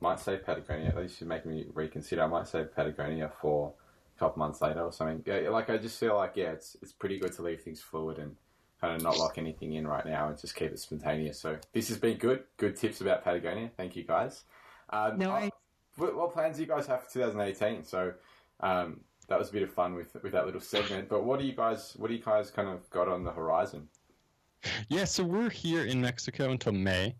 might 0.00 0.20
say 0.20 0.36
Patagonia. 0.36 0.88
At 0.88 0.96
least 0.96 1.20
you're 1.20 1.28
making 1.28 1.50
me 1.52 1.66
reconsider. 1.74 2.22
I 2.22 2.26
might 2.26 2.46
say 2.46 2.64
Patagonia 2.64 3.30
for 3.40 3.72
a 4.16 4.18
couple 4.18 4.38
months 4.38 4.60
later 4.62 4.80
or 4.82 4.92
something. 4.92 5.22
Yeah, 5.26 5.48
like 5.50 5.70
I 5.70 5.78
just 5.78 5.98
feel 5.98 6.16
like 6.16 6.32
yeah, 6.36 6.50
it's 6.50 6.76
it's 6.82 6.92
pretty 6.92 7.18
good 7.18 7.32
to 7.32 7.42
leave 7.42 7.60
things 7.62 7.80
fluid 7.80 8.18
and 8.18 8.36
kind 8.80 8.94
of 8.94 9.02
not 9.02 9.18
lock 9.18 9.38
anything 9.38 9.72
in 9.74 9.86
right 9.86 10.06
now 10.06 10.28
and 10.28 10.38
just 10.38 10.54
keep 10.54 10.70
it 10.70 10.78
spontaneous. 10.78 11.38
So 11.40 11.58
this 11.72 11.88
has 11.88 11.98
been 11.98 12.16
good. 12.16 12.44
Good 12.58 12.76
tips 12.76 13.00
about 13.00 13.24
Patagonia. 13.24 13.70
Thank 13.76 13.96
you 13.96 14.04
guys. 14.04 14.44
Um, 14.90 15.18
No 15.18 15.30
I- 15.32 15.50
what, 15.96 16.14
what 16.16 16.32
plans 16.32 16.56
do 16.56 16.62
you 16.62 16.68
guys 16.68 16.86
have 16.86 17.02
for 17.02 17.12
2018? 17.12 17.82
So 17.84 18.12
um, 18.60 19.00
that 19.28 19.36
was 19.36 19.48
a 19.50 19.52
bit 19.52 19.62
of 19.64 19.72
fun 19.72 19.94
with 19.94 20.16
with 20.22 20.32
that 20.32 20.46
little 20.46 20.60
segment. 20.60 21.08
But 21.08 21.24
what 21.24 21.40
do 21.40 21.44
you 21.44 21.54
guys 21.54 21.94
what 21.96 22.08
do 22.08 22.14
you 22.14 22.22
guys 22.22 22.50
kind 22.52 22.68
of 22.68 22.88
got 22.90 23.08
on 23.08 23.24
the 23.24 23.32
horizon? 23.32 23.88
Yeah, 24.88 25.04
so 25.04 25.24
we're 25.24 25.50
here 25.50 25.84
in 25.84 26.00
Mexico 26.00 26.50
until 26.50 26.72
May. 26.72 27.14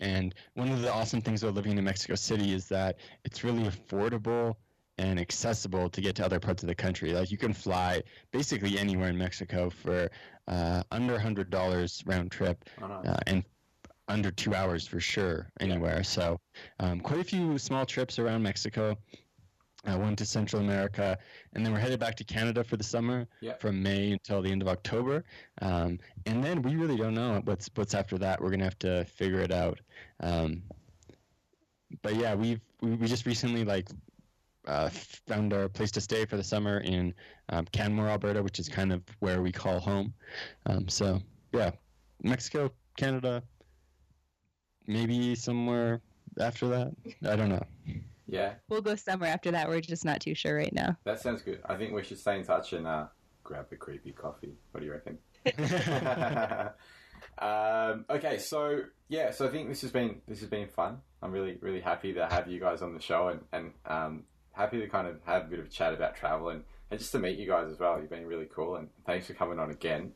And 0.00 0.34
one 0.54 0.70
of 0.70 0.80
the 0.80 0.92
awesome 0.92 1.20
things 1.20 1.42
about 1.42 1.54
living 1.54 1.76
in 1.76 1.84
Mexico 1.84 2.14
City 2.14 2.52
is 2.52 2.68
that 2.68 2.96
it's 3.24 3.44
really 3.44 3.64
affordable 3.64 4.54
and 4.98 5.20
accessible 5.20 5.88
to 5.90 6.00
get 6.00 6.16
to 6.16 6.24
other 6.24 6.40
parts 6.40 6.62
of 6.62 6.68
the 6.68 6.74
country. 6.74 7.12
Like 7.12 7.30
you 7.30 7.38
can 7.38 7.52
fly 7.52 8.02
basically 8.32 8.78
anywhere 8.78 9.08
in 9.08 9.18
Mexico 9.18 9.70
for 9.70 10.10
uh, 10.48 10.82
under 10.90 11.18
$100 11.18 12.02
round 12.06 12.30
trip 12.30 12.64
know. 12.80 12.86
uh, 12.86 13.16
and 13.26 13.44
under 14.08 14.30
two 14.30 14.54
hours 14.54 14.86
for 14.86 15.00
sure 15.00 15.48
anywhere. 15.60 16.02
So 16.02 16.40
um, 16.80 17.00
quite 17.00 17.20
a 17.20 17.24
few 17.24 17.58
small 17.58 17.84
trips 17.84 18.18
around 18.18 18.42
Mexico. 18.42 18.96
I 19.84 19.96
went 19.96 20.18
to 20.18 20.26
Central 20.26 20.60
America, 20.60 21.16
and 21.54 21.64
then 21.64 21.72
we're 21.72 21.78
headed 21.78 22.00
back 22.00 22.16
to 22.16 22.24
Canada 22.24 22.64
for 22.64 22.76
the 22.76 22.84
summer 22.84 23.26
Yeah. 23.40 23.54
from 23.54 23.82
May 23.82 24.10
until 24.12 24.42
the 24.42 24.50
end 24.50 24.60
of 24.60 24.68
October. 24.68 25.24
Um, 25.62 25.98
and 26.26 26.42
then 26.42 26.62
we 26.62 26.76
really 26.76 26.96
don't 26.96 27.14
know 27.14 27.40
what's 27.44 27.70
what's 27.74 27.94
after 27.94 28.18
that. 28.18 28.40
We're 28.40 28.50
gonna 28.50 28.64
have 28.64 28.78
to 28.80 29.04
figure 29.04 29.40
it 29.40 29.52
out. 29.52 29.78
Um, 30.20 30.62
but 32.02 32.16
yeah, 32.16 32.34
we've 32.34 32.60
we, 32.80 32.94
we 32.96 33.06
just 33.06 33.24
recently 33.24 33.64
like 33.64 33.88
uh, 34.66 34.88
found 34.90 35.52
our 35.54 35.68
place 35.68 35.90
to 35.92 36.00
stay 36.00 36.24
for 36.26 36.36
the 36.36 36.44
summer 36.44 36.80
in 36.80 37.14
um, 37.48 37.64
Canmore, 37.72 38.08
Alberta, 38.08 38.42
which 38.42 38.58
is 38.58 38.68
kind 38.68 38.92
of 38.92 39.02
where 39.20 39.40
we 39.40 39.52
call 39.52 39.78
home. 39.80 40.12
Um, 40.66 40.88
so 40.88 41.22
yeah, 41.52 41.70
Mexico, 42.22 42.70
Canada, 42.96 43.42
maybe 44.86 45.34
somewhere 45.34 46.00
after 46.40 46.68
that. 46.68 46.92
I 47.26 47.36
don't 47.36 47.48
know. 47.48 47.62
Yeah, 48.28 48.54
We'll 48.68 48.82
go 48.82 48.94
somewhere 48.94 49.30
after 49.30 49.50
that. 49.52 49.68
We're 49.68 49.80
just 49.80 50.04
not 50.04 50.20
too 50.20 50.34
sure 50.34 50.54
right 50.54 50.72
now. 50.72 50.98
that 51.04 51.20
sounds 51.20 51.40
good. 51.42 51.60
I 51.64 51.76
think 51.76 51.94
we 51.94 52.02
should 52.04 52.18
stay 52.18 52.36
in 52.36 52.44
touch 52.44 52.74
and 52.74 52.86
uh, 52.86 53.06
grab 53.42 53.70
the 53.70 53.76
creepy 53.76 54.12
coffee. 54.12 54.54
What 54.70 54.80
do 54.80 54.86
you 54.86 54.92
reckon? 54.92 55.18
um, 57.38 58.04
okay, 58.10 58.38
so 58.38 58.82
yeah, 59.08 59.30
so 59.30 59.46
I 59.46 59.50
think 59.50 59.68
this 59.68 59.80
has 59.80 59.90
been 59.90 60.20
this 60.28 60.40
has 60.40 60.48
been 60.50 60.68
fun. 60.68 60.98
I'm 61.22 61.32
really 61.32 61.56
really 61.60 61.80
happy 61.80 62.12
to 62.14 62.26
have 62.26 62.48
you 62.48 62.60
guys 62.60 62.82
on 62.82 62.94
the 62.94 63.00
show 63.00 63.28
and 63.28 63.40
and 63.52 63.72
um, 63.86 64.24
happy 64.52 64.80
to 64.80 64.88
kind 64.88 65.06
of 65.06 65.16
have 65.24 65.44
a 65.44 65.48
bit 65.48 65.58
of 65.60 65.66
a 65.66 65.70
chat 65.70 65.94
about 65.94 66.16
travel 66.16 66.50
and, 66.50 66.64
and 66.90 67.00
just 67.00 67.12
to 67.12 67.18
meet 67.18 67.38
you 67.38 67.46
guys 67.46 67.70
as 67.70 67.78
well. 67.78 67.98
You've 68.00 68.10
been 68.10 68.26
really 68.26 68.48
cool 68.52 68.76
and 68.76 68.88
thanks 69.06 69.26
for 69.26 69.34
coming 69.34 69.58
on 69.58 69.70
again. 69.70 70.12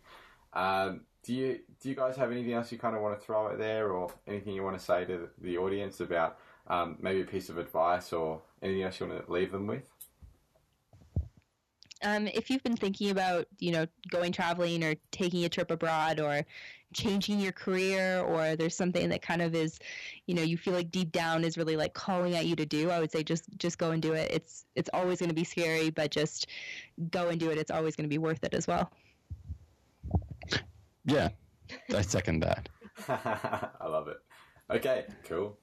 Um, 0.52 1.02
do 1.24 1.32
you 1.32 1.60
do 1.80 1.88
you 1.88 1.94
guys 1.94 2.16
have 2.16 2.30
anything 2.32 2.52
else 2.52 2.70
you 2.72 2.78
kind 2.78 2.96
of 2.96 3.02
want 3.02 3.18
to 3.18 3.24
throw 3.24 3.46
out 3.48 3.58
there 3.58 3.90
or 3.90 4.12
anything 4.26 4.54
you 4.54 4.62
want 4.62 4.78
to 4.78 4.84
say 4.84 5.04
to 5.04 5.28
the 5.40 5.56
audience 5.58 6.00
about 6.00 6.38
um, 6.72 6.96
maybe 7.00 7.20
a 7.20 7.24
piece 7.24 7.50
of 7.50 7.58
advice 7.58 8.14
or 8.14 8.40
anything 8.62 8.82
else 8.82 8.98
you 8.98 9.06
want 9.06 9.26
to 9.26 9.30
leave 9.30 9.52
them 9.52 9.66
with? 9.66 9.82
Um, 12.02 12.26
if 12.28 12.50
you've 12.50 12.62
been 12.62 12.76
thinking 12.76 13.10
about, 13.10 13.46
you 13.58 13.72
know, 13.72 13.86
going 14.10 14.32
traveling 14.32 14.82
or 14.82 14.94
taking 15.12 15.44
a 15.44 15.48
trip 15.48 15.70
abroad 15.70 16.18
or 16.18 16.44
changing 16.94 17.40
your 17.40 17.52
career 17.52 18.20
or 18.20 18.56
there's 18.56 18.74
something 18.74 19.10
that 19.10 19.20
kind 19.20 19.42
of 19.42 19.54
is, 19.54 19.78
you 20.26 20.34
know, 20.34 20.42
you 20.42 20.56
feel 20.56 20.72
like 20.72 20.90
deep 20.90 21.12
down 21.12 21.44
is 21.44 21.58
really 21.58 21.76
like 21.76 21.92
calling 21.92 22.34
at 22.34 22.46
you 22.46 22.56
to 22.56 22.66
do, 22.66 22.90
I 22.90 22.98
would 22.98 23.12
say 23.12 23.22
just 23.22 23.44
just 23.58 23.78
go 23.78 23.90
and 23.90 24.02
do 24.02 24.14
it. 24.14 24.30
It's 24.32 24.64
it's 24.74 24.90
always 24.94 25.18
going 25.18 25.28
to 25.28 25.34
be 25.34 25.44
scary, 25.44 25.90
but 25.90 26.10
just 26.10 26.46
go 27.10 27.28
and 27.28 27.38
do 27.38 27.50
it. 27.50 27.58
It's 27.58 27.70
always 27.70 27.94
going 27.96 28.04
to 28.04 28.12
be 28.12 28.18
worth 28.18 28.42
it 28.42 28.54
as 28.54 28.66
well. 28.66 28.90
Yeah, 31.04 31.28
I 31.94 32.00
second 32.00 32.40
that. 32.40 32.68
I 33.08 33.86
love 33.86 34.08
it. 34.08 34.18
Okay, 34.70 35.04
cool. 35.24 35.58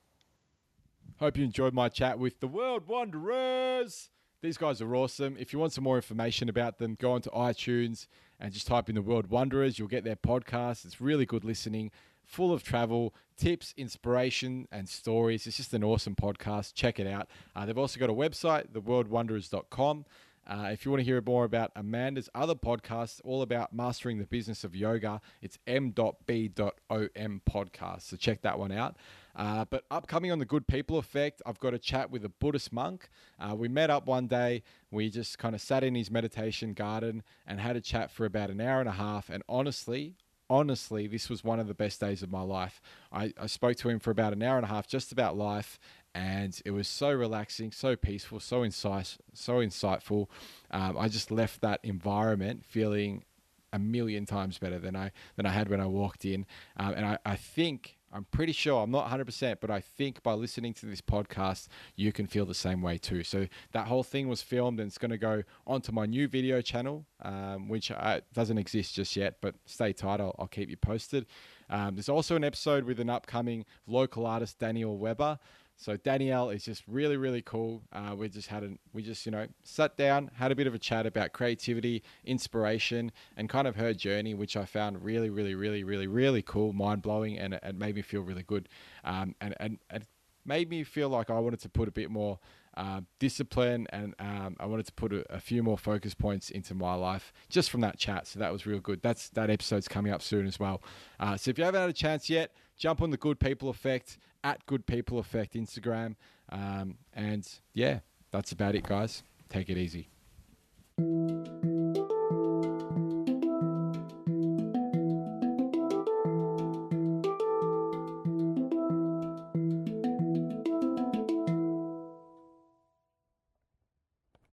Hope 1.20 1.36
you 1.36 1.44
enjoyed 1.44 1.74
my 1.74 1.90
chat 1.90 2.18
with 2.18 2.40
the 2.40 2.48
World 2.48 2.88
Wanderers. 2.88 4.10
These 4.42 4.58
guys 4.58 4.82
are 4.82 4.96
awesome. 4.96 5.36
If 5.38 5.52
you 5.52 5.60
want 5.60 5.74
some 5.74 5.84
more 5.84 5.98
information 5.98 6.48
about 6.48 6.78
them, 6.78 6.96
go 6.98 7.12
onto 7.12 7.30
iTunes 7.32 8.08
and 8.40 8.54
just 8.54 8.68
type 8.68 8.88
in 8.88 8.96
the 8.96 9.02
World 9.02 9.28
Wanderers. 9.30 9.78
You'll 9.78 9.90
get 9.90 10.06
their 10.06 10.16
podcast. 10.16 10.86
It's 10.86 11.02
really 11.02 11.26
good 11.26 11.44
listening, 11.44 11.92
full 12.24 12.54
of 12.54 12.64
travel, 12.64 13.14
tips, 13.36 13.74
inspiration, 13.76 14.70
and 14.72 14.88
stories. 14.88 15.46
It's 15.46 15.58
just 15.58 15.74
an 15.74 15.84
awesome 15.84 16.16
podcast. 16.16 16.74
Check 16.74 17.02
it 17.02 17.08
out. 17.08 17.28
Uh, 17.54 17.66
they've 17.66 17.78
also 17.78 18.00
got 18.00 18.10
a 18.10 18.14
website, 18.14 18.70
theworldwanderers.com. 18.70 20.06
Uh, 20.50 20.70
if 20.72 20.84
you 20.84 20.90
want 20.90 21.00
to 21.00 21.06
hear 21.06 21.22
more 21.22 21.44
about 21.44 21.72
Amanda's 21.76 22.28
other 22.34 22.56
podcasts, 22.56 23.22
all 23.24 23.44
about 23.44 23.72
mastering 23.72 24.18
the 24.18 24.26
business 24.26 24.64
of 24.64 24.76
yoga, 24.76 25.22
it's 25.42 25.60
m.b.om 25.68 27.42
podcast. 27.48 28.02
So 28.02 28.18
check 28.18 28.42
that 28.42 28.58
one 28.58 28.72
out. 28.72 28.96
Uh, 29.40 29.64
but 29.70 29.86
upcoming 29.90 30.34
on 30.34 30.40
the 30.40 30.46
Good 30.46 30.68
People 30.68 30.98
Effect, 30.98 31.42
I've 31.46 31.60
got 31.60 31.74
a 31.74 31.80
chat 31.80 32.12
with 32.12 32.26
a 32.26 32.30
Buddhist 32.30 32.74
monk. 32.74 33.10
Uh, 33.40 33.56
we 33.56 33.70
met 33.70 33.90
up 33.90 34.06
one 34.06 34.28
day. 34.28 34.64
We 34.92 35.10
just 35.10 35.40
kind 35.40 35.56
of 35.56 35.62
sat 35.62 35.82
in 35.82 35.96
his 35.96 36.12
meditation 36.12 36.74
garden 36.74 37.24
and 37.48 37.62
had 37.62 37.78
a 37.78 37.82
chat 37.82 38.12
for 38.12 38.26
about 38.26 38.50
an 38.50 38.60
hour 38.60 38.82
and 38.82 38.90
a 38.90 38.94
half. 38.94 39.30
And 39.30 39.42
honestly, 39.48 40.18
honestly, 40.50 41.08
this 41.08 41.30
was 41.30 41.42
one 41.42 41.58
of 41.58 41.68
the 41.68 41.74
best 41.74 42.02
days 42.02 42.22
of 42.22 42.30
my 42.30 42.42
life. 42.42 42.82
I, 43.14 43.32
I 43.40 43.46
spoke 43.46 43.78
to 43.78 43.88
him 43.88 44.00
for 44.00 44.12
about 44.12 44.34
an 44.34 44.44
hour 44.44 44.58
and 44.58 44.66
a 44.66 44.70
half 44.70 44.88
just 44.88 45.14
about 45.14 45.38
life, 45.38 45.80
and 46.14 46.60
it 46.66 46.72
was 46.72 46.90
so 46.90 47.10
relaxing, 47.10 47.72
so 47.72 47.96
peaceful, 47.96 48.42
so 48.42 48.66
insight, 48.66 49.18
so 49.34 49.60
insightful. 49.60 50.28
Um, 50.70 50.98
I 50.98 51.08
just 51.08 51.32
left 51.32 51.62
that 51.62 51.80
environment 51.84 52.66
feeling 52.66 53.24
a 53.72 53.80
million 53.80 54.26
times 54.26 54.58
better 54.58 54.80
than 54.80 54.98
I 54.98 55.12
than 55.38 55.46
I 55.46 55.52
had 55.52 55.70
when 55.70 55.80
I 55.80 55.86
walked 55.86 56.26
in. 56.26 56.46
Um, 56.76 56.94
and 56.96 57.06
I, 57.06 57.20
I 57.26 57.36
think 57.38 57.99
I'm 58.12 58.26
pretty 58.32 58.54
sure 58.54 58.82
I'm 58.82 58.92
not 58.92 59.10
100%, 59.10 59.58
but 59.62 59.70
I 59.70 59.82
think 59.82 60.24
by 60.24 60.34
listening 60.34 60.74
to 60.76 60.86
this 60.86 61.02
podcast, 61.02 61.68
you 61.96 62.12
can 62.12 62.28
feel 62.28 62.46
the 62.46 62.54
same 62.54 62.82
way 62.82 62.98
too. 62.98 63.24
So 63.24 63.48
that 63.72 63.88
whole 63.88 64.04
thing 64.04 64.28
was 64.28 64.42
filmed 64.42 64.80
and 64.80 64.88
it's 64.88 64.98
going 64.98 65.12
to 65.12 65.18
go 65.18 65.44
onto 65.68 65.92
my 65.92 66.06
new 66.06 66.28
video 66.28 66.62
channel, 66.62 67.06
um, 67.22 67.70
which 67.70 67.92
uh, 67.92 68.22
doesn't 68.34 68.58
exist 68.58 68.96
just 68.96 69.16
yet, 69.16 69.38
but 69.42 69.56
stay 69.66 69.94
tight. 69.94 70.20
I'll, 70.20 70.36
I'll 70.40 70.48
keep 70.48 70.70
you 70.70 70.78
posted. 70.78 71.26
Um, 71.70 71.96
there's 71.96 72.10
also 72.10 72.36
an 72.36 72.44
episode 72.44 72.86
with 72.86 73.00
an 73.00 73.10
upcoming 73.10 73.66
local 73.86 74.26
artist, 74.26 74.60
Danielle 74.60 74.98
Weber. 74.98 75.38
So 75.80 75.96
Danielle 75.96 76.50
is 76.50 76.66
just 76.66 76.84
really, 76.90 77.16
really 77.16 77.42
cool. 77.42 77.82
Uh, 77.94 78.14
we 78.14 78.28
just 78.28 78.50
had 78.50 78.64
a, 78.64 78.72
we 78.92 79.02
just 79.02 79.26
you 79.26 79.32
know 79.32 79.48
sat 79.64 79.96
down, 79.96 80.30
had 80.36 80.52
a 80.52 80.56
bit 80.56 80.68
of 80.68 80.74
a 80.74 80.78
chat 80.78 81.06
about 81.06 81.32
creativity, 81.32 82.04
inspiration, 82.26 83.14
and 83.38 83.48
kind 83.48 83.66
of 83.66 83.78
her 83.78 83.94
journey, 83.94 84.34
which 84.34 84.58
I 84.58 84.66
found 84.66 85.02
really, 85.02 85.30
really, 85.30 85.56
really, 85.56 85.86
really, 85.86 86.06
really 86.06 86.42
cool, 86.42 86.74
mind 86.74 87.02
blowing, 87.02 87.40
and 87.40 87.54
it 87.54 87.76
made 87.76 87.96
me 87.96 88.02
feel 88.02 88.22
really 88.22 88.44
good, 88.44 88.68
um, 89.06 89.36
and 89.40 89.56
and 89.62 89.78
and 89.90 90.06
made 90.46 90.70
me 90.70 90.84
feel 90.84 91.08
like 91.08 91.30
I 91.30 91.40
wanted 91.40 91.62
to 91.62 91.70
put 91.70 91.88
a 91.88 91.92
bit 91.92 92.12
more 92.12 92.40
uh, 92.76 93.02
discipline 93.20 93.88
and 93.90 94.16
um, 94.20 94.56
I 94.60 94.66
wanted 94.66 94.86
to 94.86 94.94
put 94.94 95.12
a, 95.12 95.26
a, 95.34 95.40
few 95.40 95.62
more 95.62 95.78
focus 95.78 96.14
points 96.14 96.50
into 96.50 96.74
my 96.74 96.94
life 96.94 97.34
just 97.50 97.70
from 97.70 97.82
that 97.82 97.98
chat. 97.98 98.26
So 98.26 98.40
that 98.40 98.54
was 98.54 98.66
real 98.66 98.80
good. 98.80 99.02
That's 99.02 99.30
that 99.30 99.50
episode's 99.50 99.88
coming 99.88 100.14
up 100.14 100.22
soon 100.22 100.48
as 100.48 100.60
well. 100.60 100.82
Uh, 101.20 101.36
so 101.36 101.52
if 101.52 101.58
you 101.58 101.66
haven't 101.66 101.82
had 101.82 101.90
a 101.90 101.94
chance 101.94 102.30
yet, 102.30 102.54
jump 102.78 103.02
on 103.02 103.10
the 103.10 103.18
Good 103.18 103.40
People 103.40 103.70
Effect 103.70 104.18
at 104.44 104.66
Good 104.66 104.86
People 104.86 105.20
Effect 105.20 105.54
Instagram. 105.54 106.16
Um, 106.50 106.98
and 107.14 107.48
yeah, 107.74 108.00
that's 108.32 108.52
about 108.52 108.76
it, 108.76 108.84
guys. 108.84 109.24
Take 109.50 109.70
it 109.70 109.78
easy. 109.78 110.10